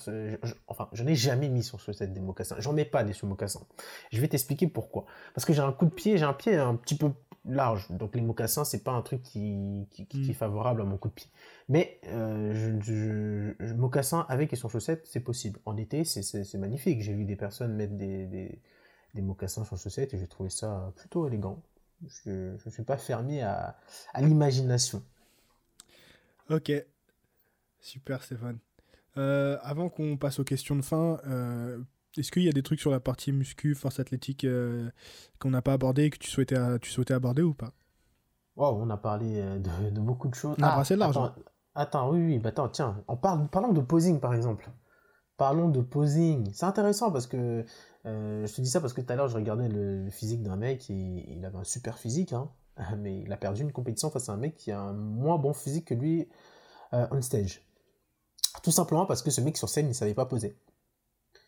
enfin, 0.67 0.89
je 0.93 1.03
n'ai 1.03 1.15
jamais 1.15 1.49
mis 1.49 1.63
sur 1.63 1.79
chaussette 1.79 2.13
des 2.13 2.21
mocassins. 2.21 2.55
J'en 2.59 2.73
mets 2.73 2.85
pas 2.85 3.03
des 3.03 3.13
sous 3.13 3.27
mocassins. 3.27 3.65
Je 4.11 4.19
vais 4.19 4.27
t'expliquer 4.27 4.67
pourquoi. 4.67 5.05
Parce 5.33 5.45
que 5.45 5.53
j'ai 5.53 5.61
un 5.61 5.71
coup 5.71 5.85
de 5.85 5.93
pied, 5.93 6.17
j'ai 6.17 6.25
un 6.25 6.33
pied 6.33 6.55
un 6.55 6.75
petit 6.75 6.97
peu 6.97 7.11
large. 7.45 7.89
Donc 7.91 8.15
les 8.15 8.21
mocassins, 8.21 8.65
c'est 8.65 8.83
pas 8.83 8.91
un 8.91 9.01
truc 9.01 9.21
qui, 9.21 9.87
qui, 9.91 10.05
qui, 10.07 10.29
est 10.29 10.31
mm. 10.31 10.33
favorable 10.33 10.81
à 10.81 10.85
mon 10.85 10.97
coup 10.97 11.09
de 11.09 11.13
pied. 11.13 11.29
Mais 11.69 11.99
euh, 12.07 12.79
je, 12.81 13.53
je, 13.59 13.73
mocassin 13.73 14.25
avec 14.29 14.51
et 14.53 14.55
sans 14.55 14.69
chaussettes, 14.69 15.05
c'est 15.05 15.19
possible. 15.19 15.59
En 15.65 15.77
été, 15.77 16.03
c'est 16.03 16.57
magnifique. 16.57 17.01
J'ai 17.01 17.13
vu 17.13 17.25
des 17.25 17.35
personnes 17.35 17.73
mettre 17.75 17.93
des, 17.93 18.25
des, 18.25 18.59
des 19.13 19.21
mocassins 19.21 19.63
sans 19.63 19.77
chaussettes 19.77 20.13
et 20.13 20.17
j'ai 20.17 20.27
trouvé 20.27 20.49
ça 20.49 20.91
plutôt 20.95 21.27
élégant. 21.27 21.61
Je 22.03 22.55
ne 22.65 22.71
suis 22.71 22.83
pas 22.83 22.97
fermé 22.97 23.41
à, 23.41 23.77
à 24.13 24.21
l'imagination. 24.21 25.01
Ok. 26.49 26.71
Super 27.79 28.23
Stéphane. 28.23 28.59
Euh, 29.17 29.57
avant 29.61 29.89
qu'on 29.89 30.17
passe 30.17 30.39
aux 30.39 30.43
questions 30.43 30.75
de 30.75 30.81
fin, 30.81 31.19
euh, 31.27 31.79
est-ce 32.17 32.31
qu'il 32.31 32.43
y 32.43 32.49
a 32.49 32.51
des 32.51 32.63
trucs 32.63 32.79
sur 32.79 32.91
la 32.91 32.99
partie 32.99 33.31
muscu, 33.31 33.75
force 33.75 33.99
athlétique 33.99 34.43
euh, 34.43 34.89
qu'on 35.39 35.51
n'a 35.51 35.61
pas 35.61 35.73
abordé 35.73 36.05
et 36.05 36.09
que 36.09 36.17
tu 36.17 36.29
souhaitais, 36.29 36.57
tu 36.79 36.91
souhaitais 36.91 37.13
aborder 37.13 37.41
ou 37.41 37.53
pas? 37.53 37.71
Wow, 38.55 38.77
on 38.81 38.89
a 38.89 38.97
parlé 38.97 39.41
de, 39.59 39.99
beaucoup 39.99 40.27
de 40.27 40.35
choses. 40.35 40.55
On 40.59 40.63
a 40.63 40.67
ah, 40.67 40.95
large. 40.95 41.17
Attends, 41.17 41.35
attends, 41.75 42.11
oui, 42.11 42.25
oui, 42.25 42.39
bah 42.39 42.49
attends, 42.49 42.69
tiens, 42.69 43.03
on 43.07 43.17
parle, 43.17 43.47
parlons 43.49 43.73
de 43.73 43.81
posing 43.81 44.19
par 44.19 44.33
exemple. 44.33 44.69
Parlons 45.37 45.69
de 45.69 45.81
posing. 45.81 46.49
C'est 46.53 46.65
intéressant 46.65 47.11
parce 47.11 47.27
que 47.27 47.65
je 48.05 48.53
te 48.53 48.61
dis 48.61 48.69
ça 48.69 48.79
parce 48.79 48.93
que 48.93 49.01
tout 49.01 49.11
à 49.11 49.15
l'heure 49.15 49.27
je 49.27 49.35
regardais 49.35 49.67
le, 49.67 50.09
physique 50.09 50.43
d'un 50.43 50.55
mec 50.55 50.89
et 50.89 51.25
il 51.27 51.43
avait 51.43 51.57
un 51.57 51.63
super 51.63 51.97
physique, 51.97 52.33
hein, 52.33 52.49
mais 52.97 53.19
il 53.21 53.31
a 53.33 53.37
perdu 53.37 53.63
une 53.63 53.71
compétition 53.71 54.09
face 54.09 54.29
à 54.29 54.33
un 54.33 54.37
mec 54.37 54.55
qui 54.55 54.71
a 54.71 54.79
un 54.79 54.93
moins 54.93 55.37
bon 55.37 55.53
physique 55.53 55.85
que 55.85 55.93
lui 55.93 56.27
on 56.91 57.21
stage. 57.21 57.65
Tout 58.63 58.71
simplement 58.71 59.05
parce 59.05 59.21
que 59.21 59.31
ce 59.31 59.41
mec 59.41 59.57
sur 59.57 59.69
scène 59.69 59.87
ne 59.87 59.93
savait 59.93 60.13
pas 60.13 60.25
poser. 60.25 60.55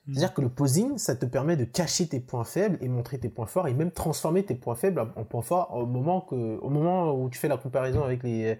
Hmm. 0.07 0.13
C'est-à-dire 0.13 0.33
que 0.33 0.41
le 0.41 0.49
posing, 0.49 0.97
ça 0.97 1.15
te 1.15 1.25
permet 1.25 1.57
de 1.57 1.65
cacher 1.65 2.07
tes 2.07 2.19
points 2.19 2.43
faibles 2.43 2.77
et 2.81 2.87
montrer 2.87 3.19
tes 3.19 3.29
points 3.29 3.45
forts 3.45 3.67
et 3.67 3.73
même 3.73 3.91
transformer 3.91 4.43
tes 4.43 4.55
points 4.55 4.75
faibles 4.75 4.99
en 4.99 5.23
points 5.23 5.41
forts 5.41 5.73
au 5.75 5.85
moment, 5.85 6.21
que, 6.21 6.35
au 6.35 6.69
moment 6.69 7.13
où 7.13 7.29
tu 7.29 7.39
fais 7.39 7.47
la 7.47 7.57
comparaison 7.57 8.03
avec 8.03 8.23
les, 8.23 8.59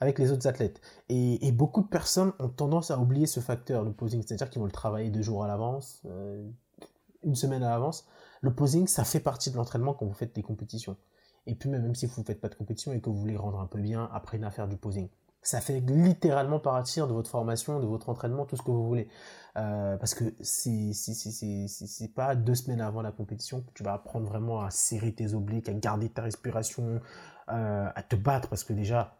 avec 0.00 0.18
les 0.18 0.32
autres 0.32 0.46
athlètes. 0.46 0.80
Et, 1.08 1.52
beaucoup 1.52 1.82
de 1.82 1.88
personnes 1.88 2.32
ont 2.38 2.48
tendance 2.48 2.90
à 2.90 2.98
oublier 2.98 3.26
ce 3.26 3.40
facteur, 3.40 3.84
le 3.84 3.92
posing. 3.92 4.22
C'est-à-dire 4.22 4.50
qu'ils 4.50 4.60
vont 4.60 4.66
le 4.66 4.72
travailler 4.72 5.10
deux 5.10 5.22
jours 5.22 5.44
à 5.44 5.48
l'avance, 5.48 6.02
euh, 6.06 6.46
une 7.22 7.34
semaine 7.34 7.62
à 7.62 7.70
l'avance. 7.70 8.06
Le 8.40 8.54
posing, 8.54 8.86
ça 8.86 9.04
fait 9.04 9.20
partie 9.20 9.50
de 9.50 9.56
l'entraînement 9.56 9.94
quand 9.94 10.06
vous 10.06 10.14
faites 10.14 10.34
des 10.34 10.42
compétitions. 10.42 10.96
Et 11.46 11.54
puis 11.54 11.68
même, 11.68 11.94
si 11.94 12.06
vous 12.06 12.20
ne 12.20 12.26
faites 12.26 12.40
pas 12.40 12.48
de 12.48 12.54
compétition 12.54 12.92
et 12.92 13.00
que 13.00 13.10
vous 13.10 13.16
voulez 13.16 13.36
rendre 13.36 13.60
un 13.60 13.66
peu 13.66 13.80
bien, 13.80 14.08
apprenez 14.12 14.46
à 14.46 14.50
faire 14.50 14.68
du 14.68 14.76
posing 14.76 15.08
ça 15.44 15.60
fait 15.60 15.80
littéralement 15.80 16.58
partir 16.58 17.06
de 17.06 17.12
votre 17.12 17.30
formation, 17.30 17.78
de 17.78 17.86
votre 17.86 18.08
entraînement, 18.08 18.46
tout 18.46 18.56
ce 18.56 18.62
que 18.62 18.70
vous 18.70 18.86
voulez. 18.86 19.08
Euh, 19.56 19.96
parce 19.98 20.14
que 20.14 20.24
c'est 20.40 22.14
pas 22.14 22.34
deux 22.34 22.54
semaines 22.54 22.80
avant 22.80 23.02
la 23.02 23.12
compétition 23.12 23.60
que 23.60 23.70
tu 23.74 23.84
vas 23.84 23.92
apprendre 23.92 24.26
vraiment 24.26 24.62
à 24.62 24.70
serrer 24.70 25.12
tes 25.12 25.34
obliques, 25.34 25.68
à 25.68 25.74
garder 25.74 26.08
ta 26.08 26.22
respiration, 26.22 27.00
euh, 27.50 27.88
à 27.94 28.02
te 28.02 28.16
battre 28.16 28.48
parce 28.48 28.64
que 28.64 28.72
déjà 28.72 29.18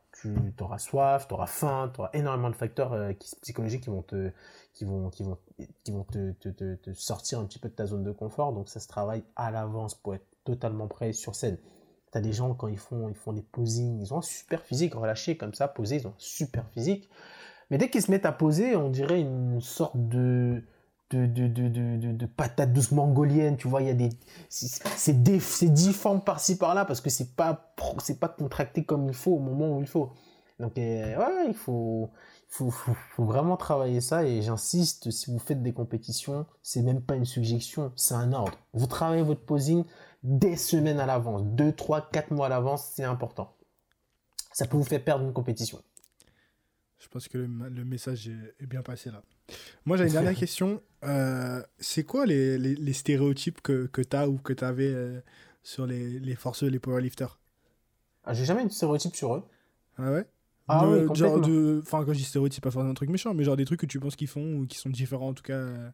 tu 0.57 0.63
auras 0.63 0.79
soif, 0.79 1.27
tu 1.29 1.35
auras 1.35 1.47
faim, 1.47 1.91
tu 1.95 2.01
auras 2.01 2.11
énormément 2.13 2.51
de 2.51 2.57
facteurs 2.57 2.93
euh, 2.93 3.13
psychologiques 3.43 3.85
qui 3.85 3.91
vont 3.91 4.03
te 4.03 4.31
qui 4.73 4.85
vont 4.85 5.11
qui 5.11 5.23
vont 5.23 5.39
qui 5.85 5.93
vont 5.93 6.05
te, 6.05 6.33
te, 6.33 6.49
te, 6.49 6.93
sortir 6.93 7.41
un 7.41 7.45
petit 7.45 7.59
peu 7.59 7.69
de 7.69 7.75
ta 7.75 7.87
zone 7.87 8.05
de 8.05 8.13
confort. 8.13 8.53
Donc 8.53 8.69
ça 8.69 8.81
se 8.81 8.89
travaille 8.89 9.25
à 9.37 9.51
l'avance 9.51 9.95
pour 9.95 10.15
être 10.15 10.27
totalement 10.45 10.89
prêt 10.89 11.13
sur 11.13 11.35
scène. 11.35 11.59
T'as 12.11 12.21
des 12.21 12.33
gens, 12.33 12.55
quand 12.55 12.69
ils 12.69 12.79
font, 12.79 13.09
ils 13.09 13.17
font 13.17 13.33
des 13.33 13.43
posings, 13.43 14.01
ils 14.01 14.15
ont 14.15 14.19
un 14.19 14.23
super 14.23 14.63
physique, 14.63 14.95
relâché 14.95 15.37
comme 15.37 15.53
ça, 15.53 15.67
posé, 15.67 15.97
ils 15.97 16.07
ont 16.07 16.11
un 16.11 16.19
super 16.19 16.65
physique. 16.71 17.09
Mais 17.71 17.79
dès 17.79 17.91
qu'ils 17.91 18.03
se 18.03 18.11
mettent 18.11 18.27
à 18.27 18.33
poser, 18.33 18.77
on 18.77 18.89
dirait 18.89 19.21
une 19.21 19.61
sorte 19.61 19.97
de, 19.97 20.63
de, 21.11 21.27
de, 21.27 21.47
de, 21.49 22.13
de, 22.13 22.27
patate 22.27 22.73
douce 22.73 22.91
mongolienne, 22.91 23.57
tu 23.57 23.69
vois, 23.69 23.83
il 23.83 23.89
y 23.89 23.91
a 23.91 23.95
des, 23.95 24.09
c'est 24.49 25.73
difforme 25.73 26.21
par-ci 26.21 26.57
par-là 26.57 26.85
parce 26.85 27.01
que 27.01 27.11
c'est 27.11 27.37
pas, 27.37 27.75
c'est 27.99 28.19
pas 28.19 28.29
contracté 28.29 28.85
comme 28.85 29.09
il 29.09 29.15
faut 29.15 29.33
au 29.33 29.39
moment 29.39 29.77
où 29.77 29.81
il 29.81 29.87
faut. 29.87 30.11
Donc, 30.61 30.79
euh, 30.79 31.17
ouais, 31.17 31.49
il 31.49 31.55
faut, 31.55 32.11
faut, 32.49 32.71
faut, 32.71 32.95
faut, 33.11 33.25
vraiment 33.25 33.57
travailler 33.57 34.01
ça 34.01 34.25
et 34.25 34.41
j'insiste, 34.43 35.11
si 35.11 35.31
vous 35.31 35.39
faites 35.39 35.63
des 35.63 35.73
compétitions, 35.73 36.47
c'est 36.63 36.83
même 36.83 37.03
pas 37.03 37.17
une 37.17 37.25
suggestion, 37.25 37.93
c'est 37.97 38.15
un 38.15 38.33
ordre. 38.33 38.59
Vous 38.73 38.87
travaillez 38.87 39.23
votre 39.23 39.45
posing, 39.45 39.85
des 40.23 40.57
semaines 40.57 41.01
à 41.01 41.07
l'avance, 41.07 41.43
2, 41.45 41.73
3, 41.73 42.11
4 42.11 42.31
mois 42.31 42.47
à 42.47 42.49
l'avance, 42.49 42.93
c'est 42.95 43.05
important. 43.05 43.57
Ça 44.53 44.67
peut 44.67 44.77
vous 44.77 44.85
faire 44.85 45.03
perdre 45.03 45.25
une 45.25 45.33
compétition. 45.33 45.83
Je 46.99 47.09
pense 47.09 47.29
que 47.29 47.39
le, 47.39 47.85
message 47.85 48.29
est, 48.29 48.67
bien 48.67 48.83
passé 48.83 49.11
là. 49.11 49.23
Moi, 49.85 49.97
j'ai 49.97 50.05
une 50.05 50.13
dernière 50.13 50.35
question. 50.39 50.83
Euh, 51.05 51.63
c'est 51.79 52.05
quoi 52.05 52.27
les, 52.27 52.57
les, 52.59 52.93
stéréotypes 52.93 53.61
que, 53.61 53.87
que 53.87 54.01
tu 54.01 54.17
as 54.17 54.29
ou 54.29 54.39
que 54.39 54.53
tu 54.53 54.65
avais 54.65 54.93
euh, 54.93 55.21
sur 55.63 55.87
les, 55.87 56.19
les 56.19 56.35
forceux, 56.35 56.69
les 56.69 56.79
powerlifters? 56.79 57.39
Ah, 58.25 58.33
J'ai 58.33 58.47
jamais 58.47 58.63
eu 58.63 58.67
de 58.67 58.73
stéréotype 58.73 59.15
sur 59.15 59.35
eux. 59.35 59.45
Ah 59.99 60.11
ouais? 60.11 60.27
Ah 60.67 60.89
oui, 60.89 61.07
genre 61.15 61.43
de 61.43 61.83
enfin 61.83 62.07
quand 62.07 62.15
je 62.15 62.19
dis 62.19 62.25
stéréotype 62.25 62.65
pas 62.65 62.71
forcément 62.71 62.91
un 62.91 62.95
truc 62.95 63.11
méchant 63.11 63.35
mais 63.35 63.45
genre 63.45 63.55
des 63.55 63.67
trucs 63.67 63.81
que 63.81 63.85
tu 63.85 64.01
penses 64.01 64.17
qu'ils 64.17 64.29
font 64.29 64.55
ou 64.57 64.67
qui 64.67 64.79
sont 64.79 64.89
différents 64.89 65.29
en 65.29 65.35
tout 65.35 65.43
cas 65.43 65.59
euh. 65.59 65.91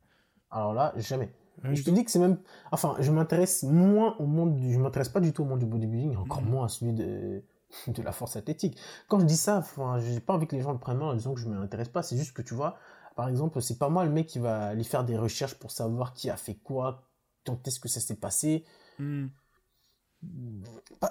alors 0.53 0.73
là 0.73 0.95
jamais 0.97 1.29
je 1.65 1.83
te 1.83 1.91
dis 1.91 2.05
que 2.05 2.11
c'est 2.11 2.19
même. 2.19 2.39
Enfin, 2.73 2.97
je 3.01 3.11
m'intéresse 3.11 3.63
moins 3.65 4.17
au 4.19 4.27
monde 4.27 4.55
du. 4.55 4.73
Je 4.73 4.79
m'intéresse 4.79 5.09
pas 5.09 5.21
du 5.21 5.33
tout 5.33 5.43
au 5.43 5.45
monde 5.45 5.59
du 5.59 5.67
bodybuilding, 5.67 6.17
encore 6.17 6.43
mm. 6.43 6.49
moins 6.49 6.65
à 6.67 6.69
celui 6.69 6.93
de, 6.93 7.43
de 7.89 8.03
la 8.03 8.13
force 8.13 8.37
athlétique. 8.37 8.79
Quand 9.09 9.21
je 9.21 9.27
dis 9.27 9.37
ça, 9.37 9.59
enfin, 9.59 9.99
j'ai 9.99 10.21
pas 10.21 10.35
envie 10.35 10.47
que 10.47 10.57
les 10.57 10.63
gens 10.63 10.73
le 10.73 10.79
prennent 10.79 10.99
mal 10.99 11.09
en 11.09 11.15
disant 11.15 11.35
que 11.35 11.41
je 11.41 11.49
m'intéresse 11.49 11.89
pas. 11.89 12.03
C'est 12.03 12.17
juste 12.17 12.33
que 12.33 12.43
tu 12.43 12.55
vois, 12.55 12.77
par 13.21 13.29
exemple, 13.29 13.61
c'est 13.61 13.77
pas 13.77 13.91
moi 13.91 14.07
le 14.07 14.11
mec 14.11 14.29
qui 14.29 14.39
va 14.39 14.69
aller 14.69 14.83
faire 14.83 15.05
des 15.05 15.19
recherches 15.19 15.55
pour 15.57 15.73
savoir 15.73 16.15
qui 16.15 16.31
a 16.31 16.39
fait 16.39 16.55
quoi, 16.55 17.07
quand 17.45 17.69
est-ce 17.69 17.79
que 17.79 17.87
ça 17.87 18.01
s'est 18.01 18.17
passé. 18.17 18.65
Mm. 18.99 19.27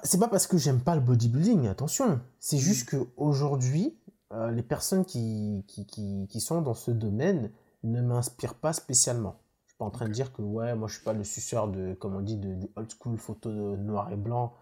C'est 0.01 0.20
pas 0.20 0.28
parce 0.28 0.47
que 0.47 0.57
j'aime 0.57 0.82
pas 0.82 0.95
le 0.95 1.01
bodybuilding, 1.01 1.68
attention. 1.68 2.20
C'est 2.39 2.57
juste 2.57 2.89
que 2.89 2.97
aujourd'hui, 3.16 3.95
euh, 4.34 4.49
les 4.49 4.64
personnes 4.64 5.05
qui, 5.05 5.64
qui, 5.68 5.86
qui, 5.86 6.26
qui 6.28 6.41
sont 6.41 6.64
dans 6.64 6.74
ce 6.74 6.89
domaine 6.89 7.51
ne 7.84 8.01
m'inspirent 8.01 8.55
pas 8.55 8.74
spécialement 8.74 9.39
pas 9.78 9.86
en 9.86 9.91
train 9.91 10.07
de 10.07 10.12
dire 10.12 10.34
que 10.34 10.41
ouais, 10.41 10.76
moi 10.76 10.88
je 10.88 10.95
suis 10.95 11.03
pas 11.03 11.14
le 11.14 11.24
suceur 11.24 11.70
de, 11.70 11.93
comme 11.93 12.16
on 12.16 12.22
dit, 12.22 12.38
de, 12.38 12.55
du 12.55 12.68
old 12.76 12.91
school 12.91 13.18
photo 13.18 13.78
noir 13.78 14.12
et 14.12 14.18
blanc. 14.18 14.53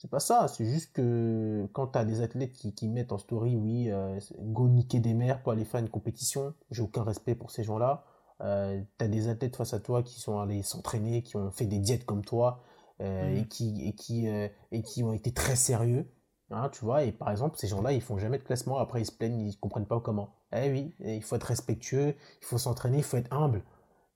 C'est 0.00 0.08
pas 0.08 0.18
ça, 0.18 0.48
c'est 0.48 0.64
juste 0.64 0.94
que 0.94 1.68
quand 1.74 1.88
tu 1.88 1.98
as 1.98 2.06
des 2.06 2.22
athlètes 2.22 2.54
qui, 2.54 2.72
qui, 2.72 2.88
mettent 2.88 3.12
en 3.12 3.18
story, 3.18 3.54
oui, 3.54 3.90
euh, 3.90 4.18
go 4.38 4.66
niquer 4.66 4.98
des 4.98 5.12
mers 5.12 5.42
pour 5.42 5.52
aller 5.52 5.66
faire 5.66 5.80
une 5.80 5.90
compétition, 5.90 6.54
j'ai 6.70 6.80
aucun 6.80 7.02
respect 7.02 7.34
pour 7.34 7.50
ces 7.50 7.64
gens-là. 7.64 8.06
Euh, 8.40 8.80
tu 8.98 9.04
as 9.04 9.08
des 9.08 9.28
athlètes 9.28 9.56
face 9.56 9.74
à 9.74 9.78
toi 9.78 10.02
qui 10.02 10.18
sont 10.18 10.40
allés 10.40 10.62
s'entraîner, 10.62 11.22
qui 11.22 11.36
ont 11.36 11.50
fait 11.50 11.66
des 11.66 11.78
diètes 11.78 12.06
comme 12.06 12.24
toi 12.24 12.62
euh, 13.02 13.36
et, 13.36 13.46
qui, 13.46 13.86
et, 13.86 13.92
qui, 13.94 14.26
et 14.26 14.82
qui 14.82 15.04
ont 15.04 15.12
été 15.12 15.32
très 15.34 15.54
sérieux. 15.54 16.10
Hein, 16.50 16.70
tu 16.72 16.82
vois, 16.82 17.04
et 17.04 17.12
par 17.12 17.30
exemple, 17.30 17.58
ces 17.58 17.68
gens-là, 17.68 17.92
ils 17.92 18.00
font 18.00 18.16
jamais 18.16 18.38
de 18.38 18.42
classement, 18.42 18.78
après 18.78 19.02
ils 19.02 19.06
se 19.06 19.12
plaignent, 19.12 19.38
ils 19.38 19.58
comprennent 19.58 19.86
pas 19.86 20.00
comment. 20.00 20.30
Eh 20.56 20.70
oui, 20.70 20.94
il 21.04 21.22
faut 21.22 21.36
être 21.36 21.44
respectueux, 21.44 22.14
il 22.40 22.46
faut 22.46 22.56
s'entraîner, 22.56 22.96
il 22.96 23.04
faut 23.04 23.18
être 23.18 23.32
humble. 23.34 23.62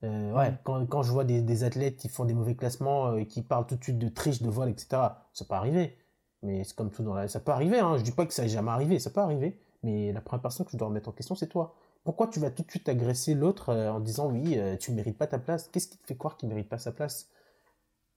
Euh, 0.04 0.32
ouais, 0.32 0.50
mm. 0.50 0.58
quand, 0.64 0.86
quand, 0.86 1.02
je 1.02 1.10
vois 1.10 1.24
des, 1.24 1.42
des, 1.42 1.64
athlètes 1.64 1.96
qui 1.96 2.08
font 2.08 2.24
des 2.24 2.34
mauvais 2.34 2.54
classements 2.54 3.08
euh, 3.08 3.16
et 3.16 3.26
qui 3.26 3.42
parlent 3.42 3.66
tout 3.66 3.76
de 3.76 3.82
suite 3.82 3.98
de 3.98 4.08
triche, 4.08 4.42
de 4.42 4.50
vol, 4.50 4.68
etc., 4.68 4.86
ça 5.32 5.44
peut 5.44 5.54
arriver. 5.54 5.96
Mais 6.42 6.62
c'est 6.64 6.76
comme 6.76 6.90
tout 6.90 7.02
dans 7.02 7.14
la... 7.14 7.26
Ça 7.28 7.40
peut 7.40 7.52
arriver, 7.52 7.78
hein. 7.78 7.96
je 7.96 8.02
dis 8.02 8.12
pas 8.12 8.26
que 8.26 8.34
ça 8.34 8.42
n'est 8.42 8.48
jamais 8.48 8.70
arrivé, 8.70 8.98
ça 8.98 9.10
peut 9.10 9.20
arriver. 9.20 9.58
Mais 9.82 10.12
la 10.12 10.20
première 10.20 10.42
personne 10.42 10.66
que 10.66 10.72
je 10.72 10.76
dois 10.76 10.88
remettre 10.88 11.08
en 11.08 11.12
question, 11.12 11.34
c'est 11.34 11.46
toi. 11.46 11.74
Pourquoi 12.04 12.28
tu 12.28 12.38
vas 12.38 12.50
tout 12.50 12.62
de 12.62 12.70
suite 12.70 12.88
agresser 12.88 13.34
l'autre 13.34 13.70
euh, 13.70 13.90
en 13.90 14.00
disant 14.00 14.30
oui, 14.30 14.58
tu 14.78 14.90
ne 14.90 14.96
mérites 14.96 15.16
pas 15.16 15.26
ta 15.26 15.38
place? 15.38 15.68
Qu'est-ce 15.68 15.88
qui 15.88 15.96
te 15.96 16.06
fait 16.06 16.16
croire 16.16 16.36
qu'il 16.36 16.48
ne 16.48 16.54
mérite 16.54 16.68
pas 16.68 16.78
sa 16.78 16.92
place? 16.92 17.30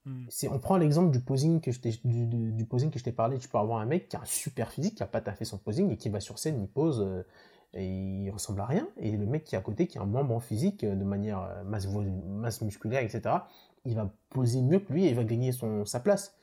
Mm. 0.04 0.26
C'est, 0.28 0.48
on 0.48 0.58
prend 0.58 0.76
l'exemple 0.76 1.10
du 1.10 1.20
posing 1.20 1.62
que 1.62 1.72
je 1.72 1.80
t'ai, 1.80 1.98
du, 2.04 2.26
du, 2.26 2.64
posing 2.66 2.90
que 2.90 2.98
je 2.98 3.04
t'ai 3.04 3.12
parlé. 3.12 3.38
Tu 3.38 3.48
peux 3.48 3.58
avoir 3.58 3.80
un 3.80 3.86
mec 3.86 4.08
qui 4.08 4.16
a 4.16 4.20
un 4.20 4.26
super 4.26 4.72
physique, 4.72 4.96
qui 4.96 5.02
n'a 5.02 5.06
pas 5.06 5.22
taffé 5.22 5.46
son 5.46 5.56
posing 5.56 5.90
et 5.90 5.96
qui 5.96 6.10
va 6.10 6.20
sur 6.20 6.38
scène, 6.38 6.60
il 6.60 6.68
pose 6.68 7.06
il 7.74 8.30
ressemble 8.30 8.60
à 8.60 8.66
rien. 8.66 8.88
Et 8.96 9.16
le 9.16 9.26
mec 9.26 9.44
qui 9.44 9.54
est 9.54 9.58
à 9.58 9.60
côté, 9.60 9.86
qui 9.86 9.98
a 9.98 10.02
un 10.02 10.06
moins 10.06 10.24
bon 10.24 10.40
physique, 10.40 10.84
euh, 10.84 10.94
de 10.94 11.04
manière 11.04 11.42
euh, 11.42 11.64
masse, 11.64 11.86
masse 11.86 12.62
musculaire, 12.62 13.02
etc., 13.02 13.36
il 13.84 13.94
va 13.94 14.10
poser 14.30 14.60
mieux 14.62 14.80
que 14.80 14.92
lui 14.92 15.06
et 15.06 15.10
il 15.10 15.14
va 15.14 15.24
gagner 15.24 15.52
son, 15.52 15.84
sa 15.84 16.00
place. 16.00 16.34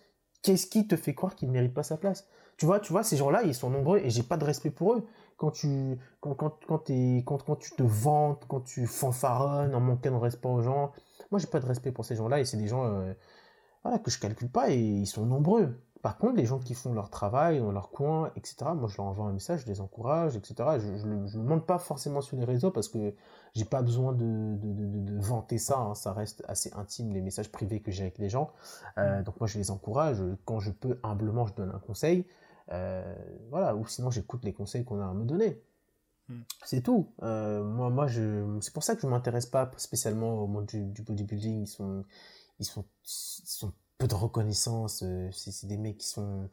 Qu'est-ce 0.42 0.68
qui 0.68 0.88
te 0.88 0.96
fait 0.96 1.14
croire 1.14 1.36
qu'il 1.36 1.48
ne 1.48 1.54
mérite 1.54 1.74
pas 1.74 1.84
sa 1.84 1.98
place? 1.98 2.28
Tu 2.58 2.66
vois, 2.66 2.80
tu 2.80 2.92
vois, 2.92 3.04
ces 3.04 3.18
gens-là, 3.18 3.44
ils 3.44 3.56
sont 3.56 3.70
nombreux 3.70 4.00
et 4.00 4.10
j'ai 4.10 4.24
pas 4.24 4.38
de 4.38 4.46
respect 4.46 4.70
pour 4.70 4.94
eux. 4.94 5.06
Quand 5.38 5.52
tu, 5.52 5.98
quand, 6.22 6.34
quand, 6.36 6.60
quand, 6.66 6.90
quand, 7.26 7.44
quand 7.44 7.56
tu 7.58 7.72
te 7.72 7.84
vantes, 7.84 8.46
quand 8.48 8.62
tu 8.62 8.88
fanfaronnes 8.88 9.76
en 9.76 9.82
manquant 9.82 10.12
de 10.12 10.16
respect 10.16 10.48
aux 10.48 10.62
gens, 10.62 10.94
moi 11.32 11.40
j'ai 11.40 11.48
pas 11.48 11.60
de 11.60 11.66
respect 11.66 11.92
pour 11.92 12.06
ces 12.06 12.16
gens-là 12.16 12.40
et 12.40 12.46
c'est 12.46 12.58
des 12.58 12.68
gens 12.68 12.86
euh, 12.86 13.14
voilà, 13.84 14.00
que 14.00 14.10
je 14.10 14.20
calcule 14.20 14.50
pas 14.50 14.70
et 14.70 14.80
ils 14.80 15.08
sont 15.08 15.26
nombreux. 15.26 15.78
Par 16.06 16.20
contre, 16.20 16.36
les 16.36 16.46
gens 16.46 16.60
qui 16.60 16.76
font 16.76 16.94
leur 16.94 17.10
travail 17.10 17.60
dans 17.60 17.72
leur 17.72 17.90
coin, 17.90 18.32
etc., 18.36 18.58
moi 18.76 18.88
je 18.88 18.98
leur 18.98 19.08
envoie 19.08 19.26
un 19.26 19.34
message, 19.34 19.62
je 19.62 19.66
les 19.66 19.82
encourage, 19.82 20.36
etc. 20.36 20.54
Je 20.78 21.04
ne 21.04 21.28
le 21.28 21.42
montre 21.42 21.66
pas 21.66 21.80
forcément 21.80 22.22
sur 22.22 22.38
les 22.38 22.46
réseaux 22.46 22.70
parce 22.70 22.90
que 22.90 23.16
j'ai 23.56 23.66
pas 23.66 23.82
besoin 23.82 24.14
de, 24.14 24.56
de, 24.56 25.12
de, 25.12 25.20
vanter 25.20 25.58
ça, 25.58 25.80
hein. 25.80 25.96
ça 25.96 26.14
reste 26.14 26.44
assez 26.48 26.72
intime 26.76 27.12
les 27.12 27.22
messages 27.22 27.52
privés 27.52 27.80
que 27.80 27.90
j'ai 27.90 28.04
avec 28.04 28.20
les 28.20 28.30
gens. 28.30 28.52
Euh, 29.00 29.20
mm. 29.20 29.24
donc 29.24 29.40
moi 29.40 29.48
je 29.48 29.58
les 29.58 29.72
encourage, 29.72 30.22
quand 30.46 30.60
je 30.60 30.70
peux 30.70 31.00
humblement 31.02 31.48
je 31.48 31.56
donne 31.56 31.72
un 31.72 31.80
conseil, 31.80 32.28
euh, 32.72 33.16
voilà, 33.50 33.76
ou 33.76 33.88
sinon 33.88 34.12
j'écoute 34.12 34.46
les 34.46 34.54
conseils 34.54 34.86
qu'on 34.86 35.02
a 35.02 35.08
à 35.08 35.14
me 35.16 35.26
donner. 35.26 35.60
Mm. 36.30 36.42
C'est 36.66 36.82
tout. 36.82 37.10
Euh, 37.24 37.64
moi, 37.64 37.90
moi, 37.90 38.06
je, 38.06 38.60
c'est 38.62 38.76
pour 38.76 38.84
ça 38.84 38.94
que 38.94 39.02
je 39.02 39.08
m'intéresse 39.08 39.48
pas 39.48 39.72
spécialement 39.78 40.36
au 40.36 40.46
monde 40.46 40.68
du, 40.68 40.84
du 40.86 41.02
bodybuilding. 41.02 41.64
Ils 41.64 41.68
sont, 41.68 42.06
ils 42.60 42.66
sont, 42.66 42.86
ils 43.04 43.50
sont 43.50 43.74
peu 43.98 44.08
de 44.08 44.16
reconnaissance. 44.16 45.04
c'est 45.32 45.68
des 45.68 45.78
mecs 45.78 45.98
qui 45.98 46.08
sont 46.08 46.50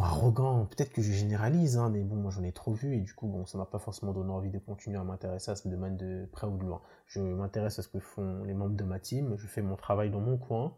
arrogants. 0.00 0.66
Peut-être 0.66 0.92
que 0.92 1.02
je 1.02 1.12
généralise, 1.12 1.76
hein, 1.76 1.90
mais 1.90 2.02
bon, 2.02 2.16
moi 2.16 2.30
j'en 2.30 2.42
ai 2.42 2.52
trop 2.52 2.72
vu 2.72 2.94
et 2.94 3.00
du 3.00 3.14
coup, 3.14 3.26
bon, 3.26 3.44
ça 3.46 3.58
m'a 3.58 3.66
pas 3.66 3.78
forcément 3.78 4.12
donné 4.12 4.30
envie 4.30 4.50
de 4.50 4.58
continuer 4.58 4.98
à 4.98 5.04
m'intéresser 5.04 5.50
à 5.50 5.56
ce 5.56 5.68
domaine 5.68 5.96
de 5.96 6.26
près 6.32 6.46
ou 6.46 6.56
de 6.56 6.64
loin. 6.64 6.80
Je 7.06 7.20
m'intéresse 7.20 7.78
à 7.78 7.82
ce 7.82 7.88
que 7.88 7.98
font 7.98 8.44
les 8.44 8.54
membres 8.54 8.76
de 8.76 8.84
ma 8.84 8.98
team, 8.98 9.36
je 9.36 9.46
fais 9.46 9.62
mon 9.62 9.76
travail 9.76 10.10
dans 10.10 10.20
mon 10.20 10.38
coin, 10.38 10.74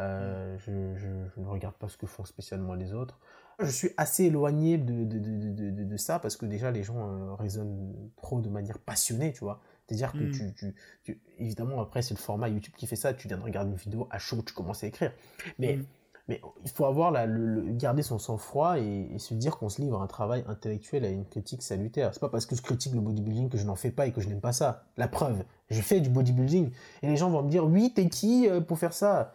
euh, 0.00 0.56
je, 0.58 0.94
je, 0.96 1.40
ne 1.40 1.46
regarde 1.46 1.74
pas 1.74 1.88
ce 1.88 1.96
que 1.96 2.06
font 2.06 2.24
spécialement 2.24 2.74
les 2.74 2.92
autres. 2.92 3.18
Je 3.58 3.70
suis 3.70 3.90
assez 3.96 4.24
éloigné 4.24 4.78
de, 4.78 5.04
de, 5.04 5.18
de, 5.18 5.84
de, 5.84 5.96
ça 5.96 6.18
parce 6.18 6.36
que 6.36 6.46
déjà 6.46 6.70
les 6.70 6.82
gens 6.82 7.08
euh, 7.08 7.34
raisonnent 7.34 8.10
trop 8.16 8.40
de 8.40 8.48
manière 8.48 8.78
passionnée, 8.78 9.32
tu 9.32 9.40
vois. 9.40 9.60
C'est-à-dire 9.86 10.12
que 10.12 10.18
hmm. 10.18 10.32
tu, 10.32 10.54
tu, 10.54 10.74
tu, 11.02 11.20
évidemment, 11.38 11.80
après, 11.80 12.02
c'est 12.02 12.14
le 12.14 12.20
format 12.20 12.48
YouTube 12.48 12.74
qui 12.76 12.86
fait 12.86 12.96
ça. 12.96 13.12
Tu 13.14 13.28
viens 13.28 13.38
de 13.38 13.42
regarder 13.42 13.70
une 13.70 13.76
vidéo 13.76 14.08
à 14.10 14.18
chaud, 14.18 14.42
tu 14.46 14.54
commences 14.54 14.84
à 14.84 14.86
écrire. 14.86 15.12
Mais 15.58 15.76
hmm. 15.76 15.84
Mais 16.28 16.40
il 16.64 16.70
faut 16.70 16.84
avoir 16.84 17.10
la, 17.10 17.26
le, 17.26 17.62
garder 17.72 18.02
son 18.02 18.18
sang-froid 18.18 18.78
et, 18.78 19.18
se 19.18 19.34
dire 19.34 19.58
qu'on 19.58 19.68
se 19.68 19.80
livre 19.80 20.00
à 20.00 20.04
un 20.04 20.06
travail 20.06 20.44
intellectuel, 20.46 21.04
à 21.04 21.08
une 21.08 21.24
critique 21.24 21.62
salutaire. 21.62 22.10
C'est 22.12 22.20
pas 22.20 22.28
parce 22.28 22.46
que 22.46 22.54
je 22.54 22.62
critique 22.62 22.94
le 22.94 23.00
bodybuilding 23.00 23.48
que 23.48 23.58
je 23.58 23.64
n'en 23.64 23.74
fais 23.74 23.90
pas 23.90 24.06
et 24.06 24.12
que 24.12 24.20
je 24.20 24.28
n'aime 24.28 24.40
pas 24.40 24.52
ça. 24.52 24.84
La 24.96 25.08
preuve, 25.08 25.42
je 25.70 25.80
fais 25.80 26.00
du 26.00 26.10
bodybuilding 26.10 26.70
et 27.02 27.08
les 27.08 27.16
gens 27.16 27.28
vont 27.28 27.42
me 27.42 27.50
dire 27.50 27.66
oui, 27.66 27.92
t'es 27.94 28.08
qui 28.08 28.48
euh, 28.48 28.60
pour 28.60 28.78
faire 28.78 28.92
ça? 28.92 29.34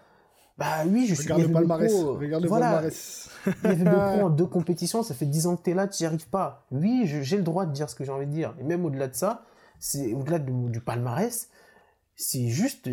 Bah 0.57 0.85
oui, 0.87 1.05
je 1.07 1.13
suis. 1.13 1.25
Regarde 1.25 1.41
le 1.41 1.51
palmarès. 1.51 1.93
Regarde 1.93 2.43
le 2.43 2.49
voilà. 2.49 2.65
palmarès. 2.67 3.29
il 3.45 3.69
y 3.69 3.71
avait 3.73 3.83
pro 3.83 4.25
en 4.25 4.29
deux 4.31 4.47
compétitions, 4.47 5.03
ça 5.03 5.13
fait 5.13 5.25
dix 5.25 5.45
ans 5.45 5.57
que 5.57 5.63
t'es 5.63 5.73
là, 5.73 5.87
tu 5.87 6.01
n'y 6.01 6.07
arrives 6.07 6.29
pas. 6.29 6.65
Oui, 6.71 7.03
j'ai 7.05 7.37
le 7.37 7.43
droit 7.43 7.65
de 7.65 7.73
dire 7.73 7.89
ce 7.89 7.95
que 7.95 8.05
j'ai 8.05 8.11
envie 8.11 8.25
de 8.25 8.31
dire. 8.31 8.55
Et 8.59 8.63
même 8.63 8.85
au-delà 8.85 9.07
de 9.07 9.15
ça, 9.15 9.43
c'est 9.79 10.13
au-delà 10.13 10.39
du 10.39 10.81
palmarès, 10.81 11.49
c'est 12.15 12.47
juste 12.47 12.89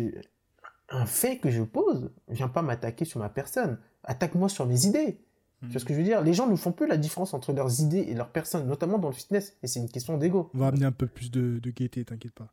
un 0.89 1.05
fait 1.05 1.37
que 1.37 1.49
je 1.49 1.63
pose. 1.63 2.11
Viens 2.29 2.47
pas 2.47 2.61
m'attaquer 2.61 3.05
sur 3.05 3.19
ma 3.19 3.29
personne. 3.29 3.77
Attaque-moi 4.03 4.49
sur 4.49 4.65
mes 4.65 4.85
idées. 4.85 5.19
Tu 5.61 5.71
vois 5.71 5.79
ce 5.79 5.85
que 5.85 5.93
je 5.93 5.99
veux 5.99 6.05
dire? 6.05 6.21
Les 6.21 6.33
gens 6.33 6.47
ne 6.47 6.55
font 6.55 6.71
plus 6.71 6.87
la 6.87 6.97
différence 6.97 7.33
entre 7.33 7.51
leurs 7.53 7.81
idées 7.81 8.05
et 8.07 8.13
leurs 8.13 8.29
personnes, 8.29 8.67
notamment 8.67 8.99
dans 8.99 9.07
le 9.07 9.15
fitness. 9.15 9.55
Et 9.63 9.67
c'est 9.67 9.79
une 9.79 9.89
question 9.89 10.17
d'ego. 10.17 10.51
On 10.53 10.59
va 10.59 10.67
amener 10.67 10.85
un 10.85 10.91
peu 10.91 11.07
plus 11.07 11.31
de, 11.31 11.59
gaieté, 11.63 12.05
t'inquiète 12.05 12.33
pas. 12.33 12.51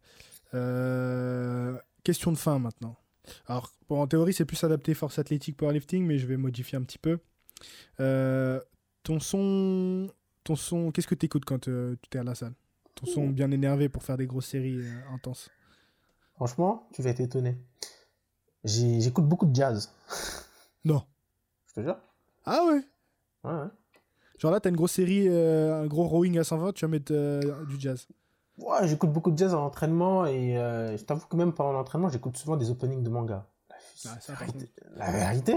Euh, 0.55 1.77
question 2.05 2.33
de 2.33 2.39
fin 2.39 2.59
maintenant. 2.59 2.97
Alors, 3.47 3.73
en 3.91 4.07
théorie, 4.07 4.33
c'est 4.33 4.45
plus 4.45 4.63
adapté 4.65 4.95
force 4.95 5.19
athlétique, 5.19 5.57
powerlifting, 5.57 6.07
mais 6.07 6.19
je 6.19 6.27
vais 6.27 6.37
modifier 6.37 6.79
un 6.79 6.83
petit 6.83 6.99
peu. 6.99 7.19
Euh, 8.01 8.61
ton 9.03 9.21
son, 9.21 10.09
ton 10.45 10.57
son, 10.57 10.91
qu'est-ce 10.91 11.07
que 11.07 11.15
tu 11.15 11.27
écoutes 11.27 11.45
quand 11.45 11.69
euh, 11.69 11.97
tu 12.03 12.17
es 12.17 12.21
à 12.21 12.25
la 12.25 12.35
salle? 12.35 12.55
Ton 13.05 13.11
son 13.11 13.27
bien 13.29 13.51
énervé 13.51 13.89
pour 13.89 14.03
faire 14.03 14.17
des 14.17 14.27
grosses 14.27 14.47
séries 14.47 14.81
intenses. 15.13 15.51
Franchement, 16.35 16.89
tu 16.93 17.03
vas 17.03 17.11
être 17.11 17.21
étonné. 17.21 17.57
J'écoute 18.65 19.27
beaucoup 19.27 19.47
de 19.47 19.55
jazz. 19.55 19.93
Non. 20.85 21.05
Je 21.69 21.75
te 21.75 21.81
jure. 21.83 21.97
Ah 22.45 22.65
ouais? 22.67 22.81
Ouais, 23.45 23.53
ouais. 23.53 23.69
Genre 24.39 24.51
là, 24.51 24.59
t'as 24.59 24.71
une 24.71 24.77
grosse 24.77 24.91
série, 24.91 25.29
euh, 25.29 25.85
un 25.85 25.87
gros 25.87 26.09
rowing 26.09 26.37
à 26.39 26.43
120, 26.43 26.73
tu 26.73 26.85
vas 26.85 26.91
mettre 26.91 27.13
euh, 27.15 27.65
du 27.67 27.79
jazz. 27.79 28.09
Ouais, 28.59 28.89
j'écoute 28.89 29.13
beaucoup 29.13 29.31
de 29.31 29.39
jazz 29.39 29.55
en 29.55 29.65
entraînement 29.65 30.27
et 30.27 30.59
euh, 30.59 30.97
je 30.97 31.05
t'avoue 31.05 31.29
que 31.29 31.37
même 31.37 31.53
pendant 31.53 31.73
l'entraînement, 31.73 32.09
j'écoute 32.09 32.37
souvent 32.37 32.57
des 32.57 32.69
openings 32.69 33.05
de 33.05 33.11
manga. 33.11 33.47
Ah, 34.05 34.19
la, 34.29 34.35
vérité. 34.35 34.73
La 34.97 35.13
vérité 35.13 35.55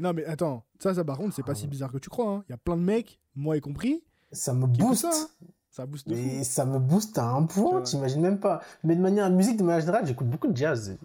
Non, 0.00 0.14
mais 0.14 0.24
attends, 0.24 0.64
ça, 0.78 0.94
ça 0.94 1.04
par 1.04 1.18
contre, 1.18 1.34
c'est 1.34 1.44
pas 1.44 1.54
si 1.54 1.66
bizarre 1.66 1.92
que 1.92 1.98
tu 1.98 2.08
crois. 2.08 2.30
Hein. 2.30 2.44
Il 2.48 2.52
y 2.52 2.54
a 2.54 2.58
plein 2.58 2.78
de 2.78 2.82
mecs, 2.82 3.20
moi 3.34 3.58
y 3.58 3.60
compris. 3.60 4.02
Ça 4.32 4.54
me 4.54 4.66
booste. 4.66 5.02
Ça, 5.02 5.10
hein. 5.10 5.46
Ça 5.72 5.86
booste 5.86 6.06
de 6.06 6.42
ça 6.42 6.66
me 6.66 6.78
booste 6.78 7.16
à 7.18 7.24
un 7.24 7.44
point, 7.44 7.80
t'imagines 7.80 8.20
même 8.20 8.38
pas. 8.38 8.60
Mais 8.84 8.94
de 8.94 9.00
manière 9.00 9.30
musique, 9.30 9.56
de 9.56 9.64
manière 9.64 9.80
générale, 9.80 10.06
j'écoute 10.06 10.28
beaucoup 10.28 10.48
de 10.48 10.56
jazz. 10.56 10.98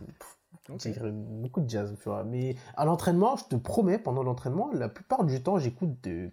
J'écoute 0.77 1.13
beaucoup 1.13 1.61
de 1.61 1.69
jazz, 1.69 1.95
tu 1.97 2.09
vois. 2.09 2.25
Mais 2.25 2.57
à 2.75 2.83
l'entraînement, 2.83 3.37
je 3.37 3.45
te 3.45 3.55
promets, 3.55 3.97
pendant 3.97 4.23
l'entraînement, 4.23 4.69
la 4.73 4.89
plupart 4.89 5.23
du 5.23 5.41
temps, 5.41 5.57
j'écoute 5.57 5.91
de... 6.03 6.31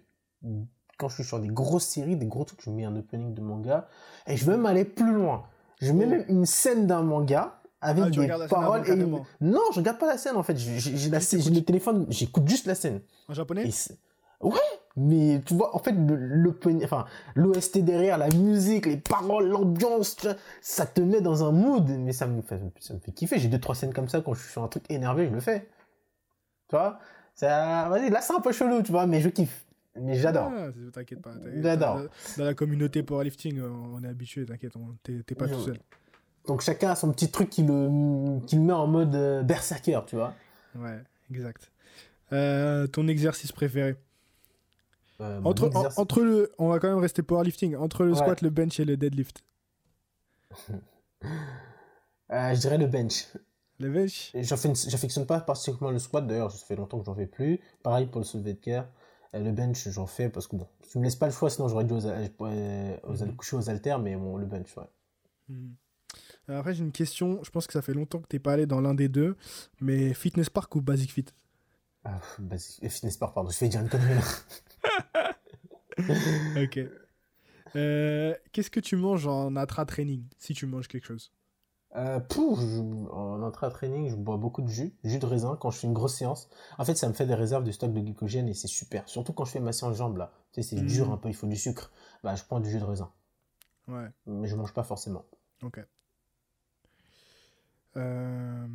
Quand 0.97 1.07
je 1.07 1.15
suis 1.15 1.23
sur 1.23 1.39
des 1.39 1.47
grosses 1.47 1.85
séries, 1.85 2.17
des 2.17 2.25
gros 2.25 2.43
trucs, 2.43 2.61
je 2.61 2.69
mets 2.69 2.83
un 2.83 2.95
opening 2.97 3.33
de 3.33 3.41
manga. 3.41 3.87
Et 4.27 4.35
je 4.35 4.45
veux 4.45 4.51
même 4.51 4.65
aller 4.65 4.83
plus 4.83 5.13
loin. 5.13 5.43
Je 5.81 5.93
mets 5.93 6.05
même 6.05 6.25
une 6.27 6.45
scène 6.45 6.87
d'un 6.87 7.03
manga 7.03 7.61
avec 7.79 8.03
ah, 8.05 8.09
des 8.09 8.47
paroles. 8.49 8.89
Et 8.89 8.95
Non, 9.41 9.61
je 9.71 9.79
regarde 9.79 9.97
pas 9.97 10.07
la 10.07 10.17
scène 10.17 10.35
en 10.35 10.43
fait. 10.43 10.57
J'ai 10.57 11.09
le 11.09 11.59
téléphone, 11.61 12.05
j'écoute 12.09 12.47
juste 12.47 12.65
la 12.65 12.75
scène. 12.75 13.01
En 13.29 13.33
japonais? 13.33 13.69
Ouais, 14.41 14.59
mais 14.97 15.41
tu 15.45 15.53
vois, 15.55 15.75
en 15.75 15.79
fait, 15.79 15.91
le, 15.91 16.57
enfin, 16.83 17.05
l'OST 17.35 17.79
derrière, 17.79 18.17
la 18.17 18.29
musique, 18.29 18.85
les 18.85 18.97
paroles, 18.97 19.47
l'ambiance, 19.47 20.17
ça 20.61 20.85
te 20.85 21.01
met 21.01 21.21
dans 21.21 21.43
un 21.43 21.51
mood, 21.51 21.89
mais 21.89 22.13
ça 22.13 22.27
me 22.27 22.41
fait, 22.41 22.59
ça 22.79 22.93
me 22.93 22.99
fait 22.99 23.11
kiffer. 23.11 23.37
J'ai 23.37 23.49
deux, 23.49 23.59
trois 23.59 23.75
scènes 23.75 23.93
comme 23.93 24.07
ça, 24.07 24.21
quand 24.21 24.33
je 24.33 24.41
suis 24.41 24.51
sur 24.51 24.63
un 24.63 24.67
truc 24.67 24.83
énervé, 24.89 25.27
je 25.27 25.33
le 25.33 25.41
fais. 25.41 25.67
Tu 26.69 26.75
vois? 26.75 26.99
Ça, 27.33 27.89
vas-y, 27.89 28.09
là, 28.09 28.21
c'est 28.21 28.33
un 28.33 28.39
peu 28.39 28.53
chelou, 28.53 28.81
tu 28.81 28.91
vois, 28.91 29.05
mais 29.05 29.19
je 29.19 29.29
kiffe. 29.29 29.65
Mais 29.97 30.15
j'adore. 30.15 30.51
Ah, 30.55 30.67
t'inquiète 30.93 31.21
pas. 31.21 31.33
J'adore. 31.61 32.01
Dans 32.37 32.45
la 32.45 32.53
communauté 32.53 33.03
powerlifting, 33.03 33.61
on 33.61 34.03
est 34.03 34.07
habitué, 34.07 34.45
t'inquiète, 34.45 34.73
t'es 35.03 35.35
pas 35.35 35.47
tout 35.47 35.59
seul. 35.59 35.79
Donc 36.47 36.61
chacun 36.61 36.91
a 36.91 36.95
son 36.95 37.11
petit 37.11 37.31
truc 37.31 37.49
qui 37.49 37.63
le, 37.63 38.39
qui 38.45 38.55
le 38.55 38.61
met 38.61 38.73
en 38.73 38.87
mode 38.87 39.15
euh, 39.15 39.41
berserker, 39.41 40.01
tu 40.05 40.15
vois. 40.15 40.35
Ouais, 40.75 40.99
exact. 41.31 41.71
Euh, 42.33 42.85
ton 42.87 43.07
exercice 43.07 43.51
préféré? 43.51 43.95
Euh, 45.21 45.41
entre, 45.43 45.71
entre 45.97 46.21
le, 46.21 46.51
on 46.57 46.69
va 46.69 46.79
quand 46.79 46.89
même 46.89 46.99
rester 46.99 47.23
powerlifting, 47.23 47.75
entre 47.75 48.03
le 48.03 48.15
squat, 48.15 48.41
le 48.41 48.49
bench 48.49 48.79
et 48.79 48.85
le 48.85 48.97
deadlift. 48.97 49.43
Euh, 52.31 52.55
je 52.55 52.59
dirais 52.59 52.79
le 52.79 52.87
bench. 52.87 53.27
Le 53.79 53.91
bench? 53.91 54.31
J'affectionne 54.33 55.27
pas 55.27 55.39
particulièrement 55.41 55.91
le 55.91 55.99
squat, 55.99 56.25
d'ailleurs, 56.25 56.51
ça 56.51 56.65
fait 56.65 56.75
longtemps 56.75 56.99
que 56.99 57.05
j'en 57.05 57.13
fais 57.13 57.27
plus. 57.27 57.59
Pareil 57.83 58.07
pour 58.07 58.19
le 58.19 58.25
soulevé 58.25 58.53
de 58.53 58.59
care. 58.59 58.87
Euh, 59.35 59.39
le 59.39 59.51
bench, 59.51 59.87
j'en 59.89 60.07
fais 60.07 60.27
parce 60.27 60.47
que 60.47 60.55
bon, 60.55 60.67
tu 60.89 60.97
me 60.97 61.03
laisses 61.03 61.15
pas 61.15 61.27
le 61.27 61.31
choix, 61.31 61.51
sinon 61.51 61.67
j'aurais 61.67 61.83
dû 61.83 61.93
aux, 61.93 62.07
aux, 62.07 62.45
mhm. 62.47 63.35
coucher 63.35 63.57
aux 63.57 63.69
haltères, 63.69 63.99
mais 63.99 64.15
bon, 64.15 64.37
le 64.37 64.45
bench, 64.47 64.75
ouais. 64.75 64.89
Mhm. 65.49 65.75
Après, 66.47 66.73
j'ai 66.73 66.83
une 66.83 66.91
question. 66.91 67.43
Je 67.43 67.49
pense 67.49 67.67
que 67.67 67.73
ça 67.73 67.81
fait 67.81 67.93
longtemps 67.93 68.19
que 68.19 68.27
t'es 68.27 68.39
pas 68.39 68.53
allé 68.53 68.65
dans 68.65 68.81
l'un 68.81 68.93
des 68.93 69.09
deux, 69.09 69.35
mais 69.81 70.13
Fitness 70.13 70.49
Park 70.49 70.75
ou 70.75 70.81
Basic 70.81 71.11
Fit? 71.11 71.25
Ah, 72.03 72.19
Basic... 72.39 72.87
Fitness 72.89 73.17
Park, 73.17 73.33
pardon, 73.33 73.49
je 73.49 73.59
vais 73.59 73.67
dire 73.67 73.81
une 73.81 73.89
connerie. 73.89 74.13
ok. 76.63 76.79
Euh, 77.75 78.33
qu'est-ce 78.51 78.69
que 78.69 78.79
tu 78.79 78.95
manges 78.95 79.27
en 79.27 79.55
intra-training, 79.55 80.23
si 80.37 80.53
tu 80.53 80.65
manges 80.65 80.87
quelque 80.87 81.05
chose? 81.05 81.31
Euh, 81.95 82.19
pour, 82.19 82.59
en 83.13 83.41
intra-training, 83.43 84.09
je 84.09 84.15
bois 84.15 84.37
beaucoup 84.37 84.61
de 84.61 84.67
jus, 84.67 84.93
jus 85.03 85.19
de 85.19 85.25
raisin 85.25 85.57
quand 85.59 85.71
je 85.71 85.79
fais 85.79 85.87
une 85.87 85.93
grosse 85.93 86.15
séance. 86.15 86.49
En 86.77 86.83
fait, 86.83 86.95
ça 86.95 87.07
me 87.07 87.13
fait 87.13 87.25
des 87.25 87.35
réserves 87.35 87.63
de 87.63 87.71
stock 87.71 87.93
de 87.93 87.99
glycogène 87.99 88.49
et 88.49 88.53
c'est 88.53 88.67
super. 88.67 89.07
Surtout 89.07 89.33
quand 89.33 89.45
je 89.45 89.51
fais 89.51 89.59
ma 89.59 89.71
séance 89.71 89.95
jambes 89.95 90.17
là. 90.17 90.33
Tu 90.51 90.61
sais, 90.61 90.75
c'est 90.75 90.81
mmh. 90.81 90.87
dur 90.87 91.11
un 91.11 91.17
peu, 91.17 91.29
il 91.29 91.35
faut 91.35 91.47
du 91.47 91.55
sucre. 91.55 91.91
Bah, 92.23 92.35
je 92.35 92.43
prends 92.43 92.59
du 92.59 92.69
jus 92.69 92.79
de 92.79 92.83
raisin. 92.83 93.11
Ouais. 93.87 94.09
Mais 94.25 94.47
je 94.47 94.55
mange 94.55 94.73
pas 94.73 94.83
forcément. 94.83 95.25
Ok. 95.63 95.79
Euh, 97.97 98.67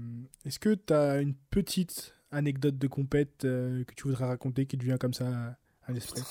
est-ce 0.47 0.59
que 0.59 0.75
tu 0.75 0.95
as 0.95 1.19
une 1.19 1.35
petite 1.35 2.15
anecdote 2.33 2.79
de 2.79 2.87
compète 2.87 3.39
que 3.41 3.95
tu 3.95 4.09
voudrais 4.09 4.27
raconter 4.27 4.65
qui 4.65 4.79
te 4.79 4.85
vient 4.85 4.97
comme 4.97 5.13
ça 5.13 5.57
à 5.91 5.95
l'esprit 5.95 6.23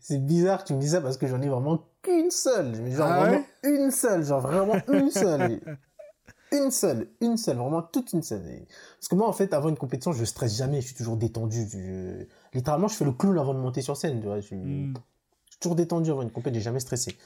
c'est 0.00 0.24
bizarre 0.24 0.62
que 0.62 0.68
tu 0.68 0.74
me 0.74 0.80
dis 0.80 0.88
ça 0.88 1.00
parce 1.00 1.16
que 1.16 1.26
j'en 1.26 1.40
ai 1.42 1.48
vraiment 1.48 1.84
qu'une 2.02 2.30
seule. 2.30 2.74
Genre 2.90 3.08
ah 3.10 3.20
vraiment 3.20 3.44
une 3.62 3.90
seule, 3.90 4.24
genre 4.24 4.40
vraiment 4.40 4.76
une 4.88 5.10
seule. 5.10 5.60
une 6.52 6.70
seule, 6.70 7.08
une 7.20 7.36
seule, 7.36 7.56
vraiment 7.56 7.82
toute 7.82 8.12
une 8.12 8.22
seule. 8.22 8.42
Parce 8.98 9.08
que 9.08 9.14
moi, 9.14 9.28
en 9.28 9.32
fait, 9.32 9.52
avant 9.52 9.68
une 9.68 9.76
compétition, 9.76 10.12
je 10.12 10.24
stresse 10.24 10.56
jamais, 10.56 10.80
je 10.80 10.86
suis 10.86 10.96
toujours 10.96 11.16
détendu. 11.16 11.66
Littéralement, 12.52 12.88
je 12.88 12.94
fais 12.94 13.04
le 13.04 13.12
clown 13.12 13.38
avant 13.38 13.54
de 13.54 13.58
monter 13.58 13.82
sur 13.82 13.96
scène, 13.96 14.20
tu 14.20 14.26
vois. 14.26 14.40
Je... 14.40 14.54
Hmm. 14.54 14.94
suis 15.50 15.58
toujours 15.60 15.76
détendu 15.76 16.10
avant 16.10 16.22
une 16.22 16.30
compétition, 16.30 16.60
j'ai 16.60 16.64
jamais 16.64 16.80
stressé. 16.80 17.16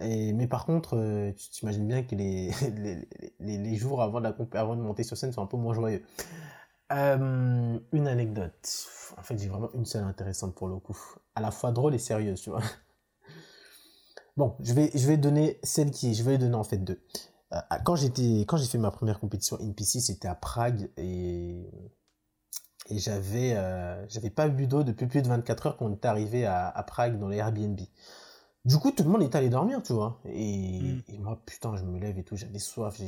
Et, 0.00 0.32
mais 0.32 0.48
par 0.48 0.66
contre, 0.66 0.96
euh, 0.96 1.30
tu 1.36 1.50
t'imagines 1.50 1.86
bien 1.86 2.02
que 2.02 2.16
les, 2.16 2.50
les, 3.38 3.58
les, 3.58 3.76
jours 3.76 4.02
avant, 4.02 4.18
la, 4.18 4.34
avant 4.54 4.74
de 4.74 4.80
monter 4.80 5.04
sur 5.04 5.16
scène 5.16 5.30
sont 5.30 5.42
un 5.42 5.46
peu 5.46 5.56
moins 5.56 5.74
joyeux. 5.74 6.02
Euh, 6.92 7.78
une 7.92 8.08
anecdote. 8.08 8.86
En 9.16 9.22
fait, 9.22 9.38
j'ai 9.38 9.48
vraiment 9.48 9.70
une 9.74 9.86
seule 9.86 10.04
intéressante 10.04 10.54
pour 10.54 10.68
le 10.68 10.76
coup 10.78 10.98
à 11.34 11.40
la 11.40 11.50
fois 11.50 11.72
drôle 11.72 11.94
et 11.94 11.98
sérieuse, 11.98 12.40
tu 12.40 12.50
vois. 12.50 12.62
Bon, 14.36 14.56
je 14.58 14.72
vais, 14.74 14.90
je 14.92 15.06
vais 15.06 15.16
donner 15.16 15.60
celle 15.62 15.92
qui, 15.92 16.12
je 16.12 16.24
vais 16.24 16.38
donner 16.38 16.56
en 16.56 16.64
fait 16.64 16.78
deux. 16.78 17.00
Euh, 17.52 17.60
quand 17.84 17.94
j'étais, 17.94 18.40
quand 18.48 18.56
j'ai 18.56 18.66
fait 18.66 18.78
ma 18.78 18.90
première 18.90 19.20
compétition 19.20 19.56
NPC, 19.60 20.00
c'était 20.00 20.26
à 20.26 20.34
Prague 20.34 20.90
et 20.96 21.70
et 22.90 22.98
j'avais, 22.98 23.54
euh, 23.56 24.06
j'avais 24.08 24.30
pas 24.30 24.48
bu 24.48 24.66
d'eau 24.66 24.82
depuis 24.82 25.06
plus 25.06 25.22
de 25.22 25.28
24 25.28 25.66
heures 25.66 25.76
quand 25.76 25.86
on 25.86 25.94
était 25.94 26.08
arrivé 26.08 26.44
à, 26.44 26.68
à, 26.68 26.82
Prague 26.82 27.18
dans 27.18 27.28
les 27.28 27.38
Airbnb. 27.38 27.80
Du 28.64 28.78
coup, 28.78 28.90
tout 28.90 29.04
le 29.04 29.10
monde 29.10 29.22
est 29.22 29.34
allé 29.34 29.48
dormir, 29.48 29.82
tu 29.82 29.92
vois. 29.92 30.20
Et, 30.26 30.80
mm. 30.80 31.02
et 31.08 31.18
moi, 31.18 31.40
putain, 31.46 31.76
je 31.76 31.84
me 31.84 31.98
lève 31.98 32.18
et 32.18 32.24
tout, 32.24 32.36
j'avais 32.36 32.58
soif. 32.58 33.00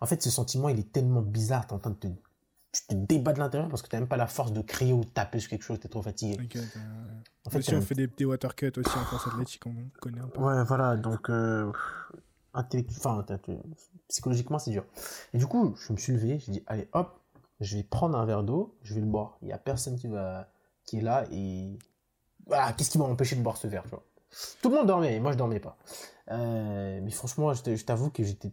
En 0.00 0.06
fait, 0.06 0.22
ce 0.22 0.30
sentiment, 0.30 0.68
il 0.68 0.78
est 0.78 0.92
tellement 0.92 1.22
bizarre. 1.22 1.66
T'es 1.66 1.74
en 1.74 1.78
train 1.78 1.90
de 1.90 1.96
te 1.96 2.08
tu 2.82 2.86
te 2.88 2.94
débats 2.94 3.32
de 3.32 3.38
l'intérieur 3.38 3.68
parce 3.68 3.82
que 3.82 3.88
tu 3.88 3.96
n'as 3.96 4.00
même 4.00 4.08
pas 4.08 4.16
la 4.16 4.26
force 4.26 4.52
de 4.52 4.60
crier 4.62 4.92
ou 4.92 5.04
de 5.04 5.10
taper 5.10 5.38
sur 5.40 5.50
quelque 5.50 5.62
chose, 5.62 5.78
tu 5.80 5.86
es 5.86 5.90
trop 5.90 6.02
fatigué. 6.02 6.36
en 7.44 7.50
fait, 7.50 7.72
on 7.72 7.80
fait 7.80 7.94
des, 7.94 8.06
des 8.06 8.24
water 8.24 8.54
cuts 8.54 8.72
aussi 8.76 8.98
en 8.98 9.04
force 9.04 9.26
athlétique, 9.28 9.66
on 9.66 9.74
connaît 10.00 10.20
un 10.20 10.28
peu. 10.28 10.40
Ouais, 10.40 10.64
voilà, 10.64 10.96
donc 10.96 11.30
euh, 11.30 11.70
enfin, 12.54 13.24
psychologiquement, 14.08 14.58
c'est 14.58 14.70
dur. 14.70 14.84
Et 15.32 15.38
du 15.38 15.46
coup, 15.46 15.74
je 15.76 15.92
me 15.92 15.98
suis 15.98 16.12
levé, 16.12 16.38
j'ai 16.38 16.52
dit, 16.52 16.62
allez, 16.66 16.88
hop, 16.92 17.20
je 17.60 17.76
vais 17.76 17.82
prendre 17.82 18.18
un 18.18 18.24
verre 18.26 18.42
d'eau, 18.42 18.76
je 18.82 18.94
vais 18.94 19.00
le 19.00 19.06
boire. 19.06 19.38
Il 19.42 19.48
y 19.48 19.52
a 19.52 19.58
personne 19.58 19.96
qui 19.96 20.08
va, 20.08 20.48
qui 20.84 20.98
est 20.98 21.02
là 21.02 21.24
et 21.32 21.78
voilà, 22.46 22.72
qu'est-ce 22.72 22.90
qui 22.90 22.98
m'a 22.98 23.04
empêché 23.04 23.36
de 23.36 23.42
boire 23.42 23.56
ce 23.56 23.66
verre, 23.66 23.82
tu 23.84 23.90
vois? 23.90 24.04
Tout 24.60 24.68
le 24.68 24.76
monde 24.76 24.86
dormait, 24.86 25.14
et 25.14 25.20
moi 25.20 25.32
je 25.32 25.38
dormais 25.38 25.60
pas. 25.60 25.76
Euh, 26.30 27.00
mais 27.02 27.10
franchement, 27.10 27.52
je 27.54 27.84
t'avoue 27.84 28.10
que 28.10 28.22
j'étais, 28.22 28.52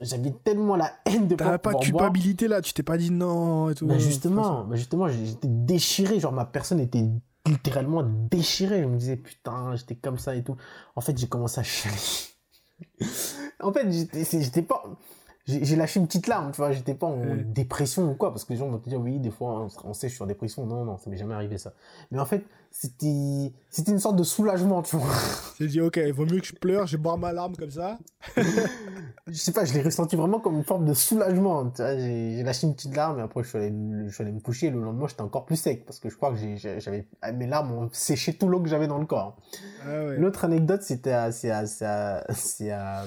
j'avais 0.00 0.30
tellement 0.30 0.76
la 0.76 0.92
haine 1.06 1.26
de 1.26 1.34
pas 1.34 1.58
pas 1.58 1.74
de 1.74 1.78
culpabilité 1.78 2.48
là, 2.48 2.60
tu 2.60 2.72
t'es 2.72 2.82
pas 2.82 2.98
dit 2.98 3.10
non 3.10 3.70
et 3.70 3.74
tout. 3.74 3.86
Bah 3.86 3.98
justement, 3.98 4.64
bah 4.64 4.76
justement, 4.76 5.08
j'étais 5.08 5.48
déchiré, 5.48 6.20
genre 6.20 6.32
ma 6.32 6.44
personne 6.44 6.80
était 6.80 7.04
littéralement 7.46 8.02
déchirée. 8.02 8.82
Je 8.82 8.88
me 8.88 8.96
disais 8.96 9.16
putain, 9.16 9.74
j'étais 9.76 9.96
comme 9.96 10.18
ça 10.18 10.34
et 10.34 10.42
tout. 10.42 10.56
En 10.94 11.00
fait, 11.00 11.16
j'ai 11.16 11.28
commencé 11.28 11.60
à 11.60 11.62
chialer. 11.62 11.96
en 13.60 13.72
fait, 13.72 13.90
j'étais 14.22 14.62
pas 14.62 14.84
j'ai 15.46 15.76
lâché 15.76 16.00
une 16.00 16.06
petite 16.06 16.26
larme, 16.26 16.50
tu 16.50 16.56
vois, 16.56 16.72
j'étais 16.72 16.94
pas 16.94 17.06
en 17.06 17.36
dépression 17.36 18.10
ou 18.10 18.14
quoi, 18.14 18.32
parce 18.32 18.44
que 18.44 18.52
les 18.52 18.58
gens 18.58 18.68
vont 18.68 18.78
te 18.78 18.88
dire, 18.88 19.00
oui, 19.00 19.20
des 19.20 19.30
fois, 19.30 19.68
on, 19.84 19.92
sait, 19.92 20.08
je 20.08 20.14
suis 20.14 20.22
en 20.22 20.26
dépression. 20.26 20.66
Non, 20.66 20.84
non, 20.84 20.98
ça 20.98 21.08
m'est 21.08 21.16
jamais 21.16 21.34
arrivé 21.34 21.56
ça. 21.56 21.72
Mais 22.10 22.18
en 22.18 22.26
fait, 22.26 22.44
c'était, 22.72 23.52
c'était 23.70 23.92
une 23.92 24.00
sorte 24.00 24.16
de 24.16 24.24
soulagement, 24.24 24.82
tu 24.82 24.96
vois. 24.96 25.14
J'ai 25.60 25.68
dit, 25.68 25.80
ok, 25.80 26.00
il 26.04 26.12
vaut 26.12 26.26
mieux 26.26 26.40
que 26.40 26.46
je 26.46 26.54
pleure, 26.54 26.88
je 26.88 26.96
bois 26.96 27.16
ma 27.16 27.32
larme 27.32 27.54
comme 27.54 27.70
ça. 27.70 27.96
je 28.36 29.32
sais 29.32 29.52
pas, 29.52 29.64
je 29.64 29.72
l'ai 29.72 29.82
ressenti 29.82 30.16
vraiment 30.16 30.40
comme 30.40 30.56
une 30.56 30.64
forme 30.64 30.84
de 30.84 30.94
soulagement, 30.94 31.70
tu 31.70 31.80
vois, 31.80 31.96
j'ai 31.96 32.42
lâché 32.42 32.66
une 32.66 32.74
petite 32.74 32.96
larme 32.96 33.20
et 33.20 33.22
après, 33.22 33.44
je 33.44 33.48
suis 33.48 33.58
allé, 33.58 33.72
je 34.08 34.12
suis 34.12 34.22
allé 34.22 34.32
me 34.32 34.40
coucher. 34.40 34.70
Le 34.70 34.80
lendemain, 34.80 35.06
j'étais 35.06 35.22
encore 35.22 35.46
plus 35.46 35.56
sec, 35.56 35.86
parce 35.86 36.00
que 36.00 36.10
je 36.10 36.16
crois 36.16 36.32
que 36.32 36.38
j'avais, 36.56 37.06
mes 37.34 37.46
larmes 37.46 37.70
ont 37.70 37.88
séché 37.92 38.34
tout 38.34 38.48
l'eau 38.48 38.60
que 38.60 38.68
j'avais 38.68 38.88
dans 38.88 38.98
le 38.98 39.06
corps. 39.06 39.36
Ah 39.84 40.06
ouais. 40.06 40.16
L'autre 40.16 40.44
anecdote, 40.44 40.82
c'était 40.82 41.30
c'est 41.30 41.50
à, 41.50 41.66
c'est 41.66 41.86
à, 41.86 42.24
c'est 42.34 42.70
à, 42.72 43.04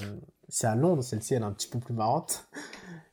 c'est 0.50 0.68
à 0.68 0.76
Londres, 0.76 1.04
celle-ci 1.04 1.36
elle 1.36 1.44
est 1.44 1.46
un 1.46 1.52
petit 1.52 1.68
peu 1.68 1.80
plus 1.80 1.94
marrante. 1.94 2.48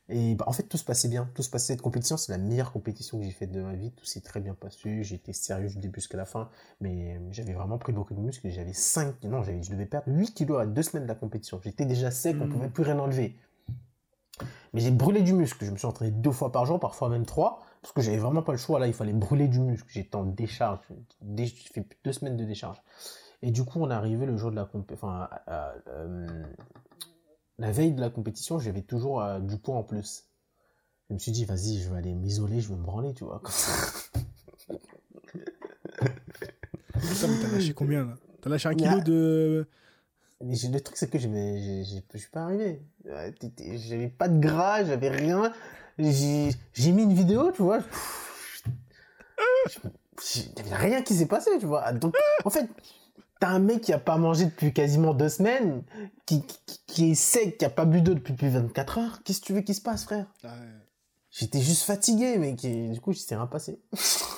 Et 0.09 0.35
bah, 0.35 0.45
en 0.47 0.53
fait, 0.53 0.63
tout 0.63 0.77
se 0.77 0.85
passait 0.85 1.09
bien. 1.09 1.29
Tout 1.35 1.43
se 1.43 1.49
passait. 1.49 1.73
Cette 1.73 1.81
compétition, 1.81 2.15
c'est 2.15 2.31
la 2.31 2.37
meilleure 2.37 2.71
compétition 2.71 3.19
que 3.19 3.25
j'ai 3.25 3.31
faite 3.31 3.51
de 3.51 3.61
ma 3.61 3.73
vie. 3.73 3.91
Tout 3.91 4.05
s'est 4.05 4.21
très 4.21 4.39
bien 4.39 4.53
passé. 4.53 5.03
J'étais 5.03 5.33
sérieux 5.33 5.67
du 5.67 5.77
début 5.77 5.99
jusqu'à 5.99 6.17
la 6.17 6.25
fin. 6.25 6.49
Mais 6.79 7.19
j'avais 7.31 7.53
vraiment 7.53 7.77
pris 7.77 7.91
beaucoup 7.91 8.13
de 8.13 8.19
muscles. 8.19 8.49
J'avais 8.49 8.73
5, 8.73 9.23
non, 9.23 9.43
je 9.43 9.69
devais 9.69 9.85
perdre 9.85 10.07
8 10.07 10.33
kilos 10.33 10.61
à 10.61 10.65
deux 10.65 10.81
semaines 10.81 11.03
de 11.03 11.09
la 11.09 11.15
compétition. 11.15 11.59
J'étais 11.63 11.85
déjà 11.85 12.09
sec, 12.09 12.37
on 12.39 12.45
ne 12.45 12.45
hmm. 12.45 12.53
pouvait 12.53 12.69
plus 12.69 12.83
rien 12.83 12.97
enlever. 12.99 13.37
Mais 14.73 14.79
j'ai 14.79 14.91
brûlé 14.91 15.21
du 15.21 15.33
muscle. 15.33 15.65
Je 15.65 15.71
me 15.71 15.77
suis 15.77 15.87
entraîné 15.87 16.11
deux 16.11 16.31
fois 16.31 16.51
par 16.51 16.65
jour, 16.65 16.79
parfois 16.79 17.09
même 17.09 17.25
trois. 17.25 17.63
Parce 17.81 17.93
que 17.93 18.01
j'avais 18.01 18.17
vraiment 18.17 18.41
pas 18.41 18.53
le 18.53 18.57
choix. 18.57 18.79
Là, 18.79 18.87
il 18.87 18.93
fallait 18.93 19.13
brûler 19.13 19.49
du 19.49 19.59
muscle. 19.59 19.87
J'étais 19.89 20.15
en 20.15 20.23
décharge. 20.23 20.79
J'ai 21.35 21.47
fait 21.47 21.85
deux 22.05 22.13
semaines 22.13 22.37
de 22.37 22.45
décharge. 22.45 22.81
Et 23.41 23.51
du 23.51 23.65
coup, 23.65 23.81
on 23.81 23.91
est 23.91 23.93
arrivé 23.93 24.25
le 24.25 24.37
jour 24.37 24.51
de 24.51 24.55
la 24.55 24.65
compétition. 24.65 25.07
Enfin, 25.07 25.29
euh, 25.49 26.27
la 27.59 27.71
veille 27.71 27.93
de 27.93 28.01
la 28.01 28.09
compétition, 28.09 28.59
j'avais 28.59 28.81
toujours 28.81 29.21
euh, 29.21 29.39
du 29.39 29.57
poids 29.57 29.75
en 29.75 29.83
plus. 29.83 30.25
Je 31.09 31.13
me 31.13 31.19
suis 31.19 31.31
dit, 31.31 31.45
vas-y, 31.45 31.79
je 31.81 31.89
vais 31.89 31.97
aller 31.97 32.13
m'isoler, 32.13 32.59
je 32.61 32.69
vais 32.69 32.75
me 32.75 32.83
branler, 32.83 33.13
tu 33.13 33.23
vois, 33.23 33.39
comme 33.39 33.51
ça. 33.51 33.93
Putain, 36.93 37.27
mais 37.27 37.39
t'as 37.41 37.51
lâché 37.51 37.73
combien 37.73 38.05
là? 38.05 38.17
T'as 38.41 38.49
lâché 38.49 38.69
un 38.69 38.75
kilo 38.75 38.99
de. 39.01 39.67
Mais 40.43 40.55
le 40.71 40.79
truc, 40.81 40.97
c'est 40.97 41.09
que 41.09 41.17
je 41.17 41.27
ne 41.27 41.83
suis 41.83 42.29
pas 42.31 42.43
arrivé. 42.43 42.81
J'avais 43.05 44.09
pas 44.09 44.27
de 44.27 44.39
gras, 44.39 44.83
j'avais 44.83 45.09
rien. 45.09 45.51
J'ai 45.97 46.91
mis 46.91 47.03
une 47.03 47.13
vidéo, 47.13 47.51
tu 47.51 47.63
vois. 47.63 47.79
Il 50.35 50.53
n'y 50.53 50.61
avait 50.61 50.75
rien 50.75 51.01
qui 51.01 51.15
s'est 51.15 51.25
passé, 51.27 51.51
tu 51.59 51.65
vois. 51.65 51.91
Donc, 51.93 52.15
en 52.43 52.49
fait, 52.49 52.69
T'as 53.39 53.49
un 53.49 53.59
mec 53.59 53.81
qui 53.81 53.93
a 53.93 53.99
pas 53.99 54.17
mangé 54.17 54.45
depuis 54.45 54.73
quasiment 54.73 55.13
deux 55.13 55.29
semaines, 55.29 55.83
qui, 56.25 56.43
qui, 56.87 57.11
est 57.11 57.15
sec, 57.15 57.57
qui 57.57 57.65
a 57.65 57.69
pas 57.69 57.85
bu 57.85 58.01
d'eau 58.01 58.13
depuis, 58.13 58.33
depuis 58.33 58.49
24 58.49 58.97
heures. 58.97 59.19
Qu'est-ce 59.23 59.41
que 59.41 59.45
tu 59.45 59.53
veux 59.53 59.61
qu'il 59.61 59.75
se 59.75 59.81
passe, 59.81 60.05
frère? 60.05 60.25
J'étais 61.29 61.61
juste 61.61 61.83
fatigué, 61.83 62.37
mais 62.37 62.53
du 62.53 62.99
coup, 62.99 63.13
j'étais 63.13 63.35
rien 63.35 63.47
passé. 63.47 63.79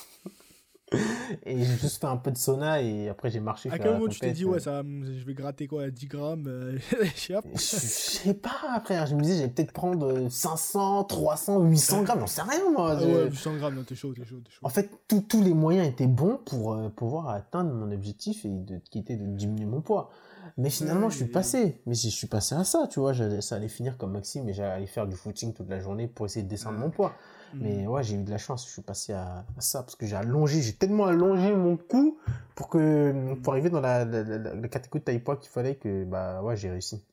et 1.46 1.58
j'ai 1.58 1.78
juste 1.78 2.02
fait 2.02 2.08
un 2.08 2.18
peu 2.18 2.32
de 2.32 2.38
sauna 2.38 2.82
et 2.82 3.10
après 3.10 3.30
j'ai 3.30 3.40
marché. 3.40 3.70
À 3.72 3.78
quel 3.78 3.94
moment 3.94 4.08
tu 4.08 4.20
t'es 4.20 4.32
dit, 4.32 4.46
ouais, 4.46 4.60
ça, 4.60 4.82
je 4.84 5.26
vais 5.26 5.34
gratter 5.34 5.68
quoi, 5.68 5.90
10 5.90 6.08
grammes 6.08 6.48
euh, 6.48 6.78
Je 7.16 7.58
sais 7.58 8.34
pas, 8.34 8.82
frère. 8.84 9.06
Je 9.06 9.16
me 9.16 9.22
disais, 9.22 9.36
j'allais 9.38 9.50
peut-être 9.50 9.72
prendre 9.72 10.30
500, 10.30 11.04
300, 11.04 11.64
800 11.64 12.04
grammes, 12.04 12.20
j'en 12.22 12.28
sais 12.28 12.42
rien, 12.42 12.72
moi. 12.72 12.98
Ah 13.00 13.04
ouais, 13.04 13.30
800 13.30 13.58
grammes, 13.58 13.84
t'es 13.86 13.96
chaud, 13.96 14.14
t'es 14.14 14.26
chaud, 14.26 14.42
chaud, 14.50 14.60
En 14.64 14.70
fait, 14.70 14.90
tous 15.08 15.42
les 15.42 15.54
moyens 15.54 15.88
étaient 15.88 16.08
bons 16.08 16.38
pour 16.38 16.74
euh, 16.74 16.90
pouvoir 16.90 17.30
atteindre 17.30 17.74
mon 17.74 17.92
objectif 17.92 18.46
et 18.46 18.50
de, 18.50 18.80
qui 18.90 19.00
était 19.00 19.16
de 19.16 19.26
diminuer 19.26 19.66
mon 19.66 19.82
poids. 19.82 20.10
Mais 20.58 20.70
finalement, 20.70 21.10
je 21.10 21.18
suis 21.18 21.26
passé. 21.26 21.82
Mais 21.86 21.96
si 21.96 22.10
je 22.10 22.16
suis 22.16 22.28
passé 22.28 22.56
à 22.56 22.64
ça, 22.64 22.88
tu 22.90 23.00
vois, 23.00 23.14
ça 23.42 23.56
allait 23.56 23.68
finir 23.70 23.98
comme 23.98 24.12
Maxime 24.12 24.48
et 24.50 24.54
j'allais 24.54 24.88
faire 24.88 25.08
du 25.08 25.16
footing 25.16 25.54
toute 25.54 25.70
la 25.70 25.80
journée 25.80 26.08
pour 26.08 26.26
essayer 26.26 26.44
de 26.44 26.50
descendre 26.50 26.80
mon 26.80 26.90
poids. 26.90 27.14
Mais 27.54 27.84
mm. 27.84 27.88
ouais, 27.88 28.04
j'ai 28.04 28.16
eu 28.16 28.24
de 28.24 28.30
la 28.30 28.38
chance, 28.38 28.66
je 28.66 28.72
suis 28.72 28.82
passé 28.82 29.14
à, 29.14 29.46
ça 29.60 29.84
parce 29.84 29.96
que 29.96 30.06
j'ai 30.06 30.16
allongé, 30.16 30.62
j'ai 30.62 30.74
tellement 30.74 31.06
allongé 31.06 31.54
mon 31.56 31.78
cou 31.78 32.20
pour 32.56 32.70
que 32.70 33.36
pour 33.36 33.54
arriver 33.54 33.70
dans 33.70 33.82
la, 33.82 34.06
la, 34.06 34.24
la, 34.24 34.68
catégorie 34.68 35.00
de 35.00 35.06
taille 35.06 35.20
poids 35.20 35.38
qu'il 35.38 35.50
fallait 35.50 35.76
que 35.76 36.04
bah 36.06 36.42
ouais, 36.42 36.56
j'ai 36.56 36.70
réussi. 36.70 37.04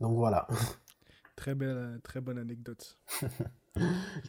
Donc 0.00 0.16
voilà. 0.16 0.46
Très 1.36 1.54
belle, 1.54 1.98
très 2.04 2.20
bonne 2.20 2.38
anecdote. 2.38 2.98
tu 3.20 3.80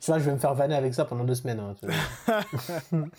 vois, 0.08 0.20
je 0.20 0.24
vais 0.24 0.32
me 0.32 0.38
faire 0.38 0.56
vanner 0.56 0.74
avec 0.74 0.94
ça 0.94 1.06
pendant 1.06 1.26
deux 1.26 1.36
semaines. 1.36 1.60
Hein, 1.60 1.76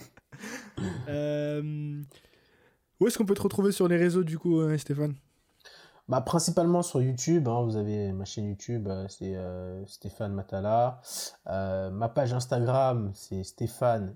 euh, 1.09 2.03
où 2.99 3.07
est-ce 3.07 3.19
qu'on 3.19 3.27
peut 3.27 3.35
te 3.35 3.43
retrouver 3.43 3.73
sur 3.73 3.87
les 3.87 3.97
réseaux 3.97 4.25
du 4.25 4.39
coup, 4.39 4.59
euh, 4.59 4.77
Stéphane? 4.79 5.15
Bah, 6.09 6.21
principalement 6.21 6.83
sur 6.83 7.01
YouTube, 7.01 7.49
hein, 7.49 7.63
vous 7.63 7.77
avez 7.77 8.13
ma 8.13 8.27
chaîne 8.27 8.47
YouTube, 8.47 8.89
euh, 8.89 9.07
c'est 9.09 9.35
euh, 9.37 9.87
Stéphane 9.87 10.35
Matala. 10.35 11.01
Euh, 11.47 11.91
ma 11.91 12.11
page 12.11 12.35
Instagram, 12.35 13.11
c'est 13.15 13.43
stéphane.nfc. 13.43 14.15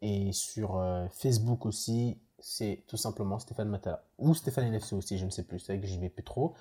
Et 0.00 0.32
sur 0.32 0.80
Facebook 1.10 1.66
aussi, 1.66 2.20
c'est 2.38 2.84
tout 2.86 2.96
simplement 2.96 3.40
Stéphane 3.40 3.68
Matala. 3.68 4.04
Ou 4.18 4.32
Stéphane 4.34 4.66
NFC 4.66 4.94
aussi, 4.94 5.18
je 5.18 5.24
ne 5.24 5.30
sais 5.30 5.42
plus, 5.42 5.58
c'est 5.58 5.72
vrai 5.72 5.80
que 5.80 5.88
j'y 5.88 5.98
vais 5.98 6.08
plus 6.08 6.22
trop. 6.22 6.54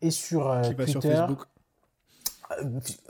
Et 0.00 0.10
sur 0.10 0.60
Twitter... 0.62 0.86
Sur 0.88 1.02
Facebook? 1.02 1.44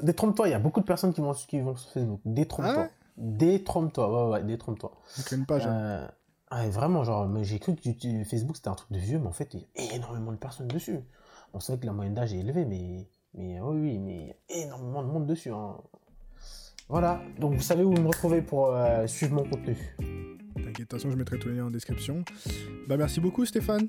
Détrompe-toi, 0.02 0.48
il 0.48 0.50
y 0.50 0.54
a 0.54 0.58
beaucoup 0.58 0.80
de 0.80 0.84
personnes 0.84 1.14
qui 1.14 1.22
vont, 1.22 1.32
qui 1.32 1.60
vont 1.60 1.76
sur 1.76 1.90
Facebook. 1.92 2.20
Détrompe-toi. 2.26 2.88
Ah 2.88 2.94
détrompe-toi, 3.16 4.28
ouais, 4.28 4.32
ouais, 4.32 4.42
détrompe-toi. 4.44 4.92
Une 5.32 5.46
page. 5.46 5.66
Hein. 5.66 6.10
Ah, 6.52 6.68
vraiment, 6.68 7.04
genre, 7.04 7.28
j'ai 7.42 7.60
cru 7.60 7.76
que 7.76 8.24
Facebook 8.24 8.56
c'était 8.56 8.68
un 8.68 8.74
truc 8.74 8.90
de 8.90 8.98
vieux, 8.98 9.20
mais 9.20 9.28
en 9.28 9.32
fait, 9.32 9.54
il 9.54 9.60
y 9.60 9.90
a 9.90 9.94
énormément 9.94 10.32
de 10.32 10.36
personnes 10.36 10.66
dessus. 10.66 10.98
On 11.54 11.60
sait 11.60 11.78
que 11.78 11.86
la 11.86 11.92
moyenne 11.92 12.14
d'âge 12.14 12.34
est 12.34 12.38
élevée, 12.38 12.64
mais, 12.64 13.06
mais 13.34 13.60
oui, 13.60 13.80
oui, 13.80 13.98
mais 13.98 14.36
il 14.48 14.56
y 14.56 14.60
a 14.60 14.64
énormément 14.64 15.02
de 15.02 15.08
monde 15.08 15.26
dessus. 15.26 15.52
Hein. 15.52 15.76
Voilà, 16.88 17.20
donc 17.38 17.54
vous 17.54 17.62
savez 17.62 17.84
où 17.84 17.92
me 17.92 18.08
retrouver 18.08 18.42
pour 18.42 18.74
euh, 18.74 19.06
suivre 19.06 19.34
mon 19.34 19.48
contenu. 19.48 19.76
De 20.72 20.76
toute 20.84 20.92
façon, 20.92 21.10
je 21.10 21.16
mettrai 21.16 21.38
tous 21.38 21.48
les 21.48 21.56
liens 21.56 21.66
en 21.66 21.70
description. 21.70 22.24
Bah, 22.88 22.96
merci 22.96 23.20
beaucoup, 23.20 23.44
Stéphane. 23.44 23.88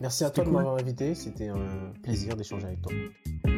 Merci 0.00 0.24
à 0.24 0.30
toi 0.30 0.44
de 0.44 0.50
m'avoir 0.50 0.76
invité, 0.76 1.14
c'était 1.14 1.48
un 1.48 1.92
plaisir 2.02 2.36
d'échanger 2.36 2.66
avec 2.66 2.82
toi. 2.82 2.92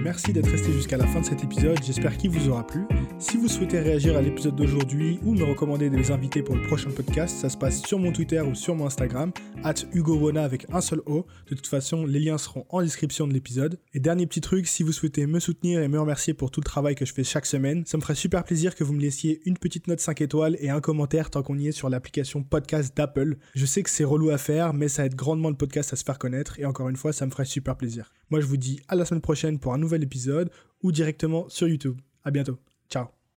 Merci 0.03 0.33
d'être 0.33 0.51
resté 0.51 0.73
jusqu'à 0.73 0.97
la 0.97 1.07
fin 1.07 1.21
de 1.21 1.27
cet 1.27 1.45
épisode, 1.45 1.79
j'espère 1.85 2.17
qu'il 2.17 2.31
vous 2.31 2.49
aura 2.49 2.67
plu. 2.67 2.85
Si 3.19 3.37
vous 3.37 3.49
souhaitez 3.49 3.81
réagir 3.81 4.17
à 4.17 4.23
l'épisode 4.23 4.57
d'aujourd'hui 4.57 5.19
ou 5.23 5.35
me 5.35 5.45
recommander 5.45 5.91
des 5.91 6.11
invités 6.11 6.43
pour 6.43 6.57
le 6.57 6.63
prochain 6.63 6.91
podcast, 6.91 7.37
ça 7.37 7.51
se 7.51 7.57
passe 7.57 7.83
sur 7.83 7.99
mon 7.99 8.11
Twitter 8.11 8.41
ou 8.41 8.55
sur 8.55 8.75
mon 8.75 8.87
Instagram, 8.87 9.31
at 9.63 9.75
HugoWona 9.93 10.43
avec 10.43 10.67
un 10.73 10.81
seul 10.81 11.03
O. 11.05 11.27
De 11.51 11.55
toute 11.55 11.67
façon, 11.67 12.07
les 12.07 12.19
liens 12.19 12.39
seront 12.39 12.65
en 12.71 12.81
description 12.81 13.27
de 13.27 13.35
l'épisode. 13.35 13.79
Et 13.93 14.01
dernier 14.01 14.27
petit 14.27 14.41
truc, 14.41 14.67
si 14.67 14.83
vous 14.83 14.93
souhaitez 14.93 15.27
me 15.27 15.39
soutenir 15.39 15.83
et 15.83 15.89
me 15.89 16.01
remercier 16.01 16.33
pour 16.33 16.51
tout 16.51 16.61
le 16.61 16.65
travail 16.65 16.95
que 16.95 17.05
je 17.05 17.13
fais 17.13 17.25
chaque 17.25 17.47
semaine, 17.47 17.85
ça 17.85 17.99
me 17.99 18.03
ferait 18.03 18.15
super 18.15 18.45
plaisir 18.45 18.75
que 18.75 18.85
vous 18.85 18.95
me 18.95 19.01
laissiez 19.01 19.43
une 19.45 19.59
petite 19.59 19.87
note 19.87 20.01
5 20.01 20.23
étoiles 20.23 20.57
et 20.61 20.71
un 20.71 20.81
commentaire 20.81 21.29
tant 21.29 21.43
qu'on 21.43 21.59
y 21.59 21.69
est 21.69 21.73
sur 21.73 21.91
l'application 21.91 22.43
podcast 22.51 22.97
d'Apple. 22.97 23.37
Je 23.55 23.65
sais 23.65 23.83
que 23.83 23.91
c'est 23.91 24.05
relou 24.05 24.31
à 24.31 24.39
faire, 24.39 24.75
mais 24.75 24.89
ça 24.89 25.07
aide 25.07 25.15
grandement 25.15 25.49
le 25.49 25.57
podcast 25.57 25.93
à 25.93 25.97
se 25.97 26.05
faire 26.05 26.19
connaître 26.19 26.59
et 26.59 26.67
encore 26.67 26.89
une 26.89 26.97
fois, 26.97 27.13
ça 27.13 27.25
me 27.25 27.31
ferait 27.31 27.45
super 27.45 27.77
plaisir. 27.77 28.13
Moi, 28.31 28.41
je 28.41 28.47
vous 28.47 28.57
dis 28.57 28.81
à 28.89 28.97
la 28.97 29.05
semaine 29.05 29.23
prochaine 29.23 29.59
pour 29.59 29.73
un 29.73 29.79
nouvel 29.79 30.03
épisode 30.03 30.51
ou 30.83 30.93
directement 30.93 31.49
sur 31.49 31.69
YouTube. 31.69 31.99
À 32.25 32.31
bientôt. 32.31 32.70